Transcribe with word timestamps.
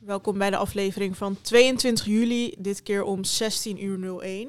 Welkom 0.00 0.38
bij 0.38 0.50
de 0.50 0.56
aflevering 0.56 1.16
van 1.16 1.40
22 1.40 2.04
juli, 2.04 2.54
dit 2.58 2.82
keer 2.82 3.02
om 3.02 3.24
16 3.24 3.84
uur 3.84 4.20
01. 4.22 4.48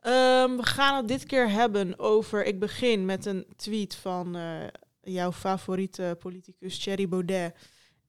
Ehm, 0.00 0.56
we 0.56 0.66
gaan 0.66 0.96
het 0.96 1.08
dit 1.08 1.24
keer 1.24 1.50
hebben 1.50 1.98
over, 1.98 2.44
ik 2.44 2.58
begin 2.58 3.04
met 3.04 3.26
een 3.26 3.46
tweet 3.56 3.94
van 3.94 4.36
eh, 4.36 4.66
jouw 5.02 5.32
favoriete 5.32 6.16
politicus 6.20 6.78
Thierry 6.78 7.08
Baudet. 7.08 7.54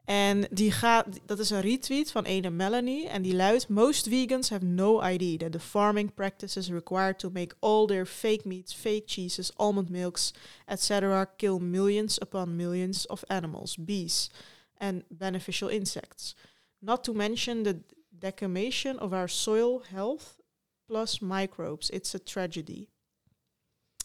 En 0.06 0.48
die 0.52 0.72
gaat, 0.72 1.08
dat 1.26 1.40
is 1.40 1.50
een 1.50 1.62
retweet 1.62 2.12
van 2.12 2.24
ene 2.24 2.50
Melanie 2.50 3.08
en 3.08 3.22
die 3.22 3.36
luidt: 3.36 3.70
Most 3.70 4.08
vegans 4.08 4.50
have 4.50 4.66
no 4.66 5.04
idea 5.04 5.38
that 5.38 5.52
the 5.52 5.60
farming 5.60 6.14
practices 6.14 6.70
required 6.70 7.20
to 7.20 7.30
make 7.30 7.56
all 7.60 7.86
their 7.86 8.06
fake 8.06 8.42
meats, 8.44 8.74
fake 8.74 9.04
cheeses, 9.06 9.58
almond 9.58 9.90
milks, 9.90 10.34
etc. 10.66 11.26
kill 11.38 11.58
millions 11.58 12.22
upon 12.22 12.56
millions 12.56 13.08
of 13.08 13.24
animals, 13.26 13.78
bees 13.80 14.30
and 14.78 15.04
beneficial 15.10 15.70
insects. 15.70 16.36
Not 16.80 17.04
to 17.04 17.14
mention 17.14 17.64
the 17.64 17.76
decimation 18.10 19.00
of 19.00 19.14
our 19.14 19.30
soil 19.30 19.82
health 19.90 20.42
plus 20.86 21.20
microbes. 21.20 21.90
It's 21.90 22.16
a 22.16 22.20
tragedy. 22.20 22.88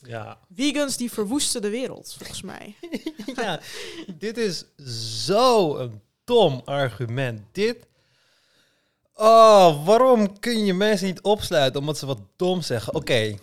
Ja. 0.02 0.38
Vegans 0.54 0.96
die 0.96 1.12
verwoesten 1.12 1.62
de 1.62 1.70
wereld, 1.70 2.14
volgens 2.18 2.42
mij. 2.42 2.74
ja, 3.42 3.60
dit 4.16 4.38
is 4.38 4.64
zo 5.24 5.76
een 5.76 6.00
dom 6.24 6.62
argument. 6.64 7.40
Dit. 7.52 7.88
Oh, 9.14 9.86
waarom 9.86 10.38
kun 10.40 10.64
je 10.64 10.74
mensen 10.74 11.06
niet 11.06 11.20
opsluiten 11.20 11.80
omdat 11.80 11.98
ze 11.98 12.06
wat 12.06 12.20
dom 12.36 12.62
zeggen? 12.62 12.94
Oké, 12.94 13.36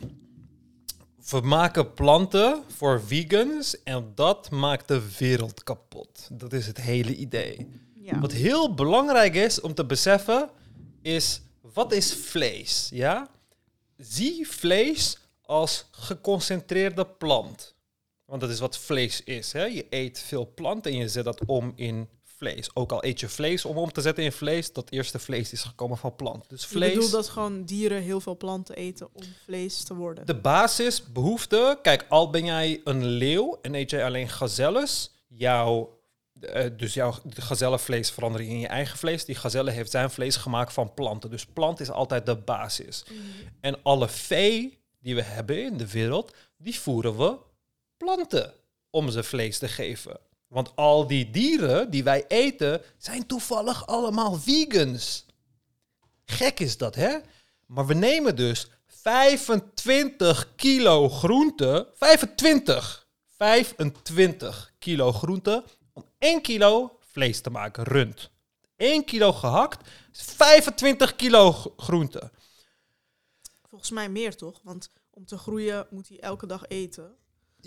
we 1.30 1.42
maken 1.42 1.94
planten 1.94 2.64
voor 2.68 3.02
vegans 3.02 3.84
en 3.84 4.12
dat 4.16 4.50
maakt 4.50 4.88
de 4.88 5.18
wereld 5.18 5.64
kapot. 5.64 6.30
Dat 6.32 6.54
is 6.54 6.68
het 6.68 6.82
hele 6.82 7.16
idee. 7.16 7.68
Ja. 7.94 8.20
Wat 8.20 8.32
heel 8.32 8.74
belangrijk 8.74 9.36
is 9.36 9.62
om 9.62 9.74
te 9.74 9.86
beseffen 9.86 10.50
is 11.02 11.42
wat 11.62 11.92
is 11.92 12.14
vlees? 12.14 12.90
Ja? 12.92 13.30
Zie 13.98 14.48
vlees 14.48 15.18
als 15.42 15.86
geconcentreerde 15.92 17.06
plant. 17.06 17.76
Want 18.26 18.42
dat 18.42 18.50
is 18.50 18.60
wat 18.60 18.78
vlees 18.78 19.24
is. 19.24 19.52
Hè? 19.52 19.64
Je 19.66 19.86
eet 19.90 20.20
veel 20.20 20.52
planten 20.56 20.92
en 20.92 20.98
je 20.98 21.08
zet 21.08 21.24
dat 21.24 21.46
om 21.46 21.74
in 21.76 22.10
vlees. 22.38 22.70
Ook 22.74 22.92
al 22.92 23.04
eet 23.04 23.20
je 23.20 23.30
vlees 23.30 23.66
om 23.66 23.78
om 23.78 23.92
te 23.92 24.02
zetten 24.02 24.24
in 24.24 24.32
vlees, 24.32 24.74
dat 24.74 24.92
eerste 24.92 25.20
vlees 25.20 25.52
is 25.52 25.62
gekomen 25.62 25.98
van 25.98 26.16
plant. 26.16 26.50
Dus 26.50 26.66
vlees. 26.66 26.94
bedoelt 26.94 27.12
dat 27.12 27.30
gewoon 27.30 27.64
dieren 27.64 28.02
heel 28.02 28.22
veel 28.22 28.38
planten 28.38 28.76
eten 28.76 29.10
om 29.14 29.24
vlees 29.44 29.84
te 29.84 29.96
worden. 29.96 30.26
De 30.26 30.36
basisbehoefte, 30.36 31.80
kijk, 31.82 32.06
al 32.10 32.30
ben 32.30 32.46
jij 32.46 32.82
een 32.84 33.06
leeuw 33.06 33.58
en 33.62 33.76
eet 33.76 33.90
jij 33.90 34.06
alleen 34.06 34.30
gazelles, 34.30 35.12
jouw, 35.28 36.00
eh, 36.40 36.66
dus 36.78 36.94
jouw 36.94 37.14
gazellenvlees 37.30 38.12
verander 38.12 38.42
je 38.42 38.50
in 38.50 38.60
je 38.60 38.68
eigen 38.68 38.98
vlees. 38.98 39.26
Die 39.26 39.36
gazelle 39.36 39.72
heeft 39.72 39.92
zijn 39.92 40.10
vlees 40.10 40.36
gemaakt 40.36 40.74
van 40.74 40.94
planten. 40.94 41.30
Dus 41.30 41.46
plant 41.46 41.80
is 41.80 41.90
altijd 41.90 42.26
de 42.26 42.36
basis. 42.36 43.04
En 43.60 43.84
alle 43.84 44.08
vee 44.08 44.80
die 45.00 45.16
we 45.16 45.22
hebben 45.22 45.64
in 45.64 45.78
de 45.78 45.92
wereld, 45.92 46.34
die 46.58 46.80
voeren 46.80 47.18
we 47.18 47.38
planten 47.98 48.54
om 48.90 49.10
ze 49.10 49.24
vlees 49.24 49.58
te 49.58 49.68
geven. 49.68 50.20
Want 50.48 50.76
al 50.76 51.08
die 51.08 51.30
dieren 51.30 51.90
die 51.90 52.04
wij 52.04 52.26
eten, 52.28 52.82
zijn 52.98 53.26
toevallig 53.26 53.88
allemaal 53.88 54.36
vegans. 54.36 55.26
Gek 56.26 56.60
is 56.60 56.78
dat, 56.78 56.96
hè? 56.96 57.18
Maar 57.66 57.86
we 57.86 57.94
nemen 57.94 58.36
dus 58.36 58.68
25 58.86 60.56
kilo 60.56 61.10
groente. 61.10 61.92
25! 61.94 63.08
25 63.38 64.74
kilo 64.80 65.12
groente 65.12 65.64
om 65.94 66.06
1 66.18 66.42
kilo 66.42 66.98
vlees 67.00 67.42
te 67.42 67.50
maken, 67.50 67.84
rund. 67.84 68.30
1 68.76 69.06
kilo 69.06 69.34
gehakt 69.34 69.90
is 70.12 70.22
25 70.22 71.16
kilo 71.16 71.52
groente. 71.78 72.32
Volgens 73.70 73.92
mij 73.92 74.10
meer 74.10 74.36
toch? 74.36 74.60
Want 74.64 74.92
om 75.10 75.26
te 75.26 75.38
groeien 75.38 75.88
moet 75.90 76.08
hij 76.08 76.20
elke 76.20 76.46
dag 76.46 76.68
eten. 76.68 77.16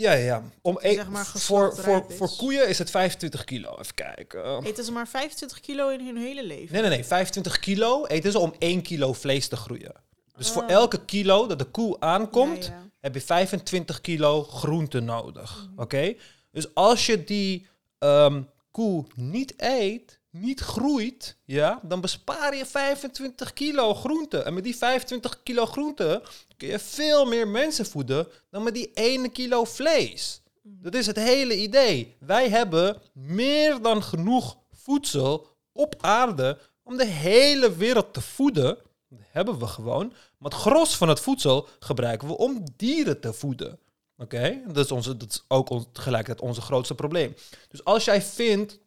Ja, 0.01 0.13
ja. 0.13 0.43
Om 0.63 0.79
e- 0.81 0.95
Zeg 0.95 1.09
maar 1.09 1.27
voor, 1.27 1.77
voor, 1.77 2.05
is. 2.09 2.17
voor 2.17 2.31
koeien 2.37 2.69
is 2.69 2.79
het 2.79 2.91
25 2.91 3.45
kilo. 3.45 3.77
Even 3.79 3.95
kijken. 3.95 4.65
Eten 4.65 4.85
ze 4.85 4.93
maar 4.93 5.09
25 5.09 5.61
kilo 5.61 5.89
in 5.89 6.07
hun 6.07 6.17
hele 6.17 6.45
leven. 6.45 6.73
Nee, 6.73 6.81
nee, 6.83 6.91
nee. 6.91 7.05
25 7.05 7.59
kilo 7.59 8.07
eten 8.07 8.33
ze 8.33 8.39
om 8.39 8.55
1 8.59 8.83
kilo 8.83 9.13
vlees 9.13 9.49
te 9.49 9.57
groeien. 9.57 9.93
Dus 10.37 10.51
voor 10.51 10.63
Oh. 10.63 10.71
elke 10.71 11.05
kilo 11.05 11.47
dat 11.47 11.59
de 11.59 11.65
koe 11.65 12.01
aankomt, 12.01 12.65
Ja, 12.65 12.73
ja. 12.73 12.89
heb 13.01 13.15
je 13.15 13.21
25 13.21 14.01
kilo 14.01 14.43
groente 14.45 15.01
nodig. 15.01 15.69
Mhm. 15.71 15.81
Oké? 15.81 16.15
Dus 16.51 16.75
als 16.75 17.07
je 17.07 17.25
die 17.25 17.67
ehm, 17.99 18.43
koe 18.71 19.05
niet 19.15 19.55
eet, 19.57 20.20
niet 20.31 20.61
groeit, 20.61 21.37
ja, 21.45 21.81
dan 21.83 22.01
bespaar 22.01 22.57
je 22.57 22.67
25 22.67 23.53
kilo 23.53 23.95
groente. 23.95 24.39
En 24.39 24.55
met 24.55 24.65
die 24.65 24.77
25 24.77 25.43
kilo 25.43 25.67
groente 25.67 26.23
kun 26.57 26.69
je 26.69 26.79
veel 26.79 27.25
meer 27.27 27.49
mensen 27.49 27.87
voeden 27.87 28.27
dan 28.51 28.63
met 28.63 28.75
die 28.75 28.91
1 28.95 29.33
kilo 29.33 29.65
vlees. 29.65 30.43
Mhm. 30.63 30.75
Dat 30.83 30.95
is 30.95 31.07
het 31.07 31.17
hele 31.17 31.57
idee. 31.57 32.17
Wij 32.19 32.49
hebben 32.49 33.03
meer 33.13 33.83
dan 33.83 34.03
genoeg 34.03 34.57
voedsel 34.73 35.47
op 35.73 35.95
aarde 36.01 36.59
om 36.83 36.97
de 36.97 37.07
hele 37.07 37.77
wereld 37.77 38.13
te 38.15 38.21
voeden. 38.21 38.79
Dat 39.09 39.21
hebben 39.31 39.59
we 39.59 39.67
gewoon. 39.67 40.13
Maar 40.39 40.51
het 40.51 40.61
gros 40.61 40.97
van 40.97 41.09
het 41.09 41.21
voedsel 41.21 41.69
gebruiken 41.79 42.29
we 42.29 42.37
om 42.37 42.65
dieren 42.77 43.21
te 43.21 43.33
voeden. 43.33 43.79
Oké? 44.17 44.61
Dat, 44.67 44.85
is 44.85 44.93
onze, 44.93 45.17
dat 45.17 45.31
is 45.31 45.45
ook 45.49 45.71
on- 45.71 45.93
tegelijkertijd 45.93 46.49
onze 46.49 46.61
grootste 46.61 46.95
probleem. 46.95 47.35
Dus 47.69 47.85
als 47.85 48.05
jij 48.05 48.23
vindt 48.23 48.79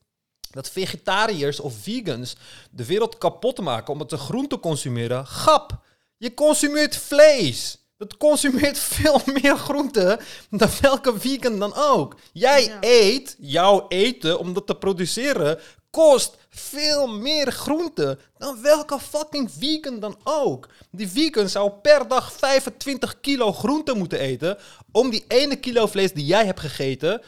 dat 0.53 0.69
vegetariërs 0.69 1.59
of 1.59 1.73
vegans 1.81 2.35
de 2.71 2.85
wereld 2.85 3.17
kapot 3.17 3.59
maken 3.59 3.93
omdat 3.93 4.09
ze 4.09 4.17
groente 4.17 4.59
consumeren, 4.59 5.25
grap. 5.25 5.77
Je 6.17 6.33
consumeert 6.33 6.95
vlees. 6.97 7.77
Dat 7.97 8.17
consumeert 8.17 8.79
veel 8.95 9.21
meer 9.41 9.57
groente 9.57 10.19
dan 10.49 10.69
welke 10.81 11.19
vegan 11.19 11.59
dan 11.59 11.73
ook. 11.75 12.15
Jij 12.33 12.63
Ja. 12.63 12.77
eet, 12.81 13.35
jouw 13.39 13.85
eten 13.87 14.39
om 14.39 14.53
dat 14.53 14.67
te 14.67 14.75
produceren, 14.75 15.59
kost 15.89 16.37
veel 16.49 17.07
meer 17.07 17.51
groente 17.51 18.17
dan 18.37 18.61
welke 18.61 18.99
fucking 18.99 19.51
vegan 19.57 19.99
dan 19.99 20.17
ook. 20.23 20.67
Die 20.91 21.07
vegan 21.09 21.49
zou 21.49 21.71
per 21.71 22.07
dag 22.07 22.33
25 22.33 23.19
kilo 23.19 23.53
groente 23.53 23.93
moeten 23.93 24.19
eten 24.19 24.57
om 24.91 25.09
die 25.09 25.25
ene 25.27 25.55
kilo 25.55 25.87
vlees 25.87 26.13
die 26.13 26.25
jij 26.25 26.45
hebt 26.45 26.59
gegeten 26.59 27.21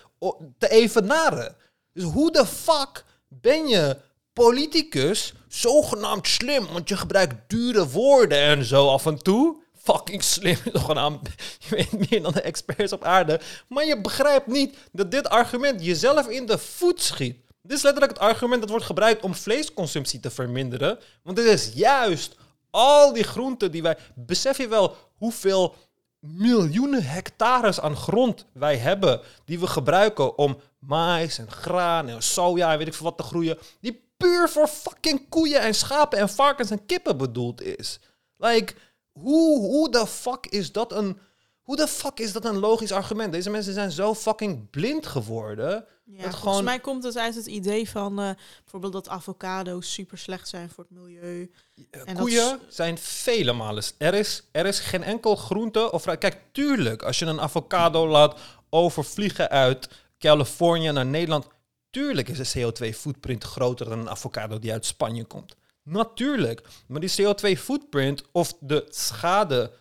te 0.57 0.69
evenaren. 0.69 1.56
Dus 1.94 2.03
hoe 2.03 2.31
de 2.31 2.46
fuck 2.46 3.05
ben 3.28 3.68
je 3.68 3.97
politicus 4.34 5.34
zogenaamd 5.47 6.28
slim? 6.28 6.68
Want 6.72 6.90
je 6.90 6.97
gebruikt 6.97 7.36
dure 7.47 7.90
woorden 7.90 8.38
en 8.38 8.63
zo 8.63 8.88
af 8.88 9.06
en 9.06 9.18
toe. 9.18 9.63
Fucking 9.74 10.24
slim, 10.24 10.58
zogenaamd. 10.74 11.30
Je 11.59 11.75
weet 11.75 12.09
meer 12.09 12.22
dan 12.22 12.34
de 12.34 12.41
experts 12.41 12.94
op 12.94 13.03
aarde. 13.03 13.40
Maar 13.68 13.86
je 13.86 14.02
begrijpt 14.02 14.47
niet 14.47 14.78
dat 14.91 15.12
dit 15.12 15.30
argument 15.30 15.86
jezelf 15.86 16.28
in 16.28 16.46
de 16.46 16.58
voet 16.58 17.02
schiet. 17.02 17.38
Dit 17.62 17.78
is 17.78 17.84
letterlijk 17.84 18.13
het 18.13 18.22
argument 18.22 18.62
dat 18.62 18.69
wordt 18.69 18.86
gebruikt 18.86 19.24
om 19.24 19.36
vleesconsumptie 19.36 20.19
te 20.19 20.30
verminderen. 20.30 21.00
Want 21.24 21.38
dit 21.38 21.46
is 21.46 21.72
juist 21.74 22.36
al 22.69 23.13
die 23.13 23.24
groenten 23.24 23.72
die 23.72 23.81
wij... 23.81 23.97
Besef 24.16 24.57
je 24.57 24.68
wel 24.68 24.96
hoeveel 25.18 25.75
miljoenen 26.19 27.03
hectares 27.03 27.80
aan 27.80 27.96
grond 27.96 28.46
wij 28.53 28.78
hebben... 28.78 29.22
die 29.46 29.59
we 29.59 29.68
gebruiken 29.68 30.38
om 30.38 30.59
mais 30.88 31.38
en 31.38 31.51
graan 31.51 32.07
en 32.09 32.23
soja 32.23 32.72
en 32.72 32.78
weet 32.78 32.88
ik 32.88 32.94
veel 32.94 33.06
wat 33.06 33.18
te 33.18 33.23
groeien... 33.23 33.57
die 33.79 34.03
puur 34.18 34.50
voor 34.50 34.68
fucking 34.68 35.29
koeien 35.29 35.62
en 35.62 35.75
schapen 35.75 36.19
en 36.19 36.29
varkens 36.29 36.72
en 36.72 36.85
kippen 36.85 37.18
bedoeld 37.18 37.62
is. 37.62 38.00
Like, 38.38 38.73
hoe, 39.12 39.59
hoe 39.59 39.91
de 39.91 40.07
fuck 40.07 40.45
is 40.45 40.72
dat 40.72 40.91
een... 40.91 41.19
Hoe 41.62 41.75
de 41.75 41.88
fuck 41.88 42.19
is 42.19 42.31
dat 42.31 42.45
een 42.45 42.57
logisch 42.59 42.91
argument? 42.91 43.31
Deze 43.34 43.50
mensen 43.50 43.74
zijn 43.74 43.91
zo 43.91 44.16
fucking 44.16 44.69
blind 44.69 45.06
geworden... 45.07 45.85
Ja, 46.07 46.13
dat 46.13 46.24
volgens 46.24 46.44
gewoon- 46.44 46.63
mij 46.63 46.79
komt 46.79 47.03
het 47.03 47.18
uit 47.18 47.35
het 47.35 47.45
idee 47.45 47.90
van 47.90 48.19
eh, 48.19 48.29
bijvoorbeeld 48.62 48.94
dat 48.94 49.09
avocado's 49.09 49.94
super 49.94 50.18
slecht 50.18 50.47
zijn 50.47 50.69
voor 50.69 50.83
het 50.83 51.00
milieu. 51.00 51.51
En 51.92 52.06
dat 52.06 52.18
Koeien 52.18 52.60
zijn 52.68 52.98
vele 52.98 53.54
malen. 53.54 53.83
Er 53.98 54.13
is, 54.13 54.44
er 54.51 54.65
is 54.65 54.80
geen 54.80 55.04
enkel 55.04 55.36
groente 55.36 55.92
of. 55.92 56.04
Kijk, 56.04 56.42
tuurlijk, 56.51 57.04
als 57.04 57.19
je 57.19 57.25
een 57.25 57.42
avocado 57.42 58.07
laat 58.07 58.39
overvliegen 58.69 59.50
uit 59.50 59.89
Californië 60.17 60.91
naar 60.91 61.06
Nederland, 61.06 61.47
tuurlijk 61.89 62.29
is 62.29 62.51
de 62.51 62.59
CO2-footprint 62.59 63.44
groter 63.44 63.89
dan 63.89 64.00
een 64.00 64.09
avocado 64.09 64.59
die 64.59 64.71
uit 64.71 64.85
Spanje 64.85 65.23
komt. 65.23 65.56
Natuurlijk, 65.83 66.62
maar 66.88 67.01
die 67.01 67.12
CO2-footprint 67.21 68.23
of 68.31 68.53
de 68.59 68.85
schade 68.89 69.71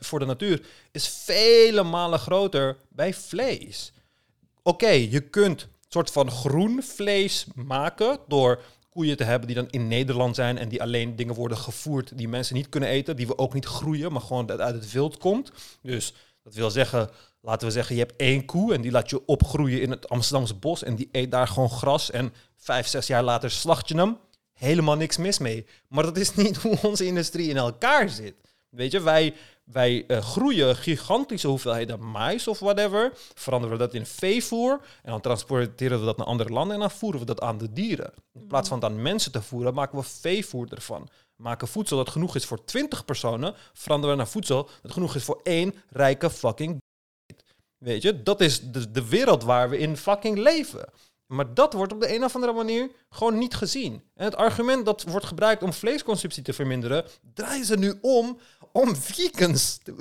voor 0.00 0.18
de, 0.18 0.26
natuur 0.26 0.66
is 0.92 1.08
vele 1.08 1.82
malen 1.82 2.18
groter 2.18 2.76
bij 2.88 3.14
vlees. 3.14 3.92
Oké, 4.62 4.88
je 4.88 5.20
kunt 5.20 5.62
een 5.62 5.68
soort 5.88 6.10
van 6.10 6.30
groen 6.30 6.82
vlees 6.82 7.46
maken 7.54 8.18
door 8.28 8.62
koeien 8.90 9.16
te 9.16 9.24
hebben 9.24 9.46
die 9.46 9.56
dan 9.56 9.70
in 9.70 9.88
Nederland 9.88 10.34
zijn 10.34 10.58
en 10.58 10.68
die 10.68 10.82
alleen 10.82 11.16
dingen 11.16 11.34
worden 11.34 11.58
gevoerd 11.58 12.18
die 12.18 12.28
mensen 12.28 12.54
niet 12.54 12.68
kunnen 12.68 12.88
eten, 12.88 13.16
die 13.16 13.26
we 13.26 13.38
ook 13.38 13.54
niet 13.54 13.66
groeien, 13.66 14.12
maar 14.12 14.20
gewoon 14.20 14.46
dat 14.46 14.60
uit 14.60 14.74
het 14.74 14.92
wild 14.92 15.18
komt. 15.18 15.52
Dus 15.82 16.14
dat 16.42 16.54
wil 16.54 16.70
zeggen, 16.70 17.10
laten 17.46 17.66
we 17.66 17.72
zeggen, 17.72 17.94
je 17.94 18.00
hebt 18.00 18.16
één 18.16 18.44
koe 18.44 18.74
en 18.74 18.80
die 18.80 18.90
laat 18.90 19.10
je 19.10 19.26
opgroeien 19.26 19.80
in 19.80 19.90
het 19.90 20.08
Amsterdamse 20.08 20.54
bos 20.54 20.82
en 20.82 20.94
die 20.96 21.08
eet 21.12 21.30
daar 21.30 21.48
gewoon 21.48 21.70
gras 21.70 22.10
en 22.10 22.32
vijf, 22.56 22.86
zes 22.86 23.06
jaar 23.06 23.22
later 23.22 23.50
slacht 23.50 23.88
je 23.88 23.96
hem. 23.96 24.18
helemaal 24.52 24.96
niks 24.96 25.16
mis 25.16 25.38
mee. 25.38 25.66
Maar 25.88 26.04
dat 26.04 26.16
is 26.16 26.34
niet 26.44 26.56
hoe 26.56 26.78
onze 26.82 27.06
industrie 27.06 27.48
in 27.48 27.56
elkaar 27.56 28.08
zit. 28.08 28.34
Weet 28.68 28.92
je, 28.92 29.00
wij, 29.00 29.34
wij 29.64 30.04
eh, 30.06 30.18
groeien 30.18 30.76
gigantische 30.76 31.48
hoeveelheden 31.48 32.10
mais 32.10 32.48
of 32.48 32.58
whatever. 32.58 33.12
Veranderen 33.34 33.76
we 33.76 33.84
dat 33.84 33.94
in 33.94 34.06
veevoer. 34.06 34.80
En 35.02 35.10
dan 35.10 35.20
transporteren 35.20 35.98
we 35.98 36.04
dat 36.04 36.16
naar 36.16 36.26
andere 36.26 36.50
landen. 36.50 36.74
En 36.74 36.80
dan 36.80 36.90
voeren 36.90 37.20
we 37.20 37.26
dat 37.26 37.40
aan 37.40 37.58
de 37.58 37.72
dieren. 37.72 38.12
In 38.32 38.46
plaats 38.46 38.68
van 38.68 38.78
het 38.78 38.90
aan 38.90 39.02
mensen 39.02 39.32
te 39.32 39.42
voeren, 39.42 39.74
maken 39.74 39.98
we 39.98 40.04
veevoer 40.04 40.66
ervan. 40.70 41.08
Maken 41.36 41.68
voedsel 41.68 41.96
dat 41.96 42.10
genoeg 42.10 42.36
is 42.36 42.44
voor 42.44 42.64
20 42.64 43.04
personen. 43.04 43.54
Veranderen 43.72 44.16
we 44.16 44.22
naar 44.22 44.30
voedsel 44.30 44.68
dat 44.82 44.92
genoeg 44.92 45.14
is 45.14 45.24
voor 45.24 45.40
één 45.42 45.74
rijke 45.88 46.30
fucking. 46.30 46.84
Weet 47.86 48.02
je, 48.02 48.22
dat 48.22 48.40
is 48.40 48.60
de, 48.60 48.90
de 48.90 49.08
wereld 49.08 49.42
waar 49.42 49.70
we 49.70 49.78
in 49.78 49.96
fucking 49.96 50.38
leven. 50.38 50.88
Maar 51.26 51.54
dat 51.54 51.72
wordt 51.72 51.92
op 51.92 52.00
de 52.00 52.14
een 52.14 52.24
of 52.24 52.34
andere 52.34 52.52
manier 52.52 52.90
gewoon 53.10 53.38
niet 53.38 53.54
gezien. 53.54 54.02
En 54.14 54.24
het 54.24 54.36
argument 54.36 54.84
dat 54.84 55.02
wordt 55.02 55.26
gebruikt 55.26 55.62
om 55.62 55.72
vleesconsumptie 55.72 56.42
te 56.42 56.52
verminderen, 56.52 57.04
draaien 57.34 57.64
ze 57.64 57.76
nu 57.76 57.98
om 58.00 58.38
om. 58.72 58.94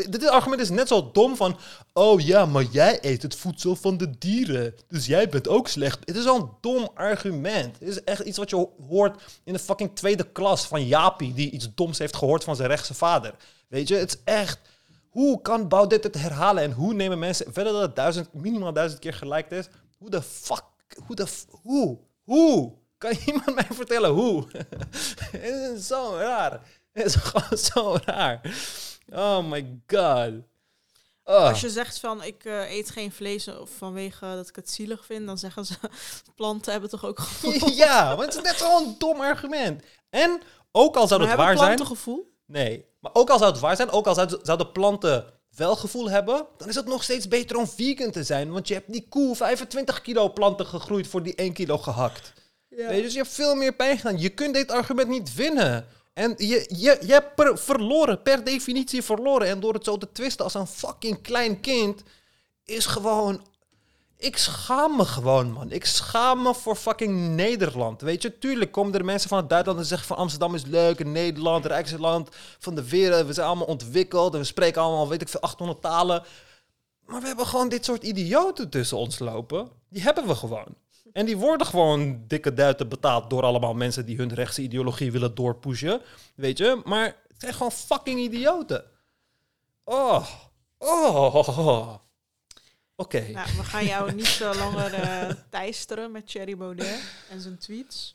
Dit 0.10 0.28
argument 0.28 0.62
is 0.62 0.70
net 0.70 0.88
zo 0.88 1.10
dom 1.12 1.36
van, 1.36 1.58
oh 1.94 2.20
ja, 2.20 2.46
maar 2.46 2.64
jij 2.64 2.98
eet 3.02 3.22
het 3.22 3.36
voedsel 3.36 3.76
van 3.76 3.98
de 3.98 4.18
dieren, 4.18 4.76
dus 4.88 5.06
jij 5.06 5.30
bent 5.30 5.48
ook 5.48 5.68
slecht. 5.68 6.00
Het 6.06 6.16
is 6.16 6.26
al 6.26 6.36
een 6.36 6.50
dom 6.62 6.90
argument. 6.94 7.80
Het 7.80 7.88
is 7.88 8.04
echt 8.04 8.20
iets 8.20 8.38
wat 8.38 8.50
je 8.50 8.68
hoort 8.88 9.22
in 9.44 9.54
de 9.54 9.60
fucking 9.60 9.96
tweede 9.96 10.32
klas 10.32 10.68
van 10.68 10.88
Japi, 10.88 11.34
die 11.34 11.52
iets 11.52 11.70
doms 11.76 11.98
heeft 11.98 12.16
gehoord 12.16 12.44
van 12.44 12.56
zijn 12.56 12.70
rechtse 12.70 12.94
vader. 12.94 13.36
Weet 13.68 13.88
je, 13.88 13.96
het 13.96 14.14
is 14.14 14.22
echt... 14.24 14.60
Hoe 15.16 15.42
kan 15.42 15.68
Baudet 15.68 16.04
het 16.04 16.16
herhalen 16.16 16.64
en 16.64 16.72
hoe 16.72 16.94
nemen 16.94 17.20
mensen, 17.20 17.54
verder 17.54 17.74
dat 17.74 17.82
het 17.82 17.96
duizend, 17.96 18.34
minimaal 18.34 18.74
duizend 18.74 19.02
keer 19.02 19.14
gelijk 19.14 19.52
is, 19.52 19.68
hoe 19.98 20.10
de 20.10 20.22
fuck 20.22 20.64
hoe 21.06 21.16
de... 21.16 21.28
Hoe? 21.62 22.00
Hoe? 22.24 22.74
Kan 22.98 23.12
iemand 23.26 23.56
mij 23.56 23.68
vertellen 23.70 24.10
hoe? 24.10 24.48
het 25.32 25.72
is 25.76 25.88
zo 25.88 26.16
raar. 26.18 26.62
Het 26.92 27.06
is 27.06 27.16
gewoon 27.26 27.58
zo 27.58 27.98
raar. 28.06 28.42
Oh 29.14 29.50
my 29.50 29.82
god. 29.88 30.32
Oh. 31.24 31.48
Als 31.48 31.62
je 31.62 31.70
zegt 31.70 32.00
van 32.00 32.24
ik 32.24 32.46
eh, 32.46 32.72
eet 32.72 32.90
geen 32.90 33.12
vlees 33.12 33.50
vanwege 33.78 34.26
dat 34.26 34.50
ik 34.50 34.56
het 34.56 34.70
zielig 34.70 35.06
vind, 35.06 35.26
dan 35.26 35.38
zeggen 35.38 35.66
ze 35.66 35.76
planten 36.36 36.72
hebben 36.72 36.90
toch 36.90 37.06
ook 37.06 37.20
gevoel. 37.20 37.70
ja, 37.70 38.16
want 38.16 38.34
het 38.34 38.46
is 38.46 38.52
net 38.52 38.60
zo'n 38.60 38.96
dom 38.98 39.22
argument. 39.22 39.84
En 40.10 40.42
ook 40.72 40.96
al 40.96 41.08
zou 41.08 41.20
Maar 41.20 41.30
het 41.30 41.38
hebben 41.38 41.46
waar 41.46 41.58
zijn... 41.58 41.76
planten 41.76 41.96
gevoel? 41.96 42.35
Nee, 42.46 42.86
maar 43.00 43.12
ook 43.14 43.30
al 43.30 43.38
zou 43.38 43.52
het 43.52 43.60
waar 43.60 43.76
zijn, 43.76 43.90
ook 43.90 44.08
al 44.08 44.14
zou- 44.14 44.40
zouden 44.42 44.72
planten 44.72 45.26
wel 45.56 45.76
gevoel 45.76 46.10
hebben, 46.10 46.46
dan 46.58 46.70
is 46.70 46.76
het 46.76 46.86
nog 46.88 47.04
steeds 47.04 47.28
beter 47.28 47.58
om 47.58 47.68
vegan 47.68 48.12
te 48.12 48.24
zijn. 48.24 48.52
Want 48.52 48.68
je 48.68 48.74
hebt 48.74 48.92
die 48.92 49.06
koe 49.10 49.36
25 49.36 50.02
kilo 50.02 50.30
planten 50.34 50.66
gegroeid 50.66 51.08
voor 51.08 51.24
die 51.24 51.36
1 51.36 51.54
kilo 51.54 51.78
gehakt. 51.78 52.34
Ja. 52.70 52.88
Weet 52.88 52.96
je, 52.98 53.02
dus 53.02 53.12
je 53.14 53.18
hebt 53.20 53.32
veel 53.34 53.56
meer 53.56 53.74
pijn 53.76 53.98
gedaan. 53.98 54.20
Je 54.20 54.30
kunt 54.30 54.54
dit 54.54 54.72
argument 54.72 55.08
niet 55.08 55.34
winnen. 55.36 55.88
En 56.14 56.34
je, 56.38 56.66
je, 56.68 56.98
je 57.06 57.12
hebt 57.14 57.36
per- 57.36 57.58
verloren, 57.58 58.22
per 58.22 58.44
definitie 58.44 59.02
verloren. 59.02 59.48
En 59.48 59.60
door 59.60 59.74
het 59.74 59.84
zo 59.84 59.98
te 59.98 60.12
twisten 60.12 60.44
als 60.44 60.54
een 60.54 60.68
fucking 60.68 61.22
klein 61.22 61.60
kind, 61.62 62.04
is 62.66 62.86
gewoon... 62.86 63.46
Ik 64.18 64.38
schaam 64.38 64.96
me 64.96 65.06
gewoon, 65.06 65.52
man. 65.52 65.72
Ik 65.72 65.86
schaam 65.86 66.42
me 66.42 66.54
voor 66.54 66.76
fucking 66.76 67.36
Nederland. 67.36 68.02
Weet 68.02 68.22
je, 68.22 68.38
tuurlijk 68.38 68.72
komen 68.72 68.94
er 68.94 69.06
mensen 69.06 69.30
van 69.30 69.46
het 69.48 69.68
en 69.68 69.86
zeggen 69.86 70.08
van 70.08 70.18
Amsterdam 70.18 70.56
is 70.56 70.66
leuk 70.66 71.06
Nederland, 71.06 71.64
het 71.64 72.00
land 72.00 72.30
van 72.60 72.76
de 72.76 72.90
wereld. 72.90 73.28
We 73.28 73.34
zijn 73.34 73.48
allemaal 73.48 73.66
ontwikkeld 73.66 74.34
en 74.34 74.40
we 74.40 74.46
spreken 74.46 74.82
allemaal, 74.82 75.08
weet 75.10 75.22
ik 75.22 75.30
veel, 75.30 75.40
800 75.40 75.82
talen. 75.82 76.24
Maar 77.06 77.22
we 77.22 77.28
hebben 77.28 77.46
gewoon 77.46 77.70
dit 77.70 77.86
soort 77.86 78.04
idioten 78.04 78.70
tussen 78.70 78.98
ons 78.98 79.20
lopen. 79.20 79.70
Die 79.90 80.02
hebben 80.02 80.28
we 80.28 80.36
gewoon. 80.36 80.76
En 81.14 81.26
die 81.26 81.38
worden 81.38 81.68
gewoon 81.68 82.24
dikke 82.28 82.54
duiten 82.54 82.90
betaald 82.90 83.30
door 83.30 83.44
allemaal 83.44 83.74
mensen 83.74 84.06
die 84.06 84.18
hun 84.18 84.34
rechtse 84.34 84.62
ideologie 84.62 85.12
willen 85.12 85.36
doorpushen. 85.36 86.02
Weet 86.36 86.58
je? 86.58 86.82
Maar 86.84 87.06
het 87.06 87.38
zijn 87.38 87.54
gewoon 87.54 87.72
fucking 87.72 88.20
idioten. 88.20 88.84
Oh. 89.84 90.28
Oh. 90.78 91.96
Oké. 92.96 93.28
Nou, 93.32 93.48
we 93.58 93.64
gaan 93.64 93.86
jou 93.86 94.14
niet 94.14 94.26
zo 94.26 94.56
langer 94.64 94.94
eh 94.94 95.34
teisteren 95.50 96.12
met 96.12 96.28
Thierry 96.28 96.58
Baudet 96.58 97.02
en 97.30 97.42
zijn 97.42 97.58
tweets. 97.58 98.14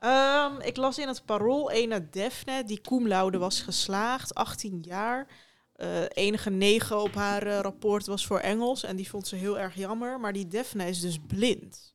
Ehm, 0.00 0.60
ik 0.60 0.76
las 0.76 0.98
in 0.98 1.08
het 1.08 1.24
parool 1.24 1.70
ene 1.70 2.08
Defne, 2.10 2.64
die 2.64 2.80
cum 2.80 3.08
laude 3.08 3.38
was 3.38 3.60
geslaagd, 3.60 4.34
18 4.34 4.78
jaar. 4.80 5.26
Eh, 5.72 6.02
enige 6.08 6.50
negen 6.50 7.02
op 7.02 7.14
haar 7.14 7.46
eh, 7.46 7.60
rapport 7.60 8.06
was 8.06 8.26
voor 8.26 8.38
Engels 8.38 8.82
en 8.82 8.96
die 8.96 9.08
vond 9.08 9.26
ze 9.26 9.36
heel 9.36 9.58
erg 9.58 9.74
jammer. 9.74 10.20
Maar 10.20 10.32
die 10.32 10.48
Defne 10.48 10.88
is 10.88 11.00
dus 11.00 11.18
blind. 11.26 11.94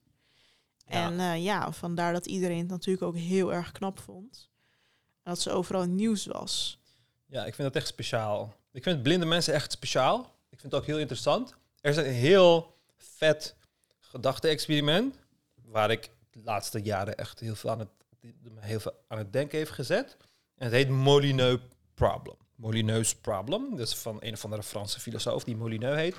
Ja. 0.88 1.06
En 1.06 1.20
eh, 1.20 1.44
ja, 1.44 1.72
vandaar 1.72 2.14
dat 2.14 2.26
iedereen 2.26 2.60
het 2.60 2.68
natuurlijk 2.68 3.06
ook 3.06 3.18
heel 3.18 3.54
erg 3.54 3.72
knap 3.72 4.00
vond. 4.00 4.50
En 5.24 5.34
dat 5.34 5.42
ze 5.42 5.52
overal 5.52 5.86
nieuws 5.86 6.26
was. 6.26 6.80
Ja, 7.26 7.46
ik 7.46 7.56
vind 7.56 7.68
dat 7.68 7.76
echt 7.76 7.88
speciaal. 7.88 8.54
Ik 8.72 8.84
vind 8.84 9.04
blinde 9.04 9.26
mensen 9.26 9.54
echt 9.54 9.72
speciaal. 9.72 10.20
Ik 10.50 10.60
vind 10.60 10.72
het 10.72 10.82
ook 10.82 10.88
heel 10.88 11.00
interessant. 11.00 11.56
Er 11.88 11.94
is 11.94 12.00
een 12.00 12.14
heel 12.14 12.76
vet 12.98 13.56
gedachte-experiment. 14.00 15.16
Waar 15.64 15.92
ik 15.92 16.10
de 16.32 16.40
laatste 16.44 16.82
jaren 16.82 17.18
echt 17.18 17.40
heel 17.40 17.56
veel 17.56 17.70
aan 17.70 17.80
het, 17.80 17.90
heel 18.60 18.80
veel 18.80 18.94
aan 19.08 19.18
het 19.18 19.34
denken 19.34 19.58
heeft 19.58 19.72
gezet. 19.72 20.18
En 20.56 20.66
het 20.66 20.74
heet 20.74 20.90
Molineux 20.90 21.62
Problem. 21.94 22.36
Molineux 22.56 23.16
Problem. 23.16 23.70
Dat 23.70 23.88
is 23.88 23.96
van 23.96 24.18
een 24.20 24.34
of 24.34 24.44
andere 24.44 24.64
Franse 24.64 25.00
filosoof 25.00 25.44
die 25.44 25.56
Molineux 25.56 25.96
heet. 25.96 26.16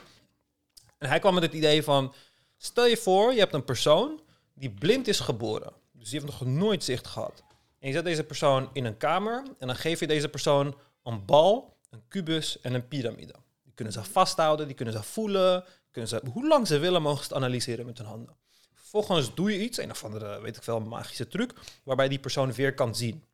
En 0.99 1.09
hij 1.09 1.19
kwam 1.19 1.35
met 1.35 1.43
het 1.43 1.53
idee 1.53 1.83
van... 1.83 2.15
Stel 2.57 2.87
je 2.87 2.97
voor, 2.97 3.33
je 3.33 3.39
hebt 3.39 3.55
een 3.55 3.65
persoon 3.65 4.21
die 4.55 4.71
blind 4.71 5.09
is 5.09 5.21
geboren. 5.21 5.73
Dus 5.93 6.11
die 6.11 6.21
heeft 6.21 6.33
nog 6.33 6.49
nooit 6.49 6.85
zicht 6.85 7.07
gehad. 7.07 7.43
En 7.79 7.89
je 7.89 7.95
zet 7.95 8.05
deze 8.05 8.25
persoon 8.25 8.71
in 8.73 8.85
een 8.85 8.97
kamer 8.97 9.43
en 9.59 9.67
dan 9.67 9.77
geef 9.77 10.01
je 10.01 10.07
deze 10.07 10.29
persoon 10.29 10.77
een 11.03 11.25
bal, 11.25 11.77
een 11.91 12.03
kubus 12.09 12.61
en 12.61 12.75
een 12.75 12.89
piramide. 12.89 13.35
Kunnen 13.79 13.97
ze 13.97 14.05
vasthouden, 14.05 14.67
die 14.67 14.77
kunnen 14.77 14.95
ze 14.95 15.03
voelen, 15.03 15.65
kunnen 15.91 16.11
ze, 16.11 16.21
hoe 16.33 16.47
lang 16.47 16.67
ze 16.67 16.79
willen 16.79 17.03
mogen 17.03 17.25
ze 17.25 17.29
het 17.29 17.33
analyseren 17.33 17.87
met 17.87 17.99
hun 17.99 18.07
handen. 18.07 18.37
Vervolgens 18.75 19.35
doe 19.35 19.53
je 19.53 19.61
iets, 19.61 19.79
een 19.79 19.91
of 19.91 20.05
andere, 20.05 20.41
weet 20.41 20.57
ik 20.57 20.63
veel, 20.63 20.81
magische 20.81 21.29
truc, 21.29 21.53
waarbij 21.85 22.09
die 22.09 22.19
persoon 22.19 22.53
weer 22.53 22.75
kan 22.75 22.95
zien. 22.95 23.25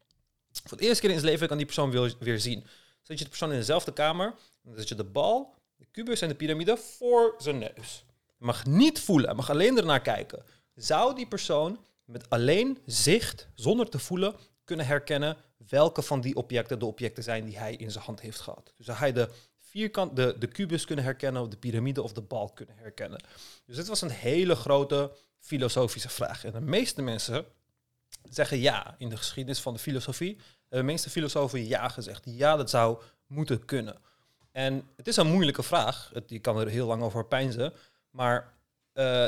Voor 0.52 0.70
het 0.70 0.86
eerste 0.86 1.00
keer 1.00 1.10
in 1.10 1.18
zijn 1.18 1.30
leven 1.30 1.48
kan 1.48 1.56
die 1.56 1.66
persoon 1.66 1.90
weer, 1.90 2.14
weer 2.18 2.40
zien. 2.40 2.66
Zet 3.02 3.18
je 3.18 3.24
de 3.24 3.30
persoon 3.30 3.52
in 3.52 3.58
dezelfde 3.58 3.92
kamer, 3.92 4.34
dan 4.62 4.74
zet 4.76 4.88
je 4.88 4.94
de 4.94 5.04
bal, 5.04 5.54
de 5.76 5.86
kubus 5.90 6.20
en 6.20 6.28
de 6.28 6.34
piramide 6.34 6.76
voor 6.76 7.34
zijn 7.38 7.58
neus. 7.58 8.04
Je 8.38 8.44
mag 8.44 8.66
niet 8.66 9.00
voelen, 9.00 9.26
hij 9.26 9.36
mag 9.36 9.50
alleen 9.50 9.76
ernaar 9.76 10.02
kijken. 10.02 10.44
Zou 10.74 11.14
die 11.14 11.28
persoon 11.28 11.78
met 12.04 12.30
alleen 12.30 12.78
zicht, 12.86 13.48
zonder 13.54 13.88
te 13.88 13.98
voelen, 13.98 14.34
kunnen 14.64 14.86
herkennen 14.86 15.36
welke 15.68 16.02
van 16.02 16.20
die 16.20 16.36
objecten 16.36 16.78
de 16.78 16.86
objecten 16.86 17.22
zijn 17.22 17.44
die 17.44 17.58
hij 17.58 17.74
in 17.74 17.90
zijn 17.90 18.04
hand 18.04 18.20
heeft 18.20 18.40
gehad. 18.40 18.72
Dus 18.76 18.86
zou 18.86 18.98
hij 18.98 19.12
de 19.12 19.28
vierkant, 19.74 20.16
de, 20.16 20.36
de 20.38 20.46
kubus 20.46 20.84
kunnen 20.84 21.04
herkennen, 21.04 21.42
of 21.42 21.48
de 21.48 21.56
piramide 21.56 22.02
of 22.02 22.12
de 22.12 22.20
bal 22.20 22.50
kunnen 22.50 22.76
herkennen. 22.78 23.24
Dus 23.66 23.76
dit 23.76 23.86
was 23.86 24.00
een 24.00 24.10
hele 24.10 24.54
grote 24.54 25.12
filosofische 25.38 26.08
vraag. 26.08 26.44
En 26.44 26.52
de 26.52 26.60
meeste 26.60 27.02
mensen 27.02 27.44
zeggen 28.30 28.58
ja. 28.58 28.94
In 28.98 29.08
de 29.08 29.16
geschiedenis 29.16 29.60
van 29.60 29.72
de 29.72 29.78
filosofie 29.78 30.38
de 30.68 30.82
meeste 30.82 31.10
filosofen 31.10 31.66
ja 31.66 31.88
gezegd. 31.88 32.22
Ja, 32.24 32.56
dat 32.56 32.70
zou 32.70 33.02
moeten 33.26 33.64
kunnen. 33.64 33.96
En 34.52 34.88
het 34.96 35.08
is 35.08 35.16
een 35.16 35.32
moeilijke 35.32 35.62
vraag. 35.62 36.10
Het, 36.12 36.30
je 36.30 36.38
kan 36.38 36.60
er 36.60 36.68
heel 36.68 36.86
lang 36.86 37.02
over 37.02 37.26
peinzen. 37.26 37.72
Maar 38.10 38.54
eh, 38.92 39.26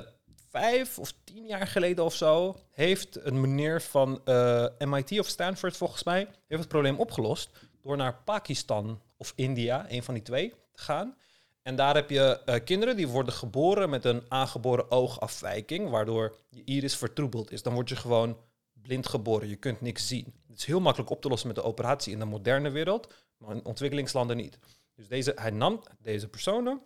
vijf 0.49 0.99
of 0.99 1.15
tien 1.25 1.47
jaar 1.47 1.67
geleden 1.67 2.05
of 2.05 2.15
zo 2.15 2.61
heeft 2.71 3.25
een 3.25 3.41
meneer 3.41 3.83
van 3.83 4.21
eh, 4.25 4.67
MIT 4.79 5.21
of 5.21 5.27
Stanford 5.27 5.77
volgens 5.77 6.03
mij 6.05 6.29
heeft 6.47 6.61
het 6.61 6.69
probleem 6.69 6.99
opgelost 6.99 7.51
door 7.83 7.97
naar 7.97 8.15
Pakistan 8.25 9.01
of 9.17 9.33
India, 9.37 9.91
een 9.91 10.03
van 10.03 10.15
die 10.15 10.23
twee, 10.23 10.55
gaan. 10.73 11.17
En 11.63 11.77
daar 11.77 11.95
heb 11.95 12.11
je 12.11 12.43
eh, 12.45 12.65
kinderen 12.65 12.97
die 12.97 13.09
worden 13.09 13.33
geboren 13.33 13.91
met 13.91 14.05
een 14.05 14.23
aangeboren 14.29 14.91
oogafwijking, 14.91 15.91
waardoor 15.91 16.37
je 16.49 16.65
iris 16.65 16.97
vertroebeld 16.97 17.51
is. 17.51 17.63
Dan 17.63 17.75
word 17.75 17.89
je 17.89 17.97
gewoon 17.97 18.39
blind 18.73 19.09
geboren, 19.09 19.49
je 19.49 19.57
kunt 19.57 19.81
niks 19.81 20.09
zien. 20.09 20.35
Het 20.49 20.59
is 20.59 20.65
heel 20.65 20.81
makkelijk 20.81 21.11
op 21.11 21.23
te 21.23 21.29
lossen 21.29 21.49
met 21.49 21.57
de 21.57 21.63
operatie 21.63 22.13
in 22.13 22.19
de 22.19 22.25
moderne 22.25 22.71
wereld, 22.71 23.15
maar 23.37 23.55
in 23.55 23.65
ontwikkelingslanden 23.65 24.37
niet. 24.37 24.59
Dus 24.95 25.09
deze, 25.09 25.33
hij 25.35 25.51
nam 25.51 25.83
deze 25.99 26.29
personen, 26.29 26.81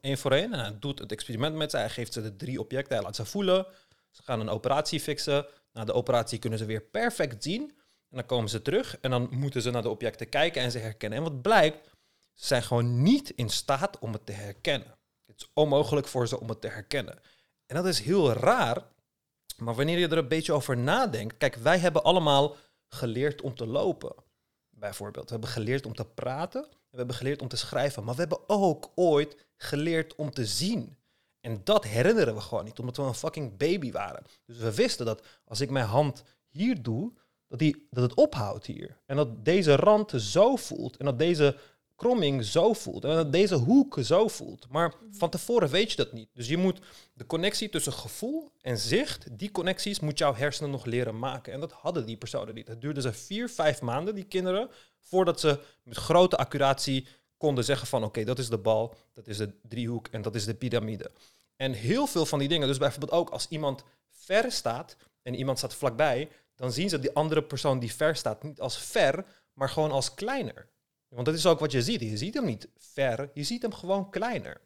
één 0.00 0.18
voor 0.18 0.32
één, 0.32 0.52
en 0.52 0.58
hij 0.58 0.78
doet 0.78 0.98
het 0.98 1.12
experiment 1.12 1.56
met 1.56 1.70
ze. 1.70 1.76
Hij 1.76 1.90
geeft 1.90 2.12
ze 2.12 2.22
de 2.22 2.36
drie 2.36 2.60
objecten, 2.60 2.94
hij 2.94 3.04
laat 3.04 3.16
ze 3.16 3.24
voelen. 3.24 3.66
Ze 4.10 4.22
gaan 4.22 4.40
een 4.40 4.48
operatie 4.48 5.00
fixen. 5.00 5.46
Na 5.72 5.84
de 5.84 5.92
operatie 5.92 6.38
kunnen 6.38 6.58
ze 6.58 6.64
weer 6.64 6.82
perfect 6.82 7.42
zien. 7.42 7.72
En 8.12 8.18
dan 8.18 8.26
komen 8.26 8.50
ze 8.50 8.62
terug 8.62 8.98
en 9.00 9.10
dan 9.10 9.28
moeten 9.30 9.62
ze 9.62 9.70
naar 9.70 9.82
de 9.82 9.88
objecten 9.88 10.28
kijken 10.28 10.62
en 10.62 10.70
ze 10.70 10.78
herkennen. 10.78 11.18
En 11.18 11.24
wat 11.24 11.42
blijkt, 11.42 11.88
ze 12.32 12.46
zijn 12.46 12.62
gewoon 12.62 13.02
niet 13.02 13.30
in 13.30 13.48
staat 13.48 13.98
om 13.98 14.12
het 14.12 14.26
te 14.26 14.32
herkennen. 14.32 14.98
Het 15.26 15.40
is 15.40 15.50
onmogelijk 15.54 16.06
voor 16.06 16.28
ze 16.28 16.40
om 16.40 16.48
het 16.48 16.60
te 16.60 16.68
herkennen. 16.68 17.18
En 17.66 17.76
dat 17.76 17.86
is 17.86 18.00
heel 18.00 18.32
raar, 18.32 18.82
maar 19.56 19.74
wanneer 19.74 19.98
je 19.98 20.08
er 20.08 20.18
een 20.18 20.28
beetje 20.28 20.52
over 20.52 20.76
nadenkt... 20.76 21.36
Kijk, 21.36 21.54
wij 21.54 21.78
hebben 21.78 22.04
allemaal 22.04 22.56
geleerd 22.88 23.42
om 23.42 23.54
te 23.54 23.66
lopen, 23.66 24.14
bijvoorbeeld. 24.70 25.24
We 25.24 25.32
hebben 25.32 25.50
geleerd 25.50 25.86
om 25.86 25.94
te 25.94 26.04
praten, 26.04 26.62
we 26.90 26.96
hebben 26.96 27.16
geleerd 27.16 27.42
om 27.42 27.48
te 27.48 27.56
schrijven. 27.56 28.04
Maar 28.04 28.14
we 28.14 28.20
hebben 28.20 28.48
ook 28.48 28.90
ooit 28.94 29.36
geleerd 29.56 30.14
om 30.14 30.30
te 30.30 30.46
zien. 30.46 30.96
En 31.40 31.60
dat 31.64 31.84
herinneren 31.84 32.34
we 32.34 32.40
gewoon 32.40 32.64
niet, 32.64 32.78
omdat 32.78 32.96
we 32.96 33.02
een 33.02 33.14
fucking 33.14 33.56
baby 33.56 33.92
waren. 33.92 34.24
Dus 34.44 34.56
we 34.56 34.74
wisten 34.74 35.06
dat 35.06 35.26
als 35.44 35.60
ik 35.60 35.70
mijn 35.70 35.86
hand 35.86 36.24
hier 36.48 36.82
doe, 36.82 37.12
dat, 37.52 37.60
die, 37.60 37.86
dat 37.90 38.02
het 38.02 38.14
ophoudt 38.14 38.66
hier. 38.66 38.98
En 39.06 39.16
dat 39.16 39.44
deze 39.44 39.76
rand 39.76 40.12
zo 40.16 40.56
voelt. 40.56 40.96
En 40.96 41.04
dat 41.04 41.18
deze 41.18 41.56
kromming 41.96 42.44
zo 42.44 42.72
voelt. 42.72 43.04
En 43.04 43.14
dat 43.14 43.32
deze 43.32 43.54
hoek 43.54 43.98
zo 44.02 44.28
voelt. 44.28 44.68
Maar 44.68 44.94
van 45.10 45.30
tevoren 45.30 45.68
weet 45.68 45.90
je 45.90 45.96
dat 45.96 46.12
niet. 46.12 46.28
Dus 46.34 46.48
je 46.48 46.56
moet 46.56 46.80
de 47.14 47.26
connectie 47.26 47.68
tussen 47.68 47.92
gevoel 47.92 48.50
en 48.60 48.78
zicht, 48.78 49.38
die 49.38 49.50
connecties 49.50 50.00
moet 50.00 50.18
jouw 50.18 50.34
hersenen 50.34 50.70
nog 50.70 50.84
leren 50.84 51.18
maken. 51.18 51.52
En 51.52 51.60
dat 51.60 51.72
hadden 51.72 52.06
die 52.06 52.16
personen 52.16 52.54
niet. 52.54 52.68
Het 52.68 52.80
duurde 52.80 53.00
ze 53.00 53.12
vier, 53.12 53.48
vijf 53.48 53.80
maanden, 53.80 54.14
die 54.14 54.24
kinderen, 54.24 54.70
voordat 55.00 55.40
ze 55.40 55.58
met 55.82 55.96
grote 55.96 56.36
accuratie 56.36 57.06
konden 57.36 57.64
zeggen 57.64 57.86
van 57.86 58.04
oké, 58.04 58.24
dat 58.24 58.38
is 58.38 58.48
de 58.48 58.58
bal, 58.58 58.94
dat 59.12 59.26
is 59.26 59.36
de 59.36 59.52
driehoek 59.68 60.08
en 60.08 60.22
dat 60.22 60.34
is 60.34 60.44
de 60.44 60.54
piramide. 60.54 61.10
En 61.56 61.72
heel 61.72 62.06
veel 62.06 62.26
van 62.26 62.38
die 62.38 62.48
dingen, 62.48 62.68
dus 62.68 62.78
bijvoorbeeld 62.78 63.20
ook 63.20 63.30
als 63.30 63.46
iemand 63.48 63.84
ver 64.10 64.52
staat 64.52 64.96
en 65.22 65.34
iemand 65.34 65.58
staat 65.58 65.74
vlakbij, 65.74 66.28
dan 66.62 66.72
zien 66.72 66.88
ze 66.88 66.98
die 66.98 67.14
andere 67.14 67.42
persoon 67.42 67.78
die 67.78 67.92
ver 67.92 68.16
staat 68.16 68.42
niet 68.42 68.60
als 68.60 68.78
ver, 68.78 69.24
maar 69.52 69.68
gewoon 69.68 69.90
als 69.90 70.14
kleiner. 70.14 70.68
Want 71.08 71.26
dat 71.26 71.34
is 71.34 71.46
ook 71.46 71.58
wat 71.58 71.72
je 71.72 71.82
ziet. 71.82 72.00
Je 72.00 72.16
ziet 72.16 72.34
hem 72.34 72.44
niet 72.44 72.68
ver, 72.76 73.30
je 73.34 73.42
ziet 73.42 73.62
hem 73.62 73.74
gewoon 73.74 74.10
kleiner. 74.10 74.60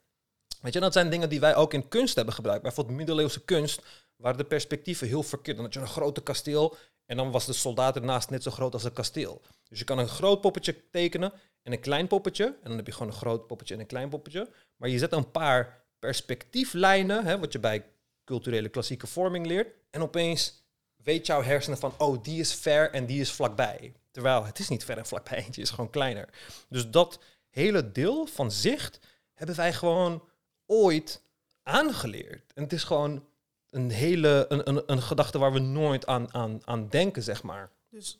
Weet 0.60 0.72
je, 0.72 0.80
dat 0.80 0.92
zijn 0.92 1.10
dingen 1.10 1.28
die 1.28 1.40
wij 1.40 1.54
ook 1.54 1.74
in 1.74 1.88
kunst 1.88 2.14
hebben 2.14 2.34
gebruikt. 2.34 2.62
Bijvoorbeeld 2.62 2.96
middeleeuwse 2.96 3.44
kunst, 3.44 3.82
waar 4.16 4.36
de 4.36 4.44
perspectieven 4.44 5.06
heel 5.06 5.22
verkeerd. 5.22 5.56
Dan 5.56 5.64
had 5.64 5.74
je 5.74 5.80
een 5.80 5.86
grote 5.86 6.22
kasteel 6.22 6.76
en 7.06 7.16
dan 7.16 7.30
was 7.30 7.46
de 7.46 7.52
soldaat 7.52 7.96
ernaast 7.96 8.30
net 8.30 8.42
zo 8.42 8.50
groot 8.50 8.72
als 8.72 8.82
het 8.82 8.92
kasteel. 8.92 9.42
Dus 9.68 9.78
je 9.78 9.84
kan 9.84 9.98
een 9.98 10.08
groot 10.08 10.40
poppetje 10.40 10.90
tekenen 10.90 11.32
en 11.62 11.72
een 11.72 11.80
klein 11.80 12.06
poppetje. 12.06 12.44
En 12.44 12.68
dan 12.68 12.76
heb 12.76 12.86
je 12.86 12.92
gewoon 12.92 13.08
een 13.08 13.18
groot 13.18 13.46
poppetje 13.46 13.74
en 13.74 13.80
een 13.80 13.86
klein 13.86 14.08
poppetje. 14.08 14.50
Maar 14.76 14.88
je 14.88 14.98
zet 14.98 15.12
een 15.12 15.30
paar 15.30 15.84
perspectieflijnen, 15.98 17.24
hè, 17.24 17.38
wat 17.38 17.52
je 17.52 17.58
bij 17.58 17.86
culturele 18.24 18.68
klassieke 18.68 19.06
vorming 19.06 19.46
leert. 19.46 19.74
En 19.90 20.02
opeens 20.02 20.65
weet 21.06 21.26
jouw 21.26 21.42
hersenen 21.42 21.78
van, 21.78 21.94
oh, 21.98 22.22
die 22.22 22.40
is 22.40 22.54
ver 22.54 22.90
en 22.90 23.06
die 23.06 23.20
is 23.20 23.32
vlakbij. 23.32 23.92
Terwijl 24.10 24.44
het 24.44 24.58
is 24.58 24.68
niet 24.68 24.84
ver 24.84 24.98
en 24.98 25.06
vlakbij, 25.06 25.38
eentje 25.44 25.62
is 25.62 25.70
gewoon 25.70 25.90
kleiner. 25.90 26.28
Dus 26.68 26.90
dat 26.90 27.18
hele 27.50 27.92
deel 27.92 28.26
van 28.26 28.50
zicht 28.50 28.98
hebben 29.34 29.56
wij 29.56 29.72
gewoon 29.72 30.22
ooit 30.66 31.22
aangeleerd. 31.62 32.52
En 32.54 32.62
het 32.62 32.72
is 32.72 32.84
gewoon 32.84 33.24
een 33.70 33.90
hele, 33.90 34.46
een, 34.48 34.68
een, 34.68 34.82
een 34.86 35.02
gedachte 35.02 35.38
waar 35.38 35.52
we 35.52 35.58
nooit 35.58 36.06
aan, 36.06 36.34
aan, 36.34 36.60
aan 36.64 36.88
denken, 36.88 37.22
zeg 37.22 37.42
maar. 37.42 37.70
Dus 37.90 38.18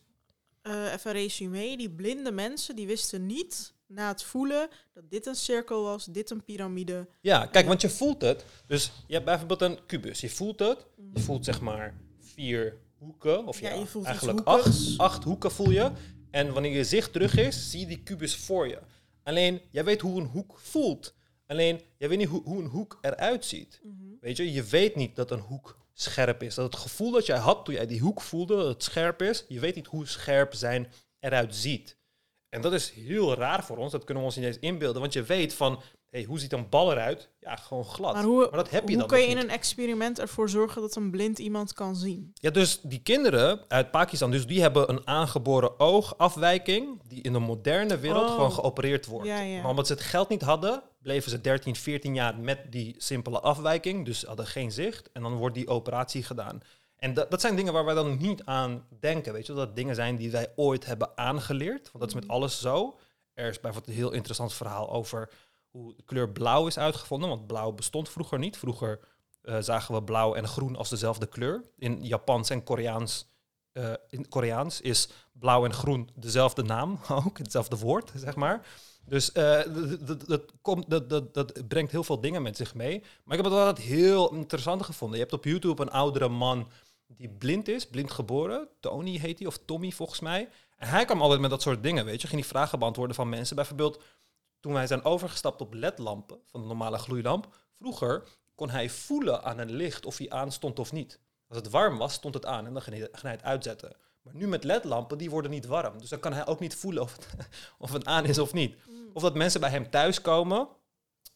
uh, 0.62 0.92
even 0.92 1.12
resume, 1.12 1.76
die 1.76 1.90
blinde 1.90 2.32
mensen 2.32 2.76
die 2.76 2.86
wisten 2.86 3.26
niet 3.26 3.72
na 3.86 4.08
het 4.08 4.22
voelen 4.22 4.68
dat 4.92 5.10
dit 5.10 5.26
een 5.26 5.34
cirkel 5.34 5.82
was, 5.82 6.04
dit 6.04 6.30
een 6.30 6.44
piramide. 6.44 7.08
Ja, 7.20 7.46
kijk, 7.46 7.66
want 7.66 7.80
je 7.80 7.90
voelt 7.90 8.22
het. 8.22 8.44
Dus 8.66 8.92
je 9.06 9.12
hebt 9.12 9.24
bijvoorbeeld 9.24 9.60
een 9.60 9.86
kubus. 9.86 10.20
Je 10.20 10.30
voelt 10.30 10.58
het. 10.58 10.86
Je 11.14 11.20
voelt 11.20 11.44
zeg 11.44 11.60
maar 11.60 11.94
vier 12.36 12.76
hoeken. 12.98 13.46
Of 13.46 13.60
ja, 13.60 13.74
je 13.74 13.86
voelt 13.86 14.04
eigenlijk 14.04 14.46
acht, 14.46 14.94
acht 14.96 15.24
hoeken 15.24 15.50
voel 15.50 15.70
je. 15.70 15.90
En 16.30 16.52
wanneer 16.52 16.72
je 16.72 16.84
zicht 16.84 17.12
terug 17.12 17.36
is, 17.36 17.70
zie 17.70 17.80
je 17.80 17.86
die 17.86 18.02
kubus 18.02 18.36
voor 18.36 18.68
je. 18.68 18.78
Alleen, 19.22 19.60
jij 19.70 19.84
weet 19.84 20.00
hoe 20.00 20.20
een 20.20 20.26
hoek 20.26 20.58
voelt. 20.58 21.14
Alleen, 21.46 21.80
jij 21.98 22.08
weet 22.08 22.18
niet 22.18 22.28
hoe, 22.28 22.42
hoe 22.44 22.62
een 22.62 22.70
hoek 22.70 22.98
eruit 23.00 23.44
ziet. 23.44 23.80
Mhm. 23.82 23.94
Weet 24.20 24.36
je, 24.36 24.52
je 24.52 24.62
weet 24.62 24.96
niet 24.96 25.16
dat 25.16 25.30
een 25.30 25.40
hoek 25.40 25.78
scherp 25.92 26.42
is. 26.42 26.54
Dat 26.54 26.72
het 26.72 26.82
gevoel 26.82 27.10
dat 27.10 27.26
jij 27.26 27.38
had 27.38 27.64
toen 27.64 27.74
jij 27.74 27.86
die 27.86 28.00
hoek 28.00 28.20
voelde, 28.20 28.56
dat 28.56 28.66
het 28.66 28.82
scherp 28.82 29.22
is, 29.22 29.44
je 29.48 29.60
weet 29.60 29.74
niet 29.74 29.86
hoe 29.86 30.06
scherp 30.06 30.54
zijn 30.54 30.92
eruit 31.20 31.54
ziet. 31.54 31.96
En 32.48 32.60
dat 32.60 32.72
is 32.72 32.90
heel 32.90 33.34
raar 33.34 33.64
voor 33.64 33.76
ons, 33.76 33.92
dat 33.92 34.04
kunnen 34.04 34.22
we 34.22 34.28
ons 34.28 34.38
niet 34.38 34.46
eens 34.46 34.58
inbeelden. 34.58 35.00
Want 35.00 35.12
je 35.12 35.22
weet 35.22 35.54
van, 35.54 35.82
hey, 36.16 36.24
hoe 36.24 36.38
ziet 36.38 36.52
een 36.52 36.68
bal 36.68 36.92
eruit? 36.92 37.28
Ja, 37.40 37.56
gewoon 37.56 37.84
glad. 37.84 38.14
Maar, 38.14 38.24
hoe, 38.24 38.48
dat 38.52 38.70
heb 38.70 38.82
je 38.82 38.88
hoe 38.88 38.98
dan 38.98 39.06
kun 39.06 39.18
je 39.18 39.26
in 39.26 39.36
een 39.36 39.50
experiment 39.50 40.18
ervoor 40.18 40.48
zorgen 40.48 40.82
dat 40.82 40.96
een 40.96 41.10
blind 41.10 41.38
iemand 41.38 41.72
kan 41.72 41.96
zien? 41.96 42.30
Ja, 42.34 42.50
dus 42.50 42.80
die 42.80 42.98
kinderen 42.98 43.60
uit 43.68 43.90
Pakistan, 43.90 44.30
dus 44.30 44.46
die 44.46 44.60
hebben 44.60 44.90
een 44.90 45.06
aangeboren 45.06 45.80
oogafwijking 45.80 47.00
die 47.08 47.22
in 47.22 47.32
de 47.32 47.38
moderne 47.38 47.98
wereld 47.98 48.28
oh. 48.28 48.34
gewoon 48.34 48.52
geopereerd 48.52 49.06
wordt. 49.06 49.28
Maar 49.28 49.68
omdat 49.68 49.86
ze 49.86 49.92
het 49.92 50.02
geld 50.02 50.28
niet 50.28 50.42
hadden, 50.42 50.82
bleven 51.02 51.30
ze 51.30 51.40
13, 51.40 51.76
14 51.76 52.14
jaar 52.14 52.38
met 52.38 52.58
die 52.70 52.94
simpele 52.98 53.40
afwijking, 53.40 54.04
dus 54.04 54.22
hadden 54.22 54.46
geen 54.46 54.72
zicht. 54.72 55.10
En 55.12 55.22
dan 55.22 55.34
wordt 55.34 55.54
die 55.54 55.68
operatie 55.68 56.22
gedaan. 56.22 56.60
En 56.96 57.14
dat, 57.14 57.30
dat 57.30 57.40
zijn 57.40 57.56
dingen 57.56 57.72
waar 57.72 57.84
wij 57.84 57.94
dan 57.94 58.16
niet 58.16 58.44
aan 58.44 58.86
denken, 59.00 59.32
weet 59.32 59.46
je. 59.46 59.52
Dat 59.52 59.76
dingen 59.76 59.94
zijn 59.94 60.16
die 60.16 60.30
wij 60.30 60.52
ooit 60.56 60.86
hebben 60.86 61.10
aangeleerd. 61.14 61.90
Want 61.92 61.98
dat 61.98 62.08
is 62.08 62.14
met 62.14 62.24
mhm. 62.24 62.32
alles 62.32 62.60
zo. 62.60 62.98
Er 63.34 63.48
is 63.48 63.60
bijvoorbeeld 63.60 63.92
een 63.92 64.02
heel 64.02 64.12
interessant 64.12 64.54
verhaal 64.54 64.90
over 64.92 65.30
de 65.96 66.02
kleur 66.04 66.30
blauw 66.30 66.66
is 66.66 66.78
uitgevonden. 66.78 67.28
Want 67.28 67.46
blauw 67.46 67.72
bestond 67.72 68.08
vroeger 68.08 68.38
niet. 68.38 68.56
Vroeger 68.56 69.00
uh, 69.42 69.56
zagen 69.60 69.94
we 69.94 70.02
blauw 70.02 70.34
en 70.34 70.48
groen 70.48 70.76
als 70.76 70.88
dezelfde 70.88 71.26
kleur. 71.26 71.64
In 71.78 72.04
Japans 72.04 72.50
en 72.50 72.64
Koreaans, 72.64 73.28
uh, 73.72 73.92
in 74.08 74.28
Koreaans 74.28 74.80
is 74.80 75.08
blauw 75.32 75.64
en 75.64 75.72
groen 75.72 76.08
dezelfde 76.14 76.62
naam, 76.62 76.98
ook 77.26 77.38
hetzelfde 77.38 77.78
woord, 77.78 78.12
zeg 78.16 78.36
maar. 78.36 78.66
Dus 79.04 79.32
dat, 79.32 80.26
dat, 80.26 80.42
komt, 80.62 80.90
dat, 80.90 81.10
dat, 81.10 81.34
dat 81.34 81.68
brengt 81.68 81.92
heel 81.92 82.04
veel 82.04 82.20
dingen 82.20 82.42
met 82.42 82.56
zich 82.56 82.74
mee. 82.74 83.00
Maar 83.00 83.36
ik 83.36 83.42
heb 83.44 83.52
het 83.52 83.60
altijd 83.60 83.86
heel 83.86 84.32
interessant 84.32 84.82
gevonden. 84.82 85.16
Je 85.16 85.22
hebt 85.22 85.36
op 85.36 85.44
YouTube 85.44 85.82
een 85.82 85.90
oudere 85.90 86.28
man 86.28 86.68
die 87.06 87.28
blind 87.28 87.68
is, 87.68 87.86
blind 87.86 88.10
geboren. 88.10 88.68
Tony 88.80 89.18
heet 89.18 89.38
hij, 89.38 89.46
of 89.46 89.58
Tommy 89.64 89.90
volgens 89.90 90.20
mij. 90.20 90.48
En 90.76 90.88
hij 90.88 91.04
kwam 91.04 91.22
altijd 91.22 91.40
met 91.40 91.50
dat 91.50 91.62
soort 91.62 91.82
dingen, 91.82 92.04
weet 92.04 92.20
je. 92.20 92.28
Ging 92.28 92.40
die 92.40 92.50
vragen 92.50 92.78
beantwoorden 92.78 93.16
van 93.16 93.28
mensen. 93.28 93.56
Bijvoorbeeld, 93.56 94.02
toen 94.66 94.74
wij 94.74 94.86
zijn 94.86 95.04
overgestapt 95.04 95.60
op 95.60 95.74
ledlampen, 95.74 96.38
van 96.46 96.60
de 96.60 96.66
normale 96.66 96.98
gloeilamp. 96.98 97.48
Vroeger 97.78 98.22
kon 98.54 98.70
hij 98.70 98.90
voelen 98.90 99.42
aan 99.42 99.58
een 99.58 99.72
licht 99.72 100.06
of 100.06 100.18
hij 100.18 100.30
aanstond 100.30 100.78
of 100.78 100.92
niet. 100.92 101.20
Als 101.48 101.58
het 101.58 101.70
warm 101.70 101.98
was, 101.98 102.12
stond 102.12 102.34
het 102.34 102.46
aan 102.46 102.66
en 102.66 102.72
dan 102.72 102.82
ging 102.82 103.08
hij, 103.20 103.30
het 103.30 103.42
uitzetten. 103.42 103.96
Maar 104.22 104.34
nu 104.34 104.46
met 104.46 104.64
ledlampen, 104.64 105.18
die 105.18 105.30
worden 105.30 105.50
niet 105.50 105.66
warm. 105.66 105.98
Dus 105.98 106.08
dan 106.08 106.20
kan 106.20 106.32
hij 106.32 106.46
ook 106.46 106.60
niet 106.60 106.74
voelen 106.74 107.02
of 107.02 107.12
het, 107.12 107.48
of 107.78 107.92
het 107.92 108.04
aan 108.04 108.24
is 108.24 108.38
of 108.38 108.52
niet. 108.52 108.76
Of 109.12 109.22
dat 109.22 109.34
mensen 109.34 109.60
bij 109.60 109.70
hem 109.70 109.90
thuis 109.90 110.20
komen 110.20 110.68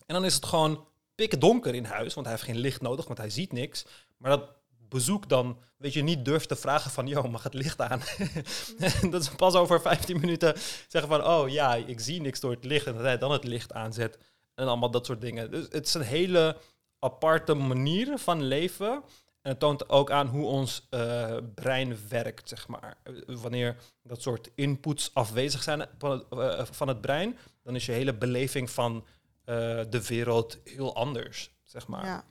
en 0.06 0.14
dan 0.14 0.24
is 0.24 0.34
het 0.34 0.44
gewoon 0.44 0.86
pikdonker 1.14 1.74
in 1.74 1.84
huis, 1.84 2.14
want 2.14 2.26
hij 2.26 2.34
heeft 2.34 2.48
geen 2.48 2.60
licht 2.60 2.80
nodig, 2.80 3.06
want 3.06 3.18
hij 3.18 3.30
ziet 3.30 3.52
niks. 3.52 3.86
Maar 4.16 4.30
dat 4.30 4.48
bezoek 4.90 5.28
dan, 5.28 5.58
weet 5.76 5.92
je, 5.92 6.02
niet 6.02 6.24
durft 6.24 6.48
te 6.48 6.56
vragen 6.56 6.90
van, 6.90 7.06
joh, 7.06 7.30
mag 7.30 7.42
het 7.42 7.54
licht 7.54 7.80
aan? 7.80 8.00
dat 9.10 9.24
ze 9.24 9.34
pas 9.36 9.54
over 9.54 9.80
15 9.80 10.20
minuten 10.20 10.54
zeggen 10.88 11.10
van, 11.10 11.26
oh 11.26 11.48
ja, 11.48 11.74
ik 11.74 12.00
zie 12.00 12.20
niks 12.20 12.40
door 12.40 12.50
het 12.50 12.64
licht. 12.64 12.86
En 12.86 12.92
dat 12.92 13.02
hij 13.02 13.18
dan 13.18 13.32
het 13.32 13.44
licht 13.44 13.72
aanzet. 13.72 14.18
En 14.54 14.66
allemaal 14.66 14.90
dat 14.90 15.06
soort 15.06 15.20
dingen. 15.20 15.50
Dus 15.50 15.66
het 15.70 15.86
is 15.86 15.94
een 15.94 16.02
hele 16.02 16.56
aparte 16.98 17.54
manier 17.54 18.18
van 18.18 18.42
leven. 18.42 19.02
En 19.42 19.50
het 19.50 19.58
toont 19.58 19.88
ook 19.88 20.10
aan 20.10 20.26
hoe 20.26 20.46
ons 20.46 20.86
uh, 20.90 21.36
brein 21.54 21.98
werkt, 22.08 22.48
zeg 22.48 22.68
maar. 22.68 22.96
Wanneer 23.26 23.76
dat 24.02 24.22
soort 24.22 24.50
inputs 24.54 25.10
afwezig 25.14 25.62
zijn 25.62 25.86
van 25.98 26.10
het, 26.10 26.24
uh, 26.32 26.62
van 26.70 26.88
het 26.88 27.00
brein, 27.00 27.38
dan 27.62 27.74
is 27.74 27.86
je 27.86 27.92
hele 27.92 28.14
beleving 28.14 28.70
van 28.70 29.04
de 29.90 30.04
wereld 30.06 30.58
heel 30.64 30.94
anders, 30.94 31.50
zeg 31.64 31.86
maar. 31.86 32.24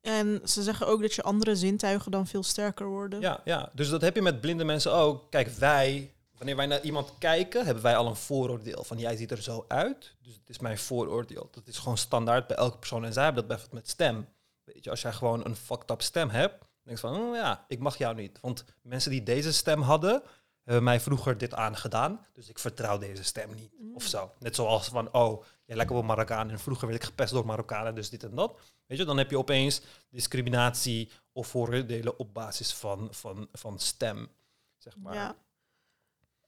En 0.00 0.40
ze 0.44 0.62
zeggen 0.62 0.86
ook 0.86 1.00
dat 1.00 1.14
je 1.14 1.22
andere 1.22 1.56
zintuigen 1.56 2.10
dan 2.10 2.26
veel 2.26 2.42
sterker 2.42 2.86
worden. 2.86 3.20
Ja, 3.20 3.40
ja, 3.44 3.70
dus 3.74 3.88
dat 3.88 4.00
heb 4.00 4.14
je 4.14 4.22
met 4.22 4.40
blinde 4.40 4.64
mensen 4.64 4.92
ook. 4.92 5.30
Kijk, 5.30 5.48
wij, 5.48 6.12
wanneer 6.36 6.56
wij 6.56 6.66
naar 6.66 6.82
iemand 6.82 7.12
kijken, 7.18 7.64
hebben 7.64 7.82
wij 7.82 7.96
al 7.96 8.06
een 8.06 8.16
vooroordeel 8.16 8.84
van 8.84 8.98
jij 8.98 9.16
ziet 9.16 9.30
er 9.30 9.42
zo 9.42 9.64
uit. 9.68 10.14
Dus 10.22 10.34
het 10.34 10.48
is 10.48 10.58
mijn 10.58 10.78
vooroordeel. 10.78 11.48
Dat 11.50 11.66
is 11.66 11.78
gewoon 11.78 11.98
standaard 11.98 12.46
bij 12.46 12.56
elke 12.56 12.78
persoon. 12.78 13.04
En 13.04 13.12
zij 13.12 13.24
hebben 13.24 13.42
dat 13.42 13.50
bijvoorbeeld 13.50 13.82
met 13.82 13.90
stem. 13.90 14.28
Weet 14.64 14.84
je, 14.84 14.90
als 14.90 15.02
jij 15.02 15.12
gewoon 15.12 15.44
een 15.44 15.56
fucked 15.56 15.90
up 15.90 16.02
stem 16.02 16.30
hebt, 16.30 16.58
dan 16.58 16.68
denk 16.82 16.98
je 16.98 17.06
van, 17.06 17.16
oh 17.16 17.34
ja, 17.34 17.64
ik 17.68 17.78
mag 17.78 17.98
jou 17.98 18.14
niet. 18.14 18.38
Want 18.40 18.64
mensen 18.82 19.10
die 19.10 19.22
deze 19.22 19.52
stem 19.52 19.80
hadden, 19.80 20.22
hebben 20.64 20.84
mij 20.84 21.00
vroeger 21.00 21.38
dit 21.38 21.54
aangedaan. 21.54 22.26
Dus 22.32 22.48
ik 22.48 22.58
vertrouw 22.58 22.98
deze 22.98 23.24
stem 23.24 23.54
niet. 23.54 23.72
Mm. 23.80 23.94
Of 23.94 24.02
zo. 24.02 24.30
Net 24.38 24.54
zoals 24.54 24.88
van, 24.88 25.12
oh, 25.12 25.42
lijkt 25.76 25.90
op 25.90 26.04
Marokkaan. 26.04 26.50
En 26.50 26.58
vroeger 26.58 26.86
werd 26.88 27.02
ik 27.02 27.08
gepest 27.08 27.32
door 27.32 27.46
Marokkanen, 27.46 27.94
dus 27.94 28.10
dit 28.10 28.24
en 28.24 28.34
dat. 28.34 28.60
Weet 28.86 28.98
je, 28.98 29.04
dan 29.04 29.18
heb 29.18 29.30
je 29.30 29.38
opeens 29.38 29.82
discriminatie 30.10 31.10
of 31.32 31.46
vooroordelen 31.46 32.18
op 32.18 32.34
basis 32.34 32.74
van, 32.74 33.08
van, 33.10 33.48
van 33.52 33.78
stem. 33.78 34.28
Zeg 34.76 34.96
maar. 34.96 35.14
Ja. 35.14 35.36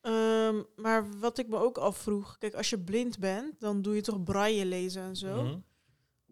Um, 0.03 0.67
maar 0.77 1.19
wat 1.19 1.39
ik 1.39 1.49
me 1.49 1.57
ook 1.57 1.79
afvroeg, 1.79 2.39
kijk, 2.39 2.55
als 2.55 2.71
je 2.71 2.79
blind 2.79 3.19
bent, 3.19 3.61
dan 3.61 3.83
doe 3.83 3.95
je 3.95 4.01
toch 4.01 4.23
braille 4.23 4.67
lezen 4.67 5.03
en 5.03 5.17
zo. 5.17 5.43
Mhm. 5.43 5.59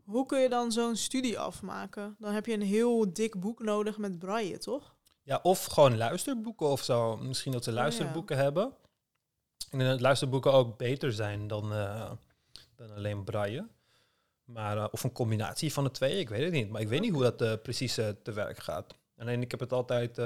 Hoe 0.04 0.26
kun 0.26 0.40
je 0.40 0.49
dan 0.49 0.73
zo'n 0.73 0.97
studie 0.97 1.38
afmaken? 1.38 2.16
Dan 2.18 2.33
heb 2.33 2.47
je 2.47 2.52
een 2.52 2.62
heel 2.62 3.12
dik 3.12 3.40
boek 3.40 3.62
nodig 3.62 3.99
met 3.99 4.18
braille, 4.18 4.59
toch? 4.59 4.97
Ja, 5.23 5.40
of 5.42 5.64
gewoon 5.64 5.97
luisterboeken 5.97 6.66
of 6.66 6.83
zo. 6.83 7.16
Misschien 7.16 7.52
dat 7.52 7.64
ze 7.64 7.71
oh, 7.71 7.76
luisterboeken 7.76 8.37
hebben. 8.37 8.73
En 9.71 9.78
dat 9.78 10.00
luisterboeken 10.00 10.52
ook 10.52 10.76
beter 10.76 11.12
zijn 11.12 11.47
dan, 11.47 11.73
uh, 11.73 12.11
dan 12.78 12.94
alleen 12.94 13.25
braille. 13.25 13.68
Maar, 14.44 14.76
uh, 14.76 14.87
of 14.90 15.04
een 15.04 15.12
combinatie 15.12 15.73
van 15.73 15.85
de 15.85 15.90
twee, 15.90 16.18
ik 16.18 16.28
weet 16.28 16.42
het 16.42 16.52
niet. 16.52 16.70
Maar 16.70 16.80
ik 16.80 16.88
weet 16.88 17.00
niet 17.00 17.12
hoe 17.12 17.23
dat 17.23 17.42
uh, 17.42 17.52
precies 17.62 17.94
te 17.94 18.32
werk 18.35 18.58
gaat. 18.58 18.94
Alleen 19.16 19.42
ik 19.42 19.50
heb 19.50 19.61
het 19.61 19.73
altijd 19.73 20.16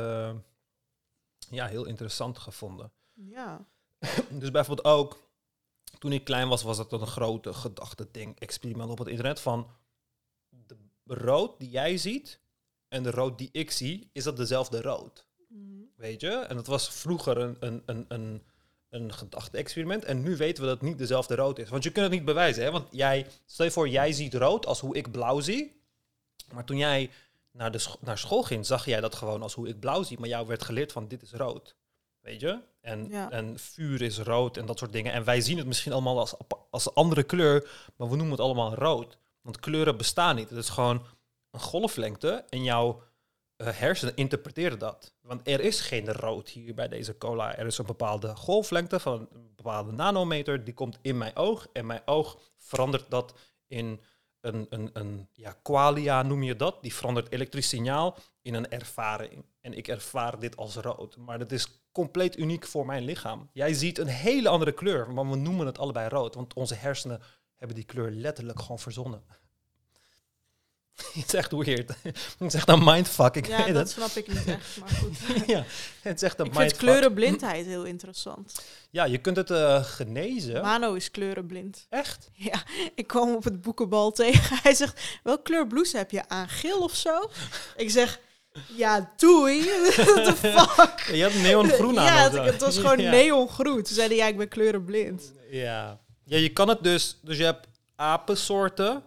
ja, 1.51 1.67
heel 1.67 1.85
interessant 1.85 2.39
gevonden. 2.39 2.93
Ja. 3.13 3.67
dus 4.41 4.51
bijvoorbeeld 4.51 4.87
ook, 4.87 5.19
toen 5.99 6.13
ik 6.13 6.25
klein 6.25 6.49
was, 6.49 6.63
was 6.63 6.79
het 6.79 6.93
een 6.93 7.07
grote 7.07 7.53
gedachte 7.53 8.09
ding, 8.11 8.39
experiment 8.39 8.91
op 8.91 8.99
het 8.99 9.09
internet 9.09 9.41
van 9.41 9.71
de 11.03 11.15
rood 11.15 11.59
die 11.59 11.71
jij 11.71 11.97
ziet, 11.97 12.41
en 12.89 13.03
de 13.03 13.11
rood 13.11 13.39
die 13.39 13.49
ik 13.53 13.71
zie, 13.71 14.11
is 14.13 14.25
dat 14.25 14.37
dezelfde 14.37 14.81
rood. 14.81 15.27
Mhm. 15.49 15.83
weet 15.97 16.21
je. 16.21 16.31
En 16.31 16.57
dat 16.57 16.67
was 16.67 16.91
vroeger 16.91 17.37
een, 17.37 17.57
een, 17.61 17.83
een, 17.87 18.05
een, 18.09 18.43
een 18.93 19.13
gedachte-experiment. 19.13 20.05
En 20.05 20.23
nu 20.23 20.37
weten 20.37 20.63
we 20.63 20.69
dat 20.69 20.81
het 20.81 20.89
niet 20.89 20.99
dezelfde 20.99 21.35
rood 21.35 21.59
is. 21.59 21.69
Want 21.69 21.83
je 21.85 21.91
kunt 21.91 22.05
het 22.05 22.15
niet 22.15 22.25
bewijzen, 22.25 22.65
hè. 22.65 22.71
Want 22.71 22.89
jij, 22.91 23.27
stel 23.47 23.65
je 23.65 23.71
voor, 23.71 23.89
jij 23.89 24.13
ziet 24.13 24.35
rood 24.35 24.67
als 24.67 24.81
hoe 24.81 24.97
ik 24.97 25.11
blauw 25.11 25.41
zie. 25.41 25.81
Maar 26.53 26.65
toen 26.65 26.77
jij 26.77 27.11
naar, 27.51 27.73
de 27.73 27.79
scho- 27.79 27.99
naar 28.01 28.19
school 28.19 28.43
ging, 28.43 28.67
zag 28.67 28.85
jij 28.85 29.01
dat 29.01 29.15
gewoon 29.15 29.43
als 29.43 29.55
hoe 29.55 29.69
ik 29.69 29.81
blauw 29.81 30.03
zie. 30.03 30.19
Maar 30.21 30.29
jou 30.29 30.47
werd 30.47 30.63
geleerd 30.63 30.93
van, 30.93 31.09
dit 31.09 31.23
is 31.23 31.33
rood. 31.33 31.77
Weet 32.21 32.41
je? 32.41 32.59
En, 32.81 33.09
Ja. 33.09 33.31
en 33.31 33.59
vuur 33.59 34.03
is 34.03 34.19
rood 34.19 34.57
en 34.57 34.67
dat 34.67 34.79
soort 34.79 34.93
dingen. 34.93 35.13
En 35.13 35.25
wij 35.25 35.41
zien 35.41 35.59
het 35.59 35.67
misschien 35.67 35.93
allemaal 35.93 36.19
als, 36.19 36.35
als 36.71 36.87
een 36.87 36.93
andere 36.95 37.23
kleur, 37.23 37.71
maar 37.97 38.09
we 38.09 38.17
noemen 38.17 38.31
het 38.33 38.41
allemaal 38.41 38.75
rood. 38.75 39.19
Want 39.41 39.61
kleuren 39.61 39.97
bestaan 39.97 40.37
niet. 40.37 40.49
Het 40.51 40.59
is 40.59 40.69
gewoon 40.69 41.07
een 41.51 41.61
golflengte 41.61 42.45
en 42.49 42.63
jouw 42.65 43.03
hersenen 43.71 44.17
interpreteren 44.17 44.79
dat. 44.79 45.15
Want 45.21 45.49
er 45.49 45.61
is 45.61 45.81
geen 45.81 46.13
rood 46.13 46.49
hier 46.49 46.75
bij 46.75 46.89
deze 46.89 47.19
cola. 47.19 47.57
Er 47.57 47.67
is 47.67 47.79
een 47.79 47.87
bepaalde 47.87 48.37
golflengte 48.37 49.01
van 49.01 49.29
een 49.33 49.53
bepaalde 49.57 49.93
nanometer. 49.93 50.65
Die 50.65 50.75
komt 50.75 50.99
in 51.03 51.19
mijn 51.19 51.37
oog. 51.37 51.69
En 51.73 51.87
mijn 51.87 52.03
oog 52.05 52.39
verandert 52.59 53.11
dat 53.11 53.35
in 53.67 54.01
een, 54.41 54.67
een, 54.71 54.91
een 54.93 55.29
ja, 55.33 55.57
qualia 55.63 56.23
noem 56.23 56.43
je 56.43 56.57
dat. 56.57 56.83
Die 56.83 56.95
verandert 56.95 57.33
elektrisch 57.33 57.69
signaal 57.69 58.17
in 58.43 58.55
een 58.55 58.71
ervaring. 58.71 59.45
En 59.61 59.75
ik 59.75 59.89
ervaar 59.89 60.39
dit 60.39 60.57
als 60.57 60.77
rood. 60.77 61.17
Maar 61.17 61.39
dat 61.39 61.53
is 61.53 61.83
compleet 61.93 62.39
uniek 62.39 62.67
voor 62.67 62.87
mijn 62.87 63.05
lichaam. 63.05 63.49
Jij 63.53 63.75
ziet 63.75 63.99
een 63.99 64.07
hele 64.07 64.49
andere 64.49 64.73
kleur, 64.73 65.13
maar 65.13 65.31
we 65.31 65.37
noemen 65.37 65.67
het 65.67 65.79
allebei 65.79 66.09
rood. 66.09 66.35
Want 66.35 66.55
onze 66.55 66.75
hersenen 66.75 67.21
hebben 67.57 67.77
die 67.77 67.85
kleur 67.85 68.11
letterlijk 68.11 68.61
gewoon 68.61 68.79
verzonnen. 68.79 69.25
het 71.15 71.25
is 71.27 71.35
echt 71.35 71.53
weird. 71.53 71.89
het 72.03 72.15
is 72.39 72.55
echt 72.55 72.69
een 72.69 72.85
mindfuck, 72.85 73.35
ik 73.35 73.47
Ja, 73.47 73.57
weet 73.57 73.67
dat 73.75 73.77
het. 73.77 73.91
snap 73.91 74.11
ik 74.11 74.29
niet 74.29 74.47
echt, 74.47 74.77
maar 74.81 74.89
goed. 74.89 75.17
ja, 75.47 75.65
het 76.01 76.17
is 76.17 76.23
echt 76.23 76.39
een 76.39 76.47
ik 76.47 76.53
vind 76.53 76.65
mindfuck. 76.65 76.79
kleurenblindheid 76.79 77.67
heel 77.67 77.85
interessant. 77.85 78.63
Ja, 78.91 79.05
je 79.05 79.19
kunt 79.19 79.37
het 79.37 79.51
eh, 79.51 79.85
genezen. 79.85 80.63
Mano 80.63 80.95
is 80.95 81.11
kleurenblind. 81.11 81.87
Echt? 81.89 82.31
Ja, 82.33 82.63
ik 82.95 83.07
kwam 83.07 83.35
op 83.35 83.45
het 83.45 83.63
boekenbal 83.63 84.11
tegen. 84.13 84.59
Hij 84.63 84.75
zegt, 84.75 85.01
welke 85.23 85.43
kleur 85.43 85.67
blouse 85.67 85.97
heb 85.97 86.11
je 86.11 86.29
aan? 86.29 86.49
Geel 86.49 86.79
of 86.83 86.95
zo? 86.95 87.31
Ik 87.77 87.91
zeg, 87.91 88.21
ja, 88.77 89.13
doei. 89.17 89.65
What 89.97 90.25
the 90.25 90.37
fuck? 90.37 91.15
Je 91.17 91.23
had 91.23 91.35
neongroen 91.35 91.99
aan. 91.99 92.05
Ja, 92.05 92.31
het, 92.31 92.53
het 92.53 92.61
was 92.61 92.77
gewoon 92.79 92.99
ja. 93.01 93.11
neongroen. 93.11 93.83
Toen 93.83 93.95
zeiden 93.95 94.17
ja, 94.17 94.27
ik 94.27 94.37
ben 94.37 94.49
kleurenblind. 94.49 95.33
Ja. 95.51 96.01
ja, 96.25 96.37
je 96.37 96.49
kan 96.49 96.69
het 96.69 96.83
dus... 96.83 97.19
Dus 97.23 97.37
je 97.37 97.45
hebt 97.45 97.67
apensoorten, 97.97 99.03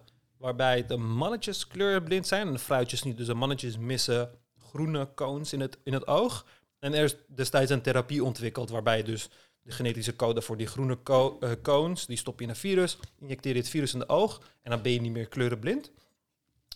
waarbij 0.45 0.85
de 0.85 0.97
mannetjes 0.97 1.67
kleurenblind 1.67 2.27
zijn 2.27 2.47
en 2.47 2.53
de 2.53 2.59
fruitjes 2.59 3.03
niet. 3.03 3.17
Dus 3.17 3.27
de 3.27 3.33
mannetjes 3.33 3.77
missen 3.77 4.31
groene 4.57 5.09
cones 5.15 5.53
in 5.53 5.59
het, 5.59 5.77
in 5.83 5.93
het 5.93 6.07
oog. 6.07 6.45
En 6.79 6.93
er 6.93 7.03
is 7.03 7.15
destijds 7.27 7.71
een 7.71 7.81
therapie 7.81 8.23
ontwikkeld 8.23 8.69
waarbij 8.69 9.03
dus 9.03 9.29
de 9.61 9.71
genetische 9.71 10.15
code 10.15 10.41
voor 10.41 10.57
die 10.57 10.67
groene 10.67 10.97
eh, 11.03 11.51
cones, 11.61 12.05
die 12.05 12.17
stop 12.17 12.37
je 12.37 12.43
in 12.43 12.49
een 12.49 12.55
virus, 12.55 12.97
injecteer 13.19 13.53
je 13.53 13.59
het 13.59 13.69
virus 13.69 13.93
in 13.93 13.99
de 13.99 14.09
oog 14.09 14.41
en 14.61 14.71
dan 14.71 14.81
ben 14.81 14.91
je 14.91 15.01
niet 15.01 15.11
meer 15.11 15.27
kleurenblind. 15.27 15.91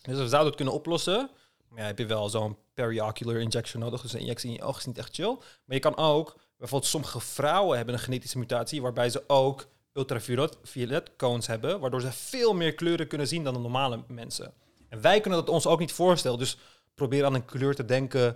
Dus 0.02 0.18
we 0.18 0.28
zouden 0.28 0.46
het 0.46 0.56
kunnen 0.56 0.74
oplossen. 0.74 1.30
Maar 1.68 1.80
ja, 1.80 1.86
heb 1.86 1.98
je 1.98 2.06
wel 2.06 2.30
zo'n 2.30 2.58
periocular 2.74 3.42
injection 3.42 3.82
nodig, 3.82 4.02
dus 4.02 4.14
een 4.14 4.20
injectie 4.20 4.50
in 4.50 4.56
je 4.56 4.62
oog 4.62 4.78
is 4.78 4.86
niet 4.86 4.98
echt 4.98 5.16
chill. 5.16 5.38
Maar 5.66 5.76
je 5.76 5.80
kan 5.80 5.98
ook, 5.98 6.40
bijvoorbeeld 6.58 6.92
sommige 6.92 7.20
vrouwen 7.20 7.78
hebben 7.78 7.96
een 7.96 8.02
genetische 8.02 8.38
mutatie 8.38 8.82
waarbij 8.82 9.10
ze 9.10 9.24
ook 9.28 9.68
ultraviolet 9.94 10.58
violet 10.64 11.12
cones 11.18 11.48
hebben, 11.48 11.80
waardoor 11.80 12.02
ze 12.02 12.12
veel 12.12 12.54
meer 12.54 12.74
kleuren 12.74 13.08
kunnen 13.08 13.28
zien 13.28 13.44
dan 13.44 13.54
de 13.54 13.60
normale 13.60 14.04
mensen. 14.08 14.54
En 14.90 15.02
wij 15.02 15.20
kunnen 15.22 15.40
dat 15.40 15.50
ons 15.50 15.68
ook 15.68 15.80
niet 15.80 15.92
voorstellen, 15.92 16.40
dus 16.40 16.58
probeer 16.96 17.26
aan 17.26 17.34
een 17.36 17.46
kleur 17.46 17.76
te 17.76 17.86
denken 17.86 18.36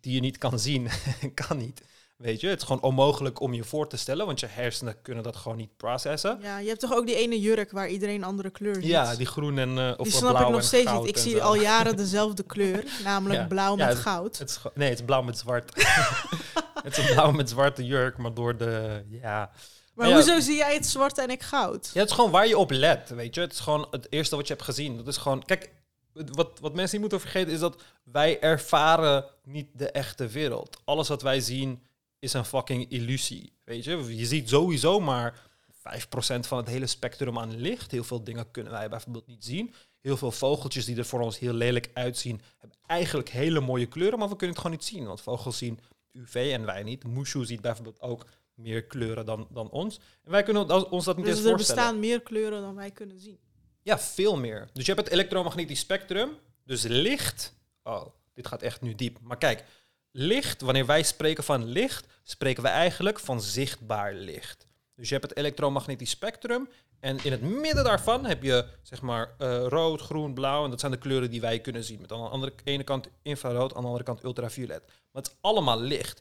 die 0.00 0.14
je 0.14 0.20
niet 0.20 0.38
kan 0.38 0.58
zien. 0.58 0.88
kan 1.46 1.56
niet. 1.56 1.82
Weet 2.16 2.40
je, 2.40 2.48
het 2.48 2.60
is 2.60 2.66
gewoon 2.66 2.82
onmogelijk 2.82 3.40
om 3.40 3.54
je 3.54 3.64
voor 3.64 3.88
te 3.88 3.96
stellen, 3.96 4.26
want 4.26 4.40
je 4.40 4.46
hersenen 4.46 5.02
kunnen 5.02 5.22
dat 5.24 5.36
gewoon 5.36 5.56
niet 5.56 5.76
processen. 5.76 6.38
Ja, 6.42 6.58
je 6.58 6.68
hebt 6.68 6.80
toch 6.80 6.94
ook 6.94 7.06
die 7.06 7.14
ene 7.16 7.40
jurk 7.40 7.70
waar 7.70 7.88
iedereen 7.88 8.14
een 8.14 8.24
andere 8.24 8.50
kleur 8.50 8.74
ziet? 8.74 8.84
Ja, 8.84 9.14
die 9.14 9.26
groen 9.26 9.58
en 9.58 9.76
uh, 9.76 9.88
of 9.96 9.96
die 9.96 10.06
uh, 10.06 10.18
snap 10.18 10.30
blauw 10.30 10.46
ik 10.46 10.52
nog 10.54 10.62
steeds 10.62 10.92
niet. 10.92 11.06
Ik 11.06 11.16
zie 11.16 11.36
zo. 11.36 11.38
al 11.38 11.54
jaren 11.70 11.96
dezelfde 11.96 12.42
kleur, 12.42 12.84
namelijk 13.04 13.40
Ja. 13.40 13.46
blauw 13.46 13.76
Ja, 13.76 13.84
met 13.86 13.94
het- 13.94 14.02
goud. 14.02 14.38
Het 14.38 14.48
is, 14.48 14.58
nee, 14.74 14.88
het 14.88 14.98
is 14.98 15.04
blauw 15.04 15.22
met 15.22 15.38
zwart. 15.38 15.72
het 16.82 16.96
is 16.98 17.08
een 17.08 17.14
blauw 17.14 17.30
met 17.30 17.48
zwarte 17.48 17.84
jurk, 17.86 18.16
maar 18.16 18.34
door 18.34 18.56
de... 18.56 19.02
Ja. 19.08 19.50
Maar 19.94 20.08
ja. 20.08 20.14
hoezo 20.14 20.40
zie 20.40 20.56
jij 20.56 20.74
het 20.74 20.86
zwart 20.86 21.18
en 21.18 21.30
ik 21.30 21.42
goud? 21.42 21.90
ja, 21.94 22.00
het 22.00 22.08
is 22.08 22.14
gewoon 22.14 22.30
waar 22.30 22.46
je 22.46 22.58
op 22.58 22.70
let, 22.70 23.08
weet 23.08 23.34
je. 23.34 23.40
Het 23.40 23.52
is 23.52 23.60
gewoon 23.60 23.86
het 23.90 24.06
eerste 24.10 24.36
wat 24.36 24.46
je 24.46 24.52
hebt 24.52 24.64
gezien. 24.64 24.96
Dat 24.96 25.06
is 25.06 25.16
gewoon... 25.16 25.44
Kijk, 25.44 25.70
wat, 26.12 26.58
wat 26.60 26.74
mensen 26.74 27.00
niet 27.00 27.10
moeten 27.10 27.30
vergeten 27.30 27.52
is 27.52 27.60
dat 27.60 27.82
wij 28.04 28.40
ervaren 28.40 29.24
niet 29.44 29.68
de 29.72 29.90
echte 29.90 30.26
wereld. 30.26 30.80
Alles 30.84 31.08
wat 31.08 31.22
wij 31.22 31.40
zien 31.40 31.82
is 32.18 32.32
een 32.32 32.44
fucking 32.44 32.90
illusie, 32.90 33.52
weet 33.64 33.84
je. 33.84 34.16
Je 34.16 34.26
ziet 34.26 34.48
sowieso 34.48 35.00
maar 35.00 35.50
5% 35.82 36.40
van 36.40 36.58
het 36.58 36.68
hele 36.68 36.86
spectrum 36.86 37.38
aan 37.38 37.56
licht. 37.56 37.90
Heel 37.90 38.04
veel 38.04 38.24
dingen 38.24 38.50
kunnen 38.50 38.72
wij 38.72 38.88
bijvoorbeeld 38.88 39.26
niet 39.26 39.44
zien. 39.44 39.74
Heel 40.00 40.16
veel 40.16 40.30
vogeltjes 40.30 40.84
die 40.84 40.96
er 40.96 41.04
voor 41.04 41.20
ons 41.20 41.38
heel 41.38 41.52
lelijk 41.52 41.90
uitzien, 41.94 42.40
hebben 42.58 42.78
eigenlijk 42.86 43.28
hele 43.28 43.60
mooie 43.60 43.86
kleuren, 43.86 44.18
maar 44.18 44.28
we 44.28 44.36
kunnen 44.36 44.56
het 44.56 44.64
gewoon 44.64 44.78
niet 44.78 44.88
zien. 44.88 45.06
Want 45.06 45.20
vogels 45.20 45.58
zien 45.58 45.80
UV 46.12 46.50
en 46.52 46.64
wij 46.64 46.82
niet. 46.82 47.06
Mushu 47.06 47.44
ziet 47.44 47.60
bijvoorbeeld 47.60 48.00
ook 48.00 48.26
meer 48.54 48.84
kleuren 48.84 49.26
dan, 49.26 49.46
dan 49.50 49.70
ons. 49.70 50.00
En 50.24 50.30
wij 50.30 50.42
kunnen 50.42 50.70
ons- 50.70 50.88
ons 50.88 51.04
dat 51.04 51.16
niet 51.16 51.24
Dus 51.26 51.34
eens 51.36 51.44
er 51.44 51.50
voorstellen. 51.50 51.82
bestaan 51.82 52.00
meer 52.00 52.20
kleuren 52.20 52.60
dan 52.60 52.74
wij 52.74 52.90
kunnen 52.90 53.18
zien. 53.20 53.38
Ja, 53.82 53.98
veel 53.98 54.36
meer. 54.36 54.68
Dus 54.72 54.86
je 54.86 54.92
hebt 54.92 55.04
het 55.04 55.14
elektromagnetisch 55.14 55.78
spectrum. 55.80 56.30
Dus 56.64 56.82
licht. 56.82 57.54
Oh, 57.82 58.06
dit 58.34 58.46
gaat 58.46 58.62
echt 58.62 58.80
nu 58.80 58.94
diep. 58.94 59.18
Maar 59.22 59.38
kijk, 59.38 59.64
licht, 60.10 60.60
wanneer 60.60 60.86
wij 60.86 61.02
spreken 61.02 61.44
van 61.44 61.64
licht, 61.64 62.06
spreken 62.22 62.62
we 62.62 62.68
eigenlijk 62.68 63.20
van 63.20 63.40
zichtbaar 63.40 64.14
licht. 64.14 64.66
Dus 64.94 65.08
je 65.08 65.14
hebt 65.14 65.28
het 65.28 65.38
elektromagnetisch 65.38 66.10
spectrum. 66.10 66.68
En 67.00 67.18
in 67.24 67.32
het 67.32 67.40
midden 67.42 67.84
daarvan 67.84 68.24
heb 68.24 68.42
je 68.42 68.66
zeg 68.82 69.00
maar 69.02 69.34
eh, 69.38 69.64
rood, 69.68 70.00
groen, 70.00 70.34
blauw. 70.34 70.64
En 70.64 70.70
dat 70.70 70.80
zijn 70.80 70.92
de 70.92 70.98
kleuren 70.98 71.30
die 71.30 71.40
wij 71.40 71.60
kunnen 71.60 71.84
zien. 71.84 72.00
Met 72.00 72.12
aan 72.12 72.20
de 72.22 72.28
andere 72.28 72.52
ene 72.64 72.84
kant 72.84 73.08
infrarood, 73.22 73.74
aan 73.74 73.80
de 73.80 73.86
andere 73.86 74.04
kant 74.04 74.24
ultraviolet. 74.24 74.82
Maar 74.86 75.22
het 75.22 75.26
is 75.26 75.36
allemaal 75.40 75.80
licht. 75.80 76.20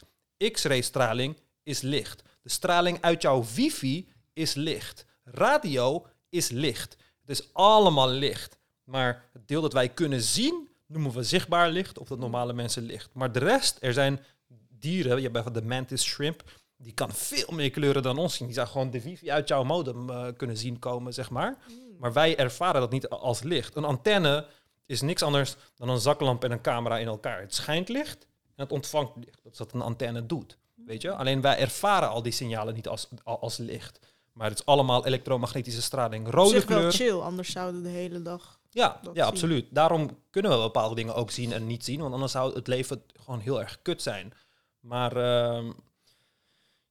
X-ray 0.51 0.81
straling 0.81 1.37
is 1.63 1.81
licht. 1.81 2.23
De 2.41 2.49
straling 2.49 3.01
uit 3.01 3.21
jouw 3.21 3.43
wifi 3.55 4.09
is 4.33 4.53
licht. 4.53 5.05
Radio 5.23 6.05
is 6.29 6.49
licht. 6.49 6.97
Het 7.21 7.29
is 7.29 7.53
allemaal 7.53 8.09
licht. 8.09 8.59
Maar 8.83 9.29
het 9.33 9.47
deel 9.47 9.61
dat 9.61 9.73
wij 9.73 9.89
kunnen 9.89 10.21
zien, 10.21 10.69
noemen 10.87 11.11
we 11.11 11.23
zichtbaar 11.23 11.69
licht 11.69 11.99
of 11.99 12.07
dat 12.07 12.19
normale 12.19 12.53
mensen 12.53 12.83
licht. 12.83 13.09
Maar 13.13 13.31
de 13.31 13.39
rest, 13.39 13.77
er 13.79 13.93
zijn 13.93 14.25
dieren, 14.69 15.15
je 15.15 15.21
hebt 15.21 15.33
bijvoorbeeld 15.33 15.63
de 15.63 15.69
mantis 15.69 16.03
shrimp, 16.03 16.43
die 16.77 16.93
kan 16.93 17.11
veel 17.11 17.47
meer 17.51 17.71
kleuren 17.71 18.03
dan 18.03 18.17
ons 18.17 18.35
zien. 18.35 18.47
Die 18.47 18.55
zou 18.55 18.67
gewoon 18.67 18.91
de 18.91 19.01
wifi 19.01 19.31
uit 19.31 19.47
jouw 19.47 19.63
modem 19.63 20.09
eh, 20.09 20.27
kunnen 20.37 20.57
zien 20.57 20.79
komen, 20.79 21.13
zeg 21.13 21.29
maar. 21.29 21.57
Maar 21.99 22.13
wij 22.13 22.37
ervaren 22.37 22.81
dat 22.81 22.91
niet 22.91 23.09
als 23.09 23.43
licht. 23.43 23.75
Een 23.75 23.83
antenne 23.83 24.47
is 24.85 25.01
niks 25.01 25.23
anders 25.23 25.55
dan 25.75 25.89
een 25.89 25.99
zaklamp 25.99 26.43
en 26.43 26.51
een 26.51 26.61
camera 26.61 26.97
in 26.97 27.07
elkaar. 27.07 27.41
Het 27.41 27.55
schijnt 27.55 27.89
licht 27.89 28.27
en 28.55 28.63
het 28.63 28.71
ontvangt 28.71 29.15
licht. 29.15 29.43
Dat 29.43 29.51
is 29.51 29.59
wat 29.59 29.73
een 29.73 29.81
antenne 29.81 30.25
doet. 30.25 30.57
Weet 30.85 31.01
je? 31.01 31.11
Alleen 31.11 31.41
wij 31.41 31.57
ervaren 31.57 32.09
al 32.09 32.21
die 32.21 32.31
signalen 32.31 32.73
niet 32.73 32.87
als, 32.87 33.07
als 33.23 33.57
licht. 33.57 33.99
Maar 34.33 34.49
het 34.49 34.59
is 34.59 34.65
allemaal 34.65 35.05
elektromagnetische 35.05 35.81
straling. 35.81 36.29
Rode 36.29 36.49
zich 36.49 36.65
wel 36.65 36.77
kleur. 36.77 36.91
chill, 36.91 37.19
anders 37.19 37.51
zouden 37.51 37.81
we 37.81 37.87
de 37.87 37.93
hele 37.93 38.21
dag... 38.21 38.59
Ja, 38.69 38.99
ja 39.03 39.11
zien. 39.13 39.23
absoluut. 39.23 39.65
Daarom 39.69 40.17
kunnen 40.29 40.51
we 40.51 40.57
bepaalde 40.57 40.95
dingen 40.95 41.15
ook 41.15 41.31
zien 41.31 41.51
en 41.51 41.67
niet 41.67 41.85
zien. 41.85 41.99
Want 42.01 42.13
anders 42.13 42.31
zou 42.31 42.55
het 42.55 42.67
leven 42.67 43.03
gewoon 43.13 43.39
heel 43.39 43.59
erg 43.59 43.79
kut 43.81 44.01
zijn. 44.01 44.33
Maar 44.79 45.15
ehm, 45.17 45.71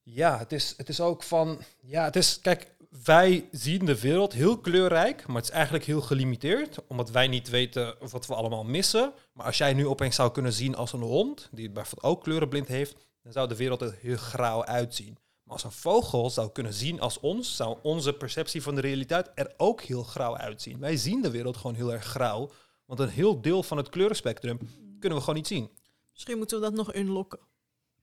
ja, 0.02 0.38
het 0.38 0.52
is, 0.52 0.74
het 0.76 0.88
is 0.88 1.00
ook 1.00 1.22
van... 1.22 1.58
Ja, 1.80 2.04
het 2.04 2.16
is... 2.16 2.40
Kijk, 2.40 2.74
wij 3.04 3.48
zien 3.50 3.84
de 3.84 4.00
wereld 4.00 4.32
heel 4.32 4.58
kleurrijk, 4.58 5.26
maar 5.26 5.36
het 5.36 5.44
is 5.44 5.50
eigenlijk 5.50 5.84
heel 5.84 6.00
gelimiteerd. 6.00 6.78
Omdat 6.86 7.10
wij 7.10 7.28
niet 7.28 7.48
weten 7.48 7.96
wat 8.10 8.26
we 8.26 8.34
allemaal 8.34 8.64
missen. 8.64 9.12
Maar 9.32 9.46
als 9.46 9.58
jij 9.58 9.72
nu 9.72 9.86
opeens 9.86 10.16
zou 10.16 10.30
kunnen 10.30 10.52
zien 10.52 10.76
als 10.76 10.92
een 10.92 11.00
hond, 11.00 11.48
die 11.52 11.70
bijvoorbeeld 11.70 12.12
ook 12.12 12.22
kleurenblind 12.22 12.68
heeft, 12.68 12.96
dan 13.22 13.32
zou 13.32 13.48
de 13.48 13.56
wereld 13.56 13.82
er 13.82 13.98
heel 14.00 14.16
grauw 14.16 14.64
uitzien. 14.64 15.18
Maar 15.42 15.52
als 15.52 15.64
een 15.64 15.72
vogel 15.72 16.30
zou 16.30 16.50
kunnen 16.50 16.74
zien 16.74 17.00
als 17.00 17.20
ons, 17.20 17.56
zou 17.56 17.78
onze 17.82 18.12
perceptie 18.12 18.62
van 18.62 18.74
de 18.74 18.80
realiteit 18.80 19.30
er 19.34 19.54
ook 19.56 19.82
heel 19.82 20.02
grauw 20.02 20.36
uitzien. 20.36 20.78
Wij 20.78 20.96
zien 20.96 21.22
de 21.22 21.30
wereld 21.30 21.56
gewoon 21.56 21.76
heel 21.76 21.92
erg 21.92 22.04
grauw, 22.04 22.50
want 22.84 23.00
een 23.00 23.08
heel 23.08 23.40
deel 23.40 23.62
van 23.62 23.76
het 23.76 23.88
kleurenspectrum 23.88 24.58
kunnen 24.98 25.18
we 25.18 25.24
gewoon 25.24 25.38
niet 25.38 25.46
zien. 25.46 25.70
Misschien 26.12 26.36
moeten 26.36 26.60
we 26.60 26.64
dat 26.64 26.74
nog 26.74 26.94
unlocken. 26.94 27.38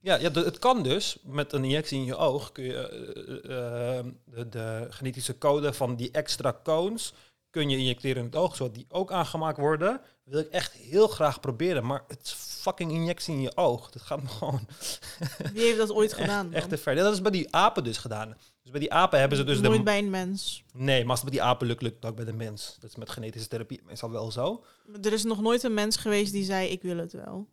Ja, 0.01 0.15
ja 0.15 0.31
het 0.31 0.59
kan 0.59 0.83
dus. 0.83 1.17
Met 1.23 1.53
een 1.53 1.63
injectie 1.63 1.99
in 1.99 2.05
je 2.05 2.15
oog 2.15 2.51
kun 2.51 2.63
je 2.63 2.73
eh, 2.73 3.51
eh, 3.51 3.97
eh, 3.97 4.05
de, 4.25 4.49
de 4.49 4.87
genetische 4.89 5.37
code 5.37 5.73
van 5.73 5.95
die 5.95 6.11
extra 6.11 6.59
cones 6.63 7.13
kun 7.57 7.69
je 7.69 7.77
injecteren 7.77 8.17
in 8.17 8.25
het 8.25 8.35
oog, 8.35 8.55
zodat 8.55 8.75
die 8.75 8.85
ook 8.89 9.11
aangemaakt 9.11 9.57
worden. 9.57 10.01
Wil 10.23 10.39
ik 10.39 10.49
echt 10.49 10.73
heel 10.73 11.07
graag 11.07 11.39
proberen, 11.39 11.85
maar 11.85 12.03
het 12.07 12.21
is 12.23 12.31
fucking 12.31 12.91
injectie 12.91 13.33
in 13.33 13.41
je 13.41 13.57
oog. 13.57 13.89
Dat 13.89 14.01
gaat 14.01 14.21
me 14.21 14.27
gewoon 14.27 14.67
Wie 15.53 15.63
heeft 15.63 15.77
dat 15.77 15.91
ooit 15.91 16.13
gedaan 16.13 16.45
echt, 16.45 16.55
echt 16.55 16.69
te 16.69 16.77
ver. 16.77 16.95
Ja, 16.95 17.03
Dat 17.03 17.13
is 17.13 17.21
bij 17.21 17.31
die 17.31 17.55
apen 17.55 17.83
dus 17.83 17.97
gedaan. 17.97 18.37
Dus 18.61 18.71
bij 18.71 18.79
die 18.79 18.93
apen 18.93 19.19
hebben 19.19 19.37
ze 19.37 19.43
dus 19.43 19.59
Nooit 19.59 19.77
de... 19.77 19.83
bij 19.83 19.97
een 19.97 20.09
mens. 20.09 20.63
Nee, 20.73 21.01
maar 21.01 21.09
als 21.09 21.21
het 21.21 21.29
bij 21.29 21.39
die 21.39 21.47
apen 21.47 21.67
lukt, 21.67 21.81
lukt 21.81 21.95
het 21.95 22.05
ook 22.05 22.15
bij 22.15 22.25
de 22.25 22.33
mens. 22.33 22.77
Dat 22.79 22.89
is 22.89 22.95
met 22.95 23.09
genetische 23.09 23.47
therapie 23.47 23.81
meestal 23.85 24.11
wel 24.11 24.31
zo. 24.31 24.63
Er 25.01 25.13
is 25.13 25.23
nog 25.23 25.41
nooit 25.41 25.63
een 25.63 25.73
mens 25.73 25.97
geweest 25.97 26.31
die 26.31 26.43
zei, 26.43 26.69
ik 26.69 26.81
wil 26.81 26.97
het 26.97 27.13
wel. 27.13 27.47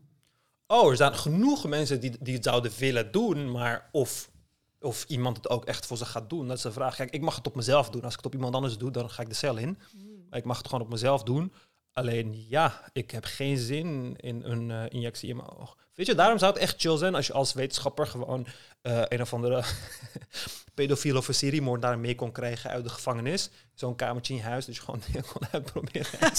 oh, 0.67 0.91
er 0.91 0.97
zijn 0.97 1.15
genoeg 1.15 1.69
mensen 1.69 2.01
die, 2.01 2.17
die 2.21 2.35
het 2.35 2.45
zouden 2.45 2.73
willen 2.79 3.13
doen, 3.13 3.51
maar 3.51 3.89
of, 3.93 4.31
of 4.85 5.05
iemand 5.09 5.37
het 5.37 5.49
ook 5.49 5.65
echt 5.65 5.87
voor 5.87 5.97
ze 5.97 6.05
gaat 6.05 6.31
doen, 6.31 6.49
dat 6.49 6.57
is 6.57 6.63
de 6.63 6.73
vraag. 6.73 6.97
Kijk, 6.97 7.11
ik 7.11 7.21
mag 7.21 7.37
het 7.37 7.47
op 7.47 7.55
mezelf 7.55 7.91
doen. 7.91 8.03
Als 8.03 8.11
ik 8.11 8.17
het 8.17 8.27
op 8.27 8.35
iemand 8.35 8.55
anders 8.55 8.79
doe, 8.79 8.91
dan 8.91 9.11
ga 9.11 9.23
ik 9.23 9.29
de 9.29 9.35
cel 9.35 9.57
in. 9.57 9.79
Maar 10.31 10.39
ik 10.39 10.45
mag 10.45 10.57
het 10.59 10.69
gewoon 10.69 10.85
op 10.85 10.91
mezelf 10.91 11.23
doen. 11.23 11.53
Alleen 11.95 12.45
ja, 12.49 12.83
ik 12.93 13.11
heb 13.11 13.25
geen 13.25 13.57
zin 13.57 14.17
in 14.17 14.43
een 14.45 14.71
eh, 14.71 14.83
injectie 14.89 15.29
in 15.29 15.37
mijn 15.37 15.49
oog. 15.49 15.77
Weet 15.95 16.07
je, 16.07 16.15
daarom 16.15 16.39
zou 16.39 16.53
het 16.53 16.63
echt 16.63 16.81
chill 16.81 16.97
zijn 16.97 17.15
als 17.15 17.27
je 17.27 17.33
als 17.33 17.53
wetenschapper 17.53 18.07
gewoon 18.07 18.47
eh, 18.83 19.03
een 19.09 19.21
of 19.21 19.35
andere 19.35 19.65
pedofiel 20.75 21.17
of 21.17 21.29
een 21.29 21.35
seriemoordenaar 21.35 21.99
mee 21.99 22.15
kon 22.15 22.33
krijgen 22.33 22.71
uit 22.71 22.85
de 22.85 22.91
gevangenis. 22.91 23.51
Zo'n 23.75 23.95
kamertje 23.95 24.33
in 24.33 24.39
je 24.39 24.45
huis, 24.45 24.67
dat 24.67 24.75
je 24.75 24.81
gewoon 24.81 25.03
kon 25.33 25.43
uitproberen. 25.51 26.07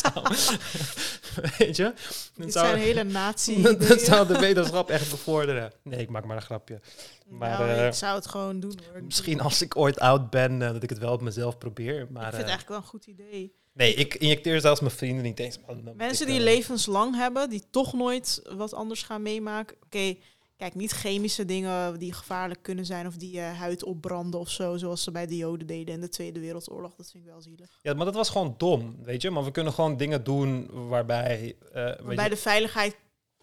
Weet 1.58 1.76
je? 1.76 1.94
Dat 2.36 2.52
zou, 2.52 2.68
zijn 2.68 2.78
hele 2.78 3.04
nazi 3.04 3.62
dat, 3.62 3.82
dat 3.82 4.02
zou 4.02 4.28
de 4.28 4.40
wetenschap 4.40 4.90
echt 4.90 5.10
bevorderen. 5.10 5.72
Nee, 5.84 6.00
ik 6.00 6.10
maak 6.10 6.26
maar 6.26 6.36
een 6.36 6.42
grapje. 6.42 6.80
maar, 7.26 7.60
nou, 7.60 7.70
eh, 7.70 7.88
ik 7.88 7.94
zou 7.94 8.16
het 8.16 8.28
gewoon 8.28 8.60
doen 8.60 8.80
hoor. 8.88 8.98
Ik 8.98 9.04
Misschien 9.04 9.42
als 9.42 9.62
ik 9.62 9.78
ooit 9.78 10.00
oud 10.00 10.30
ben, 10.30 10.62
eh, 10.62 10.72
dat 10.72 10.84
ik 10.84 10.90
het 10.90 11.00
wel 11.00 11.14
op 11.14 11.22
mezelf 11.22 11.58
probeer. 11.58 12.02
Ik 12.02 12.10
Maar 12.10 12.22
vind 12.22 12.36
het 12.36 12.42
eh, 12.42 12.50
eigenlijk 12.50 12.68
wel 12.68 12.78
een 12.78 12.84
goed 12.84 13.06
idee. 13.06 13.56
Nee, 13.76 13.94
ik 13.94 14.14
injecteer 14.16 14.62
zelfs 14.62 14.80
mijn 14.80 14.92
vrienden 14.94 15.24
niet 15.24 15.40
eens. 15.40 15.60
man, 15.68 15.96
Mensen 15.96 16.26
ik, 16.28 16.32
die 16.32 16.42
eh, 16.42 16.54
levenslang 16.54 17.16
hebben, 17.16 17.50
die 17.50 17.64
toch 17.70 17.94
nooit 17.94 18.42
wat 18.56 18.74
anders 18.74 19.04
gaan 19.04 19.22
meemaken. 19.22 19.76
Oké, 19.86 20.16
kijk, 20.58 20.76
niet 20.76 20.92
chemische 20.92 21.46
dingen 21.46 22.00
die 22.00 22.14
gevaarlijk 22.14 22.62
kunnen 22.62 22.86
zijn 22.86 23.08
of 23.08 23.16
die 23.16 23.32
je 23.32 23.40
huid 23.42 23.84
opbranden 23.84 24.40
of 24.40 24.50
zo, 24.50 24.78
zoals 24.78 25.04
ze 25.04 25.12
bij 25.12 25.28
de 25.28 25.38
Joden 25.38 25.68
deden 25.68 25.94
in 25.94 26.02
de 26.02 26.10
Tweede 26.10 26.40
Wereldoorlog. 26.40 26.96
Dat 26.96 27.12
vind 27.12 27.24
ik 27.24 27.30
wel 27.30 27.42
zielig. 27.42 27.80
Ja, 27.82 27.94
maar 27.94 28.06
dat 28.06 28.16
was 28.16 28.30
gewoon 28.30 28.56
dom, 28.58 28.96
weet 29.04 29.22
je. 29.22 29.30
Maar 29.32 29.44
we 29.44 29.52
kunnen 29.52 29.74
gewoon 29.74 29.98
dingen 29.98 30.24
doen 30.24 30.68
waarbij... 30.90 31.56
eh, 31.74 31.84
weet 31.86 32.04
Maar 32.04 32.16
bij 32.16 32.24
je- 32.24 32.30
de 32.30 32.38
veiligheid, 32.38 32.96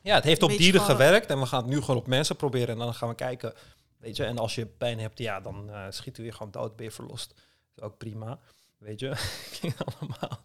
Ja, 0.02 0.14
het 0.14 0.24
heeft 0.24 0.42
op 0.42 0.50
dieren 0.50 0.80
gewoon- 0.80 0.96
gewerkt 0.96 1.26
en 1.30 1.38
we 1.40 1.46
gaan 1.46 1.62
het 1.62 1.70
nu 1.72 1.80
gewoon 1.80 1.96
op 1.96 2.06
mensen 2.06 2.36
proberen 2.36 2.68
en 2.68 2.78
dan 2.78 2.94
gaan 2.94 3.08
we 3.08 3.14
kijken. 3.14 3.52
Weet 3.98 4.16
je, 4.16 4.24
en 4.24 4.38
als 4.38 4.54
je 4.54 4.66
pijn 4.66 4.98
hebt, 4.98 5.18
ja, 5.18 5.40
dan 5.40 5.70
eh, 5.70 5.86
schieten 5.90 6.22
we 6.22 6.28
je 6.28 6.34
gewoon 6.36 6.52
dood, 6.52 6.76
ben 6.76 6.84
je 6.86 6.90
verlost. 6.92 7.28
Dat 7.28 7.36
is 7.76 7.82
ook 7.82 7.98
prima, 7.98 8.40
weet 8.82 9.00
je. 9.00 9.08
Allemaal 9.98 10.40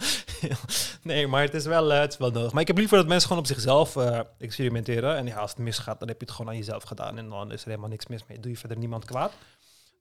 nee, 1.03 1.27
maar 1.27 1.41
het 1.41 1.53
is, 1.53 1.65
wel, 1.65 1.93
eh, 1.93 1.99
het 1.99 2.11
is 2.11 2.17
wel 2.17 2.31
nodig. 2.31 2.51
Maar 2.51 2.61
ik 2.61 2.67
heb 2.67 2.77
liever 2.77 2.97
dat 2.97 3.07
mensen 3.07 3.27
gewoon 3.27 3.43
op 3.43 3.49
zichzelf 3.49 3.95
eh, 3.95 4.19
experimenteren. 4.37 5.15
En 5.15 5.25
ja, 5.25 5.37
als 5.37 5.49
het 5.49 5.59
misgaat, 5.59 5.99
dan 5.99 6.07
heb 6.07 6.19
je 6.19 6.25
het 6.25 6.35
gewoon 6.35 6.51
aan 6.51 6.57
jezelf 6.57 6.83
gedaan 6.83 7.17
en 7.17 7.29
dan 7.29 7.51
is 7.51 7.61
er 7.61 7.67
helemaal 7.67 7.89
niks 7.89 8.07
mis 8.07 8.25
mee. 8.25 8.39
Doe 8.39 8.51
je 8.51 8.57
verder 8.57 8.77
niemand 8.77 9.05
kwaad. 9.05 9.33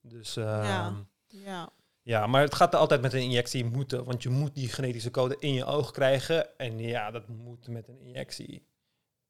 Dus 0.03 0.35
Ja. 0.35 0.63
ja. 0.63 0.93
ja. 1.27 1.71
ja, 2.03 2.27
maar 2.27 2.43
het 2.43 2.55
gaat 2.55 2.75
altijd 2.75 3.03
met 3.03 3.13
een 3.13 3.23
injectie 3.23 3.65
moeten, 3.65 4.05
want 4.05 4.23
je 4.23 4.29
moet 4.29 4.55
die 4.55 4.69
genetische 4.69 5.11
code 5.11 5.37
in 5.39 5.53
je 5.53 5.65
oog 5.65 5.91
krijgen. 5.91 6.59
En 6.59 6.79
ja, 6.79 7.11
dat 7.11 7.29
moet 7.29 7.69
met 7.69 7.89
een 7.89 8.01
injectie. 8.01 8.67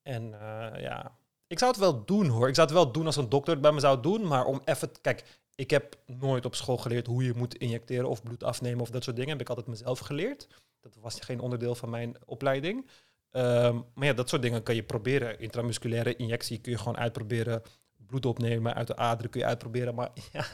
En 0.03 0.41
eh, 0.41 0.81
ja, 0.81 1.17
ik 1.47 1.59
zou 1.59 1.71
het 1.71 1.81
wel 1.81 2.05
doen 2.05 2.27
hoor. 2.27 2.49
Ik 2.49 2.55
zou 2.55 2.67
het 2.67 2.77
wel 2.77 2.93
doen 2.93 3.07
als 3.07 3.17
een 3.17 3.29
dokter 3.29 3.53
het 3.53 3.63
bij 3.63 3.73
me 3.73 3.81
zou 3.81 4.01
doen. 4.03 4.27
Maar 4.27 4.45
om 4.45 4.61
even... 4.65 4.91
Kijk, 5.01 5.25
ik 5.57 5.71
heb 5.71 5.97
nooit 6.07 6.45
op 6.45 6.55
school 6.55 6.77
geleerd 6.77 7.07
hoe 7.07 7.25
je 7.25 7.33
moet 7.37 7.55
injecteren 7.55 8.09
of 8.09 8.23
bloed 8.23 8.45
afnemen 8.45 8.81
of 8.81 8.91
dat 8.91 9.05
soort 9.05 9.17
dingen. 9.17 9.33
Heb 9.33 9.41
ik 9.41 9.49
altijd 9.49 9.67
mezelf 9.67 9.99
geleerd. 9.99 10.49
Dat 10.81 10.97
was 11.01 11.21
geen 11.21 11.41
onderdeel 11.41 11.75
van 11.75 11.91
mijn 11.91 12.17
opleiding. 12.25 12.87
Ehm, 13.31 13.81
maar 13.95 14.07
ja, 14.07 14.13
dat 14.13 14.29
soort 14.29 14.43
dingen 14.43 14.63
kan 14.63 14.75
je 14.75 14.83
proberen. 14.83 15.41
Intramusculaire 15.41 16.17
injectie 16.17 16.59
kun 16.59 16.73
je 16.73 16.79
gewoon 16.79 16.97
uitproberen. 16.97 17.63
Bloed 18.07 18.27
opnemen 18.27 18.75
uit 18.75 18.87
de 18.87 18.97
aderen 18.97 19.31
kun 19.31 19.41
je 19.41 19.47
uitproberen. 19.47 19.95
Maar 19.95 20.11
ja, 20.33 20.47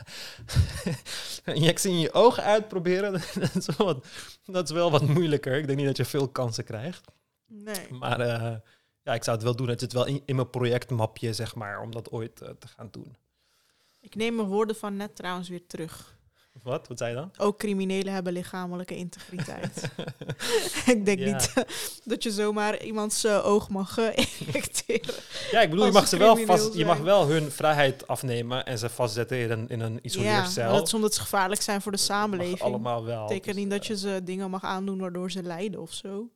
injectie 1.55 1.91
in 1.91 2.01
je 2.01 2.13
ogen 2.13 2.43
uitproberen, 2.43 3.13
dat 3.41 3.55
is, 3.55 3.67
wel 3.77 3.87
wat, 3.87 4.07
dat 4.45 4.69
is 4.69 4.75
wel 4.75 4.91
wat 4.91 5.03
moeilijker. 5.03 5.57
Ik 5.57 5.67
denk 5.67 5.79
niet 5.79 5.87
dat 5.87 5.97
je 5.97 6.05
veel 6.05 6.29
kansen 6.29 6.65
krijgt. 6.65 7.13
Nee. 7.47 7.93
Maar 7.93 8.21
eh, 8.21 8.57
ja, 9.03 9.15
ik 9.15 9.25
zou 9.25 9.37
het 9.37 9.45
wel 9.45 9.57
doen. 9.57 9.69
Het 9.69 9.81
zit 9.81 9.93
wel 9.93 10.07
in, 10.07 10.23
in 10.25 10.37
mijn 10.37 10.51
projectmapje, 10.51 11.33
zeg 11.33 11.55
maar, 11.55 11.81
om 11.81 11.91
dat 11.91 12.11
ooit 12.11 12.41
eh, 12.41 12.51
te 12.51 12.69
gaan 12.69 12.89
doen. 12.91 13.17
Ik 14.05 14.15
neem 14.15 14.35
mijn 14.35 14.49
woorden 14.49 14.77
van 14.77 14.97
net 14.97 15.17
trouwens 15.17 15.49
weer 15.49 15.67
terug. 15.67 16.17
Wat? 16.63 16.89
Wat 16.89 16.99
zei 16.99 17.11
je 17.11 17.17
dan? 17.17 17.31
Ook 17.39 17.59
criminelen 17.59 18.13
hebben 18.13 18.33
lichamelijke 18.33 18.97
integriteit. 18.97 19.91
ik 20.95 21.05
denk 21.05 21.19
Ja. 21.19 21.33
niet 21.33 21.53
dat 22.05 22.23
je 22.23 22.31
zomaar 22.31 22.83
iemands 22.85 23.25
eh, 23.25 23.47
oog 23.47 23.69
mag 23.69 23.99
eh, 23.99 24.07
injecteren. 24.47 25.15
Ja, 25.51 25.61
ik 25.61 25.71
bedoel, 25.71 25.85
je 25.87 25.93
mag 25.93 26.09
ze 26.09 26.17
wel 26.17 26.37
vast, 26.37 26.75
je 26.75 26.85
mag 26.85 26.99
wel 26.99 27.27
hun 27.29 27.51
vrijheid 27.51 28.07
afnemen 28.07 28.65
en 28.67 28.79
ze 28.79 28.89
vastzetten 28.89 29.39
in 29.39 29.51
een, 29.51 29.69
in 29.69 29.81
een 29.81 29.93
Ja, 29.93 29.99
isoleercel. 30.03 30.65
maar 30.65 30.73
dat 30.73 30.87
is 30.87 30.95
omdat 30.95 31.15
ze 31.15 31.21
gevaarlijk 31.21 31.63
zijn 31.63 31.83
voor 31.83 31.93
de 31.93 31.99
samenleving. 31.99 32.61
allemaal 32.61 33.05
wel. 33.05 33.23
betekent 33.27 33.55
Dus, 33.55 33.63
niet 33.63 33.71
dat 33.71 33.81
eh, 33.83 33.87
je 33.89 33.97
ze 33.99 34.21
dingen 34.25 34.51
mag 34.51 34.63
aandoen 34.65 34.99
waardoor 34.99 35.31
ze 35.31 35.43
lijden 35.43 35.81
of 35.81 35.93
zo. 35.93 36.29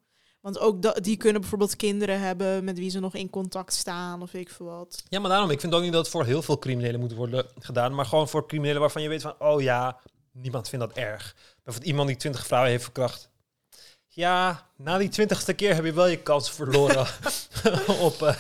Want 0.47 0.59
ook 0.59 1.03
die 1.03 1.17
kunnen 1.17 1.41
bijvoorbeeld 1.41 1.77
kinderen 1.77 2.21
hebben 2.21 2.65
met 2.65 2.79
wie 2.79 2.91
ze 2.91 3.01
nog 3.01 3.15
in 3.15 3.31
contact 3.31 3.73
staan 3.73 4.23
of 4.23 4.35
ik 4.35 4.51
veel 4.51 4.67
wat. 4.67 5.03
Ja, 5.09 5.21
maar 5.21 5.31
daarom, 5.31 5.51
ik 5.51 5.61
vind 5.61 5.75
ook 5.75 5.83
niet 5.83 5.93
dat 5.93 6.01
het 6.01 6.11
voor 6.11 6.25
heel 6.25 6.43
veel 6.43 6.59
criminelen 6.59 7.01
moet 7.01 7.15
worden 7.15 7.47
gedaan. 7.59 7.95
Maar 7.95 8.05
gewoon 8.07 8.29
voor 8.29 8.47
criminelen 8.47 8.81
waarvan 8.81 9.03
je 9.03 9.09
weet 9.09 9.23
van, 9.23 9.35
oh 9.39 9.61
ja, 9.61 10.01
niemand 10.33 10.69
vindt 10.69 10.87
dat 10.87 10.97
erg. 10.97 11.35
Bijvoorbeeld 11.55 11.91
iemand 11.91 12.09
die 12.09 12.17
twintig 12.17 12.47
vrouwen 12.47 12.71
heeft 12.71 12.83
verkracht. 12.83 13.29
Ja, 14.09 14.67
na 14.77 14.99
die 14.99 15.09
twintigste 15.09 15.53
keer 15.53 15.75
heb 15.75 15.85
je 15.85 15.93
wel 15.93 16.07
je 16.07 16.23
kans 16.23 16.51
verloren 16.51 17.07
op, 18.01 18.23
eh, 18.23 18.37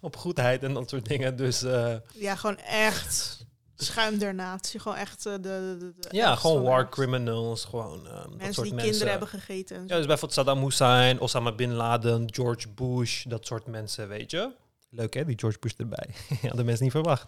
op 0.00 0.16
goedheid 0.16 0.62
en 0.62 0.74
dat 0.74 0.90
soort 0.90 1.08
dingen. 1.08 1.36
Dus 1.36 1.62
eh, 1.62 1.94
Ja, 2.14 2.36
gewoon 2.36 2.58
echt 2.58 3.41
schuim 3.84 4.18
der 4.18 4.34
natie. 4.34 4.80
Gewoon 4.80 4.98
echt 4.98 5.26
eh, 5.26 5.32
de, 5.32 5.40
de, 5.40 5.76
de- 5.78 5.92
de 6.00 6.16
ja, 6.16 6.34
gewoon 6.36 6.62
war 6.62 6.88
criminals. 6.88 7.64
Gewoon 7.64 8.06
eh, 8.06 8.12
dat 8.14 8.28
Mensen 8.30 8.54
soort 8.54 8.66
die 8.66 8.74
mensen. 8.74 8.90
kinderen 8.90 9.10
hebben 9.10 9.28
gegeten. 9.40 9.76
En 9.76 9.82
Ja, 9.82 9.96
dus 9.96 10.06
bijvoorbeeld 10.06 10.32
Saddam 10.32 10.62
Hussein, 10.64 11.20
Osama 11.20 11.52
Bin 11.52 11.72
Laden, 11.72 12.24
George 12.34 12.68
Bush, 12.68 13.24
dat 13.24 13.46
soort 13.46 13.66
mensen, 13.66 14.08
weet 14.08 14.30
je. 14.30 14.50
Leuk 14.94 15.14
hè, 15.14 15.24
die 15.24 15.38
George 15.38 15.58
Bush 15.58 15.72
erbij. 15.76 16.08
Hadden 16.42 16.64
mensen 16.64 16.84
niet 16.84 16.92
verwacht. 16.92 17.24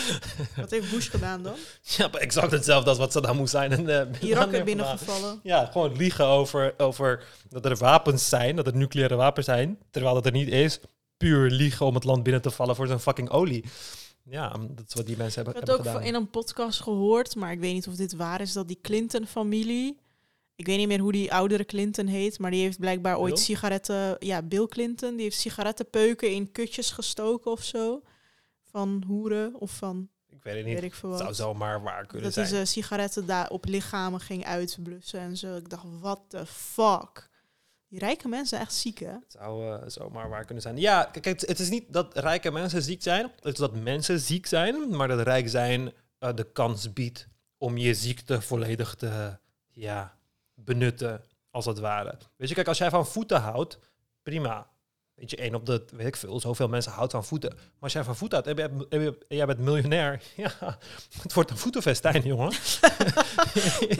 Wat 0.56 0.70
heeft 0.70 0.90
Bush 0.90 1.10
gedaan 1.10 1.42
dan? 1.42 1.54
ja, 1.82 2.08
maar 2.08 2.20
exact 2.20 2.50
hetzelfde 2.50 2.88
als 2.88 2.98
wat 2.98 3.12
Saddam 3.12 3.38
Hussein 3.38 3.72
en 3.72 3.78
eh, 3.78 3.84
Bin 3.84 3.96
Laden 4.12 4.22
Irak 4.28 4.44
heeft 4.44 4.58
er 4.58 4.64
binnengevallen. 4.64 5.40
Ja, 5.42 5.64
gewoon 5.66 5.96
liegen 5.96 6.24
over, 6.26 6.74
over 6.76 7.24
dat 7.48 7.64
er 7.64 7.76
wapens 7.76 8.28
zijn, 8.28 8.56
dat 8.56 8.66
er 8.66 8.76
nucleaire 8.76 9.14
wapens 9.16 9.46
zijn, 9.46 9.78
terwijl 9.90 10.14
dat 10.14 10.26
er 10.26 10.32
niet 10.32 10.48
is. 10.48 10.80
Puur 11.16 11.50
liegen 11.50 11.86
om 11.86 11.94
het 11.94 12.04
land 12.04 12.22
binnen 12.22 12.42
te 12.42 12.50
vallen 12.50 12.76
voor 12.76 12.86
zijn 12.86 13.00
fucking 13.00 13.30
olie. 13.30 13.64
Ja, 14.28 14.48
dat 14.70 14.84
is 14.88 14.94
wat 14.94 15.06
die 15.06 15.16
mensen 15.16 15.44
hebben, 15.44 15.62
Ik 15.62 15.68
had 15.68 15.68
hebben 15.68 15.92
ook 15.92 15.98
gedaan. 16.00 16.14
in 16.14 16.20
een 16.20 16.30
podcast 16.30 16.80
gehoord, 16.80 17.34
maar 17.34 17.52
ik 17.52 17.58
weet 17.60 17.74
niet 17.74 17.86
of 17.88 17.94
dit 17.94 18.14
waar 18.14 18.40
is, 18.40 18.52
dat 18.52 18.68
die 18.68 18.78
Clinton-familie, 18.82 19.98
ik 20.56 20.66
weet 20.66 20.76
niet 20.78 20.88
meer 20.88 20.98
hoe 20.98 21.12
die 21.12 21.32
oudere 21.32 21.64
Clinton 21.64 22.06
heet, 22.06 22.38
maar 22.38 22.50
die 22.50 22.62
heeft 22.62 22.78
blijkbaar 22.78 23.18
ooit 23.18 23.34
Bill? 23.34 23.42
sigaretten, 23.42 24.16
ja, 24.18 24.42
Bill 24.42 24.66
Clinton, 24.66 25.14
die 25.14 25.22
heeft 25.22 25.38
sigarettenpeuken 25.40 26.32
in 26.32 26.52
kutjes 26.52 26.90
gestoken 26.90 27.50
of 27.50 27.62
zo, 27.62 28.02
van 28.70 29.04
hoeren 29.06 29.54
of 29.60 29.70
van, 29.70 30.08
Ik 30.28 30.42
weet 30.42 30.54
het 30.54 30.64
weet 30.64 30.74
niet. 30.74 30.82
ik 30.84 30.94
veel 30.94 31.10
Het 31.10 31.18
zou 31.18 31.34
zomaar 31.34 31.82
waar 31.82 32.06
kunnen 32.06 32.26
Dat 32.26 32.34
hij 32.34 32.44
zijn. 32.44 32.54
zijn 32.56 32.66
sigaretten 32.66 33.26
daar 33.26 33.50
op 33.50 33.64
lichamen 33.64 34.20
ging 34.20 34.44
uitblussen 34.44 35.20
en 35.20 35.36
zo. 35.36 35.56
Ik 35.56 35.70
dacht, 35.70 35.84
what 36.00 36.20
the 36.28 36.46
fuck? 36.46 37.28
Die 37.88 37.98
rijke 37.98 38.28
mensen 38.28 38.58
echt 38.58 38.74
ziek, 38.74 38.98
hè? 38.98 39.12
Het 39.12 39.32
zou 39.38 39.72
eh, 39.72 39.88
zomaar 39.88 40.28
waar 40.28 40.44
kunnen 40.44 40.62
zijn. 40.62 40.76
Ja, 40.76 41.04
kijk, 41.04 41.24
het, 41.24 41.40
het 41.40 41.58
is 41.58 41.68
niet 41.68 41.92
dat 41.92 42.18
rijke 42.18 42.50
mensen 42.50 42.82
ziek 42.82 43.02
zijn. 43.02 43.32
Het 43.36 43.52
is 43.52 43.58
dat 43.58 43.76
mensen 43.76 44.20
ziek 44.20 44.46
zijn, 44.46 44.96
maar 44.96 45.08
dat 45.08 45.20
rijk 45.20 45.48
zijn 45.48 45.92
eh, 46.18 46.34
de 46.34 46.52
kans 46.52 46.92
biedt 46.92 47.28
om 47.58 47.76
je 47.76 47.94
ziekte 47.94 48.40
volledig 48.40 48.94
te 48.94 49.38
ja, 49.72 50.18
benutten, 50.54 51.24
als 51.50 51.64
het 51.64 51.78
ware. 51.78 52.18
Weet 52.36 52.48
je, 52.48 52.54
kijk, 52.54 52.68
als 52.68 52.78
jij 52.78 52.90
van 52.90 53.06
voeten 53.06 53.40
houdt, 53.40 53.78
prima. 54.22 54.70
Weet 55.16 55.30
je, 55.30 55.36
één 55.36 55.54
op 55.54 55.66
de, 55.66 55.84
weet 55.92 56.06
ik 56.06 56.16
veel, 56.16 56.40
zoveel 56.40 56.68
mensen 56.68 56.92
houdt 56.92 57.12
van 57.12 57.24
voeten. 57.24 57.50
Maar 57.54 57.64
als 57.80 57.92
jij 57.92 58.04
van 58.04 58.16
voeten 58.16 58.42
houdt 58.44 58.60
en 58.88 59.16
jij 59.28 59.46
bent 59.46 59.58
miljonair, 59.58 60.22
ja, 60.36 60.78
het 61.22 61.32
wordt 61.32 61.50
een 61.50 61.56
voetenfestijn, 61.56 62.22
jongen. 62.22 62.52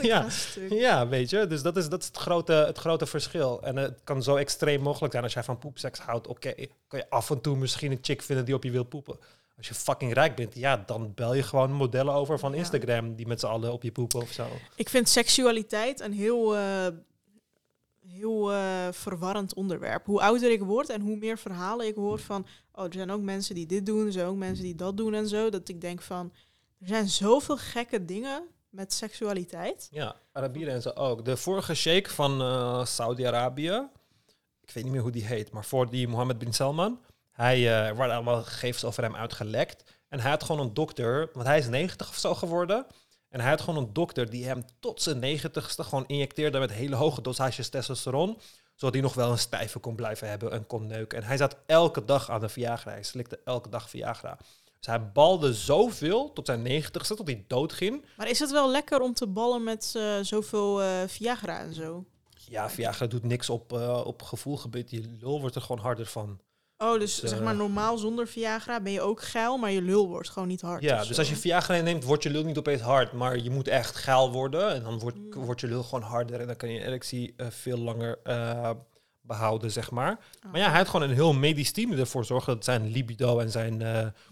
Ja. 0.01 0.27
Ja, 0.69 1.07
weet 1.07 1.29
je, 1.29 1.47
dus 1.47 1.61
dat 1.61 1.77
is, 1.77 1.89
dat 1.89 2.01
is 2.01 2.07
het, 2.07 2.17
grote, 2.17 2.53
het 2.53 2.77
grote 2.77 3.05
verschil. 3.05 3.63
En 3.63 3.75
het 3.75 3.99
kan 4.03 4.23
zo 4.23 4.35
extreem 4.35 4.81
mogelijk 4.81 5.11
zijn 5.11 5.23
als 5.23 5.33
jij 5.33 5.43
van 5.43 5.57
poepseks 5.57 5.99
houdt. 5.99 6.27
Oké, 6.27 6.53
kan 6.87 6.99
je 6.99 7.09
af 7.09 7.29
en 7.29 7.41
toe 7.41 7.57
misschien 7.57 7.91
een 7.91 7.99
chick 8.01 8.21
vinden 8.21 8.45
die 8.45 8.55
op 8.55 8.63
je 8.63 8.71
wil 8.71 8.83
poepen. 8.83 9.19
Als 9.57 9.67
je 9.67 9.73
fucking 9.73 10.13
rijk 10.13 10.35
bent, 10.35 10.55
ja, 10.55 10.83
dan 10.85 11.13
bel 11.15 11.33
je 11.33 11.43
gewoon 11.43 11.71
modellen 11.71 12.13
over 12.13 12.39
van. 12.39 12.53
Instagram 12.53 13.15
die 13.15 13.27
met 13.27 13.39
z'n 13.39 13.45
allen 13.45 13.73
op 13.73 13.83
je 13.83 13.91
poepen 13.91 14.21
of 14.21 14.31
zo. 14.31 14.47
Ik 14.75 14.89
vind 14.89 15.09
seksualiteit 15.09 15.99
een 15.99 16.13
heel, 16.13 16.55
eh, 16.55 16.87
heel 18.07 18.51
eh, 18.51 18.87
verwarrend 18.91 19.53
onderwerp. 19.53 20.05
Hoe 20.05 20.21
ouder 20.21 20.51
ik 20.51 20.61
word 20.61 20.89
en 20.89 21.01
hoe 21.01 21.17
meer 21.17 21.37
verhalen 21.37 21.87
ik 21.87 21.95
hoor 21.95 22.19
van... 22.19 22.45
oh, 22.71 22.85
er 22.85 22.93
zijn 22.93 23.11
ook 23.11 23.21
mensen 23.21 23.55
die 23.55 23.65
dit 23.65 23.85
doen, 23.85 24.05
er 24.05 24.11
zijn 24.11 24.27
ook 24.27 24.35
mensen 24.35 24.63
die 24.63 24.75
dat 24.75 24.97
doen 24.97 25.13
en 25.13 25.27
zo. 25.27 25.49
Dat 25.49 25.69
ik 25.69 25.81
denk 25.81 26.01
van, 26.01 26.33
er 26.79 26.87
zijn 26.87 27.09
zoveel 27.09 27.57
gekke 27.57 28.05
dingen 28.05 28.43
met 28.69 28.93
seksualiteit. 28.93 29.87
Ja, 29.91 30.15
Arabieren 30.31 30.73
en 30.73 30.81
zo 30.81 30.89
ook. 30.89 31.25
De 31.25 31.37
vorige 31.37 31.73
sheikh 31.73 32.09
van 32.09 32.41
eh, 32.41 32.85
Saudi-Arabië, 32.85 33.89
ik 34.61 34.71
weet 34.71 34.83
niet 34.83 34.93
meer 34.93 35.01
hoe 35.01 35.11
die 35.11 35.25
heet, 35.25 35.51
maar 35.51 35.65
voor 35.65 35.89
die 35.89 36.07
Mohammed 36.07 36.37
bin 36.37 36.53
Salman, 36.53 36.99
hij, 37.31 37.57
eh, 37.57 37.87
er 37.87 37.95
waren 37.95 38.15
allemaal 38.15 38.43
gegevens 38.43 38.83
over 38.83 39.03
hem 39.03 39.15
uitgelekt. 39.15 39.83
En 40.09 40.19
hij 40.19 40.29
had 40.29 40.43
gewoon 40.43 40.65
een 40.65 40.73
dokter, 40.73 41.29
want 41.33 41.47
hij 41.47 41.57
is 41.57 41.67
90 41.67 42.09
of 42.09 42.17
zo 42.17 42.35
geworden. 42.35 42.85
En 43.29 43.39
hij 43.39 43.49
had 43.49 43.61
gewoon 43.61 43.83
een 43.83 43.93
dokter 43.93 44.29
die 44.29 44.45
hem 44.45 44.65
tot 44.79 45.01
zijn 45.01 45.19
negentigste 45.19 45.83
gewoon 45.83 46.07
injecteerde 46.07 46.59
met 46.59 46.71
hele 46.71 46.95
hoge 46.95 47.21
dosages 47.21 47.69
testosteron. 47.69 48.39
Zodat 48.75 48.93
hij 48.93 49.03
nog 49.03 49.13
wel 49.13 49.31
een 49.31 49.37
stijve 49.37 49.79
kon 49.79 49.95
blijven 49.95 50.29
hebben 50.29 50.51
en 50.51 50.67
kon 50.67 50.87
neuken. 50.87 51.17
En 51.17 51.23
hij 51.23 51.37
zat 51.37 51.57
elke 51.65 52.05
dag 52.05 52.29
aan 52.29 52.39
de 52.39 52.49
Viagra. 52.49 52.91
Hij 52.91 53.03
slikte 53.03 53.39
elke 53.43 53.69
dag 53.69 53.89
Viagra. 53.89 54.37
Dus 54.77 54.87
hij 54.87 55.11
balde 55.11 55.53
zoveel 55.53 56.33
tot 56.33 56.45
zijn 56.45 56.61
negentigste, 56.61 57.15
tot 57.15 57.27
hij 57.27 57.45
doodging. 57.47 58.05
Maar 58.17 58.29
is 58.29 58.39
het 58.39 58.51
wel 58.51 58.71
lekker 58.71 59.01
om 59.01 59.13
te 59.13 59.27
ballen 59.27 59.63
met 59.63 59.93
eh, 59.97 60.19
zoveel 60.21 60.81
eh, 60.81 60.89
Viagra 61.07 61.59
en 61.59 61.73
zo? 61.73 62.05
Ja, 62.49 62.69
Viagra 62.69 63.07
doet 63.07 63.23
niks 63.23 63.49
op, 63.49 63.73
eh, 63.73 64.01
op 64.05 64.21
gevoelgebied. 64.21 64.91
Je 64.91 65.17
lul 65.19 65.39
wordt 65.39 65.55
er 65.55 65.61
gewoon 65.61 65.81
harder 65.81 66.05
van. 66.05 66.39
Oh, 66.77 66.99
dus 66.99 67.19
Dus, 67.19 67.29
zeg 67.29 67.39
eh, 67.39 67.45
maar 67.45 67.55
normaal 67.55 67.97
zonder 67.97 68.27
Viagra 68.27 68.79
ben 68.81 68.91
je 68.91 69.01
ook 69.01 69.21
geil, 69.21 69.57
maar 69.57 69.71
je 69.71 69.81
lul 69.81 70.07
wordt 70.07 70.29
gewoon 70.29 70.47
niet 70.47 70.61
hard. 70.61 70.81
Ja, 70.81 70.97
dus 70.97 71.07
zo. 71.07 71.15
als 71.19 71.29
je 71.29 71.35
Viagra 71.35 71.81
neemt, 71.81 72.03
wordt 72.03 72.23
je 72.23 72.29
lul 72.29 72.43
niet 72.43 72.57
opeens 72.57 72.81
hard. 72.81 73.11
Maar 73.13 73.37
je 73.37 73.49
moet 73.49 73.67
echt 73.67 73.95
geil 73.95 74.31
worden. 74.31 74.73
En 74.73 74.83
dan 74.83 74.99
wordt, 74.99 75.17
Mm. 75.17 75.33
wordt 75.45 75.61
je 75.61 75.67
lul 75.67 75.83
gewoon 75.83 76.01
harder. 76.01 76.39
En 76.39 76.47
dan 76.47 76.55
kan 76.55 76.69
je 76.69 76.83
erectie 76.83 77.33
eh, 77.37 77.47
veel 77.49 77.77
langer 77.77 78.19
eh, 78.23 78.69
behouden, 79.21 79.71
zeg 79.71 79.91
maar. 79.91 80.11
Oh. 80.45 80.51
Maar 80.51 80.61
ja, 80.61 80.67
hij 80.69 80.77
had 80.77 80.87
gewoon 80.89 81.09
een 81.09 81.15
heel 81.15 81.33
medisch 81.33 81.71
team 81.71 81.91
ervoor 81.91 82.25
zorgde 82.25 82.53
dat 82.53 82.63
zijn 82.63 82.87
libido 82.87 83.39
en 83.39 83.51
zijn, 83.51 83.79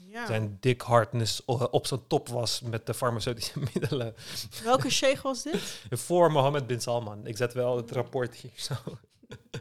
Ja. 0.07 0.25
zijn 0.25 0.57
dik 0.59 0.81
hardness 0.81 1.45
op 1.45 1.87
zijn 1.87 2.07
top 2.07 2.29
was 2.29 2.61
met 2.61 2.85
de 2.85 2.93
farmaceutische 2.93 3.59
middelen. 3.73 4.15
Welke 4.63 4.89
sheikh 4.89 5.21
was 5.21 5.43
dit? 5.43 5.81
Voor 5.89 6.31
Mohammed 6.31 6.67
bin 6.67 6.81
Salman. 6.81 7.27
Ik 7.27 7.37
zet 7.37 7.53
wel 7.53 7.77
het 7.77 7.91
rapport 7.91 8.35
hier 8.35 8.51
zo. 8.55 8.73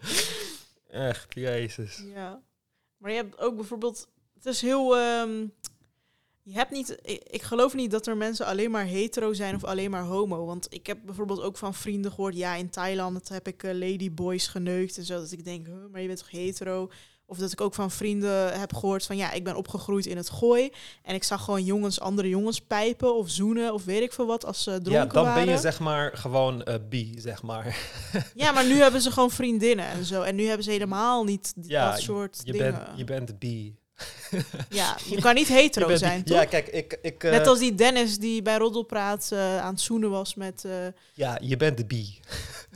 Echt, 0.91 1.35
jezus. 1.35 2.03
Ja. 2.15 2.41
Maar 3.05 3.13
je 3.13 3.19
hebt 3.19 3.39
ook 3.39 3.57
bijvoorbeeld... 3.57 4.09
Het 4.35 4.47
is 4.47 4.61
heel... 4.61 4.97
ehm, 4.97 5.47
je 6.43 6.53
hebt 6.53 6.71
niet... 6.71 6.99
Ik, 7.31 7.43
geloof 7.43 7.75
niet 7.75 7.91
dat 7.91 8.07
er 8.07 8.17
mensen 8.17 8.47
alleen 8.47 8.71
maar 8.71 8.85
hetero 8.85 9.33
zijn 9.33 9.55
of 9.55 9.65
alleen 9.65 9.91
maar 9.91 10.03
homo. 10.03 10.45
Want 10.45 10.67
ik 10.71 10.87
heb 10.87 10.99
bijvoorbeeld 11.05 11.43
ook 11.43 11.57
van 11.57 11.75
vrienden 11.75 12.13
gehoord... 12.13 12.37
Ja, 12.37 12.55
in 12.55 12.71
Thailand 12.71 13.29
heb 13.29 13.47
ik 13.47 13.63
eh, 13.63 13.73
ladyboys 13.73 14.47
geneukt 14.47 14.97
en 14.97 15.05
zo. 15.05 15.21
Dat 15.21 15.33
ik 15.33 15.45
denk, 15.45 15.67
huh, 15.67 15.87
maar 15.91 16.01
je 16.01 16.07
bent 16.07 16.19
toch 16.19 16.31
hetero? 16.31 16.91
Of 17.35 17.41
dat 17.41 17.53
ik 17.53 17.61
ook 17.61 17.75
van 17.75 17.91
vrienden 17.91 18.61
heb 18.61 18.75
gehoord 18.75 19.05
van... 19.07 19.17
Ja, 19.17 19.33
ik 19.33 19.45
ben 19.45 19.57
opgegroeid 19.57 20.07
in 20.07 20.17
het 20.17 20.31
gooi. 20.31 20.71
En 21.03 21.15
ik 21.15 21.25
zag 21.25 21.45
gewoon 21.45 21.65
jongens, 21.65 22.01
andere 22.01 22.29
jongens 22.29 22.61
pijpen 22.61 23.15
of 23.17 23.29
zoenen... 23.31 23.73
of 23.73 23.85
weet 23.85 24.03
ik 24.03 24.13
veel 24.13 24.27
wat, 24.27 24.45
als 24.45 24.63
ze 24.63 24.71
dronken 24.71 24.93
Ja, 24.93 25.05
dan 25.07 25.25
waren. 25.25 25.45
ben 25.45 25.55
je 25.55 25.61
zeg 25.61 25.81
maar 25.81 26.11
gewoon 26.17 26.63
eh 26.63 26.75
bi, 26.89 27.15
zeg 27.19 27.43
maar. 27.43 27.77
Ja, 28.35 28.53
maar 28.53 28.67
nu 28.67 28.75
hebben 28.75 29.01
ze 29.01 29.11
gewoon 29.11 29.31
vriendinnen 29.31 29.87
en 29.87 30.05
zo. 30.05 30.23
En 30.23 30.35
nu 30.35 30.47
hebben 30.47 30.65
ze 30.65 30.71
helemaal 30.71 31.25
niet 31.25 31.53
Ja, 31.63 31.91
dat 31.91 32.01
soort 32.01 32.41
Je 32.45 32.53
dingen. 32.53 32.73
bent, 32.73 32.87
je 32.99 33.05
bent 33.05 33.39
bi. 33.39 33.75
Ja, 34.69 34.97
je 35.09 35.21
kan 35.21 35.35
niet 35.35 35.49
hetero 35.59 35.87
bent 35.87 35.99
zijn, 35.99 36.25
toch? 36.25 36.37
Ja, 36.37 36.45
kijk, 36.45 36.69
ik... 36.69 36.99
ik 37.03 37.25
eh, 37.25 37.31
Net 37.31 37.47
als 37.47 37.59
die 37.59 37.75
Dennis 37.75 38.19
die 38.19 38.43
bij 38.43 38.57
Roddelpraat 38.57 39.29
eh, 39.33 39.59
aan 39.61 39.73
het 39.73 39.81
zoenen 39.81 40.11
was 40.11 40.35
met... 40.35 40.65
eh, 40.65 40.73
Ja, 41.15 41.39
je 41.43 41.57
bent 41.57 41.77
de 41.77 41.85
bi. 41.87 42.19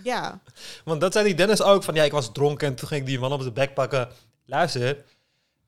ja, 0.02 0.40
Want 0.84 1.00
dat 1.00 1.12
zei 1.12 1.24
die 1.24 1.34
Dennis 1.34 1.62
ook, 1.62 1.82
van 1.82 1.94
ja, 1.94 2.02
ik 2.04 2.12
was 2.12 2.32
dronken 2.32 2.68
en 2.68 2.74
toen 2.74 2.88
ging 2.88 3.00
ik 3.00 3.06
die 3.06 3.18
man 3.18 3.32
op 3.32 3.40
zijn 3.40 3.54
bek 3.54 3.74
pakken. 3.74 4.08
Luister, 4.50 5.04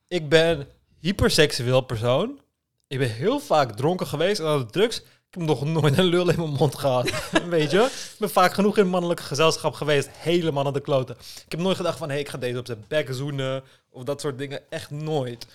ik 0.09 0.29
ben 0.29 0.67
hyperseksueel 1.01 1.81
persoon. 1.81 2.41
Ik 2.87 2.99
ben 2.99 3.11
heel 3.11 3.39
vaak 3.41 3.77
dronken 3.77 4.07
geweest 4.07 4.41
en 4.41 4.47
aan 4.47 4.59
de 4.59 4.67
drugs. 4.67 4.99
Ik 5.01 5.07
heb 5.31 5.43
nog 5.43 5.65
nooit 5.65 5.99
een 5.99 6.05
lul 6.05 6.29
in 6.31 6.37
mijn 6.37 6.53
mond 6.53 6.79
gehad. 6.79 7.31
Weet 7.49 7.71
je? 7.71 7.81
Ik 8.13 8.17
ben 8.19 8.31
vaak 8.31 8.53
genoeg 8.55 8.79
in 8.79 8.87
mannelijke 8.87 9.23
gezelschap 9.23 9.75
geweest. 9.75 10.09
Helemaal 10.13 10.67
aan 10.67 10.73
de 10.73 10.81
kloten. 10.81 11.17
Ik 11.19 11.51
heb 11.51 11.61
nooit 11.61 11.77
gedacht 11.77 11.99
van, 11.99 12.07
hé, 12.09 12.13
hey, 12.13 12.23
ik 12.23 12.29
ga 12.29 12.39
deze 12.39 12.59
op 12.59 12.67
zijn 12.67 12.85
bek 12.89 13.09
zoenen. 13.15 13.63
Of 13.91 14.05
dat 14.05 14.21
soort 14.21 14.39
dingen. 14.39 14.71
Echt 14.71 14.91
nooit. 14.91 15.47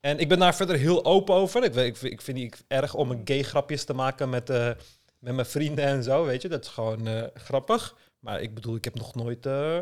En 0.00 0.18
ik 0.18 0.28
ben 0.28 0.38
daar 0.38 0.54
verder 0.54 0.76
heel 0.76 1.04
open 1.04 1.34
over. 1.34 1.64
Ik, 1.64 1.96
ik, 2.02 2.20
vind- 2.22 2.38
het 2.52 2.64
erg 2.68 2.94
om 2.94 3.10
een 3.10 3.22
gay 3.24 3.42
grapjes 3.42 3.84
te 3.84 3.94
maken 3.94 4.30
met, 4.30 4.50
eh, 4.50 4.70
met 5.18 5.34
mijn 5.34 5.46
vrienden 5.46 5.84
en 5.84 6.02
zo. 6.02 6.24
Weet 6.24 6.42
je? 6.42 6.48
Dat 6.48 6.64
is 6.64 6.70
gewoon 6.70 7.06
eh, 7.06 7.22
grappig. 7.34 7.94
Maar 8.18 8.40
ik 8.40 8.54
bedoel, 8.54 8.76
ik 8.76 8.84
heb 8.84 8.94
nog 8.94 9.14
nooit 9.14 9.46
eh, 9.46 9.78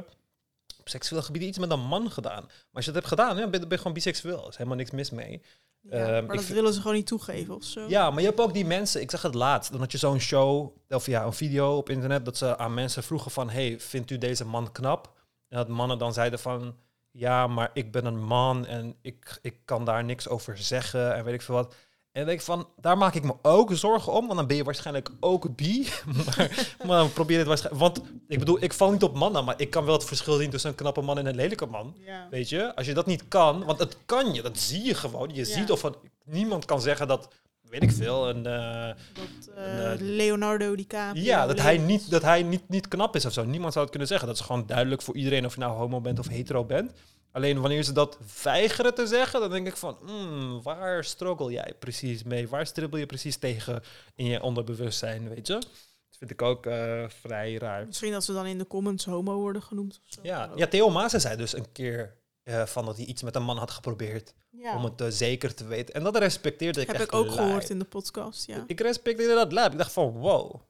op 0.83 0.88
seksueel 0.88 1.23
gebied 1.23 1.42
iets 1.42 1.59
met 1.59 1.71
een 1.71 1.81
man 1.81 2.11
gedaan. 2.11 2.42
Maar 2.45 2.73
als 2.73 2.85
je 2.85 2.92
dat 2.92 3.03
hebt 3.03 3.14
gedaan, 3.14 3.37
ja, 3.37 3.49
ben, 3.49 3.61
ben 3.61 3.71
je 3.71 3.77
gewoon 3.77 3.92
biseksueel. 3.92 4.42
Er 4.42 4.49
is 4.49 4.57
helemaal 4.57 4.79
niks 4.79 4.90
mis 4.90 5.11
mee. 5.11 5.42
ja 5.81 5.90
Ehm, 5.90 6.27
maar 6.27 6.37
dat 6.37 6.47
willen 6.47 6.73
ze 6.73 6.81
gewoon 6.81 6.97
niet 6.97 7.07
toegeven 7.07 7.55
of 7.55 7.64
zo. 7.64 7.88
Ja, 7.88 8.11
maar 8.11 8.21
je 8.21 8.27
hebt 8.27 8.40
ook 8.40 8.55
die 8.55 8.66
mensen, 8.66 9.01
ik 9.01 9.11
zag 9.11 9.23
het 9.23 9.35
laatst, 9.35 9.71
dan 9.71 9.81
had 9.81 9.92
je 9.92 9.99
zo'n 9.99 10.21
show, 10.21 10.77
of 10.88 11.07
ja, 11.07 11.25
een 11.25 11.33
video 11.33 11.77
op 11.77 11.88
internet, 11.88 12.25
dat 12.25 12.37
ze 12.37 12.59
aan 12.59 12.75
mensen 12.75 13.03
vroegen 13.03 13.31
van, 13.31 13.51
hey, 13.51 13.81
vindt 13.81 14.11
u 14.11 14.18
deze 14.18 14.45
man 14.45 14.73
knap? 14.73 15.12
En 15.49 15.57
dat 15.57 15.68
mannen 15.68 15.99
dan 15.99 16.12
zeiden 16.12 16.38
van, 16.38 16.77
ja, 17.11 17.47
maar 17.47 17.71
ik 17.75 17.92
ben 17.92 18.05
een 18.05 18.25
man 18.25 18.66
en 18.66 18.97
ik, 19.03 19.38
ik 19.42 19.57
kan 19.64 19.85
daar 19.85 20.05
niks 20.05 20.29
over 20.29 20.59
zeggen 20.59 21.14
en 21.14 21.25
weet 21.25 21.35
ik 21.35 21.42
veel 21.42 21.55
wat. 21.55 21.75
En 22.12 22.20
dan 22.20 22.27
denk 22.27 22.38
ik 22.38 22.44
van, 22.46 22.68
daar 22.81 22.98
maak 22.98 23.14
ik 23.14 23.22
me 23.22 23.35
ook 23.42 23.70
zorgen 23.75 24.12
om, 24.12 24.27
want 24.27 24.38
dan 24.38 24.46
ben 24.46 24.57
je 24.57 24.64
waarschijnlijk 24.64 25.11
ook 25.20 25.57
bi. 25.57 25.88
maar, 26.27 26.77
maar 26.87 26.98
dan 26.98 27.12
probeer 27.12 27.38
het 27.38 27.46
waarschijnlijk, 27.46 27.83
want 27.85 28.03
ik 28.29 28.38
bedoel, 28.38 28.62
ik 28.62 28.72
val 28.72 28.90
niet 28.90 29.03
op 29.03 29.14
mannen, 29.14 29.44
maar 29.44 29.55
ik 29.61 29.70
kan 29.70 29.85
wel 29.85 29.94
het 29.94 30.05
verschil 30.05 30.37
zien 30.37 30.51
tussen 30.51 30.70
een 30.70 30.77
knappe 30.77 31.01
man 31.01 31.18
en 31.18 31.27
een 31.27 31.35
lelijke 31.35 31.66
man. 31.66 31.96
Ja. 32.07 32.27
Weet 32.31 32.48
je, 32.48 32.75
als 32.77 32.87
je 32.87 32.94
dat 32.94 33.07
niet 33.07 33.29
kan, 33.29 33.64
want 33.64 33.79
het 33.79 33.96
kan 34.07 34.35
je, 34.35 34.42
dat 34.42 34.59
zie 34.59 34.85
je 34.85 34.94
gewoon. 34.94 35.29
Je 35.29 35.35
Ja. 35.35 35.44
ziet 35.44 35.70
of 35.70 35.90
niemand 36.25 36.64
kan 36.64 36.81
zeggen 36.81 37.09
dat, 37.09 37.29
weet 37.68 37.83
ik 37.83 37.92
veel, 37.92 38.29
een, 38.29 38.46
eh, 38.46 38.88
Dat 39.12 39.55
eh, 39.57 39.92
Leonardo 39.98 40.75
DiCaprio... 40.75 41.22
ja, 41.22 41.46
dat 41.46 41.61
hij, 41.61 41.79
niet, 41.79 42.11
dat 42.11 42.22
hij 42.22 42.42
niet, 42.42 42.68
niet 42.68 42.88
knap 42.88 43.16
is 43.16 43.27
of 43.27 43.33
zo. 43.33 43.44
Niemand 43.44 43.72
zou 43.72 43.81
het 43.85 43.90
kunnen 43.90 44.09
zeggen. 44.09 44.29
Dat 44.29 44.37
is 44.37 44.44
gewoon 44.44 44.66
duidelijk 44.66 45.03
voor 45.03 45.16
iedereen 45.16 45.46
of 45.46 45.55
je 45.55 45.61
nou 45.61 45.77
homo 45.77 46.01
bent 46.01 46.18
of 46.18 46.29
hetero 46.29 46.64
bent. 46.64 46.92
Alleen 47.33 47.61
wanneer 47.61 47.83
ze 47.83 47.92
dat 47.92 48.18
weigeren 48.42 48.95
te 48.95 49.07
zeggen, 49.07 49.40
dan 49.40 49.51
denk 49.51 49.66
ik 49.66 49.77
van, 49.77 49.99
hmm, 50.05 50.62
waar 50.62 51.05
struggle 51.05 51.51
jij 51.51 51.75
precies 51.79 52.23
mee? 52.23 52.49
Waar 52.49 52.66
stribbel 52.66 52.99
je 52.99 53.07
precies 53.07 53.37
tegen 53.37 53.83
in 54.14 54.25
je 54.25 54.42
onderbewustzijn, 54.42 55.29
weet 55.29 55.47
je? 55.47 55.53
Dat 55.53 56.18
vind 56.18 56.31
ik 56.31 56.42
ook 56.42 56.66
eh, 56.66 57.05
vrij 57.09 57.55
raar. 57.55 57.87
Misschien 57.87 58.12
dat 58.12 58.25
ze 58.25 58.33
dan 58.33 58.47
in 58.47 58.59
de 58.59 58.66
comments 58.66 59.05
homo 59.05 59.35
worden 59.38 59.62
genoemd 59.62 60.01
of 60.05 60.12
zo. 60.12 60.21
Ja, 60.23 60.51
ja 60.55 60.66
Theo 60.66 60.90
Maassen 60.90 61.21
zei 61.21 61.37
dus 61.37 61.57
een 61.57 61.73
keer 61.73 62.16
eh, 62.42 62.66
van 62.66 62.85
dat 62.85 62.97
hij 62.97 63.07
iets 63.07 63.23
met 63.23 63.37
een 63.37 63.42
man 63.42 63.57
had 63.59 63.71
geprobeerd 63.71 64.35
Ja. 64.51 64.77
om 64.77 64.85
het 64.85 65.01
eh, 65.01 65.07
zeker 65.09 65.55
te 65.55 65.66
weten. 65.66 65.95
En 65.95 66.03
dat 66.03 66.16
respecteerde 66.16 66.81
ik 66.81 66.87
heb 66.87 66.97
echt 66.97 67.05
ik 67.05 67.14
ook 67.14 67.31
gehoord 67.31 67.71
in 67.71 67.79
de 67.79 67.85
podcast, 67.85 68.47
ja. 68.47 68.64
Ik 68.66 68.81
respecteerde 68.81 69.35
dat 69.35 69.53
lijp. 69.53 69.73
Ik 69.73 69.79
dacht 69.79 69.92
van, 69.92 70.12
wow. 70.12 70.61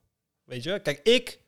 Weet 0.45 0.63
je, 0.63 0.81
kijk, 0.81 1.01
ik... 1.03 1.41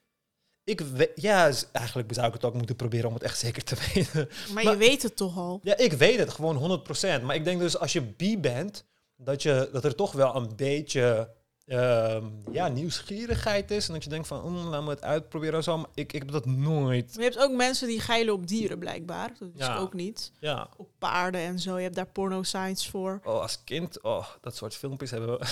ik 0.65 0.81
we- 0.81 1.13
ja, 1.15 1.51
eigenlijk 1.73 2.15
zou 2.15 2.27
ik 2.27 2.33
het 2.33 2.45
ook 2.45 2.55
moeten 2.55 2.77
proberen 2.77 3.09
om 3.09 3.15
het 3.15 3.23
echt 3.23 3.39
zeker 3.39 3.65
te 3.65 3.77
weten. 3.95 4.29
Maar, 4.53 4.65
maar- 4.65 4.73
je 4.73 4.79
weet 4.79 5.03
het 5.03 5.17
toch 5.17 5.37
al. 5.37 5.61
Ja, 5.63 5.77
ik 5.77 5.93
weet 5.93 6.19
het 6.19 6.31
gewoon 6.31 6.57
100%. 6.57 7.23
Maar 7.23 7.35
ik 7.35 7.45
denk 7.45 7.61
dus 7.61 7.79
als 7.79 7.93
je 7.93 8.03
bi 8.03 8.39
bent, 8.39 8.85
dat, 9.17 9.43
je, 9.43 9.69
dat 9.73 9.85
er 9.85 9.95
toch 9.95 10.13
wel 10.13 10.37
een 10.37 10.57
beetje 10.57 11.31
ehm, 11.67 12.25
ja, 12.53 12.69
nieuwsgierigheid 12.69 13.71
is. 13.71 13.87
En 13.89 13.95
dat 13.95 14.05
je 14.05 14.11
denkt 14.11 14.27
van, 14.27 14.51
mm, 14.53 14.57
laat 14.69 14.83
me 14.83 14.91
het 14.91 15.03
uitproberen 15.03 15.55
en 15.55 15.63
zo. 15.63 15.77
Maar 15.77 15.87
ik, 15.95 16.13
ik 16.13 16.19
heb 16.23 16.31
dat 16.31 16.47
nooit. 16.47 17.07
Maar 17.15 17.25
je 17.25 17.31
hebt 17.31 17.43
ook 17.43 17.53
mensen 17.57 17.89
die 17.89 18.01
geilen 18.01 18.35
op 18.35 18.47
dieren, 18.47 18.79
blijkbaar. 18.79 19.29
Dat 19.39 19.49
is 19.57 19.67
Ja. 19.67 19.77
ook 19.79 19.95
niet. 19.95 20.33
Ja, 20.41 20.69
Op 20.77 20.89
paarden 20.99 21.41
en 21.41 21.59
zo. 21.59 21.77
Je 21.77 21.83
hebt 21.83 21.95
daar 21.95 22.07
porno-sites 22.07 22.89
voor. 22.89 23.21
oh, 23.25 23.41
als 23.41 23.65
kind, 23.65 24.03
oh, 24.03 24.27
dat 24.41 24.57
soort 24.57 24.75
filmpjes 24.75 25.11
hebben 25.11 25.31
we. 25.39 25.45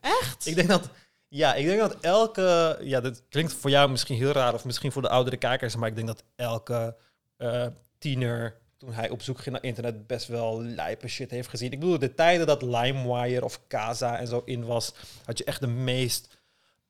Echt? 0.00 0.46
Ik 0.50 0.54
denk 0.54 0.68
dat, 0.68 0.88
ja, 1.34 1.54
ik 1.54 1.66
denk 1.66 1.80
dat 1.80 1.96
elke, 2.00 2.78
ja, 2.80 3.00
dat 3.00 3.22
klinkt 3.28 3.52
voor 3.52 3.70
jou 3.70 3.90
misschien 3.90 4.16
heel 4.16 4.32
raar 4.32 4.54
of 4.54 4.64
misschien 4.64 4.92
voor 4.92 5.02
de 5.02 5.08
oudere 5.08 5.36
kijkers, 5.36 5.76
maar 5.76 5.88
ik 5.88 5.94
denk 5.94 6.06
dat 6.06 6.24
elke 6.36 6.96
eh, 7.36 7.66
tiener 7.98 8.56
toen 8.76 8.92
hij 8.92 9.10
op 9.10 9.22
zoek 9.22 9.38
ging 9.38 9.54
naar 9.54 9.64
internet 9.64 10.06
best 10.06 10.26
wel 10.26 10.62
lijpe 10.62 11.08
shit 11.08 11.30
heeft 11.30 11.48
gezien. 11.48 11.72
Ik 11.72 11.80
bedoel, 11.80 11.98
de 11.98 12.14
tijden 12.14 12.46
dat 12.46 12.62
LimeWire 12.62 13.44
of 13.44 13.60
Casa 13.68 14.18
en 14.18 14.26
zo 14.26 14.42
in 14.44 14.64
was, 14.64 14.94
had 15.24 15.38
je 15.38 15.44
echt 15.44 15.60
de 15.60 15.66
meest 15.66 16.38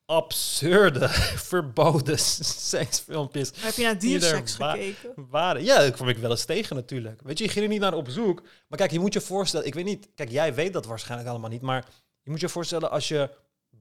absurde, 0.06 1.08
verboden 1.50 2.18
seksfilmpjes 2.72 3.52
Maar 3.52 3.64
heb 3.64 3.74
je 3.74 3.82
naar 3.82 3.98
Die 3.98 4.14
er 4.14 4.20
dierseks 4.20 4.54
gekeken? 4.54 5.26
waren. 5.30 5.64
Ja, 5.64 5.78
dat 5.78 5.92
kwam 5.92 6.08
ik 6.08 6.18
wel 6.18 6.30
eens 6.30 6.44
tegen 6.44 6.76
natuurlijk. 6.76 7.20
Weet 7.22 7.38
je, 7.38 7.44
je 7.44 7.50
ging 7.50 7.64
er 7.64 7.70
niet 7.70 7.80
naar 7.80 7.94
op 7.94 8.08
zoek. 8.08 8.42
Maar 8.68 8.78
kijk, 8.78 8.90
je 8.90 9.00
moet 9.00 9.12
je 9.12 9.20
voorstellen, 9.20 9.66
ik 9.66 9.74
weet 9.74 9.84
niet, 9.84 10.08
kijk, 10.14 10.30
jij 10.30 10.54
weet 10.54 10.72
dat 10.72 10.86
waarschijnlijk 10.86 11.30
allemaal 11.30 11.50
niet, 11.50 11.62
maar 11.62 11.84
je 12.22 12.30
moet 12.30 12.40
je 12.40 12.48
voorstellen 12.48 12.90
als 12.90 13.08
je 13.08 13.30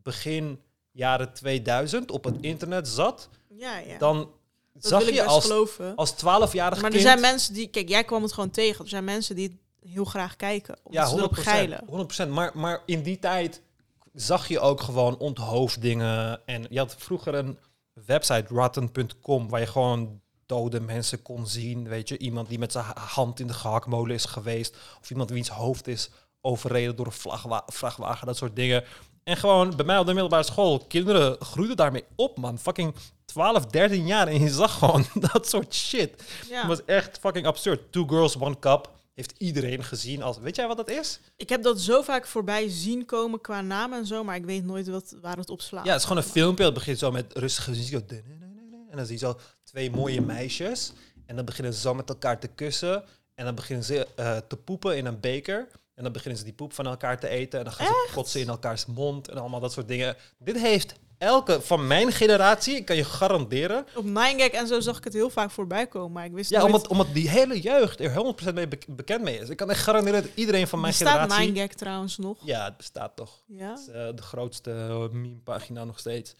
begin 0.04 0.62
jaren 0.92 1.34
2000 1.34 2.12
op 2.12 2.24
het 2.24 2.36
internet 2.42 2.88
zat, 2.88 3.30
Ja, 3.50 3.78
ja. 3.78 3.98
dan 3.98 4.32
dat 4.74 4.86
zag 4.86 5.10
je 5.10 5.24
als, 5.26 5.44
geloven. 5.46 5.96
als 5.96 6.14
12-jarig 6.14 6.82
Maar 6.82 6.90
kind... 6.92 6.94
er 6.94 7.00
zijn 7.10 7.20
mensen 7.20 7.54
die... 7.54 7.68
Kijk, 7.68 7.90
jij 7.90 8.04
kwam 8.04 8.22
het 8.24 8.34
gewoon 8.34 8.50
tegen. 8.50 8.84
Er 8.84 8.90
zijn 8.90 9.04
mensen 9.04 9.36
die 9.36 9.48
het 9.48 9.90
heel 9.92 10.06
graag 10.06 10.36
kijken. 10.36 10.78
Omdat 10.84 11.04
ja, 11.04 11.10
ze 11.10 11.18
erop 11.18 11.38
100%. 11.38 11.40
geilen. 11.42 11.84
100%. 12.26 12.30
Maar, 12.30 12.52
maar 12.54 12.82
in 12.86 13.02
die 13.04 13.20
tijd 13.20 13.62
zag 14.14 14.48
je 14.48 14.60
ook 14.60 14.82
gewoon 14.82 15.18
onthoofdingen. 15.18 16.42
En 16.46 16.66
je 16.70 16.78
had 16.80 16.96
vroeger 16.98 17.34
een 17.34 17.58
website, 18.06 18.46
rotten.com, 18.48 19.50
waar 19.50 19.60
je 19.60 19.68
gewoon 19.68 20.22
dode 20.46 20.80
mensen 20.80 21.22
kon 21.22 21.48
zien. 21.48 21.88
Weet 21.88 22.10
je, 22.10 22.18
iemand 22.18 22.50
die 22.50 22.60
met 22.60 22.72
zijn 22.72 22.86
ha- 22.86 22.94
hand 23.00 23.40
in 23.40 23.48
de 23.48 23.54
gehaktmolen 23.54 24.16
is 24.16 24.26
geweest. 24.26 24.78
Of 25.02 25.10
iemand 25.10 25.30
wiens 25.30 25.50
hoofd 25.50 25.88
is 25.88 26.10
overreden 26.42 26.96
door 26.96 27.06
een 27.06 27.62
vrachtwagen, 27.68 28.28
dat 28.28 28.38
soort 28.38 28.56
dingen. 28.56 28.84
En 29.24 29.38
gewoon 29.38 29.76
bij 29.76 29.86
mij 29.86 29.98
op 29.98 30.06
de 30.06 30.14
middelbare 30.14 30.44
school, 30.44 30.80
kinderen 30.88 31.38
groeiden 31.40 31.78
daarmee 31.78 32.04
op, 32.16 32.38
man. 32.38 32.60
Fucking 32.60 32.96
12, 33.26 33.66
13 33.66 34.06
jaar 34.06 34.28
en 34.28 34.40
je 34.40 34.50
zag 34.50 34.78
gewoon 34.78 35.06
dat 35.32 35.50
soort 35.50 35.74
shit. 35.74 36.24
Ja. 36.50 36.58
Het 36.60 36.68
was 36.68 36.86
echt 36.86 37.20
fucking 37.20 37.46
absurd. 37.46 37.92
Two 37.92 38.08
Girls, 38.08 38.38
One 38.40 38.60
Cup 38.60 38.92
heeft 39.14 39.34
iedereen 39.38 39.84
gezien 39.84 40.22
als... 40.22 40.38
Weet 40.40 40.56
jij 40.56 40.68
wat 40.68 40.78
dat 40.78 40.90
is? 40.90 41.20
Ik 41.36 41.50
heb 41.50 41.64
dat 41.64 41.82
zo 41.82 42.02
vaak 42.02 42.28
voorbij 42.28 42.70
zien 42.70 43.06
komen 43.06 43.42
qua 43.42 43.62
naam 43.62 43.94
en 43.94 44.06
zo, 44.06 44.24
maar 44.24 44.36
ik 44.36 44.46
weet 44.46 44.66
nooit 44.66 44.88
wat, 44.88 45.16
waar 45.22 45.38
het 45.38 45.50
op 45.50 45.62
slaat. 45.62 45.86
Ja, 45.86 45.92
het 45.92 46.00
is 46.02 46.08
gewoon 46.08 46.24
een 46.24 46.30
filmpje. 46.30 46.66
Het 46.66 46.74
begint 46.74 47.00
zo 47.00 47.12
met 47.12 47.34
rustige 47.34 47.70
muziek. 47.70 47.94
En 48.90 48.98
dan 49.00 49.06
zie 49.06 49.20
je 49.20 49.26
zo 49.26 49.40
twee 49.64 49.92
mooie 49.92 50.22
meisjes. 50.22 50.94
En 51.26 51.36
dan 51.36 51.46
beginnen 51.46 51.74
ze 51.74 51.80
zo 51.80 51.94
met 51.94 52.10
elkaar 52.10 52.40
te 52.40 52.48
kussen. 52.48 53.04
En 53.36 53.46
dan 53.46 53.56
beginnen 53.56 53.86
ze 53.86 54.08
eh, 54.16 54.38
te 54.48 54.56
poepen 54.56 54.98
in 54.98 55.06
een 55.06 55.20
beker. 55.20 55.68
En 55.96 56.04
dan 56.04 56.12
beginnen 56.12 56.38
ze 56.40 56.44
die 56.46 56.54
poep 56.54 56.74
van 56.74 56.86
elkaar 56.86 57.20
te 57.20 57.28
eten. 57.28 57.60
En 57.60 57.66
dan 57.66 57.74
gaan 57.74 57.86
ze 57.86 58.10
kotsen 58.14 58.42
in 58.42 58.48
elkaars 58.48 58.86
mond. 58.86 59.30
En 59.30 59.38
allemaal 59.38 59.60
dat 59.60 59.72
soort 59.72 59.88
dingen. 59.88 60.16
Dit 60.38 60.60
heeft 60.60 60.96
elke 61.18 61.62
van 61.62 61.88
mijn 61.88 62.12
generatie, 62.12 62.76
ik 62.76 62.86
kan 62.86 62.96
je 62.96 63.04
garanderen. 63.04 63.86
Op 63.96 64.06
9gag 64.06 64.52
en 64.52 64.68
zo 64.68 64.80
zag 64.80 64.98
ik 64.98 65.04
het 65.04 65.14
heel 65.14 65.30
vaak 65.30 65.52
voorbij 65.52 65.88
komen, 65.88 66.12
maar 66.12 66.26
ik 66.26 66.32
wist 66.32 66.50
Ja, 66.50 66.60
nooit... 66.60 66.72
omdat, 66.74 66.88
omdat 66.88 67.08
die 67.14 67.30
hele 67.30 67.62
jeugd 67.62 68.00
er 68.00 68.36
100% 68.50 68.54
mee 68.54 68.68
bek- 68.68 68.86
bekend 68.96 69.24
mee 69.24 69.40
is. 69.40 69.50
Ik 69.50 69.58
kan 69.58 69.70
echt 69.70 69.82
garanderen 69.84 70.22
dat 70.24 70.32
iedereen 70.36 70.68
van 70.68 70.80
mijn 70.80 70.94
Bestaat 71.00 71.32
generatie... 71.32 71.70
9gag 71.70 71.74
trouwens 71.76 72.18
nog? 72.18 72.38
Ja, 72.44 72.64
het 72.66 72.78
bestaat 72.78 73.16
toch. 73.16 73.44
Ja? 73.48 73.70
Het 73.70 73.80
is 73.80 73.88
eh, 73.88 74.08
de 74.16 74.22
grootste 74.22 74.70
uh, 74.72 75.10
meme-pagina 75.20 75.84
nog 75.84 76.00
steeds. 76.00 76.36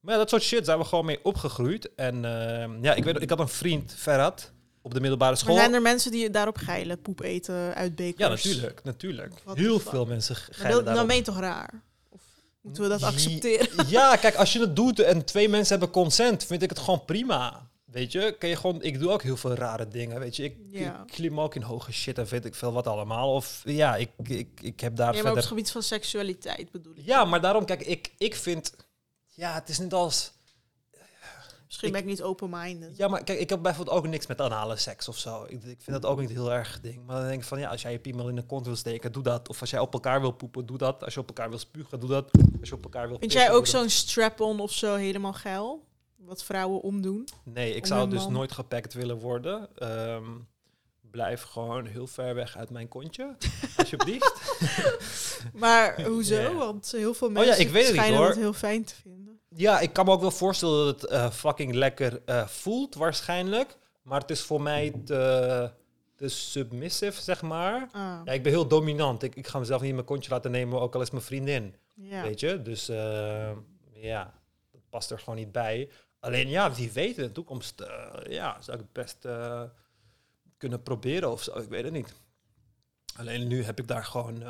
Maar 0.00 0.12
ja, 0.12 0.20
dat 0.20 0.28
soort 0.30 0.42
shit 0.42 0.64
zijn 0.64 0.78
we 0.78 0.84
gewoon 0.84 1.04
mee 1.04 1.24
opgegroeid. 1.24 1.94
En 1.94 2.24
eh, 2.24 2.82
ja, 2.82 2.94
ik, 2.94 3.04
weet, 3.04 3.22
ik 3.22 3.30
had 3.30 3.40
een 3.40 3.48
vriend, 3.48 3.94
Ferhat, 3.96 4.52
op 4.82 4.94
de 4.94 5.00
middelbare 5.00 5.30
Maar 5.30 5.40
school. 5.40 5.54
zijn 5.56 5.74
er 5.74 5.82
mensen 5.82 6.10
die 6.10 6.30
daarop 6.30 6.56
geilen, 6.56 7.00
poep 7.00 7.20
eten 7.20 7.74
uit 7.74 7.94
bekers? 7.94 8.42
Ja, 8.42 8.48
natuurlijk, 8.50 8.80
natuurlijk. 8.84 9.32
Heel 9.54 9.78
veel 9.80 10.04
mensen 10.06 10.34
Maar 10.36 10.48
geilen 10.50 10.74
dat, 10.74 10.84
dan 10.84 10.94
daarop. 10.94 11.06
ben 11.06 11.16
je 11.16 11.22
toch 11.22 11.38
raar? 11.40 11.82
Of 12.08 12.20
moeten 12.60 12.82
we 12.82 12.88
dat 12.88 13.02
accepteren? 13.02 13.68
Ja, 13.88 14.16
kijk, 14.22 14.34
als 14.34 14.52
je 14.52 14.60
het 14.60 14.76
doet 14.76 14.98
en 15.00 15.24
twee 15.24 15.48
mensen 15.48 15.70
hebben 15.78 15.90
consent, 16.02 16.44
vind 16.44 16.62
ik 16.62 16.68
het 16.70 16.78
gewoon 16.78 17.04
prima. 17.04 17.70
Weet 17.84 18.12
je, 18.12 18.36
kan 18.38 18.48
je 18.48 18.56
gewoon, 18.56 18.82
ik 18.82 18.98
doe 18.98 19.10
ook 19.10 19.22
heel 19.22 19.36
veel 19.36 19.54
rare 19.54 19.88
dingen. 19.88 20.20
Weet 20.20 20.36
je, 20.36 20.44
ik, 20.44 20.56
Ja. 20.70 21.00
ik 21.06 21.12
klim 21.12 21.40
ook 21.40 21.54
in 21.54 21.62
hoge 21.62 21.92
shit 21.92 22.18
en 22.18 22.26
weet 22.26 22.44
ik 22.44 22.54
veel 22.54 22.72
wat 22.72 22.86
allemaal. 22.86 23.34
Of 23.34 23.62
ja, 23.64 23.96
ik, 23.96 24.10
ik, 24.24 24.48
ik 24.60 24.80
heb 24.80 24.96
daar 24.96 25.14
Ja, 25.14 25.22
maar 25.22 25.30
op 25.30 25.36
het 25.36 25.44
verder. 25.44 25.44
gebied 25.48 25.70
van 25.70 25.82
seksualiteit 25.82 26.70
bedoel 26.70 26.92
ik. 26.96 27.04
Ja, 27.04 27.24
maar 27.24 27.40
daarom, 27.40 27.64
kijk, 27.64 27.82
ik, 27.86 28.10
ik 28.18 28.34
vind. 28.34 28.74
Ja, 29.34 29.54
het 29.54 29.68
is 29.68 29.78
niet 29.78 29.92
als. 29.92 30.32
Misschien 31.72 31.88
ik- 31.88 31.94
ben 31.94 32.02
ik 32.02 32.08
niet 32.08 32.22
open-minded. 32.22 32.96
Ja, 32.96 33.08
maar 33.08 33.24
kijk, 33.24 33.38
ik 33.40 33.50
heb 33.50 33.62
bijvoorbeeld 33.62 33.96
ook 33.96 34.06
niks 34.06 34.26
met 34.26 34.40
anale 34.40 34.76
seks 34.76 35.08
of 35.08 35.18
zo. 35.18 35.42
Ik, 35.44 35.50
ik 35.64 35.80
vind 35.82 36.02
dat 36.02 36.06
ook 36.06 36.20
niet 36.20 36.30
heel 36.30 36.52
erg 36.52 36.80
ding. 36.80 37.06
Maar 37.06 37.16
dan 37.16 37.26
denk 37.28 37.40
ik 37.40 37.46
van 37.46 37.58
ja, 37.60 37.70
als 37.70 37.82
jij 37.82 37.92
je 37.92 37.98
piemel 37.98 38.28
in 38.28 38.34
de 38.36 38.42
kont 38.42 38.66
wil 38.66 38.76
steken, 38.76 39.12
doe 39.12 39.22
dat. 39.22 39.48
Of 39.48 39.60
als 39.60 39.70
jij 39.70 39.80
op 39.80 39.92
elkaar 39.92 40.20
wil 40.20 40.30
poepen, 40.30 40.66
doe 40.66 40.78
dat. 40.78 41.04
Als 41.04 41.14
je 41.14 41.20
op 41.20 41.28
elkaar 41.28 41.48
wil 41.48 41.58
spugen, 41.58 42.00
doe 42.00 42.08
dat. 42.08 42.30
Als 42.60 42.68
je 42.68 42.74
op 42.74 42.82
elkaar 42.84 43.08
wil. 43.08 43.18
Vind 43.18 43.32
pissen, 43.32 43.48
jij 43.50 43.58
ook 43.58 43.66
zo'n 43.66 43.88
strap-on 43.88 44.60
of 44.60 44.72
zo 44.72 44.94
helemaal 44.94 45.32
geil? 45.32 45.84
Wat 46.16 46.44
vrouwen 46.44 46.80
omdoen? 46.80 47.28
Nee, 47.44 47.74
ik 47.74 47.82
om 47.82 47.88
zou 47.88 48.10
dus 48.10 48.26
nooit 48.26 48.52
gepakt 48.52 48.94
willen 48.94 49.18
worden. 49.18 49.68
Ehm, 49.76 50.24
blijf 51.10 51.42
gewoon 51.42 51.86
heel 51.86 52.06
ver 52.06 52.34
weg 52.34 52.56
uit 52.56 52.70
mijn 52.70 52.88
kontje, 52.88 53.36
alsjeblieft. 53.76 54.42
Maar 55.52 56.02
hoezo? 56.08 56.40
Ja. 56.40 56.52
Want 56.54 56.92
heel 56.92 57.14
veel 57.14 57.28
ja, 57.28 57.34
mensen 57.34 57.60
ik 57.60 57.68
weet 57.70 57.86
het 57.86 57.96
niet, 58.06 58.14
hoor. 58.16 58.26
dat 58.26 58.36
heel 58.36 58.52
fijn 58.52 58.84
te 58.84 58.94
vinden. 58.94 59.21
Ja, 59.54 59.80
ik 59.80 59.92
kan 59.92 60.04
me 60.04 60.10
ook 60.12 60.20
wel 60.20 60.30
voorstellen 60.30 60.84
dat 60.84 61.00
het 61.00 61.10
eh, 61.10 61.30
fucking 61.30 61.74
lekker 61.74 62.22
eh, 62.24 62.46
voelt, 62.46 62.94
waarschijnlijk. 62.94 63.76
Maar 64.02 64.20
het 64.20 64.30
is 64.30 64.40
voor 64.42 64.62
mij 64.62 64.90
te, 65.04 65.70
te 66.16 66.28
submissive, 66.28 67.22
zeg 67.22 67.42
maar. 67.42 67.88
Ah, 67.92 68.20
Ja, 68.24 68.32
ik 68.32 68.42
ben 68.42 68.52
heel 68.52 68.68
dominant. 68.68 69.22
Ik, 69.22 69.34
ik 69.36 69.46
ga 69.46 69.58
mezelf 69.58 69.80
niet 69.80 69.88
in 69.88 69.94
mijn 69.94 70.06
kontje 70.06 70.30
laten 70.30 70.50
nemen, 70.50 70.80
ook 70.80 70.94
al 70.94 71.00
is 71.00 71.10
mijn 71.10 71.22
vriendin. 71.24 71.76
ja. 71.94 72.22
Weet 72.22 72.40
je? 72.40 72.62
Dus 72.62 72.88
eh, 72.88 73.50
ja, 73.92 74.34
dat 74.70 74.80
past 74.90 75.10
er 75.10 75.18
gewoon 75.18 75.36
niet 75.38 75.52
bij. 75.52 75.90
Alleen 76.20 76.48
ja, 76.48 76.72
wie 76.74 76.92
weet 76.92 77.16
in 77.16 77.22
de 77.24 77.32
toekomst, 77.32 77.82
ja, 78.28 78.56
zou 78.60 78.78
ik 78.78 78.82
het 78.84 78.92
best 78.92 79.26
kunnen 80.56 80.82
proberen 80.82 81.30
of 81.30 81.42
zo. 81.42 81.58
Ik 81.58 81.68
weet 81.68 81.84
het 81.84 81.92
niet. 81.92 82.14
Alleen 83.16 83.46
nu 83.48 83.62
heb 83.64 83.78
ik 83.78 83.88
daar 83.88 84.04
gewoon 84.04 84.42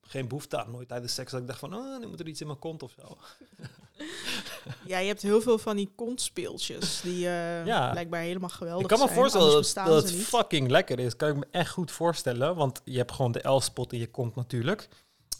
geen 0.00 0.28
behoefte 0.28 0.58
aan. 0.58 0.70
Nooit 0.70 0.88
tijdens 0.88 1.14
seks 1.14 1.30
dat 1.30 1.40
ik 1.40 1.46
dacht 1.46 1.58
van, 1.58 1.74
oh, 1.74 1.98
nu 2.00 2.06
moet 2.06 2.20
er 2.20 2.28
iets 2.28 2.40
in 2.40 2.46
mijn 2.46 2.58
kont 2.58 2.82
of 2.82 2.94
zo. 3.00 3.16
ja, 4.86 4.98
je 4.98 5.06
hebt 5.06 5.22
heel 5.22 5.40
veel 5.40 5.58
van 5.58 5.76
die 5.76 5.92
kontspeeltjes 5.96 7.00
die 7.00 7.26
eh, 7.26 7.66
Ja. 7.66 7.90
blijkbaar 7.90 8.20
helemaal 8.20 8.48
geweldig 8.48 8.82
Ik 8.82 8.88
kan 8.88 8.98
me 8.98 9.04
zijn. 9.04 9.18
voorstellen 9.18 9.52
dat, 9.52 9.74
dat 9.74 10.02
het 10.04 10.12
niet. 10.14 10.24
fucking 10.24 10.70
lekker 10.70 10.98
is. 10.98 11.16
Kan 11.16 11.28
ik 11.28 11.36
me 11.36 11.46
echt 11.50 11.70
goed 11.70 11.90
voorstellen. 11.90 12.54
Want 12.54 12.80
je 12.84 12.96
hebt 12.98 13.12
gewoon 13.12 13.32
de 13.32 13.48
L-spot 13.48 13.92
in 13.92 13.98
je 13.98 14.10
kont 14.10 14.34
natuurlijk. 14.34 14.88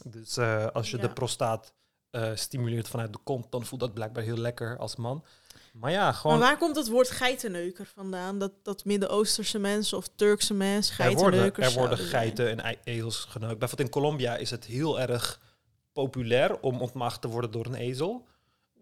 Dus 0.05 0.37
eh, 0.37 0.65
als 0.67 0.91
je 0.91 0.97
Ja. 0.97 1.03
de 1.03 1.13
prostaat 1.13 1.73
eh, 2.09 2.29
stimuleert 2.33 2.87
vanuit 2.87 3.13
de 3.13 3.19
kont, 3.23 3.51
dan 3.51 3.65
voelt 3.65 3.81
dat 3.81 3.93
blijkbaar 3.93 4.23
heel 4.23 4.37
lekker 4.37 4.77
als 4.77 4.95
man. 4.95 5.23
Maar 5.73 5.91
ja, 5.91 6.11
gewoon... 6.11 6.37
Maar 6.39 6.47
waar 6.47 6.57
komt 6.57 6.75
het 6.75 6.87
woord 6.89 7.09
geitenneuker 7.09 7.85
vandaan? 7.95 8.39
Dat, 8.39 8.51
dat 8.63 8.85
Midden-Oosterse 8.85 9.59
mensen 9.59 9.97
of 9.97 10.07
Turkse 10.15 10.53
mensen 10.53 10.93
er 11.05 11.11
worden, 11.13 11.21
geitenneukers 11.23 11.67
er 11.67 11.73
worden 11.79 11.97
zouden 11.97 12.19
zijn? 12.19 12.35
geiten 12.37 12.63
en 12.65 12.77
ezels 12.83 13.25
geneukt. 13.29 13.59
Bijvoorbeeld 13.59 13.87
in 13.89 14.01
Colombia 14.01 14.35
is 14.35 14.49
het 14.49 14.65
heel 14.65 14.99
erg 14.99 15.39
populair 15.93 16.59
om 16.59 16.81
ontmaagd 16.81 17.21
te 17.21 17.27
worden 17.27 17.51
door 17.51 17.65
een 17.65 17.75
ezel. 17.75 18.27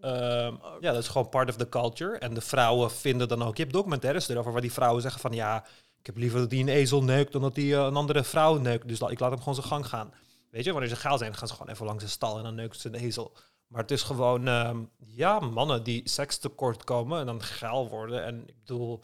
Ehm, 0.01 0.55
ja, 0.79 0.91
dat 0.91 1.01
is 1.01 1.07
gewoon 1.07 1.29
part 1.29 1.49
of 1.49 1.55
the 1.55 1.69
culture. 1.69 2.17
En 2.17 2.33
de 2.33 2.41
vrouwen 2.41 2.91
vinden 2.91 3.27
dan 3.27 3.43
ook... 3.43 3.55
Je 3.55 3.61
hebt 3.61 3.75
documentaires 3.75 4.27
erover 4.27 4.51
waar 4.51 4.61
die 4.61 4.73
vrouwen 4.73 5.01
zeggen 5.01 5.21
van... 5.21 5.33
Ja, 5.33 5.65
ik 5.99 6.05
heb 6.05 6.17
liever 6.17 6.39
dat 6.39 6.49
die 6.49 6.61
een 6.61 6.69
ezel 6.69 7.03
neukt 7.03 7.31
dan 7.31 7.41
dat 7.41 7.55
die 7.55 7.75
eh, 7.75 7.83
een 7.83 7.95
andere 7.95 8.23
vrouw 8.23 8.57
neukt. 8.57 8.87
Dus 8.87 8.99
ik 8.99 9.19
laat 9.19 9.29
hem 9.31 9.39
gewoon 9.39 9.55
zijn 9.55 9.67
gang 9.67 9.87
gaan. 9.87 10.13
Weet 10.49 10.63
je, 10.63 10.71
wanneer 10.71 10.89
ze 10.89 10.95
geil 10.95 11.17
zijn, 11.17 11.35
gaan 11.35 11.47
ze 11.47 11.53
gewoon 11.53 11.73
even 11.73 11.85
langs 11.85 12.03
de 12.03 12.09
stal 12.09 12.37
en 12.37 12.43
dan 12.43 12.55
neukt 12.55 12.79
ze 12.79 12.87
een 12.87 12.95
ezel. 12.95 13.37
Maar 13.67 13.81
het 13.81 13.91
is 13.91 14.01
gewoon, 14.01 14.47
ehm, 14.47 14.83
ja, 14.97 15.39
mannen 15.39 15.83
die 15.83 16.09
seks 16.09 16.37
tekort 16.37 16.83
komen 16.83 17.19
en 17.19 17.25
dan 17.25 17.41
geil 17.41 17.89
worden. 17.89 18.23
En 18.23 18.43
ik 18.47 18.55
bedoel, 18.59 19.03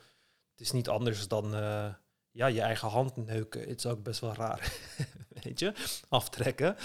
het 0.51 0.61
is 0.61 0.71
niet 0.71 0.89
anders 0.89 1.27
dan, 1.27 1.55
eh, 1.55 1.85
ja, 2.37 2.45
je 2.47 2.61
eigen 2.61 2.87
hand 2.87 3.15
neuken. 3.15 3.61
Het 3.69 3.77
is 3.77 3.85
ook 3.85 4.03
best 4.03 4.19
wel 4.19 4.33
raar, 4.33 4.73
weet 5.43 5.59
je, 5.59 5.73
aftrekken. 6.09 6.75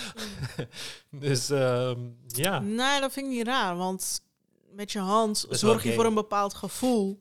dus, 1.11 1.51
ehm, 1.51 2.01
ja. 2.27 2.59
Nee, 2.59 3.01
dat 3.01 3.13
vind 3.13 3.27
ik 3.27 3.33
niet 3.33 3.47
raar, 3.47 3.77
want 3.77 4.23
met 4.71 4.93
je 4.93 4.99
hand 4.99 5.47
zorg 5.51 5.83
je 5.83 5.93
voor 5.93 6.05
een 6.05 6.15
bepaald 6.15 6.55
gevoel. 6.55 7.21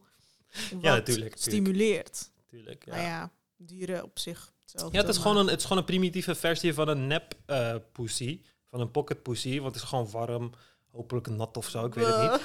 Wat 0.71 0.81
Ja, 0.81 0.93
natuurlijk, 0.93 1.35
stimuleert. 1.37 2.31
Tuurlijk, 2.49 2.85
ja. 2.85 2.91
Nou 2.91 3.03
ja, 3.05 3.31
dieren 3.57 4.03
op 4.03 4.19
zich 4.19 4.53
hetzelfde. 4.61 4.97
Ja, 4.97 5.01
het 5.03 5.09
is, 5.09 5.17
maar- 5.17 5.27
gewoon 5.27 5.41
een, 5.41 5.49
het 5.49 5.59
is 5.59 5.63
gewoon 5.63 5.77
een 5.77 5.85
primitieve 5.85 6.35
versie 6.35 6.73
van 6.73 6.87
een 6.87 7.07
nep 7.07 7.33
eh 7.45 7.75
pussy. 7.91 8.41
Van 8.69 8.79
een 8.79 8.91
pocket 8.91 9.23
pussy. 9.23 9.59
Want 9.59 9.73
het 9.73 9.83
is 9.83 9.89
gewoon 9.89 10.09
warm. 10.11 10.51
Hopelijk 10.91 11.27
nat 11.27 11.57
of 11.57 11.69
zo. 11.69 11.85
Ik 11.85 11.93
weet 11.93 12.05
het 12.05 12.41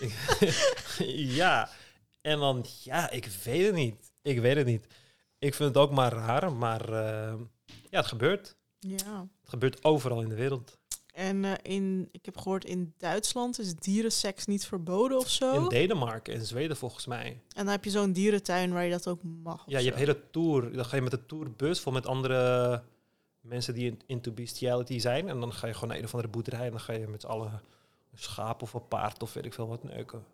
niet. 0.00 1.34
ja. 1.36 1.70
En 2.20 2.38
dan, 2.38 2.66
ja, 2.82 3.10
ik 3.10 3.26
weet 3.44 3.66
het 3.66 3.74
niet. 3.74 4.12
Ik 4.22 4.40
weet 4.40 4.56
het 4.56 4.66
niet. 4.66 4.86
Ik 5.38 5.54
vind 5.54 5.68
het 5.74 5.78
ook 5.82 5.90
maar 5.90 6.12
raar. 6.12 6.52
Maar 6.52 6.88
eh, 6.92 7.34
ja, 7.90 7.98
het 7.98 8.06
gebeurt. 8.06 8.56
Ja. 8.78 9.26
Het 9.40 9.48
gebeurt 9.48 9.84
overal 9.84 10.20
in 10.22 10.28
de 10.28 10.34
wereld. 10.34 10.76
En 11.14 11.44
eh, 11.44 11.52
in, 11.74 12.08
ik 12.12 12.24
heb 12.24 12.36
gehoord 12.36 12.64
in 12.64 12.94
Duitsland 12.98 13.58
is 13.58 13.74
dierenseks 13.74 14.46
niet 14.46 14.66
verboden 14.66 15.18
of 15.18 15.28
zo. 15.28 15.62
In 15.62 15.68
Denemarken 15.68 16.34
en 16.34 16.46
Zweden 16.46 16.76
volgens 16.76 17.06
mij. 17.06 17.26
en 17.26 17.40
dan 17.64 17.66
heb 17.66 17.84
je 17.84 17.90
zo'n 17.90 18.12
dierentuin 18.12 18.72
waar 18.72 18.84
je 18.84 18.90
dat 18.90 19.06
ook 19.08 19.20
mag. 19.22 19.62
Ja, 19.66 19.78
je 19.78 19.84
zo. 19.84 19.88
hebt 19.88 19.98
hele 19.98 20.20
tour. 20.30 20.72
Dan 20.72 20.84
ga 20.84 20.96
je 20.96 21.02
met 21.02 21.10
de 21.10 21.26
tourbus 21.26 21.80
vol 21.80 21.92
met 21.92 22.06
andere 22.06 22.82
mensen 23.40 23.74
die 23.74 23.86
in- 23.86 24.00
into 24.06 24.32
bestiality 24.32 24.98
zijn. 24.98 25.28
En 25.28 25.40
dan 25.40 25.52
ga 25.52 25.66
je 25.66 25.72
gewoon 25.74 25.88
naar 25.88 25.98
een 25.98 26.04
of 26.04 26.12
andere 26.14 26.32
boerderij. 26.32 26.64
En 26.64 26.70
dan 26.70 26.80
ga 26.80 26.92
je 26.92 27.06
met 27.06 27.20
z'n 27.20 27.26
allen 27.26 27.52
een 28.12 28.18
schaap 28.18 28.62
of 28.62 28.74
een 28.74 28.88
paard 28.88 29.22
of 29.22 29.32
weet 29.32 29.44
ik 29.44 29.54
veel 29.54 29.68
wat 29.68 29.82
neuken. 29.84 30.24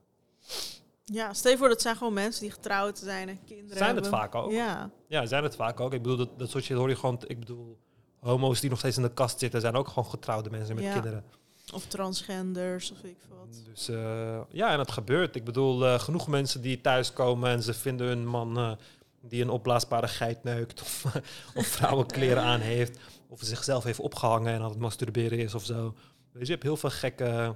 Ja, 1.04 1.32
stel 1.32 1.50
je 1.50 1.56
voor 1.56 1.68
dat 1.68 1.82
zijn 1.82 1.96
gewoon 1.96 2.12
mensen 2.12 2.42
die 2.42 2.50
getrouwd 2.50 2.98
zijn 2.98 3.28
en 3.28 3.44
kinderen 3.44 3.76
Zijn 3.76 3.96
het 3.96 4.06
vaak 4.08 4.34
ook? 4.34 4.50
Ja. 4.50 4.90
Ja, 5.08 5.26
zijn 5.26 5.42
het 5.42 5.56
vaak 5.56 5.80
ook. 5.80 5.92
Ik 5.92 6.02
bedoel, 6.02 6.16
dat, 6.16 6.38
dat 6.38 6.50
soort 6.50 6.64
shit 6.64 6.76
hoor 6.76 6.88
je 6.88 6.96
gewoon... 6.96 7.22
Ik 7.26 7.38
bedoel, 7.38 7.78
homo's 8.20 8.60
die 8.60 8.70
nog 8.70 8.78
steeds 8.78 8.96
in 8.96 9.02
de 9.02 9.12
kast 9.14 9.38
zitten... 9.38 9.60
zijn 9.60 9.74
ook 9.74 9.88
gewoon 9.88 10.06
getrouwde 10.06 10.50
mensen 10.50 10.74
met 10.74 10.84
Ja. 10.84 10.92
kinderen. 10.92 11.24
Of 11.72 11.86
transgenders 11.86 12.90
of 12.90 13.00
weet 13.00 13.12
ik 13.12 13.18
veel 13.26 13.36
wat. 13.36 13.62
Dus 13.64 13.88
eh, 13.88 14.40
ja, 14.48 14.70
en 14.70 14.76
dat 14.76 14.92
gebeurt. 14.92 15.36
Ik 15.36 15.44
bedoel, 15.44 15.86
eh, 15.86 15.98
genoeg 15.98 16.28
mensen 16.28 16.60
die 16.60 16.80
thuiskomen... 16.80 17.50
en 17.50 17.62
ze 17.62 17.74
vinden 17.74 18.06
hun 18.06 18.26
man 18.26 18.58
eh, 18.58 18.72
die 19.20 19.42
een 19.42 19.50
opblaasbare 19.50 20.08
geit 20.08 20.44
neukt... 20.44 20.80
of, 20.80 21.04
of 21.54 21.66
vrouwenkleren 21.66 22.42
aan 22.52 22.60
heeft... 22.60 22.98
of 23.28 23.40
zichzelf 23.42 23.84
heeft 23.84 24.00
opgehangen 24.00 24.52
en 24.54 24.62
aan 24.62 24.70
het 24.70 24.78
masturberen 24.78 25.38
is 25.38 25.54
of 25.54 25.64
zo. 25.64 25.94
Dus 26.32 26.46
je 26.46 26.52
hebt 26.52 26.62
heel 26.62 26.76
veel 26.76 26.90
gekke... 26.90 27.54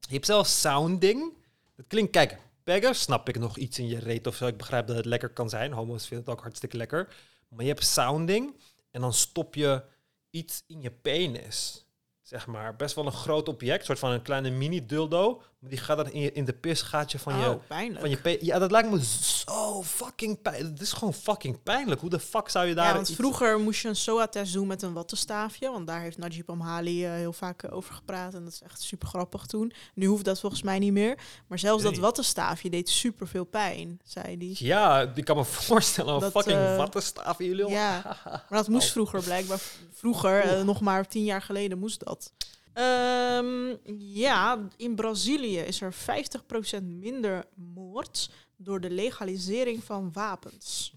Je 0.00 0.14
hebt 0.14 0.26
zelfs 0.26 0.60
sounding. 0.60 1.32
Dat 1.76 1.86
klinkt, 1.88 2.10
kijk, 2.10 2.38
peggen 2.64 2.94
snap 2.94 3.28
ik 3.28 3.38
nog 3.38 3.56
iets 3.56 3.78
in 3.78 3.88
je 3.88 3.98
reet 3.98 4.26
of 4.26 4.36
zo. 4.36 4.46
Ik 4.46 4.56
begrijp 4.56 4.86
dat 4.86 4.96
het 4.96 5.04
lekker 5.04 5.28
kan 5.28 5.48
zijn. 5.48 5.72
Homo's 5.72 6.06
vinden 6.06 6.26
het 6.26 6.34
ook 6.34 6.42
hartstikke 6.42 6.76
lekker. 6.76 7.14
Maar 7.48 7.64
je 7.64 7.70
hebt 7.70 7.84
sounding 7.84 8.60
en 8.90 9.00
dan 9.00 9.12
stop 9.12 9.54
je 9.54 9.82
iets 10.30 10.64
in 10.66 10.80
je 10.80 10.90
penis. 10.90 11.86
Zeg 12.22 12.46
maar, 12.46 12.76
best 12.76 12.94
wel 12.94 13.06
een 13.06 13.12
groot 13.12 13.48
object, 13.48 13.84
soort 13.84 13.98
van 13.98 14.10
een 14.10 14.22
kleine 14.22 14.50
mini-dildo. 14.50 15.42
Maar 15.64 15.72
die 15.72 15.82
gaat 15.82 15.96
dan 15.96 16.10
in, 16.10 16.20
je, 16.20 16.32
in 16.32 16.44
de 16.44 16.52
pisgaatje 16.52 17.18
van 17.18 17.38
je, 17.38 17.48
oh, 17.50 17.60
pijnlijk. 17.66 18.00
van 18.00 18.10
je 18.10 18.16
pe- 18.16 18.38
Ja, 18.40 18.58
dat 18.58 18.70
lijkt 18.70 18.90
me 18.90 19.04
zo 19.04 19.82
fucking 19.82 20.42
pijnlijk. 20.42 20.70
Het 20.72 20.80
is 20.80 20.92
gewoon 20.92 21.14
fucking 21.14 21.62
pijnlijk. 21.62 22.00
Hoe 22.00 22.10
de 22.10 22.18
fuck 22.20 22.48
zou 22.48 22.66
je 22.66 22.74
daar... 22.74 22.86
ja, 22.86 22.94
want 22.94 23.08
iets- 23.08 23.16
vroeger 23.18 23.58
moest 23.60 23.82
je 23.82 23.88
een 23.88 23.96
SOA-test 23.96 24.52
doen 24.52 24.66
met 24.66 24.82
een 24.82 24.92
wattenstaafje. 24.92 25.70
Want 25.70 25.86
daar 25.86 26.00
heeft 26.00 26.18
Najib 26.18 26.50
Amhali 26.50 27.04
eh, 27.04 27.12
heel 27.12 27.32
vaak 27.32 27.62
eh, 27.62 27.72
over 27.76 27.94
gepraat. 27.94 28.34
En 28.34 28.44
dat 28.44 28.52
is 28.52 28.62
echt 28.62 28.82
super 28.82 29.08
grappig 29.08 29.46
toen. 29.46 29.72
Nu 29.94 30.06
hoeft 30.06 30.24
dat 30.24 30.40
volgens 30.40 30.62
mij 30.62 30.78
niet 30.78 30.92
meer. 30.92 31.18
Maar 31.46 31.58
zelfs 31.58 31.82
Nee. 31.82 31.92
dat 31.92 32.00
wattenstaafje 32.00 32.70
deed 32.70 32.88
super 32.88 33.28
veel 33.28 33.44
pijn, 33.44 34.00
zei 34.04 34.36
hij. 34.36 34.54
Ja, 34.58 35.00
ik 35.14 35.24
kan 35.24 35.36
me 35.36 35.44
voorstellen. 35.68 36.14
Een 36.14 36.20
Dat, 36.20 36.32
fucking 36.32 36.58
eh, 36.58 36.76
wattenstaaf 36.76 37.40
in 37.40 37.46
jullie. 37.46 37.68
Ja, 37.68 38.02
maar 38.24 38.44
dat 38.48 38.68
moest 38.68 38.86
Oh. 38.86 38.92
vroeger 38.92 39.22
blijkbaar. 39.22 39.60
Vroeger, 39.92 40.64
nog 40.64 40.80
maar 40.80 41.08
tien 41.08 41.24
jaar 41.24 41.42
geleden, 41.42 41.78
moest 41.78 42.04
dat. 42.04 42.32
Ehm, 42.74 43.76
ja, 43.98 44.68
in 44.76 44.94
Brazilië 44.94 45.58
is 45.58 45.80
er 45.80 45.92
50% 45.92 46.84
minder 46.84 47.44
moord 47.54 48.30
door 48.56 48.80
de 48.80 48.90
legalisering 48.90 49.84
van 49.84 50.12
wapens. 50.12 50.92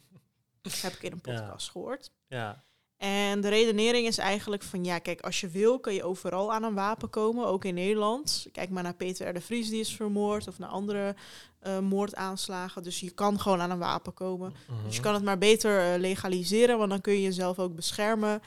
heb 0.82 0.93
ik 0.93 1.03
in 1.03 1.11
een 1.11 1.19
Ja. 1.23 1.39
podcast 1.39 1.69
gehoord. 1.71 2.11
Ja. 2.28 2.65
En 2.97 3.41
de 3.41 3.49
redenering 3.49 4.07
is 4.07 4.17
eigenlijk 4.17 4.63
van 4.63 4.84
ja, 4.86 4.99
kijk, 4.99 5.21
als 5.21 5.39
je 5.41 5.47
wil, 5.49 5.80
kun 5.80 5.93
je 5.93 6.03
overal 6.03 6.53
aan 6.53 6.63
een 6.63 6.73
wapen 6.73 7.09
komen, 7.09 7.45
ook 7.47 7.65
in 7.65 7.73
Nederland. 7.73 8.47
Kijk 8.51 8.69
maar 8.69 8.84
naar 8.84 8.93
Peter 8.95 9.28
R. 9.30 9.34
de 9.34 9.41
Vries, 9.41 9.69
die 9.69 9.80
is 9.80 9.95
vermoord, 9.95 10.47
of 10.47 10.59
naar 10.59 10.69
andere 10.69 11.15
eh, 11.59 11.80
moordaanslagen. 11.80 12.84
Dus 12.84 12.99
je 12.99 13.11
kan 13.11 13.39
gewoon 13.39 13.61
aan 13.61 13.71
een 13.71 13.78
wapen 13.80 14.13
komen. 14.13 14.53
Mhm. 14.69 14.84
Dus 14.86 14.95
je 14.95 15.01
kan 15.01 15.13
het 15.13 15.23
maar 15.23 15.38
beter 15.38 15.93
eh, 15.93 15.99
legaliseren, 15.99 16.78
want 16.78 16.89
dan 16.89 17.01
kun 17.01 17.13
je 17.13 17.21
jezelf 17.21 17.59
ook 17.59 17.75
beschermen. 17.75 18.41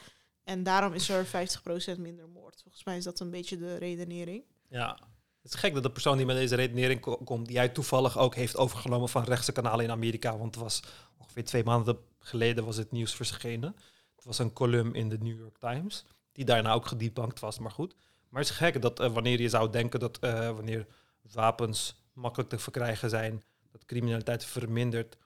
En 0.51 0.62
daarom 0.62 0.92
is 0.92 1.09
er 1.09 1.26
50% 1.26 1.98
minder 1.98 2.28
moord. 2.28 2.61
Volgens 2.62 2.84
mij 2.84 2.96
is 2.96 3.05
dat 3.05 3.20
een 3.20 3.30
beetje 3.30 3.59
de 3.59 3.76
redenering. 3.76 4.44
Ja. 4.68 4.98
Het 5.42 5.53
is 5.53 5.61
gek 5.61 5.74
dat 5.74 5.82
de 5.82 5.90
persoon 5.90 6.16
die 6.16 6.26
met 6.26 6.36
deze 6.36 6.55
redenering 6.55 7.01
ko- 7.01 7.16
komt, 7.16 7.46
die 7.46 7.57
hij 7.57 7.68
toevallig 7.68 8.18
ook 8.18 8.34
heeft 8.34 8.57
overgenomen 8.57 9.09
van 9.09 9.24
rechtse 9.24 9.53
kanalen 9.53 9.84
in 9.84 9.90
Amerika. 9.90 10.38
Want 10.38 10.55
het 10.55 10.64
was 10.64 10.82
ongeveer 11.18 11.44
twee 11.44 11.64
maanden 11.64 11.98
geleden 12.18 12.64
was 12.64 12.76
het 12.76 12.90
nieuws 12.90 13.14
verschenen. 13.14 13.76
Het 14.16 14.24
was 14.24 14.38
een 14.38 14.53
column 14.53 14.94
in 14.94 15.09
de 15.09 15.18
New 15.18 15.38
York 15.38 15.59
Times, 15.59 16.05
die 16.32 16.44
daarna 16.44 16.72
ook 16.72 16.86
gedebunked 16.86 17.40
was, 17.40 17.59
maar 17.59 17.70
goed. 17.70 17.94
Maar 18.28 18.40
het 18.40 18.51
is 18.51 18.57
gek 18.57 18.82
dat 18.82 19.01
eh, 19.01 19.12
wanneer 19.12 19.40
je 19.40 19.48
zou 19.48 19.70
denken 19.70 20.01
dat 20.01 20.18
eh, 20.18 20.51
wanneer 20.51 20.86
wapens 21.32 22.03
makkelijk 22.12 22.51
te 22.51 22.59
verkrijgen 22.59 23.11
zijn, 23.11 23.42
dat 23.70 23.84
criminaliteit 23.84 24.44
vermindert, 24.44 25.16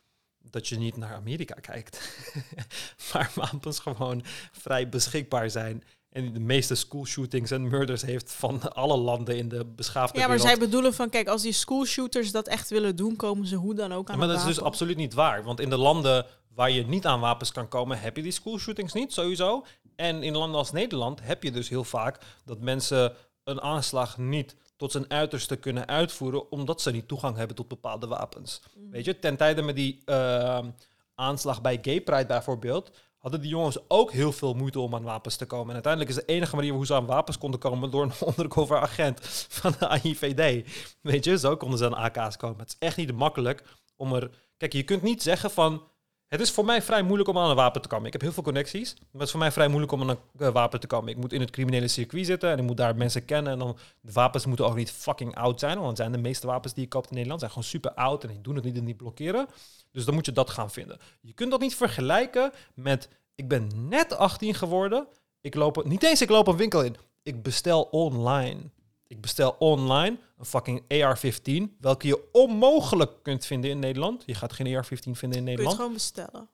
dat 0.51 0.69
je 0.69 0.77
niet 0.79 0.97
naar 0.97 1.15
Amerika 1.15 1.55
kijkt. 1.55 2.19
maar 3.13 3.31
wapens 3.35 3.79
gewoon 3.79 4.25
vrij 4.53 4.89
beschikbaar 4.89 5.51
zijn. 5.51 5.85
En 6.11 6.33
de 6.33 6.41
meeste 6.41 6.75
schoolshootings 6.75 7.51
en 7.51 7.69
murders 7.69 8.03
heeft 8.03 8.33
van 8.33 8.75
alle 8.75 8.97
landen 8.97 9.37
in 9.37 9.49
de 9.49 9.65
beschaafde 9.65 10.19
Ja, 10.19 10.27
maar 10.27 10.37
wereld. 10.37 10.57
zij 10.57 10.67
bedoelen 10.67 10.95
van, 10.95 11.11
kijk, 11.11 11.29
als 11.29 11.43
die 11.43 11.53
schoolshooters 11.53 12.31
dat 12.31 12.47
echt 12.47 12.71
willen 12.71 12.97
doen, 12.97 13.17
komen 13.17 13.47
ze 13.47 13.57
hoe 13.57 13.75
dan 13.75 13.93
ook 13.93 14.09
aan 14.09 14.15
Ja, 14.15 14.21
maar 14.21 14.29
dat 14.29 14.39
is 14.39 14.55
dus 14.55 14.61
absoluut 14.61 14.97
niet 14.97 15.15
waar. 15.15 15.43
Want 15.43 15.61
in 15.61 15.71
de 15.71 15.77
landen 15.77 16.27
waar 16.55 16.71
je 16.71 16.87
niet 16.87 17.07
aan 17.07 17.21
wapens 17.21 17.53
kan 17.53 17.69
komen, 17.69 18.01
heb 18.01 18.17
je 18.17 18.23
die 18.23 18.33
schoolshootings 18.33 18.93
niet, 18.93 19.13
sowieso. 19.13 19.65
En 19.97 20.23
in 20.23 20.37
landen 20.37 20.59
als 20.59 20.73
Nederland 20.73 21.21
heb 21.23 21.43
je 21.43 21.51
dus 21.51 21.69
heel 21.69 21.85
vaak 21.85 22.19
dat 22.45 22.61
mensen 22.61 23.13
een 23.45 23.61
aanslag 23.61 24.19
niet 24.19 24.57
tot 24.85 24.93
zijn 24.93 25.19
uiterste 25.19 25.57
kunnen 25.57 25.89
uitvoeren, 25.89 26.51
omdat 26.51 26.81
ze 26.81 26.91
niet 26.91 27.09
toegang 27.09 27.37
hebben 27.37 27.57
tot 27.57 27.69
bepaalde 27.69 28.07
wapens. 28.07 28.63
Mhm. 28.75 28.91
Weet 28.91 29.05
je, 29.05 29.19
ten 29.19 29.37
tijde 29.37 29.63
met 29.63 29.77
die 29.77 30.03
ehm, 30.05 30.71
aanslag 31.15 31.61
bij 31.61 31.79
Gay 31.83 32.01
Pride 32.01 32.27
bijvoorbeeld, 32.27 32.91
hadden 33.19 33.41
die 33.41 33.51
jongens 33.51 33.79
ook 33.89 34.13
heel 34.13 34.33
veel 34.33 34.55
moeite 34.55 34.81
om 34.81 34.95
aan 34.95 35.03
wapens 35.03 35.37
te 35.37 35.47
komen. 35.47 35.69
En 35.69 35.73
uiteindelijk 35.73 36.13
is 36.13 36.17
de 36.17 36.33
enige 36.33 36.57
manier 36.57 36.73
hoe 36.73 36.87
ze 36.87 36.95
aan 36.95 37.07
wapens 37.07 37.39
konden 37.39 37.61
komen 37.61 37.91
door 37.91 38.03
een 38.03 38.29
undercover 38.31 38.79
agent 38.79 39.21
van 39.49 39.75
de 39.79 39.89
AIVD. 39.89 40.69
Weet 41.01 41.25
je, 41.25 41.39
zo 41.39 41.57
konden 41.57 41.79
ze 41.79 41.85
aan 41.85 42.13
AK's 42.13 42.37
komen. 42.37 42.59
Het 42.59 42.69
is 42.69 42.77
echt 42.79 42.97
niet 42.97 43.13
makkelijk 43.13 43.63
om 43.97 44.15
er... 44.15 44.31
Kijk, 44.57 44.73
je 44.73 44.83
kunt 44.83 45.03
niet 45.03 45.23
zeggen 45.23 45.51
van... 45.51 45.83
Het 46.35 46.43
is 46.43 46.51
voor 46.51 46.65
mij 46.65 46.83
vrij 46.83 47.03
moeilijk 47.03 47.29
om 47.29 47.39
aan 47.39 47.51
een 47.51 47.57
wapen 47.57 47.83
te 47.83 47.89
komen. 47.89 48.07
Ik 48.07 48.13
heb 48.13 48.21
heel 48.21 48.33
veel 48.33 48.43
connecties, 48.43 48.95
maar 48.95 49.07
het 49.13 49.23
is 49.23 49.31
voor 49.31 49.41
mij 49.41 49.53
vrij 49.53 49.69
moeilijk 49.69 49.93
om 49.93 50.01
aan 50.01 50.09
een 50.09 50.19
eh, 50.39 50.49
wapen 50.49 50.81
te 50.81 50.87
komen. 50.87 51.11
Ik 51.11 51.17
moet 51.17 51.33
in 51.33 51.41
het 51.41 51.51
criminele 51.51 51.89
circuit 51.89 52.27
zitten 52.27 52.51
en 52.51 52.59
ik 52.59 52.65
moet 52.65 52.77
daar 52.77 52.97
mensen 52.97 53.25
kennen. 53.25 53.53
En 53.53 53.59
dan, 53.59 53.77
de 54.01 54.13
wapens 54.13 54.47
moeten 54.47 54.67
ook 54.67 54.77
niet 54.77 54.91
fucking 54.91 55.35
oud 55.35 55.61
zijn, 55.61 55.81
want 55.81 55.97
zijn 55.97 56.13
de 56.13 56.19
meeste 56.19 56.47
wapens 56.47 56.75
die 56.75 56.83
je 56.83 56.89
koopt 56.89 57.07
in 57.07 57.13
Nederland 57.15 57.41
zijn 57.41 57.53
gewoon 57.53 57.69
super 57.69 57.93
oud 57.93 58.23
en 58.23 58.29
die 58.29 58.41
doen 58.41 58.55
het 58.55 58.65
niet 58.65 58.77
en 58.77 58.85
die 58.85 58.95
blokkeren. 58.95 59.47
Dus 59.91 60.05
dan 60.05 60.15
moet 60.15 60.27
je 60.27 60.33
dat 60.33 60.51
gaan 60.51 60.71
vinden. 60.71 60.99
Je 61.21 61.33
kunt 61.33 61.51
dat 61.51 61.61
niet 61.61 61.75
vergelijken 61.75 62.53
met, 62.75 63.09
ik 63.35 63.49
ben 63.49 63.71
net 63.89 64.17
18 64.17 64.55
geworden, 64.55 65.07
ik 65.41 65.55
loop, 65.55 65.85
niet 65.85 66.03
eens 66.03 66.23
ik 66.23 66.31
loop 66.31 66.47
een 66.47 66.57
winkel 66.57 66.83
in, 66.83 66.97
ik 67.23 67.43
bestel 67.43 67.83
online. 67.83 68.61
Ik 69.07 69.21
bestel 69.21 69.57
online 69.59 70.19
een 70.39 70.45
fucking 70.45 70.83
AR-15, 70.89 71.79
welke 71.81 72.07
je 72.07 72.29
onmogelijk 72.33 73.23
kunt 73.23 73.47
vinden 73.47 73.71
in 73.71 73.79
Nederland. 73.79 74.23
Je 74.27 74.35
gaat 74.35 74.53
geen 74.53 74.77
AR-15 74.77 74.89
vinden 74.89 75.13
in 75.13 75.29
Kun 75.29 75.31
je 75.31 75.37
het 75.39 75.45
Nederland. 75.45 75.77
gewoon 75.77 75.93
bestellen. 75.93 76.49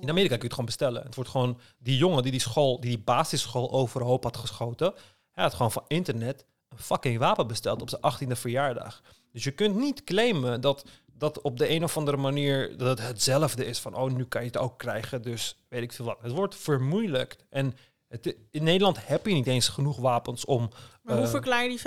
In 0.00 0.08
Amerika 0.08 0.28
kun 0.28 0.38
je 0.38 0.44
het 0.44 0.50
gewoon 0.50 0.66
bestellen. 0.66 1.02
Het 1.02 1.14
wordt 1.14 1.30
gewoon 1.30 1.58
die 1.78 1.96
jongen 1.96 2.22
die 2.22 2.30
die 2.30 2.40
school, 2.40 2.80
die 2.80 2.90
die 2.90 2.98
basisschool 2.98 3.70
overhoop 3.70 4.22
had 4.22 4.36
geschoten, 4.36 4.94
hij 5.30 5.44
had 5.44 5.54
gewoon 5.54 5.72
van 5.72 5.84
internet 5.88 6.44
een 6.68 6.78
fucking 6.78 7.18
wapen 7.18 7.46
besteld 7.46 7.82
op 7.82 7.88
zijn 7.88 8.02
18e 8.02 8.32
verjaardag. 8.32 9.02
Dus 9.32 9.44
je 9.44 9.50
kunt 9.50 9.76
niet 9.76 10.04
claimen 10.04 10.60
dat 10.60 10.84
dat 11.18 11.40
op 11.40 11.58
de 11.58 11.70
een 11.70 11.84
of 11.84 11.96
andere 11.96 12.16
manier 12.16 12.76
dat 12.76 12.98
het 12.98 13.06
hetzelfde 13.08 13.66
is 13.66 13.78
van 13.78 13.94
oh 13.94 14.12
nu 14.12 14.24
kan 14.24 14.40
je 14.40 14.46
het 14.46 14.56
ook 14.56 14.78
krijgen, 14.78 15.22
dus 15.22 15.56
weet 15.68 15.82
ik 15.82 15.92
veel 15.92 16.04
wat. 16.04 16.18
Het 16.20 16.32
wordt 16.32 16.54
vermoeilijkt 16.54 17.44
en 17.50 17.76
het, 18.08 18.36
in 18.50 18.62
Nederland 18.62 19.06
heb 19.06 19.26
je 19.26 19.32
niet 19.34 19.46
eens 19.46 19.68
genoeg 19.68 19.96
wapens 19.96 20.44
om 20.44 20.70
Maar 21.06 21.14
hoe 21.16 21.24
Eh, 21.24 21.30
verklaar 21.30 21.62
je 21.62 21.68
die 21.68 21.78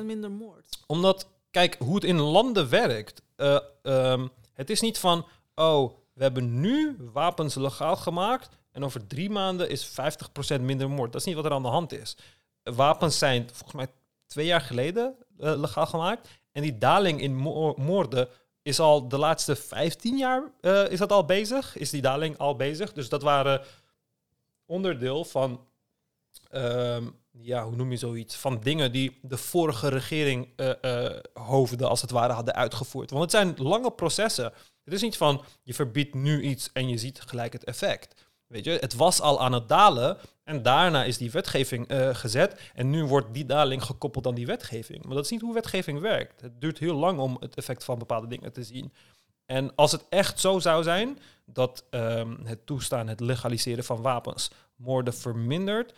50% 0.00 0.04
minder 0.04 0.30
moord? 0.30 0.78
omdat, 0.86 1.28
kijk, 1.50 1.76
hoe 1.78 1.94
het 1.94 2.04
in 2.04 2.20
landen 2.20 2.68
werkt. 2.68 3.22
eh, 3.36 3.58
ehm, 3.82 4.26
het 4.52 4.70
is 4.70 4.80
niet 4.80 4.98
van, 4.98 5.26
oh, 5.54 5.92
we 6.12 6.22
hebben 6.22 6.60
nu 6.60 6.96
wapens 7.12 7.54
legaal 7.54 7.96
gemaakt. 7.96 8.48
En 8.70 8.84
over 8.84 9.06
drie 9.06 9.30
maanden 9.30 9.68
is 9.70 9.84
50% 9.86 10.60
minder 10.60 10.90
moord. 10.90 11.12
Dat 11.12 11.20
is 11.20 11.26
niet 11.26 11.36
wat 11.36 11.44
er 11.44 11.50
aan 11.52 11.62
de 11.62 11.68
hand 11.68 11.92
is. 11.92 12.16
Wapens 12.62 13.18
zijn 13.18 13.48
volgens 13.52 13.72
mij 13.72 13.86
twee 14.26 14.46
jaar 14.46 14.60
geleden 14.60 15.14
eh, 15.38 15.54
legaal 15.56 15.86
gemaakt. 15.86 16.28
En 16.52 16.62
die 16.62 16.78
daling 16.78 17.20
in 17.20 17.34
mo- 17.36 17.74
moorden 17.76 18.28
is 18.62 18.80
al 18.80 19.08
de 19.08 19.18
laatste 19.18 19.56
15 19.56 20.16
jaar 20.16 20.42
is 20.90 20.98
dat 20.98 21.12
al 21.12 21.24
bezig. 21.24 21.76
Is 21.76 21.90
die 21.90 22.02
daling 22.02 22.38
al 22.38 22.56
bezig. 22.56 22.92
Dus 22.92 23.08
dat 23.08 23.22
waren 23.22 23.62
onderdeel 24.66 25.24
van 25.24 25.66
ehm, 26.50 27.06
ja, 27.40 27.64
hoe 27.64 27.76
noem 27.76 27.90
je 27.90 27.96
zoiets? 27.96 28.36
Van 28.36 28.60
dingen 28.60 28.92
die 28.92 29.18
de 29.22 29.36
vorige 29.36 29.88
regering 29.88 30.48
eh, 30.56 31.10
hoofden 31.32 31.88
als 31.88 32.00
het 32.00 32.10
ware 32.10 32.32
hadden 32.32 32.54
uitgevoerd. 32.54 33.10
Want 33.10 33.22
het 33.22 33.30
zijn 33.30 33.54
lange 33.56 33.90
processen. 33.90 34.52
Het 34.84 34.94
is 34.94 35.02
niet 35.02 35.16
van 35.16 35.42
je 35.62 35.74
verbiedt 35.74 36.14
nu 36.14 36.42
iets 36.42 36.70
en 36.72 36.88
je 36.88 36.98
ziet 36.98 37.20
gelijk 37.20 37.52
het 37.52 37.64
effect. 37.64 38.22
Weet 38.46 38.64
je, 38.64 38.70
het 38.70 38.94
was 38.94 39.20
al 39.20 39.40
aan 39.40 39.52
het 39.52 39.68
dalen 39.68 40.18
en 40.44 40.62
daarna 40.62 41.04
is 41.04 41.18
die 41.18 41.30
wetgeving 41.30 41.88
eh, 41.88 42.14
gezet 42.14 42.60
en 42.74 42.90
nu 42.90 43.04
wordt 43.04 43.34
die 43.34 43.46
daling 43.46 43.82
gekoppeld 43.82 44.26
aan 44.26 44.34
die 44.34 44.46
wetgeving. 44.46 45.04
Maar 45.04 45.14
dat 45.14 45.24
is 45.24 45.30
niet 45.30 45.40
hoe 45.40 45.54
wetgeving 45.54 46.00
werkt. 46.00 46.40
Het 46.40 46.60
duurt 46.60 46.78
heel 46.78 46.94
lang 46.94 47.18
om 47.18 47.36
het 47.40 47.54
effect 47.54 47.84
van 47.84 47.98
bepaalde 47.98 48.26
dingen 48.26 48.52
te 48.52 48.62
zien. 48.62 48.92
En 49.46 49.74
als 49.74 49.92
het 49.92 50.04
echt 50.08 50.40
zo 50.40 50.58
zou 50.58 50.82
zijn 50.82 51.18
dat 51.46 51.84
ehm, 51.90 52.34
het 52.44 52.66
toestaan, 52.66 53.08
het 53.08 53.20
legaliseren 53.20 53.84
van 53.84 54.02
wapens 54.02 54.50
moorden 54.76 55.14
vermindert, 55.14 55.92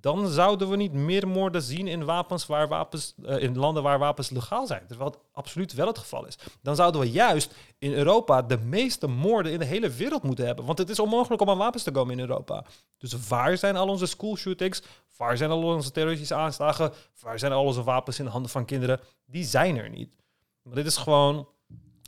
dan 0.00 0.28
zouden 0.28 0.70
we 0.70 0.76
niet 0.76 0.92
meer 0.92 1.28
moorden 1.28 1.62
zien 1.62 1.86
in, 1.86 2.04
wapens 2.04 2.46
waar 2.46 2.68
wapens, 2.68 3.14
eh, 3.24 3.42
in 3.42 3.58
landen 3.58 3.82
waar 3.82 3.98
wapens 3.98 4.30
legaal 4.30 4.66
zijn. 4.66 4.86
Terwijl 4.86 5.10
het 5.10 5.18
absoluut 5.32 5.72
wel 5.72 5.86
het 5.86 5.98
geval 5.98 6.26
is. 6.26 6.38
Dan 6.62 6.76
zouden 6.76 7.00
we 7.00 7.10
juist 7.10 7.54
in 7.78 7.92
Europa 7.92 8.42
de 8.42 8.58
meeste 8.58 9.06
moorden 9.06 9.52
in 9.52 9.58
de 9.58 9.64
hele 9.64 9.90
wereld 9.90 10.22
moeten 10.22 10.46
hebben. 10.46 10.64
Want 10.64 10.78
het 10.78 10.88
is 10.88 10.98
onmogelijk 10.98 11.42
om 11.42 11.50
aan 11.50 11.58
wapens 11.58 11.82
te 11.82 11.90
komen 11.90 12.12
in 12.12 12.20
Europa. 12.20 12.64
Dus 12.98 13.28
waar 13.28 13.56
zijn 13.56 13.76
al 13.76 13.88
onze 13.88 14.06
schoolshootings? 14.06 14.82
Waar 15.16 15.36
zijn 15.36 15.50
al 15.50 15.62
onze 15.62 15.90
terroristische 15.90 16.34
aanslagen? 16.34 16.92
Waar 17.20 17.38
zijn 17.38 17.52
al 17.52 17.64
onze 17.64 17.82
wapens 17.82 18.18
in 18.18 18.24
de 18.24 18.30
handen 18.30 18.50
van 18.50 18.64
kinderen? 18.64 19.00
Die 19.26 19.44
zijn 19.44 19.76
er 19.76 19.90
niet. 19.90 20.16
Maar 20.62 20.74
dit 20.74 20.86
is 20.86 20.96
gewoon... 20.96 21.48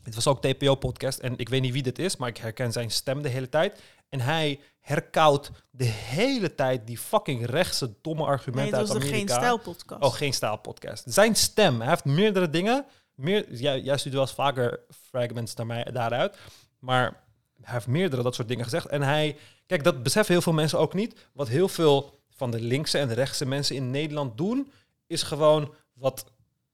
Het 0.03 0.15
was 0.15 0.27
ook 0.27 0.43
TPO-podcast 0.43 1.19
en 1.19 1.39
ik 1.39 1.49
weet 1.49 1.61
niet 1.61 1.73
wie 1.73 1.83
dit 1.83 1.99
is, 1.99 2.17
maar 2.17 2.29
ik 2.29 2.37
herken 2.37 2.73
zijn 2.73 2.91
stem 2.91 3.23
de 3.23 3.29
hele 3.29 3.49
tijd. 3.49 3.81
En 4.11 4.21
hij 4.21 4.61
herkoudt 4.81 5.51
de 5.71 5.85
hele 5.85 6.55
tijd 6.55 6.87
die 6.87 6.99
fucking 6.99 7.47
rechtse 7.47 7.95
domme 8.01 8.23
Nee, 8.23 8.31
argumenten 8.31 8.79
het 8.79 8.89
was 8.89 8.97
uit 8.97 9.07
Amerika. 9.07 9.17
Geen 9.19 9.37
Stijl 9.37 9.59
podcast. 9.59 10.03
Oh, 10.03 10.13
geen 10.13 10.33
staalpodcast. 10.33 11.05
Zijn 11.07 11.37
stem, 11.37 11.81
hij 11.81 11.89
heeft 11.89 12.05
meerdere 12.05 12.51
dingen. 12.51 12.87
Meer, 13.15 13.55
jij, 13.55 13.81
jij 13.81 13.97
stuurt 13.97 14.15
wel 14.15 14.23
eens 14.23 14.33
vaker 14.33 14.81
fragments 15.09 15.55
naar 15.55 15.67
mij 15.67 15.85
daaruit. 15.85 16.37
Maar 16.79 17.25
hij 17.61 17.73
heeft 17.75 17.87
meerdere 17.87 18.23
dat 18.23 18.35
soort 18.35 18.49
dingen 18.49 18.65
gezegd. 18.65 18.87
En 18.87 19.03
hij, 19.03 19.37
kijk, 19.67 19.85
dat 19.85 20.03
beseffen 20.03 20.35
heel 20.35 20.43
veel 20.43 20.53
mensen 20.53 20.79
ook 20.79 20.95
niet. 20.95 21.29
Wat 21.33 21.49
heel 21.49 21.69
veel 21.69 22.21
van 22.31 22.51
de 22.51 22.61
linkse 22.61 22.99
en 22.99 23.09
de 23.09 23.15
rechtse 23.15 23.47
mensen 23.47 23.77
in 23.77 23.91
Nederland 23.91 24.37
doen, 24.37 24.73
is 25.07 25.23
gewoon 25.23 25.75
wat 25.93 26.25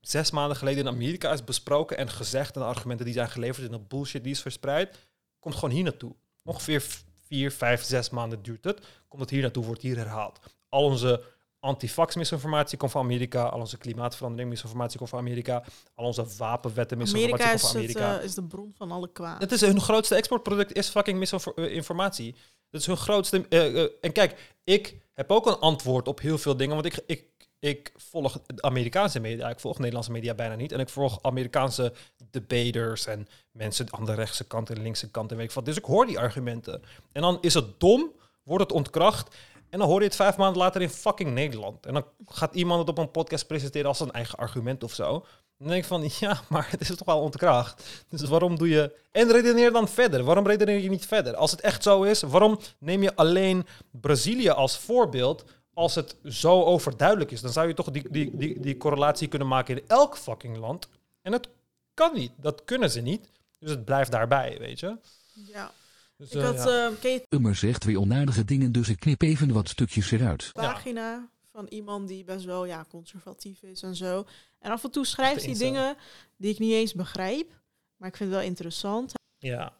zes 0.01 0.31
maanden 0.31 0.57
geleden 0.57 0.87
in 0.87 0.93
Amerika 0.93 1.33
is 1.33 1.45
besproken 1.45 1.97
en 1.97 2.11
gezegd. 2.11 2.55
En 2.55 2.61
de 2.61 2.67
argumenten 2.67 3.05
die 3.05 3.15
zijn 3.15 3.31
geleverd 3.31 3.67
en 3.67 3.73
de 3.73 3.85
bullshit 3.89 4.23
die 4.23 4.33
is 4.33 4.41
verspreid, 4.41 4.99
komt 5.39 5.55
gewoon 5.55 5.75
hier 5.75 5.85
naartoe. 5.85 6.15
Ongeveer 6.43 6.85
vier, 7.27 7.53
vijf, 7.53 7.83
zes 7.83 8.11
maanden 8.11 8.43
duurt 8.43 8.65
het. 8.65 8.87
Komt 9.09 9.23
het 9.23 9.31
hier 9.31 9.43
naartoe, 9.43 9.65
wordt 9.65 9.83
hier 9.83 9.97
herhaald. 9.97 10.39
Al 10.69 10.85
onze 10.85 11.23
antifax-misinformatie 11.61 12.79
komt 12.79 12.91
van 12.91 13.03
Amerika. 13.03 13.43
Al 13.45 13.61
onze 13.61 13.79
klimaatverandering-misinformatie 13.79 14.99
komt 14.99 15.11
van 15.11 15.19
Amerika. 15.19 15.65
Al 15.95 16.05
onze 16.05 16.25
wapenwetten-misinformatie 16.39 17.45
Amerika 17.45 17.49
komt 17.51 17.61
van 17.61 17.81
het, 17.83 17.97
Amerika. 17.97 18.19
eh, 18.19 18.25
is 18.25 18.35
de 18.35 18.43
bron 18.43 18.75
van 18.77 18.91
alle 18.91 19.13
kwaad. 19.13 19.41
Het 19.41 19.53
is 19.53 19.61
hun 19.61 19.81
grootste 19.81 20.15
exportproduct, 20.15 20.73
is 20.73 20.89
fucking 20.89 21.19
misinformatie. 21.19 22.35
Dat 22.71 22.81
is 22.81 22.87
hun 22.87 22.97
grootste. 22.97 23.47
eh, 23.49 23.83
eh, 23.83 23.91
en 24.01 24.13
kijk, 24.13 24.55
ik 24.65 24.97
heb 25.13 25.31
ook 25.31 25.47
een 25.47 25.59
antwoord 25.59 26.09
op 26.09 26.21
heel 26.21 26.39
veel 26.39 26.57
dingen. 26.57 26.75
Want 26.75 26.87
ik, 26.87 27.03
ik, 27.07 27.25
ik 27.59 27.93
volg 27.97 28.39
Amerikaanse 28.57 29.21
media. 29.21 29.49
Ik 29.49 29.61
volg 29.61 29.79
Nederlandse 29.79 30.13
media 30.13 30.35
bijna 30.35 30.55
niet. 30.55 30.73
En 30.73 30.81
ik 30.81 30.89
volg 30.89 31.19
Amerikaanse 31.23 31.93
debaters 32.31 33.07
en 33.07 33.27
mensen 33.53 33.87
aan 33.91 34.05
de 34.05 34.15
rechtse 34.15 34.45
kant 34.45 34.71
en 34.71 34.83
linkse 34.83 35.11
kant 35.11 35.31
en 35.31 35.37
weet 35.37 35.53
wat. 35.53 35.65
Dus 35.65 35.77
ik 35.77 35.85
hoor 35.85 36.07
die 36.07 36.19
argumenten. 36.19 36.83
En 37.13 37.23
dan 37.23 37.39
is 37.41 37.55
het 37.55 37.81
dom, 37.81 38.13
wordt 38.43 38.63
het 38.63 38.73
ontkracht. 38.73 39.35
En 39.71 39.79
dan 39.79 39.89
hoor 39.89 40.01
je 40.01 40.07
het 40.07 40.17
vijf 40.17 40.37
maanden 40.37 40.63
later 40.63 40.83
in 40.83 40.91
fucking 40.91 41.33
Nederland. 41.33 41.87
En 41.87 41.95
dan 41.95 42.05
gaat 42.27 42.55
iemand 42.55 42.81
het 42.81 42.89
op 42.89 42.99
een 42.99 43.11
podcast 43.11 43.47
presenteren 43.47 43.89
als 43.89 44.01
een 44.01 44.13
eigen 44.13 44.39
argument 44.39 44.85
of 44.85 44.95
zo. 44.95 45.27
Dan 45.59 45.69
denk 45.69 45.83
ik 45.83 45.89
van, 45.89 46.11
ja, 46.19 46.41
maar 46.49 46.71
het 46.71 46.81
is 46.81 46.89
toch 46.89 47.07
wel 47.07 47.21
ontkracht. 47.21 48.05
Dus 48.09 48.23
waarom 48.23 48.59
doe 48.59 48.69
je... 48.69 48.97
En 49.13 49.33
redeneer 49.33 49.73
dan 49.73 49.89
verder. 49.89 50.25
Waarom 50.25 50.47
redeneer 50.47 50.79
je 50.79 50.89
niet 50.89 51.07
verder? 51.07 51.37
Als 51.37 51.51
het 51.51 51.61
echt 51.61 51.83
zo 51.83 52.03
is, 52.03 52.23
waarom 52.23 52.59
neem 52.79 53.03
je 53.03 53.17
alleen 53.17 53.67
Brazilië 53.91 54.51
als 54.51 54.79
voorbeeld... 54.79 55.45
als 55.77 55.95
het 55.95 56.17
zo 56.25 56.63
overduidelijk 56.63 57.31
is? 57.31 57.41
Dan 57.41 57.53
zou 57.53 57.69
je 57.69 57.75
toch 57.75 57.91
die, 57.91 58.11
die, 58.11 58.37
die, 58.37 58.61
die 58.61 58.77
correlatie 58.77 59.29
kunnen 59.29 59.49
maken 59.49 59.77
in 59.79 59.85
elk 59.89 60.17
fucking 60.17 60.57
land. 60.57 60.89
En 61.23 61.33
het 61.33 61.49
kan 61.95 62.15
niet. 62.15 62.33
Dat 62.37 62.65
kunnen 62.65 62.91
ze 62.91 63.01
niet. 63.01 63.29
Dus 63.59 63.71
het 63.71 63.85
blijft 63.85 64.11
daarbij, 64.11 64.57
weet 64.59 64.81
je? 64.81 64.97
Ja. 65.33 65.73
Dus, 66.17 66.31
Ik 66.31 66.41
eh, 66.41 66.45
had, 66.47 66.57
ja. 66.57 66.87
eh, 66.87 66.93
ken 67.01 67.11
je 67.11 67.27
Ummer 67.29 67.55
zegt 67.55 67.85
weer 67.85 68.01
onaardige 68.01 68.45
dingen, 68.45 68.73
dus 68.73 68.89
ik 68.89 69.01
knip 69.01 69.23
even 69.23 69.53
wat 69.53 69.69
stukjes 69.69 70.11
eruit. 70.11 70.51
pagina 70.53 71.29
van 71.53 71.67
iemand 71.67 72.09
die 72.09 72.25
best 72.25 72.45
wel 72.45 72.65
ja, 72.65 72.85
conservatief 72.89 73.63
is 73.63 73.83
en 73.83 73.95
zo. 73.97 74.27
En 74.59 74.71
af 74.71 74.85
en 74.85 74.91
toe 74.91 75.07
schrijft 75.07 75.45
hij 75.45 75.55
dingen 75.55 75.97
die 76.37 76.53
ik 76.53 76.59
niet 76.59 76.73
eens 76.73 76.95
begrijp. 76.95 77.51
Maar 77.97 78.09
ik 78.09 78.17
vind 78.17 78.31
het 78.31 78.39
wel 78.39 78.49
interessant. 78.49 79.13
ja. 79.39 79.73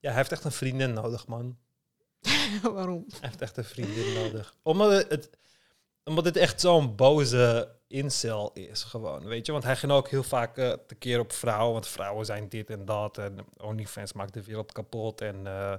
ja, 0.00 0.08
hij 0.08 0.14
heeft 0.14 0.32
echt 0.32 0.44
een 0.44 0.52
vriendin 0.52 0.92
nodig, 0.92 1.26
man. 1.26 1.56
Waarom? 2.74 3.04
Hij 3.08 3.28
heeft 3.28 3.40
echt 3.40 3.56
een 3.56 3.64
vriendin 3.64 4.12
nodig. 4.14 4.54
Omdat 4.62 5.08
het, 5.08 5.30
omdat 6.04 6.24
het 6.24 6.36
echt 6.36 6.60
zo'n 6.60 6.94
boze 6.96 7.72
incel 7.88 8.50
is, 8.52 8.82
gewoon. 8.82 9.24
Weet 9.24 9.46
je, 9.46 9.52
want 9.52 9.64
hij 9.64 9.76
ging 9.76 9.92
ook 9.92 10.08
heel 10.08 10.22
vaak 10.22 10.56
eh 10.56 10.72
tekeer 10.86 11.20
op 11.20 11.32
vrouwen. 11.32 11.72
Want 11.72 11.86
vrouwen 11.86 12.26
zijn 12.26 12.48
dit 12.48 12.70
en 12.70 12.84
dat. 12.84 13.18
En 13.18 13.36
OnlyFans 13.56 14.12
maakt 14.12 14.34
de 14.34 14.42
wereld 14.44 14.72
kapot. 14.72 15.20
En 15.20 15.46
eh, 15.46 15.74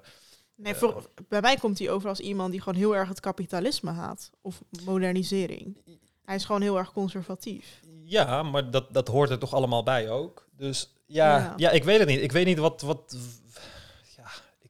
Nee, 0.57 0.73
Eh, 0.73 0.79
voor, 0.79 1.09
bij 1.27 1.41
mij 1.41 1.55
komt 1.55 1.79
hij 1.79 1.89
over 1.89 2.09
als 2.09 2.19
iemand 2.19 2.51
die 2.51 2.61
gewoon 2.61 2.79
heel 2.79 2.95
erg 2.95 3.07
het 3.09 3.19
kapitalisme 3.19 3.91
haat. 3.91 4.29
Of 4.41 4.61
modernisering. 4.83 5.77
Hij 6.25 6.35
is 6.35 6.45
gewoon 6.45 6.61
heel 6.61 6.77
erg 6.77 6.91
conservatief. 6.91 7.79
ja, 8.03 8.43
maar 8.43 8.71
dat, 8.71 8.93
dat 8.93 9.07
hoort 9.07 9.29
er 9.29 9.39
toch 9.39 9.53
allemaal 9.53 9.83
bij 9.83 10.09
ook. 10.09 10.47
Dus 10.57 10.93
ja, 11.05 11.37
Ja. 11.37 11.53
ja. 11.57 11.69
ik 11.69 11.83
weet 11.83 11.99
het 11.99 12.07
niet. 12.07 12.21
Ik 12.21 12.31
weet 12.31 12.45
niet 12.45 12.57
wat, 12.57 12.81
wat... 12.81 13.17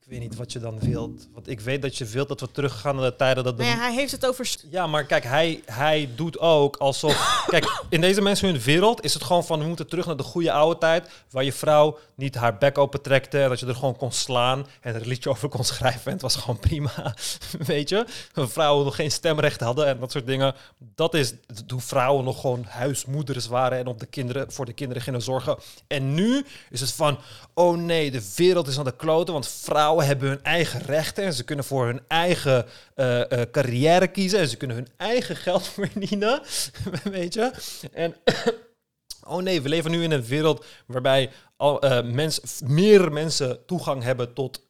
Ik 0.05 0.11
weet 0.11 0.19
niet 0.19 0.35
wat 0.35 0.51
je 0.51 0.59
dan 0.59 0.79
wilt. 0.79 1.27
Want 1.33 1.49
ik 1.49 1.59
weet 1.59 1.81
dat 1.81 1.97
je 1.97 2.05
wilt 2.05 2.27
dat 2.27 2.39
we 2.39 2.51
teruggaan 2.51 2.95
naar 2.95 3.09
de 3.09 3.15
tijden 3.15 3.43
dat... 3.43 3.57
de 3.57 3.63
Nee, 3.63 3.73
hij 3.73 3.93
heeft 3.93 4.11
het 4.11 4.25
over... 4.25 4.55
Ja, 4.69 4.87
maar 4.87 5.05
kijk, 5.05 5.23
hij, 5.23 5.61
hij 5.65 6.09
doet 6.15 6.39
ook 6.39 6.75
alsof... 6.77 7.45
kijk, 7.47 7.83
in 7.89 8.01
deze 8.01 8.21
mensen 8.21 8.49
hun 8.49 8.61
wereld 8.61 9.03
is 9.03 9.13
het 9.13 9.23
gewoon 9.23 9.45
van... 9.45 9.59
we 9.59 9.65
moeten 9.65 9.87
terug 9.87 10.05
naar 10.05 10.17
de 10.17 10.23
goede 10.23 10.51
oude 10.51 10.79
tijd... 10.79 11.09
waar 11.29 11.43
je 11.43 11.53
vrouw 11.53 11.97
niet 12.15 12.35
haar 12.35 12.57
bek 12.57 12.77
open 12.77 13.01
trekte... 13.01 13.41
en 13.41 13.49
dat 13.49 13.59
je 13.59 13.65
er 13.65 13.75
gewoon 13.75 13.95
kon 13.95 14.11
slaan 14.11 14.67
en 14.81 14.95
er 14.95 15.01
een 15.01 15.07
liedje 15.07 15.29
over 15.29 15.49
kon 15.49 15.63
schrijven... 15.63 16.05
en 16.05 16.11
het 16.11 16.21
was 16.21 16.35
gewoon 16.35 16.59
prima, 16.59 17.15
weet 17.67 17.89
je? 17.89 18.05
Vrouwen 18.33 18.85
nog 18.85 18.95
geen 18.95 19.11
stemrecht 19.11 19.59
hadden 19.59 19.87
en 19.87 19.99
dat 19.99 20.11
soort 20.11 20.25
dingen. 20.25 20.55
Dat 20.95 21.13
is 21.13 21.33
toen 21.67 21.81
vrouwen 21.81 22.23
nog 22.23 22.41
gewoon 22.41 22.65
huismoeders 22.67 23.47
waren... 23.47 23.77
en 23.77 23.87
op 23.87 23.99
de 23.99 24.05
kinderen, 24.05 24.51
voor 24.51 24.65
de 24.65 24.73
kinderen 24.73 25.03
gingen 25.03 25.21
zorgen. 25.21 25.57
En 25.87 26.13
nu 26.13 26.45
is 26.69 26.81
het 26.81 26.91
van... 26.91 27.17
oh 27.53 27.77
nee, 27.77 28.11
de 28.11 28.31
wereld 28.35 28.67
is 28.67 28.77
aan 28.77 28.85
de 28.85 28.95
kloten... 28.95 29.33
want 29.33 29.47
vrouwen 29.47 29.94
hebben 30.03 30.29
hun 30.29 30.43
eigen 30.43 30.81
rechten... 30.81 31.23
en 31.23 31.33
ze 31.33 31.43
kunnen 31.43 31.65
voor 31.65 31.85
hun 31.85 32.01
eigen 32.07 32.65
eh, 32.95 33.31
eh, 33.31 33.49
carrière 33.51 34.07
kiezen... 34.07 34.39
en 34.39 34.47
ze 34.47 34.57
kunnen 34.57 34.75
hun 34.75 34.87
eigen 34.97 35.35
geld 35.35 35.67
verdienen, 35.77 36.41
weet 37.03 37.33
je? 37.33 37.51
En... 37.93 38.15
Oh 39.27 39.41
nee, 39.41 39.61
we 39.61 39.69
leven 39.69 39.91
nu 39.91 40.03
in 40.03 40.11
een 40.11 40.25
wereld 40.25 40.65
waarbij 40.85 41.31
al, 41.57 42.03
mens, 42.03 42.61
meer 42.63 43.11
mensen 43.11 43.65
toegang 43.65 44.03
hebben 44.03 44.33
tot 44.33 44.61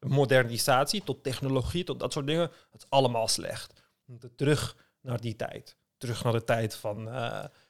modernisatie, 0.00 1.04
tot 1.04 1.22
technologie, 1.22 1.84
tot 1.84 2.00
dat 2.00 2.12
soort 2.12 2.26
dingen. 2.26 2.50
Het 2.70 2.82
is 2.82 2.86
allemaal 2.88 3.28
slecht. 3.28 3.72
Terug 4.36 4.76
naar 5.00 5.20
die 5.20 5.36
tijd. 5.36 5.76
Terug 5.98 6.24
naar 6.24 6.32
de 6.32 6.44
tijd 6.44 6.74
van. 6.74 7.08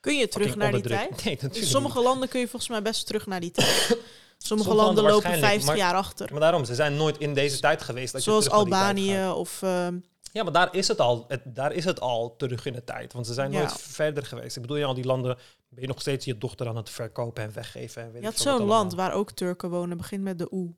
Kun 0.00 0.16
je 0.16 0.28
terug 0.28 0.56
naar 0.56 0.72
die 0.72 0.82
tijd? 0.82 1.24
Nee, 1.24 1.38
In 1.52 1.66
sommige 1.66 2.00
landen 2.02 2.28
kun 2.28 2.40
je 2.40 2.48
volgens 2.48 2.70
mij 2.70 2.82
best 2.82 3.06
terug 3.06 3.26
naar 3.26 3.40
die 3.40 3.50
tijd. 3.50 3.98
Sommige 4.38 4.74
landen 4.74 5.04
lopen 5.04 5.12
waarschijnlijk, 5.12 5.46
50 5.52 5.66
maar- 5.68 5.76
jaar 5.76 5.94
achter. 5.94 6.28
Maar 6.30 6.40
daarom, 6.40 6.64
ze 6.64 6.74
zijn 6.74 6.96
nooit 6.96 7.18
in 7.18 7.34
deze 7.34 7.60
tijd 7.60 7.82
geweest. 7.82 8.12
Dat 8.12 8.24
je 8.24 8.30
Zoals 8.30 8.50
Albanië 8.50 9.28
of... 9.28 9.62
ehm, 9.62 9.98
Ja, 10.32 10.42
maar 10.42 10.52
daar 10.52 10.74
is 10.74 10.88
het 10.88 11.00
al. 11.00 11.24
Het, 11.28 11.40
daar 11.44 11.72
is 11.72 11.84
het 11.84 12.00
al 12.00 12.36
terug 12.36 12.66
in 12.66 12.72
de 12.72 12.84
tijd. 12.84 13.12
Want 13.12 13.26
ze 13.26 13.32
zijn 13.34 13.52
Ja. 13.52 13.58
nooit 13.58 13.72
verder 13.80 14.26
geweest. 14.26 14.56
Ik 14.56 14.62
bedoel, 14.62 14.76
in 14.76 14.84
al 14.84 14.94
die 14.94 15.04
landen 15.04 15.36
ben 15.68 15.80
je 15.82 15.86
nog 15.86 16.00
steeds 16.00 16.24
je 16.24 16.38
dochter 16.38 16.68
aan 16.68 16.76
het 16.76 16.90
verkopen 16.90 17.42
en 17.42 17.52
weggeven. 17.52 18.02
En 18.02 18.12
weet 18.12 18.20
je 18.20 18.26
had 18.28 18.38
zo'n 18.38 18.62
land 18.62 18.94
waar 18.94 19.12
ook 19.12 19.30
Turken 19.32 19.70
wonen. 19.70 19.96
Begint 19.96 20.22
met 20.22 20.38
de 20.38 20.48
Oe. 20.52 20.74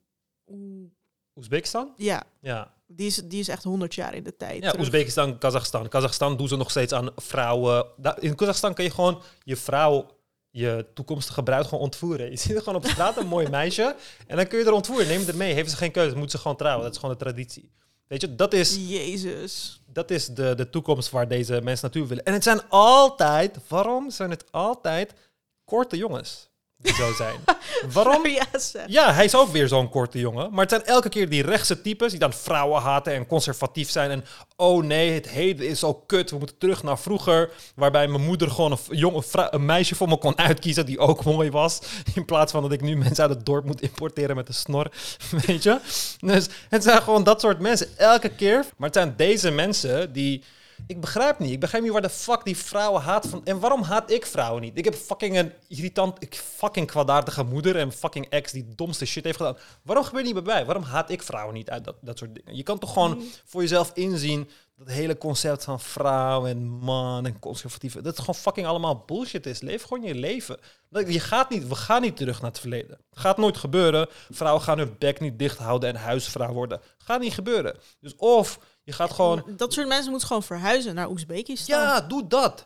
Oe. 0.51 0.89
Oezbekistan? 1.35 1.93
Ja, 1.97 2.23
Ja. 2.41 2.73
die 2.87 3.07
is, 3.07 3.15
die 3.15 3.39
is 3.39 3.47
echt 3.47 3.63
100 3.63 3.95
jaar 3.95 4.13
in 4.13 4.23
de 4.23 4.37
tijd. 4.37 4.63
Ja. 4.63 4.73
Oezbekistan, 4.79 5.37
Kazachstan. 5.37 5.87
Kazachstan 5.87 6.37
doen 6.37 6.47
ze 6.47 6.55
nog 6.55 6.69
steeds 6.69 6.93
aan 6.93 7.09
vrouwen. 7.15 7.85
In 8.19 8.35
Kazachstan 8.35 8.73
kan 8.73 8.85
je 8.85 8.91
gewoon 8.91 9.21
je 9.43 9.55
vrouw, 9.55 10.05
je 10.51 10.85
toekomstige 10.93 11.43
bruid 11.43 11.65
gewoon 11.65 11.83
ontvoeren. 11.83 12.29
Je 12.29 12.37
ziet 12.37 12.55
er 12.55 12.61
gewoon 12.61 12.75
op 12.75 12.85
straat 12.85 13.17
een 13.17 13.27
mooi 13.27 13.49
meisje 13.49 13.95
en 14.27 14.35
dan 14.35 14.47
kun 14.47 14.59
je 14.59 14.65
er 14.65 14.71
ontvoeren. 14.71 15.07
Neem 15.07 15.25
het 15.25 15.35
mee. 15.35 15.53
Heeft 15.53 15.69
ze 15.69 15.77
geen 15.77 15.91
keuze, 15.91 16.15
moet 16.15 16.31
ze 16.31 16.37
gewoon 16.37 16.57
trouwen. 16.57 16.83
Dat 16.83 16.93
is 16.93 16.99
gewoon 16.99 17.15
de 17.15 17.23
traditie. 17.23 17.71
Weet 18.07 18.21
je, 18.21 18.35
dat 18.35 18.53
is, 18.53 18.75
Jezus. 18.75 19.81
dat 19.85 20.11
is 20.11 20.27
de, 20.27 20.55
de 20.55 20.69
toekomst 20.69 21.09
waar 21.09 21.27
deze 21.27 21.61
mensen 21.63 21.89
naartoe 21.91 22.07
willen. 22.07 22.25
En 22.25 22.33
het 22.33 22.43
zijn 22.43 22.61
altijd, 22.69 23.57
waarom 23.67 24.09
zijn 24.09 24.29
het 24.29 24.51
altijd 24.51 25.13
korte 25.65 25.97
jongens 25.97 26.50
die 26.81 26.93
zo 26.93 27.13
zijn? 27.13 27.35
waarom? 27.93 28.21
Ja, 28.87 29.13
hij 29.13 29.25
is 29.25 29.35
ook 29.35 29.51
weer 29.51 29.67
zo'n 29.67 29.89
korte 29.89 30.19
jongen. 30.19 30.49
Maar 30.51 30.59
het 30.59 30.69
zijn 30.69 30.85
elke 30.85 31.09
keer 31.09 31.29
die 31.29 31.43
rechtse 31.43 31.81
types 31.81 32.09
die 32.11 32.19
dan 32.19 32.33
vrouwen 32.33 32.81
haten 32.81 33.13
en 33.13 33.27
conservatief 33.27 33.89
zijn. 33.89 34.11
En 34.11 34.25
oh 34.55 34.83
nee, 34.83 35.11
het 35.11 35.29
heden 35.29 35.67
is 35.67 35.79
zo 35.79 35.93
kut. 35.93 36.29
We 36.31 36.37
moeten 36.37 36.57
terug 36.57 36.83
naar 36.83 36.99
vroeger. 36.99 37.49
Waarbij 37.75 38.07
mijn 38.07 38.25
moeder 38.25 38.51
gewoon 38.51 38.71
een, 38.71 38.77
v- 38.77 38.87
jong, 38.91 39.15
een, 39.15 39.23
vrou- 39.23 39.47
een 39.51 39.65
meisje 39.65 39.95
voor 39.95 40.07
me 40.07 40.17
kon 40.17 40.37
uitkiezen 40.37 40.85
die 40.85 40.99
ook 40.99 41.23
mooi 41.23 41.49
was. 41.51 41.79
In 42.13 42.25
plaats 42.25 42.51
van 42.51 42.61
dat 42.61 42.71
ik 42.71 42.81
nu 42.81 42.95
mensen 42.97 43.23
uit 43.27 43.35
het 43.35 43.45
dorp 43.45 43.65
moet 43.65 43.81
importeren 43.81 44.35
met 44.35 44.47
een 44.47 44.53
snor. 44.53 44.91
Weet 45.47 45.63
je? 45.63 45.79
Dus 46.19 46.47
het 46.69 46.83
zijn 46.83 47.01
gewoon 47.01 47.23
dat 47.23 47.41
soort 47.41 47.59
mensen 47.59 47.87
elke 47.97 48.29
keer. 48.29 48.65
Maar 48.77 48.87
het 48.89 48.97
zijn 48.97 49.13
deze 49.17 49.51
mensen 49.51 50.13
die... 50.13 50.43
Ik 50.87 51.01
begrijp 51.01 51.39
niet. 51.39 51.51
Ik 51.51 51.59
begrijp 51.59 51.83
niet 51.83 51.91
waar 51.91 52.01
de 52.01 52.09
fuck 52.09 52.43
die 52.43 52.57
vrouwen 52.57 53.01
haat 53.01 53.27
van. 53.27 53.45
En 53.45 53.59
waarom 53.59 53.81
haat 53.81 54.11
ik 54.11 54.25
vrouwen 54.25 54.61
niet? 54.61 54.77
Ik 54.77 54.85
heb 54.85 54.95
fucking 54.95 55.37
een 55.37 55.53
irritant, 55.67 56.17
fucking 56.35 56.87
kwaadaardige 56.87 57.43
moeder 57.43 57.75
en 57.75 57.91
fucking 57.91 58.29
ex 58.29 58.51
die 58.51 58.67
domste 58.75 59.05
shit 59.05 59.23
heeft 59.23 59.37
gedaan. 59.37 59.57
Waarom 59.81 60.05
gebeurt 60.05 60.25
niet 60.25 60.33
bij 60.33 60.43
mij? 60.43 60.65
Waarom 60.65 60.83
haat 60.83 61.09
ik 61.09 61.23
vrouwen 61.23 61.53
niet 61.53 61.69
uit 61.69 61.83
dat, 61.83 61.95
dat 62.01 62.17
soort 62.17 62.35
dingen? 62.35 62.55
Je 62.55 62.63
kan 62.63 62.79
toch 62.79 62.93
gewoon 62.93 63.23
voor 63.45 63.61
jezelf 63.61 63.91
inzien 63.93 64.49
dat 64.85 64.95
hele 64.95 65.17
concept 65.17 65.63
van 65.63 65.79
vrouw 65.79 66.45
en 66.45 66.69
man 66.69 67.25
en 67.25 67.39
conservatieve, 67.39 67.97
dat 68.01 68.05
het 68.05 68.19
gewoon 68.19 68.35
fucking 68.35 68.67
allemaal 68.67 69.03
bullshit 69.05 69.45
is. 69.45 69.61
Leef 69.61 69.83
gewoon 69.83 70.03
je 70.03 70.15
leven. 70.15 70.57
Je 70.89 71.19
gaat 71.19 71.49
niet, 71.49 71.67
we 71.67 71.75
gaan 71.75 72.01
niet 72.01 72.17
terug 72.17 72.41
naar 72.41 72.49
het 72.49 72.59
verleden. 72.59 72.97
Gaat 73.11 73.37
nooit 73.37 73.57
gebeuren. 73.57 74.07
Vrouwen 74.29 74.63
gaan 74.63 74.77
hun 74.77 74.95
bek 74.97 75.19
niet 75.19 75.39
dicht 75.39 75.57
houden 75.57 75.89
en 75.89 75.95
huisvrouw 75.95 76.53
worden. 76.53 76.81
Gaat 76.97 77.19
niet 77.21 77.33
gebeuren. 77.33 77.77
Dus 77.99 78.15
of 78.15 78.59
je 78.83 78.91
gaat 78.91 79.11
gewoon 79.13 79.43
Dat 79.57 79.73
soort 79.73 79.87
mensen 79.87 80.09
moeten 80.09 80.27
gewoon 80.27 80.43
verhuizen 80.43 80.95
naar 80.95 81.09
Oezbekistan. 81.09 81.79
ja, 81.79 82.01
doe 82.01 82.27
dat. 82.27 82.65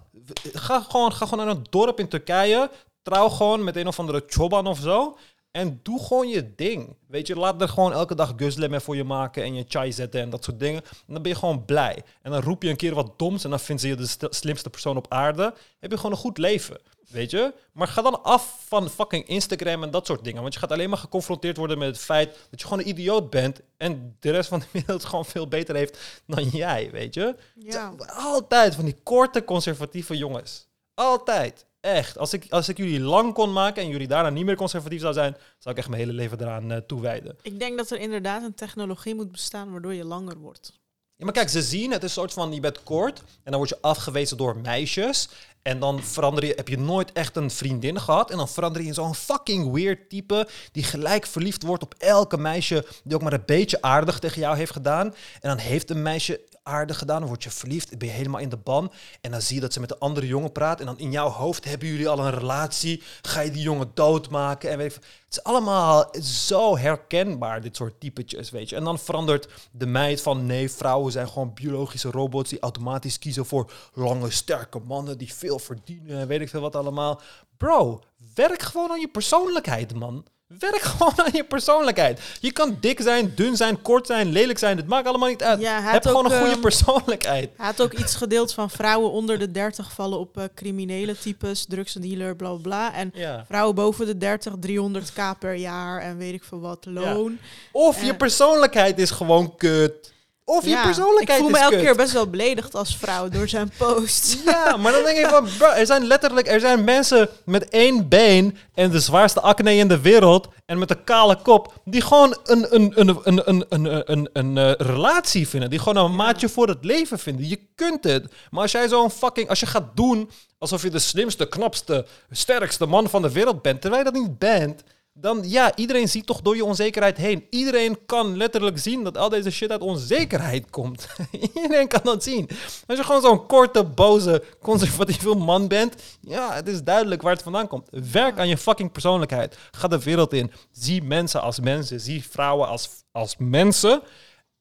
Ga 0.54 0.82
gewoon, 0.82 1.14
ga 1.14 1.26
gewoon 1.26 1.46
naar 1.46 1.56
een 1.56 1.66
dorp 1.70 2.00
in 2.00 2.08
Turkije. 2.08 2.70
Trouw 3.02 3.30
gewoon 3.30 3.64
met 3.64 3.76
een 3.76 3.88
of 3.88 4.00
andere 4.00 4.24
choban 4.28 4.68
of 4.68 4.80
zo. 4.80 5.18
En 5.52 5.80
doe 5.84 6.04
gewoon 6.04 6.28
je 6.28 6.56
ding. 6.56 6.96
Weet 7.08 7.28
je, 7.28 7.36
laat 7.36 7.62
er 7.62 7.70
gewoon 7.70 7.94
elke 7.94 8.16
dag 8.16 8.34
guzlem 8.36 8.82
voor 8.82 8.96
je 8.96 9.04
maken 9.04 9.44
en 9.44 9.54
je 9.56 9.66
chai 9.68 9.92
zetten 9.94 10.22
en 10.22 10.30
dat 10.30 10.44
soort 10.44 10.60
dingen. 10.60 10.82
En 10.84 11.14
dan 11.14 11.22
ben 11.22 11.32
je 11.32 11.38
gewoon 11.38 11.66
blij. 11.66 12.04
En 12.22 12.32
dan 12.32 12.42
roep 12.42 12.64
je 12.64 12.70
een 12.70 12.76
keer 12.76 12.94
wat 12.96 13.20
doms 13.20 13.44
en 13.44 13.50
dan 13.50 13.60
vindt 13.60 13.82
ze 13.82 13.88
je 13.88 13.96
de 13.96 14.08
st- 14.08 14.28
slimste 14.30 14.70
persoon 14.70 14.98
op 14.98 15.06
aarde. 15.10 15.54
Heb 15.80 15.92
je 15.92 15.98
gewoon 15.98 16.12
een 16.12 16.18
goed 16.18 16.38
leven. 16.38 16.78
Weet 17.10 17.32
je? 17.32 17.54
Maar 17.72 17.88
ga 17.88 18.02
dan 18.02 18.24
af 18.24 18.64
van 18.68 18.90
fucking 18.90 19.28
Instagram 19.28 19.84
en 19.84 19.92
dat 19.92 20.06
soort 20.06 20.24
dingen. 20.24 20.42
Want 20.42 20.54
je 20.54 20.60
gaat 20.60 20.72
alleen 20.72 20.90
maar 20.90 20.98
geconfronteerd 20.98 21.58
worden 21.58 21.78
met 21.78 21.88
het 21.88 21.98
feit 21.98 22.38
dat 22.50 22.60
je 22.60 22.68
gewoon 22.68 22.80
een 22.80 22.90
idioot 22.90 23.30
bent. 23.30 23.62
En 23.78 24.16
de 24.20 24.32
rest 24.32 24.50
van 24.50 24.60
de 24.60 24.66
wereld 24.72 25.06
gewoon 25.10 25.26
veel 25.26 25.48
beter 25.48 25.76
heeft 25.76 26.24
dan 26.28 26.44
jij, 26.44 26.90
weet 26.92 27.14
je? 27.14 27.36
Ja. 27.56 27.94
Altijd 28.08 28.76
van 28.76 28.86
die 28.86 28.98
korte 29.04 29.44
conservatieve 29.44 30.18
jongens. 30.18 30.68
Altijd. 30.94 31.66
Echt. 31.80 32.18
Als 32.18 32.34
ik, 32.34 32.46
als 32.50 32.70
ik 32.70 32.78
jullie 32.78 33.00
lang 33.00 33.34
kon 33.34 33.54
maken 33.54 33.84
en 33.84 33.90
jullie 33.90 34.08
daarna 34.08 34.30
niet 34.30 34.46
meer 34.46 34.56
conservatief 34.56 35.02
zou 35.02 35.14
zijn, 35.14 35.38
zou 35.58 35.76
ik 35.76 35.78
echt 35.78 35.90
mijn 35.90 36.02
hele 36.02 36.14
leven 36.14 36.42
eraan 36.42 36.72
eh, 36.72 36.78
toewijden. 36.78 37.38
Ik 37.42 37.60
denk 37.60 37.78
dat 37.78 37.92
er 37.92 38.00
inderdaad 38.00 38.44
een 38.44 38.54
technologie 38.54 39.16
moet 39.16 39.32
bestaan 39.32 39.72
waardoor 39.72 39.94
je 39.94 40.06
langer 40.06 40.38
wordt. 40.38 40.80
Ja, 41.18 41.26
maar 41.26 41.34
kijk, 41.34 41.50
ze 41.50 41.62
zien, 41.62 41.92
het 41.92 42.04
is 42.04 42.10
een 42.10 42.22
soort 42.22 42.34
van, 42.34 42.54
je 42.54 42.60
bent 42.60 42.84
kort 42.84 43.20
en 43.20 43.52
dan 43.52 43.56
word 43.56 43.70
je 43.70 43.78
afgewezen 43.82 44.38
door 44.38 44.58
meisjes. 44.58 45.30
En 45.68 45.80
dan 45.80 46.04
verander 46.04 46.46
je, 46.46 46.54
heb 46.56 46.68
je 46.68 46.78
nooit 46.78 47.12
echt 47.12 47.36
een 47.36 47.52
vriendin 47.52 48.00
gehad. 48.00 48.32
En 48.32 48.38
dan 48.38 48.48
verander 48.48 48.82
je 48.82 48.88
in 48.88 48.94
zo'n 48.94 49.16
fucking 49.16 49.72
weird 49.72 50.10
type 50.10 50.48
die 50.72 50.84
gelijk 50.84 51.26
verliefd 51.26 51.64
wordt 51.64 51.84
op 51.84 51.96
elke 51.98 52.38
meisje 52.38 52.86
die 53.04 53.16
ook 53.16 53.22
maar 53.22 53.34
een 53.34 53.44
beetje 53.46 53.82
aardig 53.82 54.20
tegen 54.20 54.42
jou 54.42 54.58
heeft 54.58 54.72
gedaan. 54.72 55.06
En 55.42 55.50
dan 55.50 55.58
heeft 55.58 55.90
een 55.90 56.02
meisje 56.02 56.42
aardig 56.66 56.98
gedaan. 56.98 57.20
Dan 57.20 57.28
word 57.28 57.44
je 57.44 57.52
verliefd, 57.52 57.98
ben 57.98 58.08
je 58.08 58.14
helemaal 58.14 58.40
in 58.40 58.50
de 58.50 58.58
ban. 58.58 58.92
En 59.22 59.32
dan 59.32 59.42
zie 59.42 59.56
je 59.56 59.62
dat 59.62 59.74
ze 59.74 59.80
met 59.80 59.92
een 59.92 60.00
andere 60.00 60.28
jongen 60.28 60.52
praat. 60.52 60.80
En 60.80 60.86
dan 60.86 61.00
in 61.00 61.12
jouw 61.12 61.30
hoofd 61.30 61.66
hebben 61.66 61.88
jullie 61.88 62.10
al 62.10 62.20
een 62.20 62.32
relatie. 62.32 63.04
Ga 63.22 63.42
je 63.42 63.52
die 63.52 63.62
jongen 63.62 63.92
doodmaken? 63.94 64.70
En 64.70 64.78
weet 64.78 64.94
veel. 64.94 65.02
Het 65.26 65.38
is 65.38 65.44
allemaal 65.44 66.14
zo 66.22 66.78
herkenbaar, 66.78 67.62
dit 67.62 67.76
soort 67.76 68.00
typetjes, 68.00 68.50
weet 68.50 68.70
je. 68.70 68.76
En 68.76 68.84
dan 68.84 69.00
verandert 69.00 69.48
de 69.72 69.86
meid 69.86 70.22
van... 70.22 70.46
nee, 70.46 70.72
vrouwen 70.72 71.12
zijn 71.12 71.28
gewoon 71.28 71.54
biologische 71.54 72.12
robots... 72.12 72.50
die 72.50 72.60
automatisch 72.60 73.20
kiezen 73.20 73.46
voor 73.46 73.72
lange, 73.94 74.32
sterke 74.32 74.80
mannen... 74.80 75.18
die 75.18 75.34
veel 75.34 75.60
verdienen 75.60 76.20
en 76.20 76.28
weet 76.28 76.42
ik 76.42 76.50
veel 76.50 76.62
wat 76.62 76.76
allemaal. 76.76 77.22
Bro, 77.58 78.02
werk 78.34 78.62
gewoon 78.62 78.92
aan 78.92 79.00
je 79.00 79.08
persoonlijkheid, 79.08 79.94
man. 79.94 80.26
Werk 80.48 80.82
gewoon 80.92 81.14
aan 81.16 81.32
je 81.34 81.44
persoonlijkheid. 81.44 82.20
Je 82.40 82.52
kan 82.52 82.78
dik 82.80 83.02
zijn, 83.02 83.32
dun 83.36 83.56
zijn, 83.56 83.82
kort 83.82 84.08
zijn, 84.08 84.32
lelijk 84.32 84.60
zijn. 84.60 84.78
Het 84.78 84.88
maakt 84.88 85.08
allemaal 85.08 85.30
niet 85.30 85.44
uit. 85.44 85.60
Ja, 85.60 85.82
Heb 85.82 86.06
gewoon 86.06 86.26
ook, 86.26 86.32
een 86.32 86.38
goede 86.38 86.52
ehm, 86.52 86.62
persoonlijkheid. 86.62 87.50
Hij 87.58 87.66
had 87.66 87.82
ook 87.82 87.94
iets 87.94 88.16
gedeeld 88.16 88.54
van 88.54 88.70
vrouwen 88.70 89.12
onder 89.12 89.40
de 89.40 89.52
30 89.52 89.92
vallen 89.92 90.20
op 90.20 90.38
eh, 90.38 90.44
criminele 90.56 91.18
types, 91.18 91.66
drugsdealer, 91.70 92.36
bla 92.36 92.50
bla 92.50 92.58
bla. 92.62 92.94
En 92.94 93.12
Ja. 93.14 93.46
vrouwen 93.48 93.76
boven 93.76 94.06
de 94.06 94.18
30, 94.18 94.54
300k 94.68 95.40
per 95.40 95.54
jaar 95.54 96.02
en 96.02 96.18
weet 96.18 96.34
ik 96.34 96.44
veel 96.44 96.60
wat, 96.60 96.86
loon. 96.86 97.38
Of 97.72 98.04
je 98.04 98.16
persoonlijkheid 98.16 99.00
is 99.00 99.12
gewoon 99.12 99.56
kut. 99.56 100.14
Of 100.48 100.66
je 100.66 100.80
persoonlijkheid 100.84 101.40
Ik 101.40 101.46
voel 101.46 101.54
me 101.54 101.60
elke 101.60 101.78
keer 101.78 101.96
best 101.96 102.12
wel 102.12 102.30
beledigd 102.30 102.76
als 102.76 102.98
vrouw 102.98 103.30
door 103.30 103.48
zijn 103.48 103.72
post. 103.78 104.38
Ja, 104.46 104.78
maar 104.78 104.92
dan 104.92 105.04
denk 105.04 105.18
ik 105.18 105.28
van, 105.28 105.48
er 105.76 105.86
zijn 105.86 106.08
letterlijk 106.08 106.48
er 106.48 106.60
zijn 106.60 106.84
mensen 106.84 107.30
met 107.46 107.70
één 107.70 108.08
been 108.08 108.58
en 108.74 108.92
de 108.92 109.00
zwaarste 109.00 109.42
acne 109.42 109.76
in 109.76 109.88
de 109.88 110.02
wereld 110.02 110.48
en 110.66 110.80
met 110.80 110.90
een 110.90 111.04
kale 111.04 111.36
kop, 111.42 111.74
die 111.86 112.02
gewoon 112.02 112.38
een, 112.44 112.76
een, 112.76 112.92
een, 112.96 113.20
een, 113.24 113.42
een, 113.50 113.66
een, 113.70 114.04
een, 114.12 114.30
een 114.34 114.58
eh, 114.58 114.88
relatie 114.88 115.48
vinden. 115.48 115.70
Die 115.70 115.80
gewoon 115.80 116.06
een 116.06 116.16
maatje 116.16 116.50
voor 116.50 116.68
het 116.68 116.86
leven 116.86 117.20
vinden. 117.20 117.50
Je 117.50 117.60
kunt 117.76 118.04
het. 118.04 118.34
Maar 118.50 118.62
als 118.62 118.72
jij 118.72 118.88
zo'n 118.88 119.12
fucking, 119.12 119.50
als 119.50 119.60
je 119.60 119.66
gaat 119.66 119.96
doen 119.96 120.30
alsof 120.58 120.82
je 120.82 120.90
de 120.90 121.00
slimste, 121.00 121.48
knapste, 121.48 122.06
sterkste 122.32 122.86
man 122.86 123.10
van 123.10 123.22
de 123.22 123.32
wereld 123.32 123.62
bent, 123.62 123.82
terwijl 123.82 124.04
je 124.04 124.12
dat 124.12 124.22
niet 124.22 124.40
bent, 124.40 124.84
dan 125.18 125.44
ja, 125.44 125.76
iedereen 125.76 126.10
ziet 126.10 126.26
toch 126.26 126.42
door 126.42 126.56
je 126.56 126.66
onzekerheid 126.66 127.18
heen. 127.18 127.48
Iedereen 127.50 128.06
kan 128.06 128.38
letterlijk 128.38 128.78
zien 128.78 129.04
dat 129.04 129.18
al 129.18 129.30
deze 129.30 129.52
shit 129.52 129.72
uit 129.72 129.82
onzekerheid 129.82 130.70
komt. 130.70 131.08
iedereen 131.56 131.88
kan 131.88 132.02
dat 132.04 132.24
zien. 132.24 132.50
Als 132.88 132.98
je 132.98 133.04
gewoon 133.04 133.22
zo'n 133.22 133.46
korte, 133.46 133.84
boze, 133.84 134.44
conservatieve 134.62 135.36
man 135.36 135.68
bent, 135.68 135.96
ja, 136.22 136.54
het 136.54 136.68
is 136.68 136.84
duidelijk 136.84 137.22
waar 137.22 137.34
het 137.34 137.44
vandaan 137.44 137.68
komt. 137.68 137.88
Werk 138.12 138.40
aan 138.40 138.48
je 138.48 138.58
fucking 138.58 138.92
persoonlijkheid. 138.92 139.58
Ga 139.72 139.88
de 139.88 140.00
wereld 140.00 140.34
in. 140.34 140.52
Zie 140.72 141.04
mensen 141.04 141.42
als 141.42 141.60
mensen. 141.60 142.00
Zie 142.00 142.28
vrouwen 142.30 142.68
als, 142.68 142.90
als 143.12 143.36
mensen. 143.38 144.02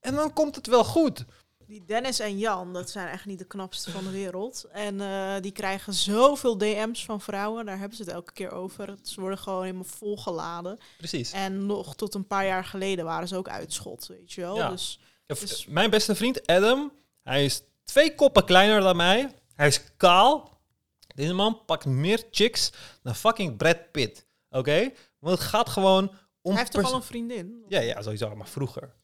En 0.00 0.14
dan 0.14 0.32
komt 0.32 0.56
het 0.56 0.66
wel 0.66 0.84
goed. 0.84 1.24
Die 1.74 1.84
Dennis 1.84 2.20
en 2.20 2.38
Jan, 2.38 2.72
dat 2.72 2.90
zijn 2.90 3.08
echt 3.08 3.24
niet 3.26 3.38
de 3.38 3.44
knapste 3.44 3.90
van 3.90 4.04
de 4.04 4.10
wereld. 4.10 4.64
En 4.72 5.00
eh, 5.00 5.34
die 5.40 5.52
krijgen 5.52 5.94
zoveel 5.94 6.58
DM's 6.58 7.04
van 7.04 7.20
vrouwen. 7.20 7.66
Daar 7.66 7.78
hebben 7.78 7.96
ze 7.96 8.02
het 8.02 8.12
elke 8.12 8.32
keer 8.32 8.50
over. 8.50 8.94
Ze 9.02 9.20
worden 9.20 9.38
gewoon 9.38 9.62
helemaal 9.62 9.84
volgeladen. 9.84 10.78
Precies. 10.96 11.32
En 11.32 11.66
nog 11.66 11.94
tot 11.96 12.14
een 12.14 12.26
paar 12.26 12.46
jaar 12.46 12.64
geleden 12.64 13.04
waren 13.04 13.28
ze 13.28 13.36
ook 13.36 13.48
uitschot, 13.48 14.06
weet 14.06 14.32
je 14.32 14.40
wel. 14.40 14.56
Ja. 14.56 14.70
Dus 14.70 15.00
Dus- 15.26 15.66
Mijn 15.66 15.90
beste 15.90 16.14
vriend 16.14 16.46
Adam, 16.46 16.92
hij 17.22 17.44
is 17.44 17.62
twee 17.84 18.14
koppen 18.14 18.44
kleiner 18.44 18.80
dan 18.80 18.96
mij. 18.96 19.34
Hij 19.54 19.66
is 19.66 19.96
kaal. 19.96 20.60
Deze 21.14 21.32
man 21.32 21.64
pakt 21.66 21.84
meer 21.84 22.22
chicks 22.30 22.72
dan 23.02 23.14
fucking 23.14 23.56
Brad 23.56 23.90
Pitt. 23.90 24.26
Oké? 24.50 24.92
Want 25.18 25.38
het 25.38 25.48
gaat 25.48 25.68
gewoon 25.68 26.10
om... 26.42 26.50
hij 26.50 26.60
heeft 26.60 26.72
toch 26.72 26.84
al 26.84 26.94
een 26.94 27.02
vriendin? 27.02 27.64
Ja, 27.68 27.80
ja, 27.80 28.02
sowieso, 28.02 28.36
maar 28.36 28.48
vroeger. 28.48 28.94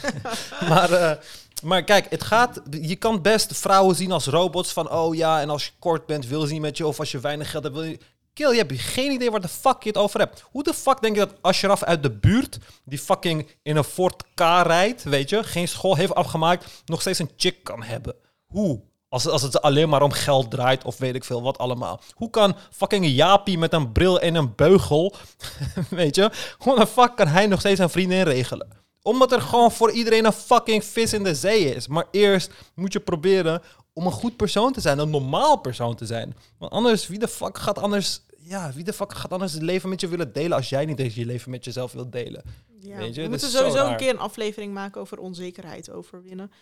Maar, 0.68 0.92
eh, 0.92 1.16
maar 1.62 1.84
kijk, 1.84 2.10
het 2.10 2.24
gaat. 2.24 2.60
Je 2.70 2.96
kan 2.96 3.22
best 3.22 3.56
vrouwen 3.56 3.96
zien 3.96 4.12
als 4.12 4.26
robots. 4.26 4.72
Van 4.72 4.90
oh 4.90 5.14
ja, 5.14 5.40
en 5.40 5.50
als 5.50 5.64
je 5.64 5.70
kort 5.78 6.06
bent, 6.06 6.26
wil 6.26 6.40
ze 6.40 6.52
niet 6.52 6.62
met 6.62 6.76
je. 6.76 6.86
Of 6.86 6.98
als 6.98 7.10
je 7.10 7.20
weinig 7.20 7.50
geld 7.50 7.64
hebt, 7.64 7.76
wil 7.76 7.84
je. 7.84 7.98
Kill, 8.32 8.50
je 8.50 8.56
hebt 8.56 8.80
geen 8.80 9.10
idee 9.10 9.30
waar 9.30 9.40
de 9.40 9.48
fuck 9.48 9.82
je 9.82 9.88
het 9.88 9.98
over 9.98 10.20
hebt. 10.20 10.44
Hoe 10.50 10.62
de 10.62 10.74
fuck 10.74 11.00
denk 11.00 11.16
je 11.16 11.26
dat 11.26 11.34
Ashraf 11.40 11.82
uit 11.82 12.02
de 12.02 12.10
buurt, 12.10 12.58
die 12.84 12.98
fucking 12.98 13.50
in 13.62 13.76
een 13.76 13.84
Ford 13.84 14.22
K 14.34 14.40
rijdt, 14.40 15.02
weet 15.02 15.30
je, 15.30 15.44
geen 15.44 15.68
school 15.68 15.94
heeft 15.94 16.14
afgemaakt, 16.14 16.82
nog 16.84 17.00
steeds 17.00 17.18
een 17.18 17.30
chick 17.36 17.64
kan 17.64 17.82
hebben? 17.82 18.14
Hoe? 18.46 18.82
Als, 19.08 19.26
als 19.26 19.42
het 19.42 19.62
alleen 19.62 19.88
maar 19.88 20.02
om 20.02 20.12
geld 20.12 20.50
draait 20.50 20.84
of 20.84 20.98
weet 20.98 21.14
ik 21.14 21.24
veel 21.24 21.42
wat 21.42 21.58
allemaal. 21.58 22.00
Hoe 22.14 22.30
kan 22.30 22.56
fucking 22.70 23.06
Jaapie 23.06 23.58
met 23.58 23.72
een 23.72 23.92
bril 23.92 24.20
en 24.20 24.34
een 24.34 24.54
beugel, 24.54 25.14
weet 25.90 26.14
je, 26.14 26.30
hoe 26.58 26.78
de 26.78 26.86
fuck 26.86 27.16
kan 27.16 27.26
hij 27.26 27.46
nog 27.46 27.60
steeds 27.60 27.80
een 27.80 27.90
vriendin 27.90 28.22
regelen? 28.22 28.68
Omdat 29.06 29.32
er 29.32 29.40
gewoon 29.40 29.72
voor 29.72 29.90
iedereen 29.90 30.24
een 30.24 30.32
fucking 30.32 30.84
vis 30.84 31.12
in 31.12 31.24
de 31.24 31.34
zee 31.34 31.74
is. 31.74 31.86
Maar 31.88 32.06
eerst 32.10 32.50
moet 32.74 32.92
je 32.92 33.00
proberen 33.00 33.62
om 33.92 34.06
een 34.06 34.12
goed 34.12 34.36
persoon 34.36 34.72
te 34.72 34.80
zijn, 34.80 34.98
een 34.98 35.10
normaal 35.10 35.56
persoon 35.56 35.94
te 35.94 36.06
zijn. 36.06 36.36
Want 36.58 36.72
anders, 36.72 37.06
wie 37.06 37.18
de 37.18 37.28
fuck 37.28 37.58
gaat 37.58 37.78
anders, 37.78 38.20
ja, 38.38 38.72
wie 38.72 38.84
de 38.84 38.92
fuck 38.92 39.14
gaat 39.14 39.32
anders 39.32 39.52
het 39.52 39.62
leven 39.62 39.88
met 39.88 40.00
je 40.00 40.08
willen 40.08 40.32
delen 40.32 40.56
als 40.56 40.68
jij 40.68 40.84
niet 40.84 40.98
eens 40.98 41.14
je 41.14 41.26
leven 41.26 41.50
met 41.50 41.64
jezelf 41.64 41.92
wilt 41.92 42.12
delen? 42.12 42.42
Ja, 42.80 42.96
Weet 42.96 43.14
je, 43.14 43.22
we 43.22 43.28
moeten 43.28 43.50
sowieso 43.50 43.86
een 43.86 43.96
keer 43.96 44.10
een 44.10 44.18
aflevering 44.18 44.74
maken 44.74 45.00
over 45.00 45.18
onzekerheid 45.18 45.90
overwinnen. 45.90 46.52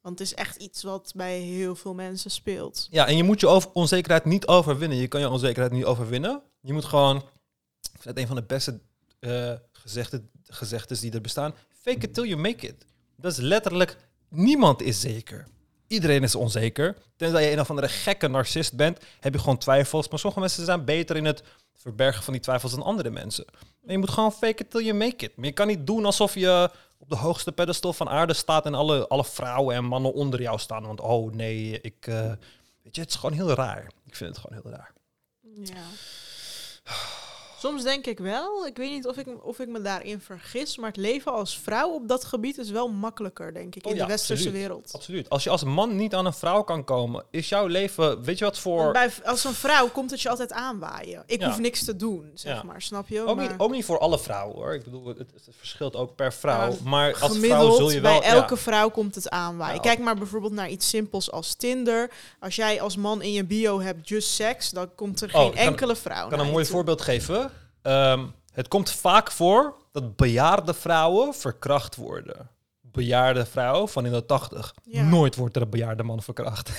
Want 0.00 0.18
het 0.18 0.28
is 0.28 0.34
echt 0.34 0.56
iets 0.56 0.82
wat 0.82 1.12
bij 1.16 1.38
heel 1.38 1.74
veel 1.74 1.94
mensen 1.94 2.30
speelt. 2.30 2.88
Ja, 2.90 3.06
en 3.06 3.16
je 3.16 3.22
moet 3.22 3.40
je 3.40 3.46
over 3.46 3.70
onzekerheid 3.72 4.24
niet 4.24 4.46
overwinnen. 4.46 4.98
Je 4.98 5.08
kan 5.08 5.20
je 5.20 5.28
onzekerheid 5.28 5.72
niet 5.72 5.84
overwinnen. 5.84 6.42
Je 6.60 6.72
moet 6.72 6.84
gewoon, 6.84 7.16
ik 7.16 8.00
vind 8.00 8.04
het 8.04 8.18
een 8.18 8.26
van 8.26 8.36
de 8.36 8.42
beste 8.42 8.80
eh 9.20 9.52
gezegde, 9.86 10.22
gezegdes 10.42 11.00
die 11.00 11.12
er 11.12 11.20
bestaan. 11.20 11.54
Fake 11.86 12.06
it 12.06 12.14
till 12.14 12.24
you 12.24 12.36
make 12.36 12.66
it. 12.66 12.86
Dat 13.16 13.32
is 13.32 13.38
letterlijk, 13.38 13.96
niemand 14.28 14.82
is 14.82 15.00
zeker. 15.00 15.46
Iedereen 15.86 16.22
is 16.22 16.34
onzeker. 16.34 16.96
Tenzij 17.16 17.44
je 17.44 17.52
een 17.52 17.60
of 17.60 17.70
andere 17.70 17.88
gekke 17.88 18.28
narcist 18.28 18.76
bent, 18.76 18.98
heb 19.20 19.32
je 19.32 19.38
gewoon 19.38 19.58
twijfels. 19.58 20.08
Maar 20.08 20.18
sommige 20.18 20.40
mensen 20.40 20.64
zijn 20.64 20.84
beter 20.84 21.16
in 21.16 21.24
het 21.24 21.42
verbergen 21.74 22.22
van 22.22 22.32
die 22.32 22.42
twijfels 22.42 22.72
dan 22.72 22.82
andere 22.82 23.10
mensen. 23.10 23.44
En 23.86 23.92
je 23.92 23.98
moet 23.98 24.10
gewoon 24.10 24.32
fake 24.32 24.62
it 24.62 24.70
till 24.70 24.84
you 24.84 24.96
make 24.96 25.24
it. 25.24 25.36
Maar 25.36 25.46
je 25.46 25.52
kan 25.52 25.66
niet 25.66 25.86
doen 25.86 26.04
alsof 26.04 26.34
je 26.34 26.70
op 26.98 27.08
de 27.08 27.16
hoogste 27.16 27.52
pedestal 27.52 27.92
van 27.92 28.08
aarde 28.08 28.34
staat 28.34 28.66
en 28.66 28.74
alle, 28.74 29.08
alle 29.08 29.24
vrouwen 29.24 29.76
en 29.76 29.84
mannen 29.84 30.12
onder 30.12 30.40
jou 30.40 30.58
staan. 30.58 30.86
Want 30.86 31.00
oh 31.00 31.32
nee, 31.32 31.80
ik, 31.80 32.06
eh, 32.06 32.32
weet 32.82 32.94
je, 32.94 33.00
het 33.00 33.10
is 33.10 33.16
gewoon 33.16 33.36
heel 33.36 33.50
raar. 33.50 33.90
Ik 34.04 34.16
vind 34.16 34.36
het 34.36 34.38
gewoon 34.38 34.62
heel 34.62 34.72
raar. 34.72 34.92
Ja. 35.54 35.84
Soms 37.58 37.82
denk 37.82 38.06
ik 38.06 38.18
wel, 38.18 38.66
ik 38.66 38.76
weet 38.76 38.90
niet 38.90 39.06
of 39.06 39.16
ik, 39.16 39.26
of 39.42 39.58
ik 39.58 39.68
me 39.68 39.80
daarin 39.82 40.20
vergis, 40.20 40.76
maar 40.76 40.88
het 40.88 40.96
leven 40.96 41.32
als 41.32 41.58
vrouw 41.58 41.90
op 41.90 42.08
dat 42.08 42.24
gebied 42.24 42.58
is 42.58 42.70
wel 42.70 42.88
makkelijker, 42.88 43.54
denk 43.54 43.74
ik, 43.74 43.84
Oh 43.86 43.90
in 43.90 43.96
ja, 43.96 44.02
de 44.04 44.10
westerse 44.10 44.32
absoluut. 44.42 44.60
wereld. 44.66 44.90
Absoluut. 44.92 45.28
Als 45.28 45.44
je 45.44 45.50
als 45.50 45.64
man 45.64 45.96
niet 45.96 46.14
aan 46.14 46.26
een 46.26 46.32
vrouw 46.32 46.62
kan 46.62 46.84
komen, 46.84 47.24
is 47.30 47.48
jouw 47.48 47.66
leven, 47.66 48.22
weet 48.22 48.38
je 48.38 48.44
wat 48.44 48.58
voor... 48.58 48.92
bij, 48.92 49.10
als 49.24 49.44
een 49.44 49.52
vrouw 49.54 49.88
komt 49.88 50.10
het 50.10 50.20
je 50.20 50.28
altijd 50.28 50.52
aanwaaien. 50.52 51.22
Ik 51.26 51.40
Ja. 51.40 51.46
hoef 51.46 51.58
niks 51.58 51.84
te 51.84 51.96
doen, 51.96 52.30
zeg 52.34 52.54
Ja. 52.56 52.62
maar. 52.62 52.82
Snap 52.82 53.08
je? 53.08 53.20
Ook 53.20 53.36
Maar 53.36 53.48
niet, 53.48 53.58
ook 53.58 53.70
niet 53.70 53.84
voor 53.84 53.98
alle 53.98 54.18
vrouwen 54.18 54.56
hoor. 54.56 54.74
Ik 54.74 54.84
bedoel, 54.84 55.06
het, 55.06 55.18
het 55.18 55.48
verschilt 55.58 55.96
ook 55.96 56.14
per 56.14 56.32
vrouw. 56.32 56.76
Maar 56.84 57.16
als 57.20 57.38
vrouw 57.38 57.70
zul 57.76 57.90
je 57.90 58.00
wel... 58.00 58.20
bij 58.20 58.28
elke 58.28 58.56
vrouw 58.56 58.88
komt 58.90 59.14
het 59.14 59.30
aanwaaien. 59.30 59.80
Kijk 59.80 59.98
maar 59.98 60.16
bijvoorbeeld 60.16 60.52
naar 60.52 60.68
iets 60.68 60.88
simpels 60.88 61.30
als 61.30 61.54
Tinder. 61.54 62.10
Als 62.40 62.56
jij 62.56 62.80
als 62.80 62.96
man 62.96 63.22
in 63.22 63.32
je 63.32 63.44
bio 63.44 63.80
hebt 63.80 64.08
just 64.08 64.28
seks, 64.28 64.70
dan 64.70 64.94
komt 64.94 65.20
er 65.20 65.28
Oh, 65.34 65.40
geen 65.40 65.50
kan- 65.50 65.58
enkele 65.58 65.96
vrouw 65.96 66.24
Ik 66.24 66.30
kan 66.30 66.40
een 66.40 66.50
mooi 66.50 66.64
voorbeeld 66.64 67.00
geven. 67.02 67.50
Ehm, 67.86 68.24
het 68.52 68.68
komt 68.68 68.90
vaak 68.90 69.30
voor 69.30 69.74
dat 69.92 70.16
bejaarde 70.16 70.74
vrouwen 70.74 71.34
verkracht 71.34 71.96
worden. 71.96 72.50
Bejaarde 72.80 73.46
vrouw 73.46 73.86
van 73.86 74.06
in 74.06 74.12
de 74.12 74.26
80. 74.26 74.74
Ja. 74.84 75.02
Nooit 75.02 75.36
wordt 75.36 75.56
er 75.56 75.62
een 75.62 75.70
bejaarde 75.70 76.02
man 76.02 76.22
verkracht. 76.22 76.70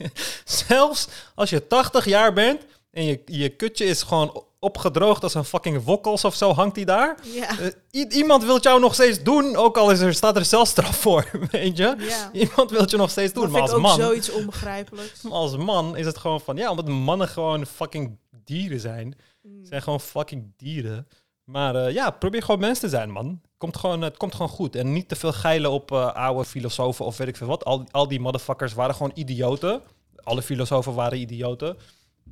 Zelfs 0.44 1.08
als 1.34 1.50
je 1.50 1.66
80 1.66 2.04
jaar 2.04 2.32
bent 2.32 2.62
en 2.90 3.04
je, 3.04 3.22
je 3.24 3.48
kutje 3.48 3.84
is 3.84 4.02
gewoon 4.02 4.44
opgedroogd 4.58 5.22
als 5.22 5.34
een 5.34 5.44
fucking 5.44 5.84
wokkels 5.84 6.24
of 6.24 6.34
zo, 6.34 6.52
hangt 6.52 6.74
die 6.74 6.84
daar. 6.84 7.18
Ja. 7.22 7.58
Eh, 7.90 8.04
iemand 8.10 8.44
wil 8.44 8.60
jou 8.60 8.80
nog 8.80 8.94
steeds 8.94 9.22
doen, 9.22 9.56
ook 9.56 9.76
al 9.76 9.90
is 9.90 10.00
er, 10.00 10.14
staat 10.14 10.36
er 10.36 10.44
celstraf 10.44 10.96
voor, 10.96 11.30
weet 11.50 11.76
je? 11.76 11.94
ja. 11.98 12.30
Iemand 12.32 12.70
wil 12.70 12.84
je 12.86 12.96
nog 12.96 13.10
steeds 13.10 13.32
doen, 13.32 13.42
Dat 13.42 13.52
maar 13.52 13.60
als 13.60 13.70
ook 13.72 13.80
man, 13.80 14.00
zoiets 14.00 14.30
onbegrijpelijks. 14.30 15.24
als 15.30 15.56
man 15.56 15.96
is 15.96 16.06
het 16.06 16.18
gewoon 16.18 16.40
van, 16.40 16.56
ja, 16.56 16.70
omdat 16.70 16.88
mannen 16.88 17.28
gewoon 17.28 17.66
fucking 17.66 18.18
dieren 18.44 18.80
zijn. 18.80 19.16
Mm. 19.42 19.64
Zijn 19.64 19.82
gewoon 19.82 20.00
fucking 20.00 20.52
dieren. 20.56 21.08
Maar 21.44 21.74
eh, 21.74 21.92
ja, 21.92 22.10
probeer 22.10 22.42
gewoon 22.42 22.60
mens 22.60 22.78
te 22.78 22.88
zijn, 22.88 23.10
man. 23.10 23.40
Komt 23.56 23.76
gewoon, 23.76 24.02
het 24.02 24.16
komt 24.16 24.34
gewoon 24.34 24.48
goed. 24.48 24.76
En 24.76 24.92
niet 24.92 25.08
te 25.08 25.16
veel 25.16 25.32
geilen 25.32 25.70
op 25.70 25.92
eh, 25.92 26.12
oude 26.12 26.44
filosofen 26.44 27.04
of 27.04 27.16
weet 27.16 27.28
ik 27.28 27.36
veel 27.36 27.46
wat. 27.46 27.64
Al, 27.64 27.84
al 27.90 28.08
die 28.08 28.20
motherfuckers 28.20 28.72
waren 28.72 28.94
gewoon 28.94 29.12
idioten. 29.14 29.80
Alle 30.16 30.42
filosofen 30.42 30.94
waren 30.94 31.18
idioten. 31.18 31.76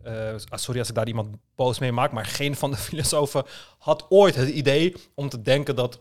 Eh, 0.03 0.35
sorry 0.51 0.79
als 0.79 0.89
ik 0.89 0.95
daar 0.95 1.09
iemand 1.09 1.37
boos 1.55 1.79
mee 1.79 1.93
maak, 1.93 2.13
maar 2.13 2.27
geen 2.27 2.57
van 2.57 2.71
de 2.71 2.77
filosofen 2.89 3.45
had 3.79 4.07
ooit 4.09 4.35
het 4.35 4.49
idee 4.49 4.97
om 5.15 5.29
te 5.29 5.43
denken 5.43 5.77
dat, 5.77 6.01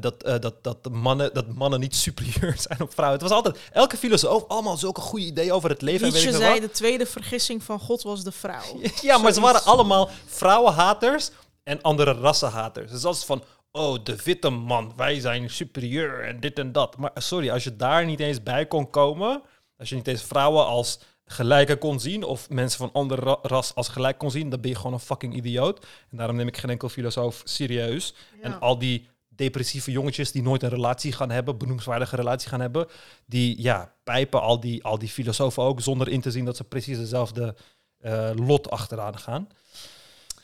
dat, 0.00 0.22
eh, 0.22 0.40
dat, 0.40 0.54
dat, 0.62 0.88
mannen, 0.90 1.34
dat 1.34 1.54
mannen 1.54 1.80
niet 1.80 1.96
superieur 1.96 2.54
zijn 2.68 2.80
op 2.80 2.92
vrouwen. 2.94 3.18
Het 3.20 3.28
was 3.28 3.36
altijd, 3.38 3.58
elke 3.72 3.96
filosoof, 3.96 4.44
allemaal 4.48 4.76
zulke 4.76 5.00
goede 5.00 5.24
ideeën 5.24 5.52
over 5.52 5.70
het 5.70 5.82
leven. 5.82 6.06
en 6.06 6.12
weet 6.12 6.22
ik 6.22 6.26
Nietzsche 6.26 6.40
veel 6.42 6.48
zei, 6.50 6.60
wat. 6.60 6.70
de 6.70 6.76
tweede 6.76 7.06
vergissing 7.06 7.62
van 7.62 7.80
God 7.80 8.02
was 8.02 8.24
de 8.24 8.32
vrouw. 8.32 8.80
Ja, 9.02 9.18
maar 9.18 9.32
ze 9.32 9.40
waren 9.40 9.64
allemaal 9.64 10.10
vrouwenhaters 10.26 11.30
en 11.62 11.82
andere 11.82 12.12
rassenhaters. 12.12 12.90
Dus 12.90 13.04
als 13.04 13.24
van, 13.24 13.42
oh, 13.72 14.04
de 14.04 14.16
witte 14.24 14.50
man, 14.50 14.92
wij 14.96 15.20
zijn 15.20 15.50
superieur 15.50 16.24
en 16.24 16.40
dit 16.40 16.58
en 16.58 16.72
dat. 16.72 16.96
Maar 16.96 17.10
sorry, 17.14 17.50
als 17.50 17.64
je 17.64 17.76
daar 17.76 18.04
niet 18.04 18.20
eens 18.20 18.42
bij 18.42 18.66
kon 18.66 18.90
komen, 18.90 19.42
als 19.78 19.88
je 19.88 19.94
niet 19.94 20.08
eens 20.08 20.22
vrouwen 20.22 20.66
als 20.66 20.98
gelijke 21.26 21.76
kon 21.76 22.00
zien 22.00 22.22
of 22.22 22.50
mensen 22.50 22.78
van 22.78 22.90
ander 22.92 23.18
ra- 23.18 23.38
ras 23.42 23.74
als 23.74 23.88
gelijk 23.88 24.18
kon 24.18 24.30
zien, 24.30 24.50
dan 24.50 24.60
ben 24.60 24.70
je 24.70 24.76
gewoon 24.76 24.92
een 24.92 24.98
fucking 25.00 25.34
idioot. 25.34 25.86
En 26.10 26.16
daarom 26.16 26.36
neem 26.36 26.48
ik 26.48 26.56
geen 26.56 26.70
enkel 26.70 26.88
filosoof 26.88 27.40
serieus. 27.44 28.14
Ja. 28.36 28.42
En 28.42 28.60
al 28.60 28.78
die 28.78 29.08
depressieve 29.36 29.90
jongetjes 29.90 30.32
die 30.32 30.42
nooit 30.42 30.62
een 30.62 30.68
relatie 30.68 31.12
gaan 31.12 31.30
hebben, 31.30 31.58
benoemenswaardige 31.58 32.16
relatie 32.16 32.48
gaan 32.48 32.60
hebben, 32.60 32.86
die 33.26 33.62
ja, 33.62 33.94
pijpen 34.04 34.40
al 34.40 34.60
die, 34.60 34.84
al 34.84 34.98
die 34.98 35.08
filosofen 35.08 35.62
ook 35.62 35.80
zonder 35.80 36.08
in 36.08 36.20
te 36.20 36.30
zien 36.30 36.44
dat 36.44 36.56
ze 36.56 36.64
precies 36.64 36.98
dezelfde 36.98 37.56
eh, 37.98 38.30
lot 38.34 38.70
achteraan 38.70 39.18
gaan. 39.18 39.48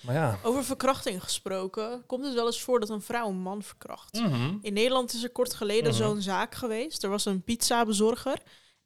Maar 0.01 0.15
ja. 0.15 0.39
Over 0.43 0.65
verkrachting 0.65 1.23
gesproken, 1.23 2.03
komt 2.07 2.25
het 2.25 2.35
wel 2.35 2.47
eens 2.47 2.61
voor 2.63 2.81
dat 2.81 2.89
een 2.89 3.03
vrouw 3.03 3.29
een 3.29 3.41
man 3.41 3.63
verkracht? 3.63 4.21
Mhm. 4.21 4.57
In 4.63 4.73
Nederland 4.73 5.13
is 5.15 5.23
er 5.23 5.31
kort 5.31 5.55
geleden 5.55 5.93
Mhm. 5.93 6.03
zo'n 6.03 6.21
zaak 6.23 6.55
geweest. 6.55 7.03
Er 7.03 7.11
was 7.11 7.25
een 7.25 7.43
pizzabezorger. 7.43 8.39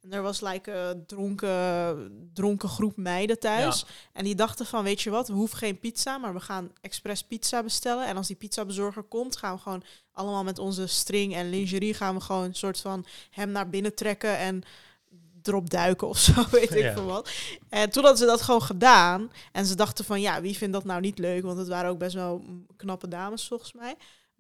En 0.05 0.13
er 0.13 0.23
was 0.23 0.41
like 0.41 0.73
een 0.73 1.07
dronken, 1.07 2.29
dronken 2.33 2.69
groep 2.69 2.97
meiden 2.97 3.39
thuis. 3.39 3.85
En 4.13 4.25
die 4.25 4.35
dachten 4.35 4.67
van, 4.67 4.85
weet 4.85 5.03
je 5.03 5.11
wat, 5.11 5.29
we 5.29 5.35
hoeven 5.35 5.59
geen 5.59 5.79
pizza, 5.79 6.19
maar 6.19 6.35
we 6.35 6.41
gaan 6.41 6.71
expres 6.81 7.23
pizza 7.23 7.63
bestellen. 7.63 8.07
En 8.07 8.17
als 8.17 8.27
die 8.27 8.37
pizzabezorger 8.37 9.03
komt, 9.03 9.37
gaan 9.37 9.55
we 9.55 9.61
gewoon 9.61 9.83
allemaal 10.13 10.45
met 10.45 10.59
onze 10.59 10.87
string 10.87 11.35
en 11.35 11.51
lingerie 11.51 11.95
gaan 11.95 12.15
we 12.15 12.21
gewoon 12.21 12.45
een 12.45 12.55
soort 12.55 12.81
van 12.81 13.07
hem 13.31 13.51
naar 13.51 13.69
binnen 13.69 13.95
trekken 13.95 14.39
en 14.39 14.63
erop 15.43 15.71
duiken 15.71 16.09
of 16.09 16.19
zo, 16.19 16.33
weet 16.51 16.71
ik 16.75 16.83
Ja. 16.83 16.93
veel 16.93 17.05
wat. 17.05 17.31
En 17.69 17.91
toen 17.91 18.03
hadden 18.03 18.21
ze 18.21 18.27
dat 18.27 18.43
gewoon 18.43 18.63
gedaan. 18.63 19.31
En 19.53 19.67
ze 19.67 19.75
dachten 19.75 20.05
van, 20.05 20.21
ja, 20.21 20.41
wie 20.41 20.57
vindt 20.57 20.75
dat 20.75 20.85
nou 20.85 21.01
niet 21.01 21.19
leuk? 21.19 21.43
Want 21.43 21.59
het 21.59 21.69
waren 21.69 21.91
ook 21.91 21.99
best 21.99 22.15
wel 22.15 22.45
knappe 22.77 23.09
dames, 23.09 23.49
volgens 23.49 23.73
mij. 23.73 23.95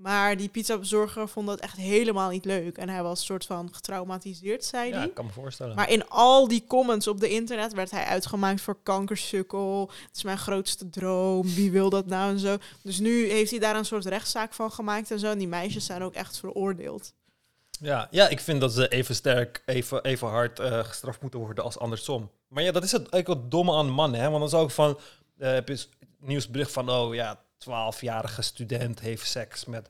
Maar 0.04 0.36
die 0.36 0.48
pizzabezorger 0.48 1.28
vond 1.28 1.46
dat 1.46 1.60
echt 1.60 1.76
helemaal 1.76 2.30
niet 2.30 2.44
leuk. 2.44 2.78
En 2.78 2.88
hij 2.88 3.02
was 3.02 3.24
soort 3.24 3.46
van 3.46 3.68
getraumatiseerd, 3.72 4.64
zei 4.64 4.88
Ja, 4.88 4.96
hij. 4.96 5.06
ik 5.06 5.14
kan 5.14 5.24
me 5.24 5.32
voorstellen. 5.32 5.76
Maar 5.76 5.90
in 5.90 6.08
al 6.08 6.48
die 6.48 6.64
comments 6.66 7.08
op 7.08 7.20
de 7.20 7.28
internet 7.28 7.72
werd 7.72 7.90
hij 7.90 8.04
uitgemaakt 8.04 8.60
voor 8.60 8.76
kankersukkel. 8.82 9.90
Het 10.06 10.16
is 10.16 10.22
mijn 10.22 10.38
grootste 10.38 10.90
droom. 10.90 11.54
Wie 11.54 11.70
wil 11.70 11.90
dat 11.90 12.06
nou 12.06 12.30
en 12.30 12.38
zo. 12.38 12.56
Dus 12.82 12.98
nu 12.98 13.30
heeft 13.30 13.50
hij 13.50 13.60
daar 13.60 13.76
een 13.76 13.84
soort 13.84 14.04
rechtszaak 14.04 14.54
van 14.54 14.72
gemaakt 14.72 15.10
en 15.10 15.18
zo. 15.18 15.30
En 15.30 15.38
die 15.38 15.48
meisjes 15.48 15.84
zijn 15.84 16.02
ook 16.02 16.14
echt 16.14 16.38
veroordeeld. 16.38 17.12
Ja, 17.80 18.08
ja, 18.10 18.28
ik 18.28 18.40
vind 18.40 18.60
dat 18.60 18.72
ze 18.72 18.88
even 18.88 19.14
sterk, 19.14 19.62
even, 19.66 20.02
even 20.04 20.28
hard 20.28 20.58
eh, 20.58 20.78
gestraft 20.84 21.20
moeten 21.20 21.40
worden 21.40 21.64
als 21.64 21.78
andersom. 21.78 22.30
Maar 22.48 22.62
ja, 22.62 22.72
dat 22.72 22.84
is 22.84 22.92
het 22.92 23.08
eigenlijk 23.08 23.40
wat 23.42 23.50
domme 23.50 23.72
aan 23.76 23.90
mannen, 23.90 24.20
hè? 24.20 24.30
Want 24.30 24.38
dan 24.50 24.60
is 24.60 24.64
ook 24.64 24.70
van, 24.70 24.98
eh, 25.38 25.52
heb 25.52 25.68
je 25.68 25.86
nieuwsbericht 26.18 26.72
van, 26.72 26.90
oh 26.90 27.14
ja, 27.14 27.43
12-jarige 27.64 28.42
student 28.42 29.00
heeft 29.00 29.26
seks 29.26 29.64
met 29.64 29.88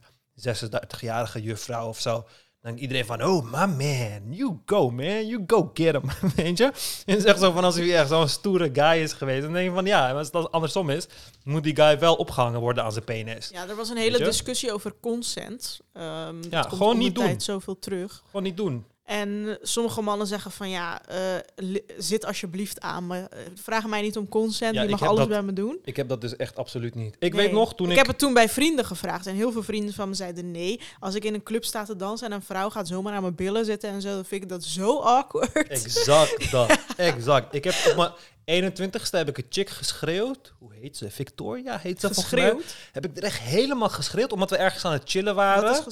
36-jarige 0.48 1.42
juffrouw 1.42 1.88
of 1.88 2.00
zo. 2.00 2.12
Dan 2.12 2.72
denkt 2.72 2.80
iedereen 2.80 3.06
van, 3.06 3.22
oh 3.24 3.44
my 3.44 3.84
man, 3.84 4.20
you 4.34 4.58
go 4.66 4.90
man, 4.90 5.26
you 5.26 5.44
go 5.46 5.70
get 5.74 5.94
him, 5.94 6.10
weet 6.36 6.58
je? 6.58 6.64
En 6.64 7.14
het 7.14 7.18
is 7.18 7.24
echt 7.24 7.38
zo 7.40 7.52
van, 7.52 7.64
als 7.64 7.74
hij 7.74 7.96
echt 7.98 8.08
zo'n 8.08 8.28
stoere 8.28 8.70
guy 8.72 9.02
is 9.02 9.12
geweest, 9.12 9.42
dan 9.42 9.52
denk 9.52 9.68
je 9.68 9.74
van, 9.74 9.86
ja, 9.86 10.12
als 10.12 10.30
dat 10.30 10.52
andersom 10.52 10.90
is, 10.90 11.06
moet 11.42 11.62
die 11.62 11.76
guy 11.76 11.98
wel 11.98 12.14
opgehangen 12.14 12.60
worden 12.60 12.84
aan 12.84 12.92
zijn 12.92 13.04
penis. 13.04 13.48
Ja, 13.52 13.68
er 13.68 13.76
was 13.76 13.88
een 13.88 13.96
hele 13.96 14.18
discussie 14.18 14.72
over 14.72 14.94
consent. 15.00 15.80
Ehm 15.92 16.36
Ja, 16.50 16.62
gewoon 16.62 16.98
niet 16.98 17.14
doen. 17.14 17.24
tijd 17.24 17.42
zoveel 17.42 17.78
terug. 17.78 18.22
Gewoon 18.26 18.42
niet 18.42 18.56
doen. 18.56 18.84
En 19.05 19.59
sommige 19.62 20.00
mannen 20.02 20.26
zeggen 20.26 20.50
van 20.50 20.68
ja, 20.70 21.02
eh, 21.07 21.74
zit 21.98 22.24
alsjeblieft 22.24 22.80
aan 22.80 23.07
me. 23.07 23.18
Eh, 23.20 23.38
Vraag 23.55 23.86
mij 23.86 24.02
niet 24.02 24.16
om 24.16 24.28
consent, 24.28 24.74
Ja, 24.74 24.82
je 24.82 24.88
mag 24.88 25.02
alles 25.02 25.18
dat- 25.18 25.28
bij 25.28 25.42
me 25.42 25.52
doen. 25.52 25.78
Ik 25.84 25.96
heb 25.96 26.09
dat 26.09 26.20
dus 26.20 26.36
echt 26.36 26.57
absoluut 26.57 26.94
niet. 26.94 27.16
Ik 27.18 27.32
Nee. 27.34 27.42
weet 27.44 27.52
nog, 27.52 27.74
toen 27.74 27.86
ik... 27.86 27.92
ik 27.92 27.98
heb 27.98 28.07
het 28.07 28.18
toen 28.18 28.34
bij 28.34 28.48
vrienden 28.48 28.84
gevraagd 28.84 29.26
en 29.26 29.34
heel 29.34 29.52
veel 29.52 29.62
vrienden 29.62 29.94
van 29.94 30.09
me 30.09 30.14
zeiden 30.14 30.50
nee. 30.50 30.80
Als 31.00 31.14
ik 31.14 31.24
in 31.24 31.34
een 31.34 31.42
club 31.42 31.64
sta 31.64 31.84
te 31.84 31.96
dansen 31.96 32.26
en 32.26 32.32
een 32.32 32.42
vrouw 32.42 32.70
gaat 32.70 32.88
zomaar 32.88 33.14
aan 33.14 33.22
mijn 33.22 33.34
billen 33.34 33.64
zitten 33.64 33.90
en 33.90 34.00
zo, 34.00 34.09
dan 34.14 34.24
vind 34.24 34.42
ik 34.42 34.48
dat 34.48 34.64
zo 34.64 34.98
awkward. 35.00 35.68
Exact 35.68 36.50
dat. 36.50 36.78
Exact. 36.96 37.55
Ik 37.55 37.64
heb 37.64 37.74
op 37.90 37.96
mijn 37.96 38.72
21ste 38.72 39.11
heb 39.11 39.28
ik 39.28 39.38
een 39.38 39.46
chick 39.48 39.68
geschreeuwd. 39.70 40.52
Hoe 40.59 40.74
heet 40.74 40.96
ze? 40.96 41.11
Victoria 41.11 41.78
heet 41.78 42.00
ze. 42.00 42.09
Geschreeuwd. 42.14 42.76
Heb 42.92 43.05
ik 43.07 43.16
er 43.16 43.22
echt 43.22 43.38
helemaal 43.40 43.88
geschreeuwd, 43.88 44.32
omdat 44.32 44.50
we 44.50 44.57
ergens 44.57 44.84
aan 44.84 44.92
het 44.92 45.02
chillen 45.11 45.34
waren. 45.34 45.84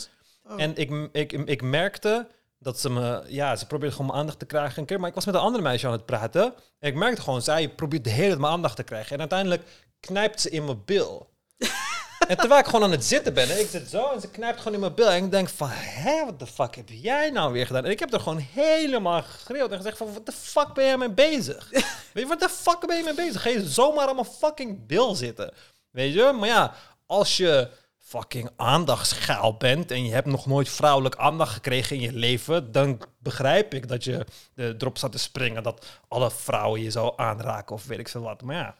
Oh. 0.48 0.62
En 0.62 0.76
ik, 0.76 1.08
ik, 1.12 1.32
ik 1.32 1.62
merkte 1.62 2.26
dat 2.62 2.80
ze 2.80 2.90
me... 2.90 3.22
Ja, 3.26 3.56
ze 3.56 3.66
probeerde 3.66 3.94
gewoon 3.94 4.06
mijn 4.06 4.18
aandacht 4.20 4.38
te 4.38 4.46
krijgen 4.46 4.78
een 4.78 4.84
keer. 4.86 5.00
Maar 5.00 5.08
ik 5.08 5.14
was 5.14 5.24
met 5.24 5.34
een 5.34 5.40
andere 5.40 5.62
meisje 5.62 5.86
aan 5.86 5.92
het 5.92 6.06
praten. 6.06 6.54
En 6.78 6.88
ik 6.88 6.94
merkte 6.94 7.22
gewoon, 7.22 7.42
zij 7.42 7.68
probeert 7.68 8.04
de 8.04 8.10
hele 8.10 8.28
tijd 8.28 8.40
mijn 8.40 8.52
aandacht 8.52 8.76
te 8.76 8.82
krijgen. 8.82 9.12
En 9.12 9.20
uiteindelijk 9.20 9.62
knijpt 10.00 10.40
ze 10.40 10.50
in 10.50 10.64
mijn 10.64 10.84
bil. 10.84 11.30
En 12.28 12.36
terwijl 12.36 12.60
ik 12.60 12.66
gewoon 12.66 12.82
aan 12.82 12.90
het 12.90 13.04
zitten 13.04 13.34
ben, 13.34 13.50
en 13.50 13.60
ik 13.60 13.68
zit 13.68 13.88
zo 13.88 14.10
en 14.10 14.20
ze 14.20 14.30
knijpt 14.30 14.58
gewoon 14.58 14.74
in 14.74 14.80
mijn 14.80 14.94
bil. 14.94 15.10
En 15.10 15.24
ik 15.24 15.30
denk 15.30 15.48
van, 15.48 15.68
hé, 15.70 16.24
wat 16.24 16.38
de 16.38 16.46
fuck 16.46 16.74
heb 16.74 16.88
jij 16.88 17.30
nou 17.30 17.52
weer 17.52 17.66
gedaan? 17.66 17.84
En 17.84 17.90
ik 17.90 17.98
heb 17.98 18.12
er 18.12 18.20
gewoon 18.20 18.38
helemaal 18.52 19.22
geschreeuwd 19.22 19.70
en 19.70 19.76
gezegd 19.76 19.96
van, 19.96 20.12
wat 20.12 20.26
de 20.26 20.32
fuck 20.32 20.72
ben 20.74 20.84
jij 20.84 20.98
mee 20.98 21.10
bezig? 21.10 21.68
Weet 22.12 22.22
je, 22.22 22.26
wat 22.26 22.40
de 22.40 22.48
fuck 22.48 22.86
ben 22.86 22.96
je 22.96 23.04
mee 23.04 23.14
bezig? 23.14 23.42
Ga 23.42 23.48
je 23.48 23.68
zomaar 23.68 24.08
aan 24.08 24.14
mijn 24.14 24.26
fucking 24.26 24.86
bil 24.86 25.14
zitten? 25.14 25.54
Weet 25.90 26.14
je? 26.14 26.32
Maar 26.38 26.48
ja, 26.48 26.74
als 27.06 27.36
je 27.36 27.68
fucking 28.12 28.50
aandachtsgeil 28.56 29.56
bent 29.56 29.90
en 29.90 30.04
je 30.04 30.12
hebt 30.12 30.26
nog 30.26 30.46
nooit 30.46 30.68
vrouwelijk 30.68 31.16
aandacht 31.16 31.52
gekregen 31.52 31.96
in 31.96 32.02
je 32.02 32.12
leven, 32.12 32.72
dan 32.72 33.00
begrijp 33.18 33.74
ik 33.74 33.88
dat 33.88 34.04
je 34.04 34.26
de 34.54 34.74
erop 34.78 34.96
staat 34.96 35.12
te 35.12 35.18
springen 35.18 35.62
dat 35.62 35.86
alle 36.08 36.30
vrouwen 36.30 36.80
je 36.82 36.90
zo 36.90 37.12
aanraken 37.16 37.74
of 37.74 37.86
weet 37.86 37.98
ik 37.98 38.08
veel 38.08 38.22
wat. 38.22 38.42
Maar 38.42 38.56
ja, 38.56 38.74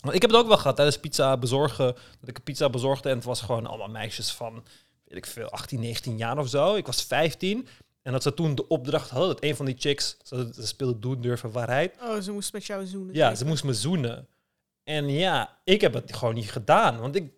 want 0.00 0.14
ik 0.14 0.22
heb 0.22 0.30
het 0.30 0.40
ook 0.40 0.46
wel 0.48 0.56
gehad 0.56 0.76
tijdens 0.76 0.98
pizza 0.98 1.36
bezorgen, 1.36 1.86
dat 2.20 2.28
ik 2.28 2.36
een 2.36 2.42
pizza 2.42 2.70
bezorgde 2.70 3.08
en 3.08 3.16
het 3.16 3.24
was 3.24 3.40
gewoon 3.40 3.66
allemaal 3.66 3.88
meisjes 3.88 4.32
van, 4.32 4.64
weet 5.04 5.18
ik 5.18 5.26
veel, 5.26 5.50
18, 5.50 5.80
19 5.80 6.16
jaar 6.16 6.38
of 6.38 6.48
zo. 6.48 6.74
Ik 6.74 6.86
was 6.86 7.02
15 7.02 7.68
en 8.02 8.12
dat 8.12 8.22
ze 8.22 8.34
toen 8.34 8.54
de 8.54 8.68
opdracht 8.68 9.10
hadden, 9.10 9.28
dat 9.28 9.42
een 9.44 9.56
van 9.56 9.66
die 9.66 9.76
chicks, 9.78 10.16
ze, 10.22 10.50
speelde 10.58 10.98
doen 10.98 11.20
durven 11.20 11.50
waarheid, 11.50 11.96
Oh, 12.02 12.20
ze 12.20 12.32
moest 12.32 12.52
met 12.52 12.64
jou 12.64 12.86
zoenen. 12.86 13.14
ja, 13.14 13.34
ze 13.34 13.44
moest 13.44 13.64
me 13.64 13.74
zoenen. 13.74 14.28
En 14.84 15.08
ja, 15.08 15.58
ik 15.64 15.80
heb 15.80 15.94
het 15.94 16.16
gewoon 16.16 16.34
niet 16.34 16.50
gedaan. 16.50 16.98
Want 16.98 17.14
ik 17.16 17.32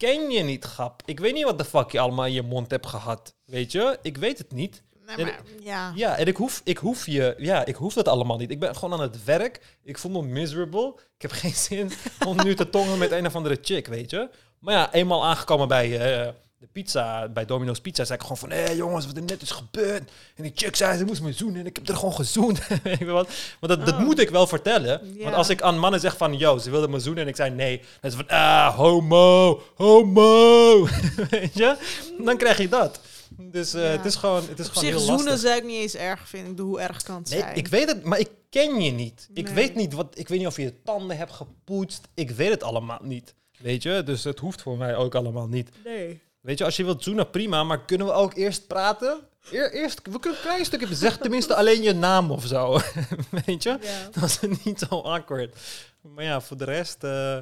ken 0.00 0.30
je 0.30 0.42
niet, 0.42 0.64
grap. 0.64 1.02
Ik 1.04 1.20
weet 1.20 1.34
niet 1.34 1.44
wat 1.44 1.58
de 1.58 1.64
fuck 1.64 1.90
je 1.90 2.00
allemaal 2.00 2.26
in 2.26 2.32
je 2.32 2.42
mond 2.42 2.70
hebt 2.70 2.86
gehad. 2.86 3.34
Weet 3.44 3.72
je? 3.72 3.98
Ik 4.02 4.16
weet 4.16 4.38
het 4.38 4.52
niet. 4.52 4.82
Nee, 5.06 5.24
maar, 5.24 5.40
ja. 5.62 5.92
Ja, 5.94 6.16
en 6.16 6.26
ik 6.26 6.36
hoef, 6.36 6.60
ik 6.64 6.78
hoef 6.78 7.06
je... 7.06 7.34
Ja, 7.38 7.64
ik 7.64 7.74
hoef 7.74 7.94
dat 7.94 8.08
allemaal 8.08 8.36
niet. 8.36 8.50
Ik 8.50 8.58
ben 8.58 8.74
gewoon 8.76 8.92
aan 8.92 9.00
het 9.00 9.24
werk. 9.24 9.78
Ik 9.82 9.98
voel 9.98 10.10
me 10.10 10.22
miserable. 10.22 10.94
Ik 11.16 11.22
heb 11.22 11.30
geen 11.30 11.54
zin 11.68 11.90
om 12.26 12.36
nu 12.44 12.54
te 12.54 12.70
tongen 12.70 12.98
met 12.98 13.10
een 13.10 13.26
of 13.26 13.36
andere 13.36 13.58
chick, 13.62 13.86
weet 13.86 14.10
je? 14.10 14.28
Maar 14.58 14.74
ja, 14.74 14.92
eenmaal 14.92 15.24
aangekomen 15.24 15.68
bij 15.68 15.98
eh, 15.98 16.32
de 16.60 16.66
pizza, 16.72 17.28
bij 17.28 17.44
Domino's 17.44 17.80
Pizza, 17.80 18.04
zei 18.04 18.14
ik 18.18 18.22
gewoon 18.24 18.38
van... 18.38 18.50
Hé 18.50 18.70
jongens, 18.70 19.06
wat 19.06 19.16
er 19.16 19.22
net 19.22 19.42
is 19.42 19.50
gebeurd. 19.50 20.10
En 20.36 20.42
die 20.42 20.52
chick 20.54 20.76
zei, 20.76 20.98
ze 20.98 21.04
moest 21.04 21.22
me 21.22 21.32
zoenen. 21.32 21.60
En 21.60 21.66
ik 21.66 21.76
heb 21.76 21.88
er 21.88 21.94
gewoon 21.96 22.14
gezoend. 22.14 22.60
weet 22.82 22.98
je 22.98 23.04
wat? 23.04 23.28
Maar 23.60 23.68
dat, 23.76 23.86
dat 23.86 23.94
Oh. 23.94 24.00
moet 24.00 24.18
ik 24.18 24.30
wel 24.30 24.46
vertellen. 24.46 25.16
Want 25.22 25.34
als 25.34 25.48
ik 25.48 25.62
aan 25.62 25.78
mannen 25.78 26.00
zeg 26.00 26.16
van... 26.16 26.36
Yo, 26.38 26.58
ze 26.58 26.70
wilden 26.70 26.90
me 26.90 26.98
zoenen. 26.98 27.22
En 27.22 27.28
ik 27.28 27.36
zei 27.36 27.50
nee. 27.50 27.76
Dan 28.00 28.10
is 28.10 28.16
het 28.16 28.26
van... 28.26 28.36
Ah, 28.38 28.76
homo. 28.76 29.62
Homo. 29.74 30.84
weet 31.30 31.54
je? 31.54 31.76
Dan 32.24 32.36
krijg 32.36 32.58
je 32.58 32.68
dat. 32.68 33.00
Dus 33.38 33.74
eh, 33.74 33.82
Ja. 33.82 33.88
het 33.88 34.04
is 34.04 34.14
gewoon, 34.14 34.42
het 34.48 34.58
is 34.58 34.66
Op 34.66 34.72
gewoon 34.72 34.84
zich 34.88 34.92
heel 34.98 35.06
zoenen 35.06 35.24
lastig. 35.24 35.48
zou 35.48 35.56
ik 35.60 35.64
niet 35.66 35.80
eens 35.80 35.94
erg 35.94 36.28
vinden. 36.28 36.52
Ik 36.52 36.58
hoe 36.58 36.80
erg 36.80 37.02
kan 37.02 37.16
het 37.16 37.30
Nee, 37.30 37.38
zijn? 37.40 37.56
ik 37.56 37.68
weet 37.68 37.88
het, 37.88 38.04
maar 38.04 38.18
ik 38.18 38.28
ken 38.50 38.80
je 38.80 38.90
niet. 38.90 39.28
Ik 39.34 39.48
weet 39.48 39.74
niet 39.74 39.92
wat. 39.92 40.06
Ik 40.18 40.28
weet 40.28 40.38
niet 40.38 40.46
of 40.46 40.56
je 40.56 40.62
je 40.62 40.82
tanden 40.84 41.16
hebt 41.16 41.32
gepoetst. 41.32 42.08
Ik 42.14 42.30
weet 42.30 42.50
het 42.50 42.62
allemaal 42.62 42.98
niet. 43.02 43.34
Weet 43.58 43.82
je, 43.82 44.02
dus 44.04 44.24
het 44.24 44.38
hoeft 44.38 44.62
voor 44.62 44.76
mij 44.76 44.96
ook 44.96 45.14
allemaal 45.14 45.46
niet. 45.48 45.70
Nee. 45.84 46.20
Weet 46.40 46.58
je, 46.58 46.64
als 46.64 46.76
je 46.76 46.84
wilt 46.84 47.02
zoenen, 47.02 47.30
prima, 47.30 47.64
maar 47.64 47.84
kunnen 47.84 48.06
we 48.06 48.12
ook 48.12 48.34
eerst 48.34 48.66
praten? 48.66 49.20
Eer, 49.50 49.72
eerst, 49.72 50.00
we 50.02 50.18
kunnen 50.18 50.38
een 50.38 50.44
klein 50.44 50.64
stukje 50.64 50.94
zeg 50.94 51.18
tenminste 51.18 51.54
alleen 51.54 51.82
je 51.82 51.92
naam 51.92 52.30
of 52.30 52.44
zo. 52.46 52.72
weet 53.46 53.62
je? 53.62 53.78
Ja. 53.82 54.08
Dat 54.20 54.24
is 54.24 54.40
niet 54.64 54.78
zo 54.88 55.00
awkward. 55.00 55.56
Maar 56.02 56.24
ja, 56.24 56.40
voor 56.40 56.56
de 56.56 56.64
rest. 56.64 57.04
eh, 57.04 57.38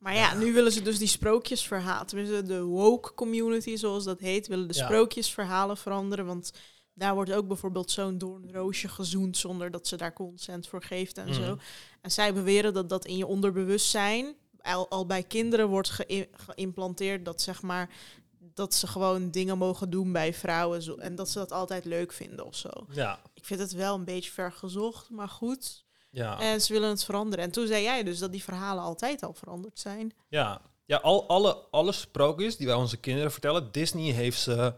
Maar 0.00 0.14
ja, 0.14 0.34
nu 0.34 0.52
willen 0.52 0.72
ze 0.72 0.82
dus 0.82 0.98
die 0.98 1.08
sprookjesverhalen, 1.08 2.06
tenminste 2.06 2.42
de 2.42 2.62
woke 2.62 3.14
community 3.14 3.76
zoals 3.76 4.04
dat 4.04 4.20
heet, 4.20 4.46
willen 4.46 4.68
de 4.68 4.74
Ja. 4.78 4.84
sprookjesverhalen 4.84 5.76
veranderen. 5.76 6.26
Want 6.26 6.52
daar 6.94 7.14
wordt 7.14 7.32
ook 7.32 7.46
bijvoorbeeld 7.48 7.90
zo'n 7.90 8.18
doornroosje 8.18 8.88
gezoend 8.88 9.36
zonder 9.36 9.70
dat 9.70 9.86
ze 9.86 9.96
daar 9.96 10.12
consent 10.12 10.68
voor 10.68 10.82
geeft 10.82 11.18
en 11.18 11.34
zo. 11.34 11.58
En 12.00 12.10
zij 12.10 12.34
beweren 12.34 12.74
dat 12.74 12.88
dat 12.88 13.04
in 13.04 13.16
je 13.16 13.26
onderbewustzijn 13.26 14.34
al, 14.74 14.88
al 14.88 15.06
bij 15.06 15.22
kinderen 15.22 15.68
wordt 15.68 15.90
geï- 15.90 16.28
geïmplanteerd 16.32 17.24
dat 17.24 17.42
zeg 17.42 17.62
maar 17.62 17.90
dat 18.38 18.74
ze 18.74 18.86
gewoon 18.86 19.30
dingen 19.30 19.58
mogen 19.58 19.90
doen 19.90 20.12
bij 20.12 20.34
vrouwen 20.34 20.82
zo, 20.82 20.94
en 20.94 21.14
dat 21.14 21.28
ze 21.30 21.38
dat 21.38 21.52
altijd 21.52 21.84
leuk 21.84 22.12
vinden 22.12 22.44
of 22.46 22.54
zo. 22.56 22.68
ja, 22.90 23.18
Ik 23.34 23.44
vind 23.44 23.60
het 23.60 23.72
wel 23.72 23.94
een 23.94 24.04
beetje 24.04 24.30
ver 24.30 24.52
gezocht, 24.52 25.10
maar 25.10 25.28
goed. 25.28 25.84
ja. 26.10 26.40
En 26.40 26.60
ze 26.60 26.72
willen 26.72 26.88
het 26.88 27.04
veranderen. 27.04 27.44
En 27.44 27.50
toen 27.50 27.66
zei 27.66 27.82
jij 27.82 28.02
dus 28.02 28.18
dat 28.18 28.32
die 28.32 28.42
verhalen 28.42 28.82
altijd 28.84 29.22
al 29.22 29.34
veranderd 29.34 29.78
zijn. 29.78 30.14
Ja, 30.28 30.60
ja 30.84 30.96
al, 30.96 31.28
alle, 31.28 31.54
alle 31.70 31.92
sprookjes 31.92 32.56
die 32.56 32.66
wij 32.66 32.76
onze 32.76 32.96
kinderen 32.96 33.32
vertellen, 33.32 33.72
Disney 33.72 34.12
heeft 34.12 34.40
ze 34.40 34.74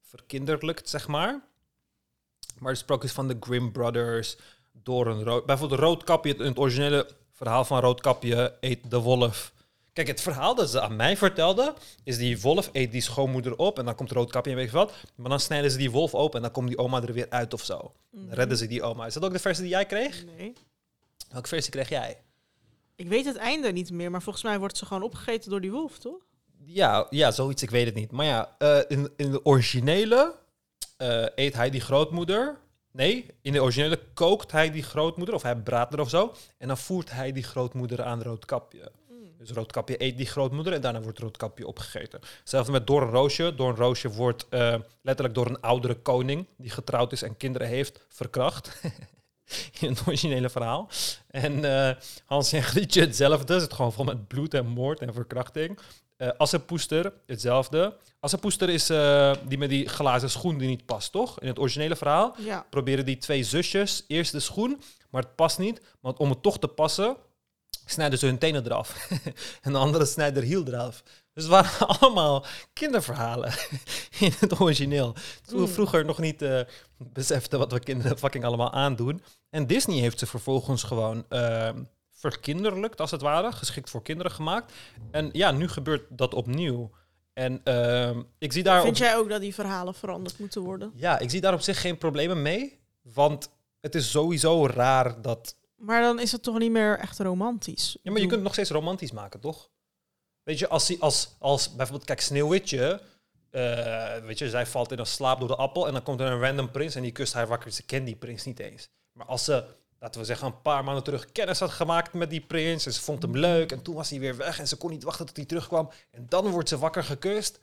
verkinderlijkt, 0.00 0.88
zeg 0.88 1.06
maar. 1.08 1.48
Maar 2.58 2.72
de 2.72 2.78
sprookjes 2.78 3.12
van 3.12 3.28
de 3.28 3.36
Grimm 3.40 3.72
Brothers, 3.72 4.36
door 4.72 5.06
een 5.06 5.22
rood... 5.24 5.46
Bijvoorbeeld 5.46 5.80
Roodkapje, 5.80 6.30
het, 6.32 6.38
het 6.40 6.58
originele 6.58 7.08
verhaal 7.36 7.64
van 7.64 7.80
Roodkapje 7.80 8.56
eet 8.60 8.90
de 8.90 9.00
wolf. 9.00 9.52
Kijk, 9.92 10.08
het 10.08 10.20
verhaal 10.20 10.54
dat 10.54 10.70
ze 10.70 10.80
aan 10.80 10.96
mij 10.96 11.16
vertelden, 11.16 11.74
is 12.04 12.18
die 12.18 12.40
wolf 12.40 12.70
eet 12.72 12.92
die 12.92 13.00
schoonmoeder 13.00 13.56
op 13.56 13.78
en 13.78 13.84
dan 13.84 13.94
komt 13.94 14.10
roodkapje 14.10 14.50
en 14.50 14.56
weet 14.56 14.70
je 14.70 14.76
wat. 14.76 14.92
Maar 15.14 15.30
dan 15.30 15.40
snijden 15.40 15.70
ze 15.70 15.76
die 15.76 15.90
wolf 15.90 16.14
open 16.14 16.36
en 16.36 16.42
dan 16.42 16.50
komt 16.50 16.68
die 16.68 16.78
oma 16.78 17.02
er 17.02 17.12
weer 17.12 17.30
uit 17.30 17.52
of 17.52 17.64
zo. 17.64 17.92
Dan 18.10 18.30
redden 18.30 18.56
ze 18.56 18.66
die 18.66 18.82
oma. 18.82 19.06
Is 19.06 19.14
dat 19.14 19.24
ook 19.24 19.32
de 19.32 19.38
versie 19.38 19.62
die 19.62 19.72
jij 19.72 19.86
kreeg? 19.86 20.24
Nee. 20.24 20.52
Welke 21.30 21.48
versie 21.48 21.70
kreeg 21.70 21.88
jij? 21.88 22.22
Ik 22.96 23.08
weet 23.08 23.24
het 23.24 23.36
einde 23.36 23.72
niet 23.72 23.90
meer, 23.90 24.10
maar 24.10 24.22
volgens 24.22 24.44
mij 24.44 24.58
wordt 24.58 24.76
ze 24.76 24.86
gewoon 24.86 25.02
opgegeten 25.02 25.50
door 25.50 25.60
die 25.60 25.70
wolf, 25.70 25.98
toch? 25.98 26.26
Ja, 26.64 27.06
ja, 27.10 27.30
zoiets, 27.30 27.62
ik 27.62 27.70
weet 27.70 27.86
het 27.86 27.94
niet. 27.94 28.10
Maar 28.10 28.26
ja, 28.26 28.54
eh, 28.58 28.78
in, 28.88 29.10
in 29.16 29.30
de 29.30 29.44
originele 29.44 30.34
eh, 30.96 31.26
eet 31.34 31.54
hij 31.54 31.70
die 31.70 31.80
grootmoeder. 31.80 32.58
Nee, 32.96 33.26
in 33.42 33.52
de 33.52 33.62
originele 33.62 34.00
kookt 34.14 34.52
hij 34.52 34.70
die 34.70 34.82
grootmoeder, 34.82 35.34
of 35.34 35.42
hij 35.42 35.56
braadt 35.56 35.92
er 35.92 36.00
of 36.00 36.08
zo. 36.08 36.34
En 36.58 36.68
dan 36.68 36.78
voert 36.78 37.10
hij 37.10 37.32
die 37.32 37.42
grootmoeder 37.42 38.02
aan 38.02 38.22
Roodkapje. 38.22 38.92
Dus 39.38 39.50
Roodkapje 39.50 40.02
eet 40.02 40.16
die 40.16 40.26
grootmoeder 40.26 40.72
en 40.72 40.80
daarna 40.80 41.00
wordt 41.00 41.18
Roodkapje 41.18 41.66
opgegeten. 41.66 42.20
Hetzelfde 42.38 42.72
met 42.72 42.86
Doornroosje. 42.86 43.54
Doornroosje 43.54 44.10
wordt 44.10 44.46
eh, 44.48 44.74
letterlijk 45.02 45.34
door 45.34 45.46
een 45.46 45.60
oudere 45.60 45.94
koning, 45.94 46.46
die 46.56 46.70
getrouwd 46.70 47.12
is 47.12 47.22
en 47.22 47.36
kinderen 47.36 47.68
heeft, 47.68 48.04
verkracht. 48.08 48.80
in 49.80 49.88
het 49.88 50.06
originele 50.06 50.50
verhaal. 50.50 50.88
En 51.30 51.64
eh, 51.64 51.96
Hans 52.24 52.52
en 52.52 52.62
Grietje 52.62 53.00
hetzelfde. 53.00 53.54
Het 53.54 53.72
gewoon 53.72 53.92
vol 53.92 54.04
met 54.04 54.28
bloed 54.28 54.54
en 54.54 54.66
moord 54.66 55.00
en 55.00 55.14
verkrachting. 55.14 55.78
Eh 56.16 56.28
Assepoester, 56.36 57.12
hetzelfde. 57.26 57.96
Assepoester 58.20 58.68
is 58.68 58.90
eh, 58.90 59.32
die 59.48 59.58
met 59.58 59.68
die 59.68 59.88
glazen 59.88 60.30
schoen 60.30 60.58
die 60.58 60.68
niet 60.68 60.86
past, 60.86 61.12
toch? 61.12 61.40
In 61.40 61.48
het 61.48 61.58
originele 61.58 61.96
verhaal 61.96 62.34
Ja. 62.38 62.66
proberen 62.70 63.04
die 63.06 63.18
twee 63.18 63.44
zusjes 63.44 64.04
eerst 64.06 64.32
de 64.32 64.40
schoen, 64.40 64.80
maar 65.10 65.22
het 65.22 65.34
past 65.34 65.58
niet. 65.58 65.80
Want 66.00 66.18
om 66.18 66.30
het 66.30 66.42
toch 66.42 66.58
te 66.58 66.68
passen, 66.68 67.16
snijden 67.86 68.18
ze 68.18 68.26
hun 68.26 68.38
tenen 68.38 68.64
eraf. 68.64 69.08
en 69.62 69.72
de 69.72 69.78
andere 69.78 70.04
snijdt 70.06 70.36
er 70.36 70.42
hiel 70.42 70.66
eraf. 70.66 71.02
Dus 71.32 71.44
het 71.44 71.52
waren 71.52 71.86
allemaal 71.98 72.44
kinderverhalen 72.72 73.52
in 74.20 74.32
het 74.38 74.60
origineel. 74.60 75.12
Toen 75.46 75.60
we 75.60 75.66
Mm. 75.66 75.72
vroeger 75.72 76.04
nog 76.04 76.18
niet 76.18 76.42
eh, 76.42 76.60
beseften 76.96 77.58
wat 77.58 77.72
we 77.72 77.78
kinderen 77.80 78.18
fucking 78.18 78.44
allemaal 78.44 78.72
aandoen. 78.72 79.22
En 79.50 79.66
Disney 79.66 79.98
heeft 79.98 80.18
ze 80.18 80.26
vervolgens 80.26 80.82
gewoon 80.82 81.24
ehm 81.28 81.82
verkinderlijkt, 82.30 83.00
als 83.00 83.10
het 83.10 83.20
ware. 83.20 83.52
Geschikt 83.52 83.90
voor 83.90 84.02
kinderen 84.02 84.32
gemaakt. 84.32 84.72
En 85.10 85.28
ja, 85.32 85.50
nu 85.50 85.68
gebeurt 85.68 86.04
dat 86.08 86.34
opnieuw. 86.34 86.90
En 87.32 87.60
ehm, 87.64 88.22
ik 88.38 88.52
zie 88.52 88.62
daar... 88.62 88.82
Vind 88.82 88.98
jij 88.98 89.16
ook 89.16 89.28
dat 89.28 89.40
die 89.40 89.54
verhalen 89.54 89.94
veranderd 89.94 90.38
moeten 90.38 90.62
worden? 90.62 90.92
ja, 90.94 91.18
ik 91.18 91.30
zie 91.30 91.40
daar 91.40 91.52
op 91.52 91.60
zich 91.60 91.80
geen 91.80 91.98
problemen 91.98 92.42
mee. 92.42 92.80
Want 93.02 93.50
het 93.80 93.94
is 93.94 94.10
sowieso 94.10 94.66
raar 94.66 95.22
dat... 95.22 95.56
Maar 95.76 96.00
dan 96.02 96.20
is 96.20 96.32
het 96.32 96.42
toch 96.42 96.58
niet 96.58 96.70
meer 96.70 96.98
echt 96.98 97.18
romantisch? 97.18 97.96
Ja, 98.02 98.10
maar 98.10 98.20
je 98.20 98.26
kunt 98.26 98.32
het 98.32 98.42
nog 98.42 98.52
steeds 98.52 98.70
romantisch 98.70 99.12
maken, 99.12 99.40
toch? 99.40 99.70
Weet 100.42 100.58
je, 100.58 100.68
als, 100.68 101.00
als, 101.00 101.36
als 101.38 101.74
bijvoorbeeld, 101.74 102.06
kijk, 102.06 102.20
Sneeuwwitje... 102.20 103.00
eh, 103.50 104.16
weet 104.16 104.38
je, 104.38 104.50
zij 104.50 104.66
valt 104.66 104.92
in 104.92 104.98
een 104.98 105.06
slaap 105.06 105.38
door 105.38 105.48
de 105.48 105.56
appel... 105.56 105.86
en 105.86 105.92
dan 105.92 106.02
komt 106.02 106.20
er 106.20 106.26
een 106.26 106.40
random 106.40 106.70
prins 106.70 106.94
en 106.94 107.02
die 107.02 107.12
kust 107.12 107.32
haar 107.32 107.46
wakker. 107.46 107.72
Ze 107.72 107.84
kent 107.84 108.06
die 108.06 108.16
prins 108.16 108.44
niet 108.44 108.58
eens. 108.58 108.88
Maar 109.12 109.26
als 109.26 109.44
ze, 109.44 109.64
laten 110.00 110.20
we 110.20 110.26
zeggen, 110.26 110.46
een 110.46 110.62
paar 110.62 110.84
maanden 110.84 111.04
terug 111.04 111.32
kennis 111.32 111.60
had 111.60 111.70
gemaakt 111.70 112.12
met 112.12 112.30
die 112.30 112.40
prins... 112.40 112.86
en 112.86 112.92
ze 112.92 113.00
vond 113.02 113.22
hem 113.22 113.36
leuk 113.36 113.72
en 113.72 113.82
toen 113.82 113.94
was 113.94 114.10
hij 114.10 114.20
weer 114.20 114.36
weg... 114.36 114.58
en 114.58 114.68
ze 114.68 114.76
kon 114.76 114.90
niet 114.90 115.02
wachten 115.02 115.26
tot 115.26 115.36
hij 115.36 115.44
terugkwam... 115.44 115.90
en 116.10 116.26
dan 116.28 116.50
wordt 116.50 116.68
ze 116.68 116.78
wakker 116.78 117.04
gekust. 117.04 117.60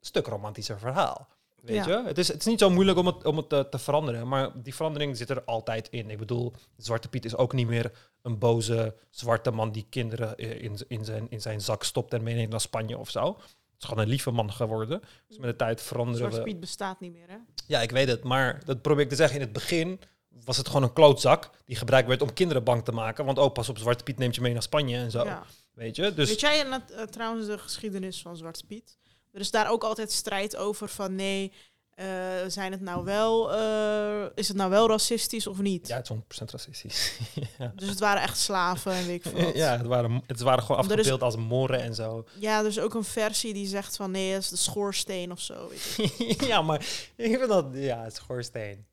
Stuk 0.00 0.26
romantischer 0.26 0.78
verhaal. 0.78 1.28
Weet 1.62 1.84
Ja. 1.84 1.98
je? 1.98 2.06
Het 2.06 2.18
is, 2.18 2.28
het 2.28 2.36
is 2.40 2.46
niet 2.46 2.58
zo 2.58 2.70
moeilijk 2.70 2.98
om 2.98 3.06
het, 3.06 3.24
om 3.24 3.36
het 3.36 3.48
te, 3.48 3.66
te 3.70 3.78
veranderen. 3.78 4.28
Maar 4.28 4.50
die 4.62 4.74
verandering 4.74 5.16
zit 5.16 5.30
er 5.30 5.44
altijd 5.44 5.88
in. 5.88 6.10
Ik 6.10 6.18
bedoel, 6.18 6.52
Zwarte 6.76 7.08
Piet 7.08 7.24
is 7.24 7.36
ook 7.36 7.52
niet 7.52 7.66
meer 7.66 7.92
een 8.22 8.38
boze 8.38 8.94
zwarte 9.10 9.50
man 9.50 9.72
die 9.72 9.86
kinderen 9.90 10.36
eh, 10.36 10.62
in, 10.62 10.78
in, 10.88 11.04
zijn, 11.04 11.26
in 11.30 11.40
zijn 11.40 11.60
zak 11.60 11.84
stopt 11.84 12.12
en 12.12 12.22
meeneemt 12.22 12.50
naar 12.50 12.60
Spanje 12.60 12.98
of 12.98 13.10
zo. 13.10 13.26
Het 13.36 13.88
is 13.88 13.88
gewoon 13.88 14.02
een 14.02 14.10
lieve 14.10 14.30
man 14.30 14.52
geworden. 14.52 15.00
Dus 15.28 15.38
met 15.38 15.50
de 15.50 15.56
tijd 15.56 15.82
veranderen 15.82 16.18
Zwarte 16.18 16.38
we. 16.38 16.44
Piet 16.44 16.60
bestaat 16.60 17.00
niet 17.00 17.12
meer, 17.12 17.28
hè? 17.28 17.36
Ja, 17.66 17.80
ik 17.80 17.90
weet 17.90 18.08
het. 18.08 18.22
Maar 18.24 18.64
dat 18.64 18.82
probeer 18.82 19.04
ik 19.04 19.10
te 19.10 19.16
zeggen. 19.16 19.36
In 19.36 19.42
het 19.42 19.52
begin 19.52 20.00
was 20.44 20.56
het 20.56 20.66
gewoon 20.66 20.82
een 20.82 20.92
klootzak 20.92 21.50
die 21.64 21.76
gebruikt 21.76 22.08
werd 22.08 22.22
om 22.22 22.32
kinderen 22.32 22.64
bang 22.64 22.84
te 22.84 22.92
maken. 22.92 23.24
Want 23.24 23.38
oh, 23.38 23.52
pas 23.52 23.68
op, 23.68 23.78
Zwarte 23.78 24.04
Piet 24.04 24.18
neemt 24.18 24.34
je 24.34 24.40
mee 24.40 24.52
naar 24.52 24.62
Spanje 24.62 24.96
en 24.96 25.10
zo. 25.10 25.24
Ja. 25.24 25.42
Weet 25.74 25.96
je? 25.96 26.14
Dus 26.14 26.28
Weet 26.28 26.40
jij 26.40 26.62
net, 26.62 26.90
eh, 26.90 27.02
trouwens 27.02 27.46
de 27.46 27.58
geschiedenis 27.58 28.22
van 28.22 28.36
Zwarte 28.36 28.66
Piet? 28.66 28.98
Er 29.32 29.40
is 29.40 29.50
daar 29.50 29.70
ook 29.70 29.84
altijd 29.84 30.12
strijd 30.12 30.56
over 30.56 30.88
van 30.88 31.14
nee, 31.14 31.52
eh, 31.90 32.06
zijn 32.46 32.72
het 32.72 32.80
nou 32.80 33.04
wel, 33.04 33.52
eh, 33.52 34.26
is 34.34 34.48
het 34.48 34.56
nou 34.56 34.70
wel 34.70 34.88
racistisch 34.88 35.46
of 35.46 35.58
niet? 35.58 35.88
ja, 35.88 35.96
het 35.96 36.10
is 36.10 36.16
100% 36.16 36.50
racistisch. 36.50 37.18
ja. 37.58 37.72
Dus 37.76 37.88
het 37.88 37.98
waren 37.98 38.22
echt 38.22 38.38
slaven 38.38 38.92
en 38.92 39.06
weet 39.06 39.24
ik 39.26 39.32
veel 39.32 39.56
ja, 39.56 39.76
het 39.76 39.86
waren, 39.86 40.22
het 40.26 40.40
waren 40.40 40.64
gewoon 40.64 40.80
is- 40.84 40.90
afgebeeld 40.90 41.22
als 41.22 41.36
moren 41.36 41.80
en 41.82 41.94
zo. 41.94 42.24
Ja, 42.38 42.58
er 42.58 42.66
is 42.66 42.78
ook 42.80 42.94
een 42.94 43.04
versie 43.04 43.52
die 43.54 43.66
zegt 43.66 43.96
van 43.96 44.10
nee, 44.10 44.32
het 44.32 44.42
is 44.42 44.48
de 44.48 44.56
schoorsteen 44.56 45.32
of 45.32 45.40
zo. 45.40 45.68
Weet 45.68 46.16
je. 46.18 46.46
ja, 46.46 46.62
maar 46.62 46.80
ik 47.16 47.36
vind 47.38 47.48
dat... 47.48 47.66
Ja, 47.72 48.02
het 48.02 48.14
schoorsteen. 48.14 48.86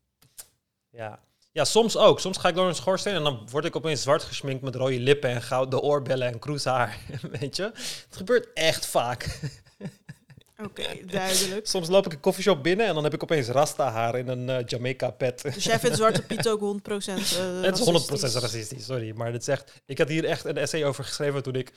Ja. 0.90 1.20
Ja, 1.58 1.64
soms 1.64 1.96
ook. 1.96 2.20
Soms 2.20 2.38
ga 2.38 2.48
ik 2.48 2.54
door 2.54 2.68
een 2.68 2.74
schoorsteen 2.74 3.14
en 3.14 3.22
dan 3.22 3.48
word 3.50 3.64
ik 3.64 3.76
opeens 3.76 4.02
zwart 4.02 4.22
gesminkt 4.22 4.62
met 4.62 4.74
rode 4.74 5.00
lippen 5.00 5.30
en 5.30 5.42
gouden 5.42 5.80
oorbellen 5.80 6.26
en 6.26 6.38
kroeshaar. 6.38 6.98
Weet 7.40 7.56
je? 7.56 7.62
Het 7.62 8.16
gebeurt 8.16 8.48
echt 8.54 8.86
vaak. 8.86 9.40
Oké, 10.64 10.82
duidelijk. 11.06 11.66
Soms 11.68 11.88
loop 11.88 12.06
ik 12.06 12.12
een 12.12 12.20
koffieshop 12.20 12.62
binnen 12.62 12.86
en 12.86 12.94
dan 12.94 13.04
heb 13.04 13.14
ik 13.14 13.22
opeens 13.22 13.48
rasta 13.48 13.90
haar 13.90 14.18
in 14.18 14.28
een 14.28 14.48
eh, 14.48 14.64
Jamaica 14.66 15.10
pet. 15.10 15.42
Dus 15.42 15.64
jij 15.64 15.78
vindt 15.78 15.96
Zwarte 15.96 16.22
Piet 16.22 16.48
ook 16.48 16.60
100% 16.82 16.92
eh 16.94 17.60
Het 17.62 17.78
is 17.78 17.86
100% 17.86 18.40
racistisch? 18.40 18.84
sorry. 18.84 19.12
Maar 19.16 19.32
dit 19.32 19.44
zegt... 19.44 19.82
Ik 19.86 19.98
had 19.98 20.08
hier 20.08 20.24
echt 20.24 20.44
een 20.44 20.56
essay 20.56 20.84
over 20.84 21.04
geschreven 21.04 21.42
toen 21.42 21.54
ik 21.54 21.72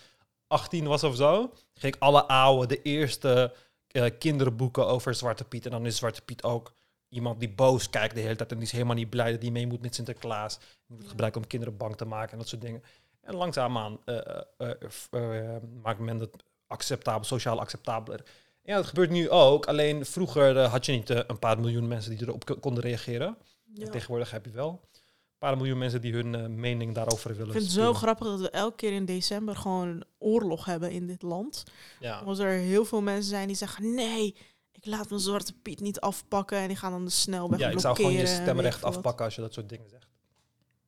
18 0.47 0.88
was 0.88 1.03
of 1.03 1.15
zo. 1.15 1.53
Ging 1.73 1.95
ik 1.95 2.01
alle 2.01 2.23
oude, 2.23 2.67
de 2.67 2.82
eerste 2.82 3.53
eh, 3.88 4.05
kinderboeken 4.19 4.88
over 4.88 5.15
Zwarte 5.15 5.43
Piet. 5.43 5.65
En 5.65 5.71
dan 5.71 5.86
is 5.86 5.97
Zwarte 5.97 6.21
Piet 6.21 6.43
ook 6.43 6.73
iemand 7.12 7.39
die 7.39 7.49
boos 7.49 7.89
kijkt 7.89 8.16
de 8.16 8.22
hele 8.22 8.36
tijd. 8.36 8.51
En 8.51 8.57
die 8.57 8.66
is 8.66 8.72
helemaal 8.72 8.95
niet 8.95 9.09
blij 9.09 9.32
dat 9.32 9.41
hij 9.41 9.51
mee 9.51 9.68
moet 9.68 9.82
met 9.82 9.95
Sinterklaas. 9.95 10.59
Die 10.88 10.97
moet 10.97 11.07
gebruiken 11.07 11.41
om 11.41 11.47
kinderen 11.47 11.78
bang 11.78 11.95
te 11.95 12.05
maken 12.05 12.32
en 12.32 12.38
dat 12.38 12.47
soort 12.47 12.62
dingen. 12.62 12.84
En 13.22 13.36
langzaamaan 13.36 13.99
eh, 14.05 15.55
maakt 15.82 15.99
men 15.99 16.20
het 16.20 16.43
acceptabel, 16.68 17.24
sociaal 17.24 17.59
acceptabeler. 17.59 18.24
Ja, 18.64 18.76
dat 18.76 18.86
gebeurt 18.86 19.09
nu 19.09 19.30
ook. 19.30 19.66
Alleen 19.66 20.05
vroeger 20.05 20.59
had 20.59 20.86
je 20.86 20.91
niet 20.91 21.09
een 21.09 21.39
paar 21.39 21.59
miljoen 21.59 21.88
mensen 21.88 22.12
die 22.12 22.28
erop 22.28 22.57
konden 22.59 22.84
reageren. 22.84 23.38
Ja. 23.74 23.86
En 23.86 23.91
tegenwoordig 23.91 24.32
heb 24.32 24.45
je 24.45 24.51
wel 24.51 24.70
een 24.70 25.38
paar 25.38 25.57
miljoen 25.57 25.78
mensen 25.78 26.01
die 26.01 26.14
hun 26.14 26.59
mening 26.59 26.95
daarover 26.95 27.30
willen 27.30 27.47
Ik 27.47 27.51
vind 27.51 27.64
het 27.64 27.74
zo 27.74 27.93
grappig 27.93 28.28
dat 28.28 28.39
we 28.39 28.49
elke 28.49 28.76
keer 28.76 28.91
in 28.93 29.05
december 29.05 29.55
gewoon 29.55 29.88
een 29.88 30.03
oorlog 30.18 30.66
hebben 30.66 30.91
in 30.91 31.07
dit 31.07 31.22
land. 31.22 31.64
Ja. 31.99 32.20
Omdat 32.20 32.39
er 32.39 32.49
heel 32.49 32.86
veel 32.86 33.01
mensen 33.01 33.30
zijn 33.30 33.47
die 33.47 33.55
zeggen: 33.55 33.93
nee, 33.93 34.36
ik 34.72 34.86
laat 34.86 35.09
mijn 35.09 35.22
zwarte 35.22 35.53
Piet 35.53 35.80
niet 35.80 35.99
afpakken. 35.99 36.57
En 36.57 36.67
die 36.67 36.78
gaan 36.78 36.91
dan 36.91 37.05
de 37.05 37.11
snelweg 37.11 37.59
ja, 37.59 37.69
ik 37.69 37.80
zou 37.80 37.95
gewoon 37.95 38.11
je 38.11 38.26
stemrecht 38.28 38.84
afpakken 38.84 39.26
als 39.26 39.36
je 39.36 39.41
dat 39.41 39.53
soort 39.53 39.69
dingen 39.69 39.89
zegt. 39.89 40.07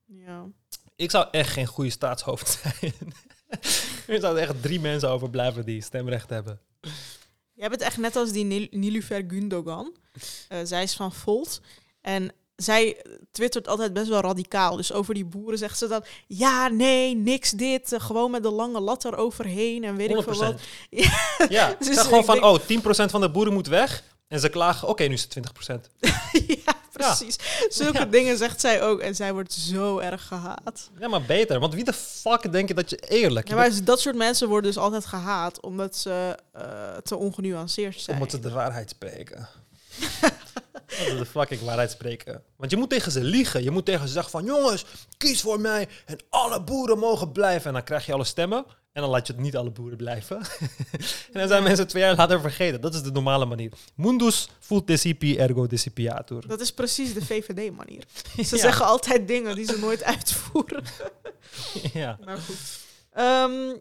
Ja. 0.05 0.45
Ik 0.95 1.11
zou 1.11 1.27
echt 1.31 1.49
geen 1.49 1.65
goede 1.65 1.89
staatshoofd 1.89 2.47
zijn. 2.79 2.93
er 4.07 4.19
zouden 4.19 4.41
echt 4.43 4.61
drie 4.61 4.79
mensen 4.79 5.09
overblijven 5.09 5.65
die 5.65 5.81
stemrecht 5.81 6.29
hebben. 6.29 6.59
Jij 7.53 7.69
bent 7.69 7.81
echt 7.81 7.97
net 7.97 8.15
als 8.15 8.31
die 8.31 8.43
Nil- 8.43 8.67
Nilufer 8.71 9.23
Gundogan. 9.27 9.95
Eh, 10.47 10.59
zij 10.63 10.83
is 10.83 10.93
van 10.93 11.13
Volt. 11.13 11.61
En 12.01 12.31
zij 12.55 13.01
twittert 13.31 13.67
altijd 13.67 13.93
best 13.93 14.07
wel 14.07 14.19
radicaal. 14.21 14.75
Dus 14.75 14.91
over 14.93 15.13
die 15.13 15.25
boeren 15.25 15.57
zegt 15.57 15.77
ze 15.77 15.87
dan... 15.87 16.03
Ja, 16.27 16.67
nee, 16.67 17.15
niks 17.15 17.51
dit. 17.51 17.91
eh, 17.93 17.99
gewoon 17.99 18.31
met 18.31 18.43
de 18.43 18.51
lange 18.51 18.79
lat 18.79 19.05
eroverheen 19.05 19.83
en 19.83 19.95
weet 19.95 20.09
ik 20.09 20.21
veel 20.23 20.35
wat. 20.37 20.53
100%. 20.61 20.63
Ja, 21.49 21.75
Dus 21.79 21.97
gewoon 21.99 22.25
van, 22.25 22.35
denk- 22.39 22.45
oh, 22.85 23.05
10% 23.07 23.09
van 23.11 23.21
de 23.21 23.29
boeren 23.31 23.53
moet 23.53 23.67
weg. 23.67 24.03
En 24.27 24.39
ze 24.39 24.49
klagen, 24.49 24.87
oké, 24.87 25.03
nu 25.03 25.13
is 25.13 25.21
het 25.29 25.37
20%. 25.71 25.75
ja, 26.65 26.73
precies. 26.91 27.35
Zulke 27.69 27.97
Ja. 27.97 28.05
dingen 28.05 28.37
zegt 28.37 28.59
zij 28.61 28.81
ook. 28.83 28.99
En 28.99 29.15
zij 29.15 29.33
wordt 29.33 29.53
zo 29.53 29.97
erg 29.99 30.27
gehaat. 30.27 30.89
Ja, 30.99 31.07
maar 31.07 31.21
beter. 31.21 31.59
Want 31.59 31.73
wie 31.73 31.83
de 31.83 31.93
fuck 31.93 32.51
denk 32.51 32.67
je 32.67 32.73
dat 32.73 32.89
je 32.89 32.95
eerlijk... 32.97 33.47
Ja, 33.47 33.55
maar 33.55 33.83
dat 33.83 33.99
soort 33.99 34.15
mensen 34.15 34.47
worden 34.47 34.71
dus 34.73 34.81
altijd 34.81 35.05
gehaat. 35.05 35.61
Omdat 35.61 35.95
ze 35.95 36.37
eh, 36.51 36.63
te 37.03 37.15
ongenuanceerd 37.17 37.99
zijn. 38.01 38.15
Omdat 38.17 38.31
ze 38.31 38.39
de 38.39 38.49
waarheid 38.51 38.89
spreken. 38.89 39.47
Dat 41.07 41.17
de 41.17 41.25
fucking 41.25 41.61
waarheid 41.61 41.91
spreken. 41.91 42.43
Want 42.57 42.71
je 42.71 42.77
moet 42.77 42.89
tegen 42.89 43.11
ze 43.11 43.23
liegen. 43.23 43.63
Je 43.63 43.71
moet 43.71 43.85
tegen 43.85 44.07
ze 44.07 44.13
zeggen 44.13 44.31
van... 44.31 44.45
Jongens, 44.45 44.85
kies 45.17 45.41
voor 45.41 45.59
mij. 45.59 45.87
En 46.05 46.17
alle 46.29 46.63
boeren 46.63 46.97
mogen 46.99 47.31
blijven. 47.31 47.67
En 47.67 47.73
dan 47.73 47.83
krijg 47.83 48.05
je 48.05 48.13
alle 48.13 48.23
stemmen. 48.23 48.65
En 48.91 49.01
dan 49.01 49.09
laat 49.11 49.27
je 49.27 49.33
het 49.33 49.41
niet 49.41 49.55
alle 49.57 49.71
boeren 49.71 49.97
blijven. 49.97 50.37
en 51.33 51.39
dan 51.39 51.47
zijn 51.47 51.63
mensen 51.63 51.87
twee 51.87 52.03
jaar 52.03 52.15
later 52.15 52.41
vergeten. 52.41 52.81
Dat 52.81 52.93
is 52.93 53.01
de 53.03 53.11
normale 53.11 53.45
manier. 53.45 53.71
Mundus 53.95 54.49
fut 54.59 54.87
decipi 54.87 55.37
ergo 55.37 55.67
decipiatur. 55.67 56.47
Dat 56.47 56.61
is 56.61 56.73
precies 56.73 57.13
de 57.13 57.25
VVD-manier. 57.25 58.03
Ze 58.35 58.55
Ja. 58.55 58.61
zeggen 58.61 58.85
altijd 58.85 59.27
dingen 59.27 59.55
die 59.55 59.65
ze 59.65 59.79
nooit 59.79 60.03
uitvoeren. 60.13 60.83
ja. 61.93 62.17
Maar 62.25 62.37
goed. 62.37 62.57
Ehm, 63.11 63.75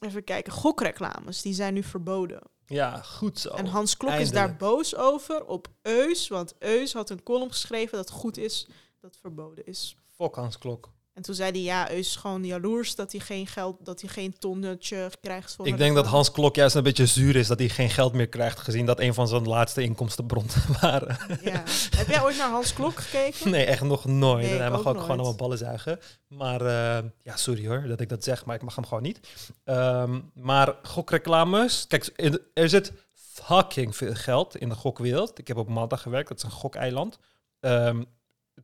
even 0.00 0.24
kijken. 0.24 0.52
Gokreclames, 0.52 1.42
die 1.42 1.54
zijn 1.54 1.74
nu 1.74 1.82
verboden. 1.82 2.40
Ja, 2.66 3.02
goed 3.02 3.38
zo. 3.38 3.54
en 3.54 3.66
Hans 3.66 3.96
Klok 3.96 4.12
is 4.12 4.30
daar 4.30 4.56
boos 4.56 4.96
over 4.96 5.44
op 5.44 5.68
Eus. 5.82 6.28
Want 6.28 6.54
Eus 6.58 6.92
had 6.92 7.10
een 7.10 7.22
column 7.22 7.50
geschreven 7.50 7.98
dat 7.98 8.10
goed 8.10 8.36
is 8.36 8.66
dat 9.00 9.16
verboden 9.20 9.66
is. 9.66 9.96
Fuck 10.16 10.34
Hans 10.34 10.58
Klok. 10.58 10.90
En 11.16 11.22
toen 11.22 11.34
zei 11.34 11.50
hij, 11.50 11.60
ja, 11.60 11.90
Eus 11.90 11.98
is 11.98 12.16
gewoon 12.16 12.44
jaloers 12.44 12.94
dat 12.94 13.12
hij 13.12 13.20
geen 13.20 13.46
geld, 13.46 13.84
dat 13.84 14.00
hij 14.00 14.10
geen 14.10 14.38
tonnetje 14.38 15.10
krijgt. 15.20 15.54
Voor 15.54 15.66
Ik 15.66 15.78
denk 15.78 15.94
dat 15.94 16.06
Hans 16.06 16.30
Klok 16.30 16.56
juist 16.56 16.74
een 16.74 16.82
beetje 16.82 17.06
zuur 17.06 17.36
is 17.36 17.46
dat 17.46 17.58
hij 17.58 17.68
geen 17.68 17.90
geld 17.90 18.12
meer 18.12 18.28
krijgt, 18.28 18.58
gezien 18.58 18.86
dat 18.86 19.00
een 19.00 19.14
van 19.14 19.28
zijn 19.28 19.48
laatste 19.48 19.82
inkomstenbronnen 19.82 20.54
waren. 20.80 21.18
Ja. 21.42 21.62
Heb 21.96 22.08
jij 22.08 22.22
ooit 22.22 22.36
naar 22.36 22.50
Hans 22.50 22.72
Klok 22.72 22.96
gekeken? 22.96 23.50
Nee, 23.50 23.64
echt 23.64 23.82
nog 23.82 24.04
nooit. 24.04 24.46
Nee, 24.46 24.56
hij 24.56 24.66
ik 24.66 24.72
mag 24.72 24.86
ook 24.86 25.00
gewoon 25.00 25.16
allemaal 25.16 25.34
ballen 25.34 25.58
zuigen. 25.58 25.98
Maar 26.28 26.60
eh, 26.60 27.04
ja, 27.22 27.36
sorry 27.36 27.66
hoor 27.66 27.84
dat 27.86 28.00
ik 28.00 28.08
dat 28.08 28.24
zeg, 28.24 28.44
maar 28.44 28.56
ik 28.56 28.62
mag 28.62 28.74
hem 28.74 28.86
gewoon 28.86 29.02
niet. 29.02 29.20
Ehm, 29.64 30.20
maar 30.34 30.74
gokreclames. 30.82 31.86
Kijk, 31.86 32.12
er 32.54 32.68
zit 32.68 32.92
fucking 33.14 33.96
veel 33.96 34.14
geld 34.14 34.56
in 34.56 34.68
de 34.68 34.74
gokwereld. 34.74 35.38
Ik 35.38 35.48
heb 35.48 35.56
op 35.56 35.68
Malta 35.68 35.96
gewerkt, 35.96 36.28
dat 36.28 36.36
is 36.36 36.42
een 36.42 36.50
gokeiland. 36.50 37.18
Ehm, 37.60 38.02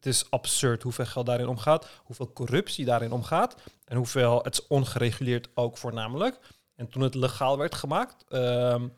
het 0.05 0.15
is 0.15 0.31
absurd 0.31 0.83
hoeveel 0.83 1.07
geld 1.07 1.27
daarin 1.27 1.49
omgaat, 1.49 1.89
hoeveel 2.05 2.33
corruptie 2.33 2.85
daarin 2.85 3.13
omgaat 3.13 3.57
en 3.85 3.97
hoeveel 3.97 4.43
het 4.43 4.53
is 4.53 4.67
ongereguleerd 4.67 5.49
ook 5.55 5.77
voornamelijk. 5.77 6.39
En 6.75 6.89
toen 6.89 7.03
het 7.03 7.15
legaal 7.15 7.59
werd 7.59 7.75
gemaakt, 7.75 8.25
ehm, 8.29 8.89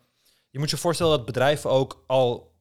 je 0.49 0.59
moet 0.59 0.69
je 0.69 0.77
voorstellen 0.77 1.17
dat 1.17 1.25
bedrijven 1.25 1.69
ook 1.69 2.03
al 2.07 2.53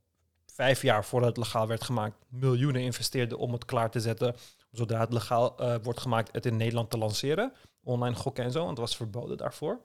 vijf 0.46 0.82
jaar 0.82 1.04
voordat 1.04 1.28
het 1.28 1.38
legaal 1.38 1.66
werd 1.66 1.84
gemaakt, 1.84 2.16
miljoenen 2.28 2.82
investeerden 2.82 3.38
om 3.38 3.52
het 3.52 3.64
klaar 3.64 3.90
te 3.90 4.00
zetten. 4.00 4.34
Zodra 4.70 5.00
het 5.00 5.12
legaal 5.12 5.58
eh, 5.58 5.74
wordt 5.82 6.00
gemaakt, 6.00 6.32
het 6.32 6.46
in 6.46 6.56
Nederland 6.56 6.90
te 6.90 6.98
lanceren. 6.98 7.52
Online 7.82 8.16
gokken 8.16 8.44
en 8.44 8.52
zo, 8.52 8.58
want 8.58 8.70
het 8.70 8.78
was 8.78 8.96
verboden 8.96 9.36
daarvoor. 9.36 9.80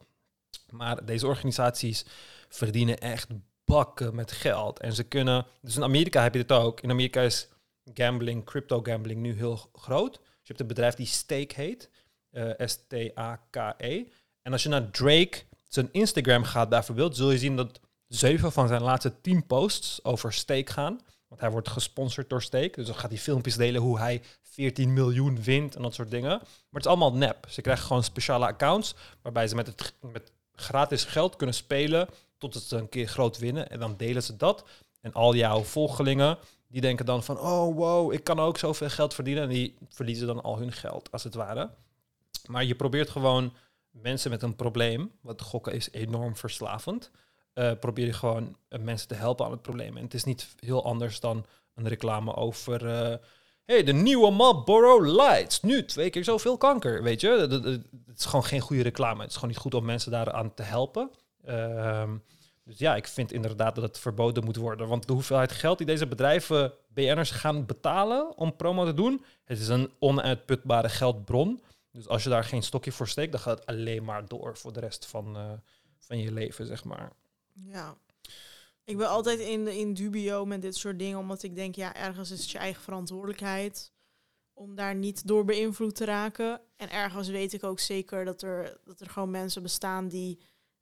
Maar 0.70 1.06
deze 1.06 1.28
organisaties 1.28 2.06
verdienen 2.50 3.00
echt 3.00 3.28
bakken 3.66 4.16
met 4.16 4.32
geld. 4.32 4.80
En 4.80 4.94
ze 4.94 5.04
kunnen. 5.04 5.46
Dus 5.62 5.76
in 5.76 5.84
Amerika 5.84 6.24
heb 6.24 6.34
je 6.34 6.40
dit 6.40 6.52
ook. 6.52 6.82
In 6.82 6.90
Amerika 6.90 7.22
is 7.22 7.48
gambling, 7.94 8.46
crypto 8.46 8.80
gambling 8.84 9.22
nu 9.22 9.34
heel 9.38 9.70
groot. 9.74 10.14
Dus 10.14 10.22
je 10.24 10.48
hebt 10.48 10.60
een 10.60 10.68
bedrijf 10.68 10.96
die 10.96 11.06
Stake 11.06 11.56
heet. 11.56 11.90
eh, 12.32 12.50
S-T-A-K-E. 12.68 14.04
En 14.42 14.52
als 14.52 14.64
je 14.64 14.70
naar 14.70 14.92
Drake 14.92 15.42
zijn 15.68 15.90
Instagram 15.92 16.44
gaat 16.44 16.70
bijvoorbeeld, 16.70 17.16
zul 17.16 17.32
je 17.32 17.38
zien 17.38 17.56
dat 17.56 17.80
zeven 18.08 18.52
van 18.52 18.68
zijn 18.68 18.82
laatste 18.82 19.22
tien 19.22 19.46
posts 19.46 20.04
over 20.04 20.34
Stake 20.34 20.72
gaan. 20.72 21.00
Want 21.28 21.42
hij 21.42 21.52
wordt 21.52 21.70
gesponsord 21.70 22.30
door 22.30 22.42
Stake. 22.42 22.72
Dus 22.76 22.86
dan 22.86 22.96
gaat 22.96 23.10
hij 23.10 23.20
filmpjes 23.20 23.56
delen 23.56 23.82
hoe 23.82 24.00
hij 24.00 24.22
14 24.42 24.94
miljoen 24.94 25.44
wint 25.44 25.76
en 25.76 25.82
dat 25.82 25.94
soort 25.94 26.12
dingen. 26.12 26.30
Maar 26.30 26.40
het 26.72 26.84
is 26.86 26.88
allemaal 26.88 27.14
nep. 27.14 27.46
Ze 27.50 27.62
krijgen 27.62 27.86
gewoon 27.86 28.04
speciale 28.04 28.46
accounts 28.46 28.96
waarbij 29.22 29.48
ze 29.48 29.56
met, 29.56 29.68
het, 29.68 29.94
met 30.12 30.32
gratis 30.56 31.04
geld 31.06 31.36
kunnen 31.36 31.56
spelen 31.56 32.08
totdat 32.38 32.62
ze 32.62 32.78
een 32.78 32.90
keer 32.90 33.08
groot 33.08 33.38
winnen. 33.38 33.70
En 33.70 33.80
dan 33.80 33.98
delen 33.98 34.24
ze 34.24 34.36
dat. 34.36 34.64
En 35.02 35.14
al 35.14 35.36
jouw 35.36 35.64
volgelingen, 35.64 36.38
die 36.70 36.82
denken 36.82 37.06
dan 37.06 37.24
van... 37.24 37.40
oh, 37.40 37.76
wow, 37.76 38.14
ik 38.14 38.24
kan 38.24 38.40
ook 38.40 38.58
zoveel 38.58 38.90
geld 38.90 39.14
verdienen. 39.14 39.44
En 39.44 39.50
die 39.50 39.76
verliezen 39.90 40.28
dan 40.28 40.44
al 40.44 40.58
hun 40.58 40.72
geld, 40.72 41.12
als 41.12 41.24
het 41.24 41.34
ware. 41.34 41.70
Maar 42.46 42.66
je 42.66 42.76
probeert 42.76 43.10
gewoon 43.10 43.54
mensen 43.92 44.32
met 44.32 44.42
een 44.44 44.56
probleem... 44.56 45.12
want 45.22 45.42
gokken 45.42 45.74
is 45.74 45.92
enorm 45.92 46.36
verslavend... 46.36 47.12
eh, 47.54 47.72
probeer 47.80 48.06
je 48.06 48.14
gewoon 48.14 48.58
eh, 48.68 48.80
mensen 48.80 49.08
te 49.08 49.16
helpen 49.16 49.46
aan 49.46 49.52
het 49.52 49.62
probleem. 49.62 49.98
En 49.98 50.04
het 50.04 50.14
is 50.14 50.24
niet 50.24 50.48
heel 50.60 50.84
anders 50.86 51.20
dan 51.20 51.46
een 51.76 51.88
reclame 51.88 52.36
over... 52.36 52.88
eh, 52.88 53.16
hey, 53.66 53.84
de 53.84 53.94
nieuwe 53.94 54.32
Marlboro 54.32 55.02
Lights. 55.16 55.62
Nu 55.62 55.86
twee 55.86 56.10
keer 56.10 56.24
zoveel 56.24 56.58
kanker, 56.58 57.04
weet 57.04 57.22
je. 57.22 57.30
Het 58.08 58.20
is 58.20 58.26
gewoon 58.26 58.46
geen 58.46 58.62
goede 58.62 58.84
reclame. 58.84 59.22
Het 59.22 59.30
is 59.30 59.36
gewoon 59.36 59.50
niet 59.50 59.60
goed 59.60 59.74
om 59.74 59.86
mensen 59.86 60.12
daaraan 60.12 60.54
te 60.54 60.64
helpen. 60.64 61.12
Ehm, 61.46 62.18
dus 62.70 62.78
ja, 62.78 62.96
ik 62.96 63.08
vind 63.08 63.32
inderdaad 63.32 63.76
dat 63.76 63.84
het 63.84 64.00
verboden 64.00 64.44
moet 64.44 64.56
worden. 64.56 64.88
Want 64.88 65.08
de 65.08 65.14
hoeveelheid 65.14 65.52
geld 65.52 65.78
die 65.78 65.88
deze 65.88 66.08
bedrijven, 66.08 66.74
BN'ers, 66.88 67.32
gaan 67.32 67.66
betalen 67.66 68.38
om 68.38 68.56
promo 68.56 68.86
te 68.86 68.94
doen... 68.94 69.26
het 69.44 69.60
is 69.60 69.68
een 69.68 69.92
onuitputbare 70.00 70.90
geldbron. 70.90 71.62
Dus 71.92 72.08
als 72.08 72.24
je 72.24 72.30
daar 72.30 72.44
geen 72.44 72.64
stokje 72.64 72.92
voor 72.92 73.08
steekt... 73.08 73.32
dan 73.32 73.42
gaat 73.42 73.60
het 73.60 73.68
alleen 73.68 74.04
maar 74.04 74.28
door 74.28 74.58
voor 74.58 74.74
de 74.74 74.80
rest 74.80 75.06
van, 75.06 75.38
eh, 75.38 75.52
van 75.98 76.20
je 76.20 76.32
leven, 76.32 76.66
zeg 76.66 76.84
maar. 76.84 77.12
Ja. 77.54 77.98
Ik 78.84 78.98
ben 78.98 79.10
altijd 79.10 79.40
in, 79.40 79.68
in 79.68 79.94
dubio 79.94 80.46
met 80.46 80.62
dit 80.62 80.76
soort 80.76 81.00
dingen, 81.00 81.18
omdat 81.18 81.44
ik 81.44 81.56
denk, 81.56 81.76
ja, 81.76 81.96
ergens 81.96 82.32
is 82.32 82.40
het 82.40 82.50
je 82.50 82.58
eigen 82.58 82.82
verantwoordelijkheid 82.82 83.92
om 84.54 84.76
daar 84.76 84.96
niet 84.96 85.28
door 85.28 85.46
beïnvloed 85.46 85.96
te 85.96 86.06
raken. 86.06 86.62
En 86.76 86.90
ergens 86.90 87.28
weet 87.28 87.54
ik 87.54 87.64
ook 87.64 87.80
zeker 87.80 88.26
dat 88.26 88.42
er, 88.42 88.78
dat 88.84 89.00
er 89.00 89.10
gewoon 89.10 89.32
mensen 89.32 89.62
bestaan 89.62 90.08
die 90.08 90.40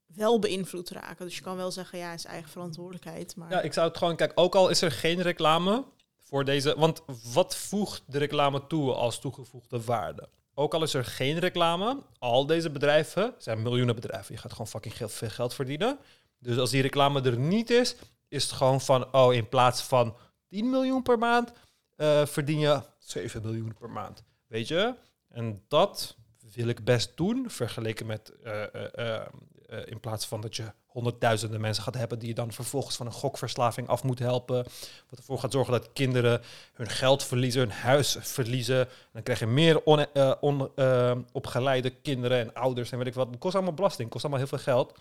wel 0.07 0.39
beïnvloed 0.39 0.89
raken. 0.89 1.25
Dus 1.25 1.35
je 1.35 1.41
kan 1.41 1.55
wel 1.55 1.71
zeggen, 1.71 1.99
ja, 1.99 2.13
is 2.13 2.25
eigen 2.25 2.49
verantwoordelijkheid. 2.49 3.35
Maar 3.35 3.51
Ja, 3.51 3.61
ik 3.61 3.73
zou 3.73 3.87
het 3.87 3.97
gewoon... 3.97 4.15
Kijk, 4.15 4.31
ook 4.35 4.55
al 4.55 4.69
is 4.69 4.81
er 4.81 4.91
geen 4.91 5.21
reclame 5.21 5.85
voor 6.17 6.45
deze... 6.45 6.75
Want 6.77 7.01
wat 7.33 7.55
voegt 7.55 8.03
de 8.05 8.17
reclame 8.17 8.67
toe 8.67 8.93
als 8.93 9.19
toegevoegde 9.19 9.81
waarde? 9.81 10.29
Ook 10.53 10.73
al 10.73 10.83
is 10.83 10.93
er 10.93 11.05
geen 11.05 11.39
reclame, 11.39 11.97
al 12.19 12.45
deze 12.45 12.69
bedrijven 12.69 13.33
zijn 13.37 13.61
miljoenen 13.61 13.95
bedrijven. 13.95 14.33
Je 14.33 14.41
gaat 14.41 14.51
gewoon 14.51 14.67
fucking 14.67 14.93
veel 15.11 15.29
geld 15.29 15.53
verdienen. 15.53 15.99
Dus 16.39 16.57
als 16.57 16.69
die 16.69 16.81
reclame 16.81 17.21
er 17.21 17.37
niet 17.37 17.69
is, 17.69 17.95
is 18.27 18.43
het 18.43 18.51
gewoon 18.51 18.81
van... 18.81 19.13
Oh, 19.13 19.33
in 19.33 19.49
plaats 19.49 19.81
van 19.81 20.15
10 20.47 20.69
miljoen 20.69 21.01
per 21.03 21.17
maand, 21.17 21.51
eh, 21.95 22.25
verdien 22.25 22.59
je 22.59 22.81
7 22.97 23.41
miljoen 23.41 23.73
per 23.79 23.89
maand. 23.89 24.23
Weet 24.47 24.67
je? 24.67 24.93
En 25.29 25.63
dat 25.67 26.15
wil 26.53 26.67
ik 26.67 26.83
best 26.83 27.17
doen, 27.17 27.49
vergeleken 27.49 28.05
met... 28.05 28.29
eh, 28.29 29.19
eh, 29.19 29.27
eh, 29.67 29.79
in 29.85 29.99
plaats 29.99 30.25
van 30.25 30.41
dat 30.41 30.55
je 30.55 30.71
honderdduizenden 30.85 31.61
mensen 31.61 31.83
gaat 31.83 31.93
hebben 31.93 32.19
die 32.19 32.27
je 32.27 32.33
dan 32.33 32.51
vervolgens 32.51 32.95
van 32.95 33.05
een 33.05 33.11
gokverslaving 33.11 33.87
af 33.87 34.03
moet 34.03 34.19
helpen. 34.19 34.65
Wat 35.09 35.19
ervoor 35.19 35.39
gaat 35.39 35.51
zorgen 35.51 35.73
dat 35.73 35.93
kinderen 35.93 36.41
hun 36.73 36.89
geld 36.89 37.23
verliezen, 37.23 37.61
hun 37.61 37.71
huis 37.71 38.17
verliezen. 38.19 38.79
En 38.79 39.09
dan 39.11 39.23
krijg 39.23 39.39
je 39.39 39.45
meer 39.45 39.83
eh, 39.83 40.31
eh, 40.75 41.17
opgeleide 41.31 41.89
kinderen 41.89 42.39
en 42.39 42.53
ouders 42.53 42.91
en 42.91 42.97
weet 42.97 43.07
ik 43.07 43.13
wat. 43.13 43.27
Het 43.27 43.39
kost 43.39 43.55
allemaal 43.55 43.73
belasting, 43.73 44.09
kost 44.09 44.23
allemaal 44.23 44.43
heel 44.43 44.57
veel 44.57 44.73
geld. 44.73 44.99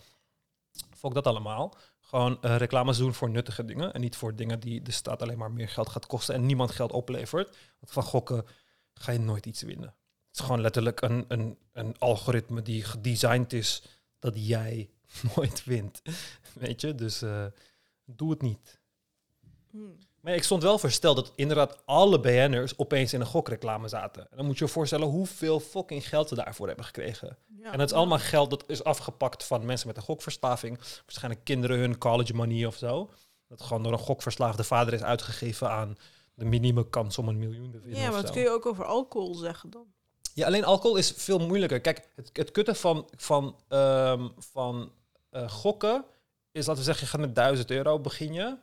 Fok 0.97 1.13
dat 1.13 1.27
allemaal. 1.27 1.73
Gewoon 1.99 2.37
reclames 2.41 2.97
doen 2.97 3.13
voor 3.13 3.29
nuttige 3.29 3.65
dingen. 3.65 3.93
En 3.93 4.01
niet 4.01 4.15
voor 4.15 4.35
dingen 4.35 4.59
die 4.59 4.81
de 4.81 4.91
staat 4.91 5.21
alleen 5.21 5.37
maar 5.37 5.51
meer 5.51 5.69
geld 5.69 5.89
gaat 5.89 6.05
kosten 6.05 6.35
en 6.35 6.45
niemand 6.45 6.71
geld 6.71 6.91
oplevert. 6.91 7.57
Want 7.79 7.91
van 7.91 8.03
gokken 8.03 8.45
ga 8.93 9.11
je 9.11 9.19
nooit 9.19 9.45
iets 9.45 9.61
winnen. 9.61 9.95
Het 10.27 10.39
is 10.39 10.45
gewoon 10.45 10.61
letterlijk 10.61 11.01
een, 11.01 11.25
een, 11.27 11.57
een 11.73 11.95
algoritme 11.99 12.61
die 12.61 12.83
gedesigned 12.83 13.53
is 13.53 13.83
dat 14.19 14.47
jij 14.47 14.89
nooit 15.35 15.63
wint. 15.63 16.01
Weet 16.53 16.81
je, 16.81 16.95
dus 16.95 17.21
eh, 17.21 17.45
doe 18.05 18.29
het 18.29 18.41
niet. 18.41 18.79
hm, 19.71 19.77
Maar 20.21 20.33
ik 20.35 20.43
stond 20.43 20.63
wel 20.63 20.79
versteld 20.79 21.15
dat 21.15 21.31
inderdaad 21.35 21.85
alle 21.85 22.19
BN'ers 22.19 22.77
opeens 22.77 23.13
in 23.13 23.19
een 23.19 23.25
gokreclame 23.27 23.87
zaten. 23.87 24.21
En 24.31 24.37
dan 24.37 24.45
moet 24.45 24.57
je 24.57 24.65
je 24.65 24.71
voorstellen 24.71 25.07
hoeveel 25.07 25.59
fucking 25.59 26.07
geld 26.09 26.27
ze 26.27 26.35
daarvoor 26.35 26.67
hebben 26.67 26.85
gekregen. 26.85 27.37
ja. 27.59 27.71
En 27.71 27.77
dat 27.77 27.89
is 27.89 27.95
allemaal 27.95 28.19
geld 28.19 28.49
dat 28.49 28.63
is 28.67 28.83
afgepakt 28.83 29.43
van 29.43 29.65
mensen 29.65 29.87
met 29.87 29.97
een 29.97 30.03
gokverslaving. 30.03 30.77
Waarschijnlijk 31.05 31.43
kinderen 31.43 31.77
hun 31.79 31.97
college 31.97 32.33
money 32.33 32.65
of 32.65 32.75
zo. 32.75 33.09
Dat 33.47 33.61
gewoon 33.61 33.83
door 33.83 33.91
een 33.91 33.97
gokverslaafde 33.99 34.63
vader 34.63 34.93
is 34.93 35.03
uitgegeven 35.03 35.69
aan 35.69 35.95
de 36.33 36.45
minimum 36.45 36.89
kans 36.89 37.17
om 37.17 37.27
een 37.27 37.37
miljoen 37.39 37.71
te 37.71 37.79
winnen. 37.79 37.99
Ja, 38.01 38.11
maar 38.11 38.21
dat 38.21 38.31
kun 38.31 38.41
je 38.41 38.49
ook 38.49 38.65
over 38.65 38.85
alcohol 38.85 39.35
zeggen 39.35 39.69
dan. 39.69 39.85
Ja, 40.37 40.45
alleen 40.45 40.63
alcohol 40.65 40.97
is 40.97 41.11
veel 41.15 41.39
moeilijker. 41.39 41.79
Kijk, 41.81 42.07
het, 42.15 42.29
het 42.33 42.51
kutte 42.51 42.75
van, 42.75 43.09
van, 43.15 43.55
ehm, 43.67 44.27
van 44.37 44.91
eh, 45.29 45.49
gokken 45.49 46.05
is, 46.51 46.65
laten 46.65 46.75
we 46.83 46.83
zeggen, 46.91 47.03
je 47.05 47.11
gaat 47.11 47.21
met 47.21 47.35
1000 47.35 47.71
euro 47.71 47.99
begin 47.99 48.33
je. 48.33 48.57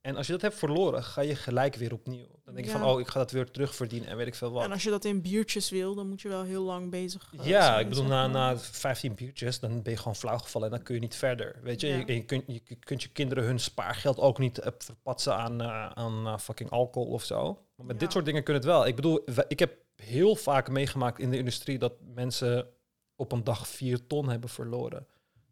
En 0.00 0.16
als 0.16 0.26
je 0.26 0.32
dat 0.32 0.40
hebt 0.42 0.54
verloren, 0.56 1.02
ga 1.04 1.20
je 1.20 1.34
gelijk 1.36 1.74
weer 1.74 1.92
opnieuw. 1.92 2.26
Dan 2.44 2.54
denk 2.54 2.66
je 2.66 2.72
Ja. 2.72 2.78
van, 2.78 2.88
oh, 2.88 3.00
ik 3.00 3.06
ga 3.08 3.18
dat 3.18 3.30
weer 3.30 3.50
terugverdienen 3.50 4.08
en 4.08 4.16
weet 4.16 4.26
ik 4.26 4.34
veel 4.34 4.50
wat. 4.50 4.64
En 4.64 4.72
als 4.72 4.82
je 4.82 4.90
dat 4.90 5.04
in 5.04 5.20
biertjes 5.22 5.70
wil, 5.70 5.94
dan 5.94 6.08
moet 6.08 6.20
je 6.20 6.28
wel 6.28 6.42
heel 6.42 6.62
lang 6.62 6.90
bezig 6.90 7.32
eh, 7.38 7.46
ja, 7.46 7.64
zijn, 7.66 7.80
ik 7.80 7.88
bedoel, 7.88 8.04
na, 8.04 8.26
na 8.26 8.58
15 8.58 9.14
biertjes, 9.14 9.60
dan 9.60 9.82
ben 9.82 9.92
je 9.92 9.98
gewoon 9.98 10.16
flauw 10.16 10.38
gevallen 10.38 10.68
en 10.70 10.74
dan 10.74 10.84
kun 10.84 10.94
je 10.94 11.00
niet 11.00 11.16
verder. 11.16 11.58
Weet 11.62 11.80
je, 11.80 11.86
Ja. 11.86 11.96
je, 12.06 12.14
je, 12.14 12.24
kunt, 12.24 12.42
je 12.46 12.60
kunt 12.78 13.02
je 13.02 13.08
kinderen 13.08 13.44
hun 13.44 13.60
spaargeld 13.60 14.18
ook 14.18 14.38
niet 14.38 14.58
eh, 14.58 14.72
verpatsen 14.78 15.36
aan, 15.36 15.62
aan 15.96 16.40
fucking 16.40 16.70
alcohol 16.70 17.08
of 17.12 17.24
zo. 17.24 17.63
Maar 17.76 17.86
met 17.86 17.94
Ja. 17.94 18.00
dit 18.02 18.12
soort 18.12 18.24
dingen 18.24 18.42
kun 18.42 18.52
je 18.54 18.58
het 18.60 18.68
wel. 18.68 18.86
Ik 18.86 18.96
bedoel, 18.96 19.24
ik 19.48 19.58
heb 19.58 19.76
heel 19.96 20.36
vaak 20.36 20.68
meegemaakt 20.70 21.18
in 21.18 21.30
de 21.30 21.36
industrie 21.38 21.78
dat 21.78 21.92
mensen 22.14 22.66
op 23.16 23.32
een 23.32 23.44
dag 23.44 23.68
4 23.68 24.06
ton 24.06 24.28
hebben 24.28 24.50
verloren. 24.50 25.06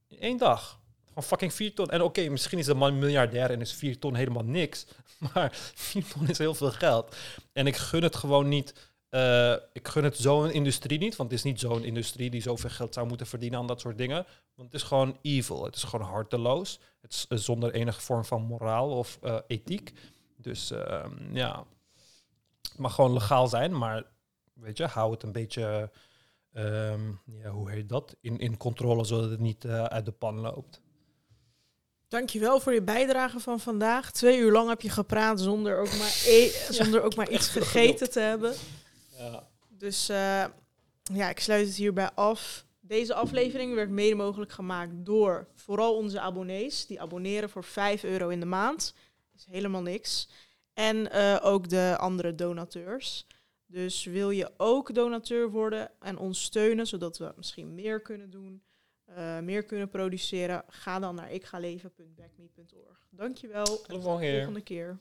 In 0.09 0.18
één 0.18 0.37
dag. 0.39 0.81
Gewoon 1.07 1.25
fucking 1.25 1.53
4 1.53 1.75
ton. 1.75 1.91
En 1.91 2.03
oké, 2.03 2.29
misschien 2.29 2.59
is 2.59 2.66
de 2.66 2.75
man 2.75 2.99
miljardair 2.99 3.51
en 3.51 3.61
is 3.61 3.73
4 3.73 3.99
ton 3.99 4.14
helemaal 4.14 4.45
niks. 4.45 4.87
Maar 5.35 5.51
4 5.75 6.05
ton 6.05 6.29
is 6.29 6.39
heel 6.39 6.55
veel 6.55 6.70
geld. 6.70 7.16
En 7.53 7.66
ik 7.66 7.77
gun 7.77 8.03
het 8.03 8.16
gewoon 8.16 8.49
niet. 8.49 8.91
eh, 9.09 9.53
ik 9.73 9.89
gun 9.89 10.05
het 10.05 10.16
zo'n 10.16 10.51
industrie 10.51 10.99
niet. 10.99 11.16
Want 11.16 11.31
het 11.31 11.39
is 11.39 11.45
niet 11.45 11.61
zo'n 11.61 11.85
industrie 11.85 12.31
die 12.31 12.41
zoveel 12.43 12.70
geld 12.70 12.95
zou 12.95 13.07
moeten 13.07 13.27
verdienen 13.27 13.59
aan 13.59 13.66
dat 13.66 13.81
soort 13.81 13.99
dingen. 13.99 14.27
Want 14.55 14.73
het 14.73 14.81
is 14.81 14.87
gewoon 14.89 15.18
evil. 15.23 15.64
Het 15.64 15.77
is 15.77 15.83
gewoon 15.83 16.07
harteloos. 16.07 16.81
Het 17.01 17.12
is 17.12 17.27
eh, 17.29 17.39
zonder 17.39 17.73
enige 17.75 18.01
vorm 18.01 18.25
van 18.25 18.43
moraal 18.43 18.91
of 18.91 19.18
eh, 19.23 19.39
ethiek. 19.47 19.93
Dus 20.37 20.70
ehm, 20.70 21.35
ja, 21.37 21.64
het 22.68 22.78
mag 22.78 22.94
gewoon 22.94 23.12
legaal 23.12 23.48
zijn. 23.48 23.78
Maar 23.78 24.04
weet 24.52 24.76
je, 24.76 24.86
hou 24.86 25.12
het 25.12 25.22
een 25.22 25.32
beetje, 25.32 25.90
ehm, 26.52 27.12
ja, 27.24 27.50
hoe 27.50 27.70
heet 27.70 27.88
dat? 27.88 28.16
In, 28.20 28.38
in 28.38 28.56
controle, 28.56 29.04
zodat 29.04 29.30
het 29.30 29.40
niet 29.40 29.64
eh, 29.64 29.84
uit 29.84 30.04
de 30.04 30.12
pan 30.12 30.40
loopt. 30.40 30.80
Dankjewel 32.08 32.60
voor 32.60 32.72
je 32.72 32.82
bijdrage 32.82 33.40
van 33.40 33.60
vandaag. 33.60 34.12
Twee 34.12 34.38
uur 34.38 34.52
lang 34.52 34.68
heb 34.68 34.80
je 34.80 34.90
gepraat 34.90 35.40
zonder 35.40 35.78
ook 35.78 35.98
maar, 35.98 36.22
e- 36.26 36.50
zonder 36.80 37.02
ook 37.02 37.14
maar 37.14 37.30
iets 37.30 37.48
gegeten 37.48 38.10
te 38.10 38.20
hebben. 38.20 38.54
Ja. 39.16 39.48
Dus 39.68 40.08
eh, 40.08 40.44
ja, 41.02 41.28
ik 41.28 41.40
sluit 41.40 41.66
het 41.66 41.76
hierbij 41.76 42.10
af. 42.10 42.64
Deze 42.80 43.14
aflevering 43.14 43.74
werd 43.74 43.90
mede 43.90 44.14
mogelijk 44.14 44.52
gemaakt 44.52 44.92
door 44.94 45.48
vooral 45.54 45.96
onze 45.96 46.20
abonnees. 46.20 46.86
Die 46.86 47.00
abonneren 47.00 47.50
voor 47.50 47.64
5 47.64 48.04
euro 48.04 48.28
in 48.28 48.40
de 48.40 48.46
maand. 48.46 48.94
Dat 49.30 49.40
is 49.40 49.46
helemaal 49.50 49.82
niks. 49.82 50.28
En 50.75 51.11
eh, 51.11 51.39
ook 51.43 51.68
de 51.68 51.97
andere 51.99 52.35
donateurs. 52.35 53.27
Dus 53.66 54.05
wil 54.05 54.31
je 54.31 54.51
ook 54.57 54.95
donateur 54.95 55.51
worden 55.51 55.91
en 56.01 56.18
ons 56.18 56.43
steunen, 56.43 56.87
zodat 56.87 57.18
we 57.18 57.33
misschien 57.37 57.75
meer 57.75 58.01
kunnen 58.01 58.31
doen, 58.31 58.62
eh, 59.05 59.39
meer 59.39 59.64
kunnen 59.64 59.89
produceren, 59.89 60.64
ga 60.68 60.99
dan 60.99 61.14
naar 61.14 61.33
ikgaleven.backme.org. 61.33 63.07
Dankjewel. 63.11 63.64
Tot 63.64 63.87
de 63.87 64.01
volgende 64.01 64.20
keer. 64.20 64.37
Volgende 64.37 64.62
keer. 64.62 64.99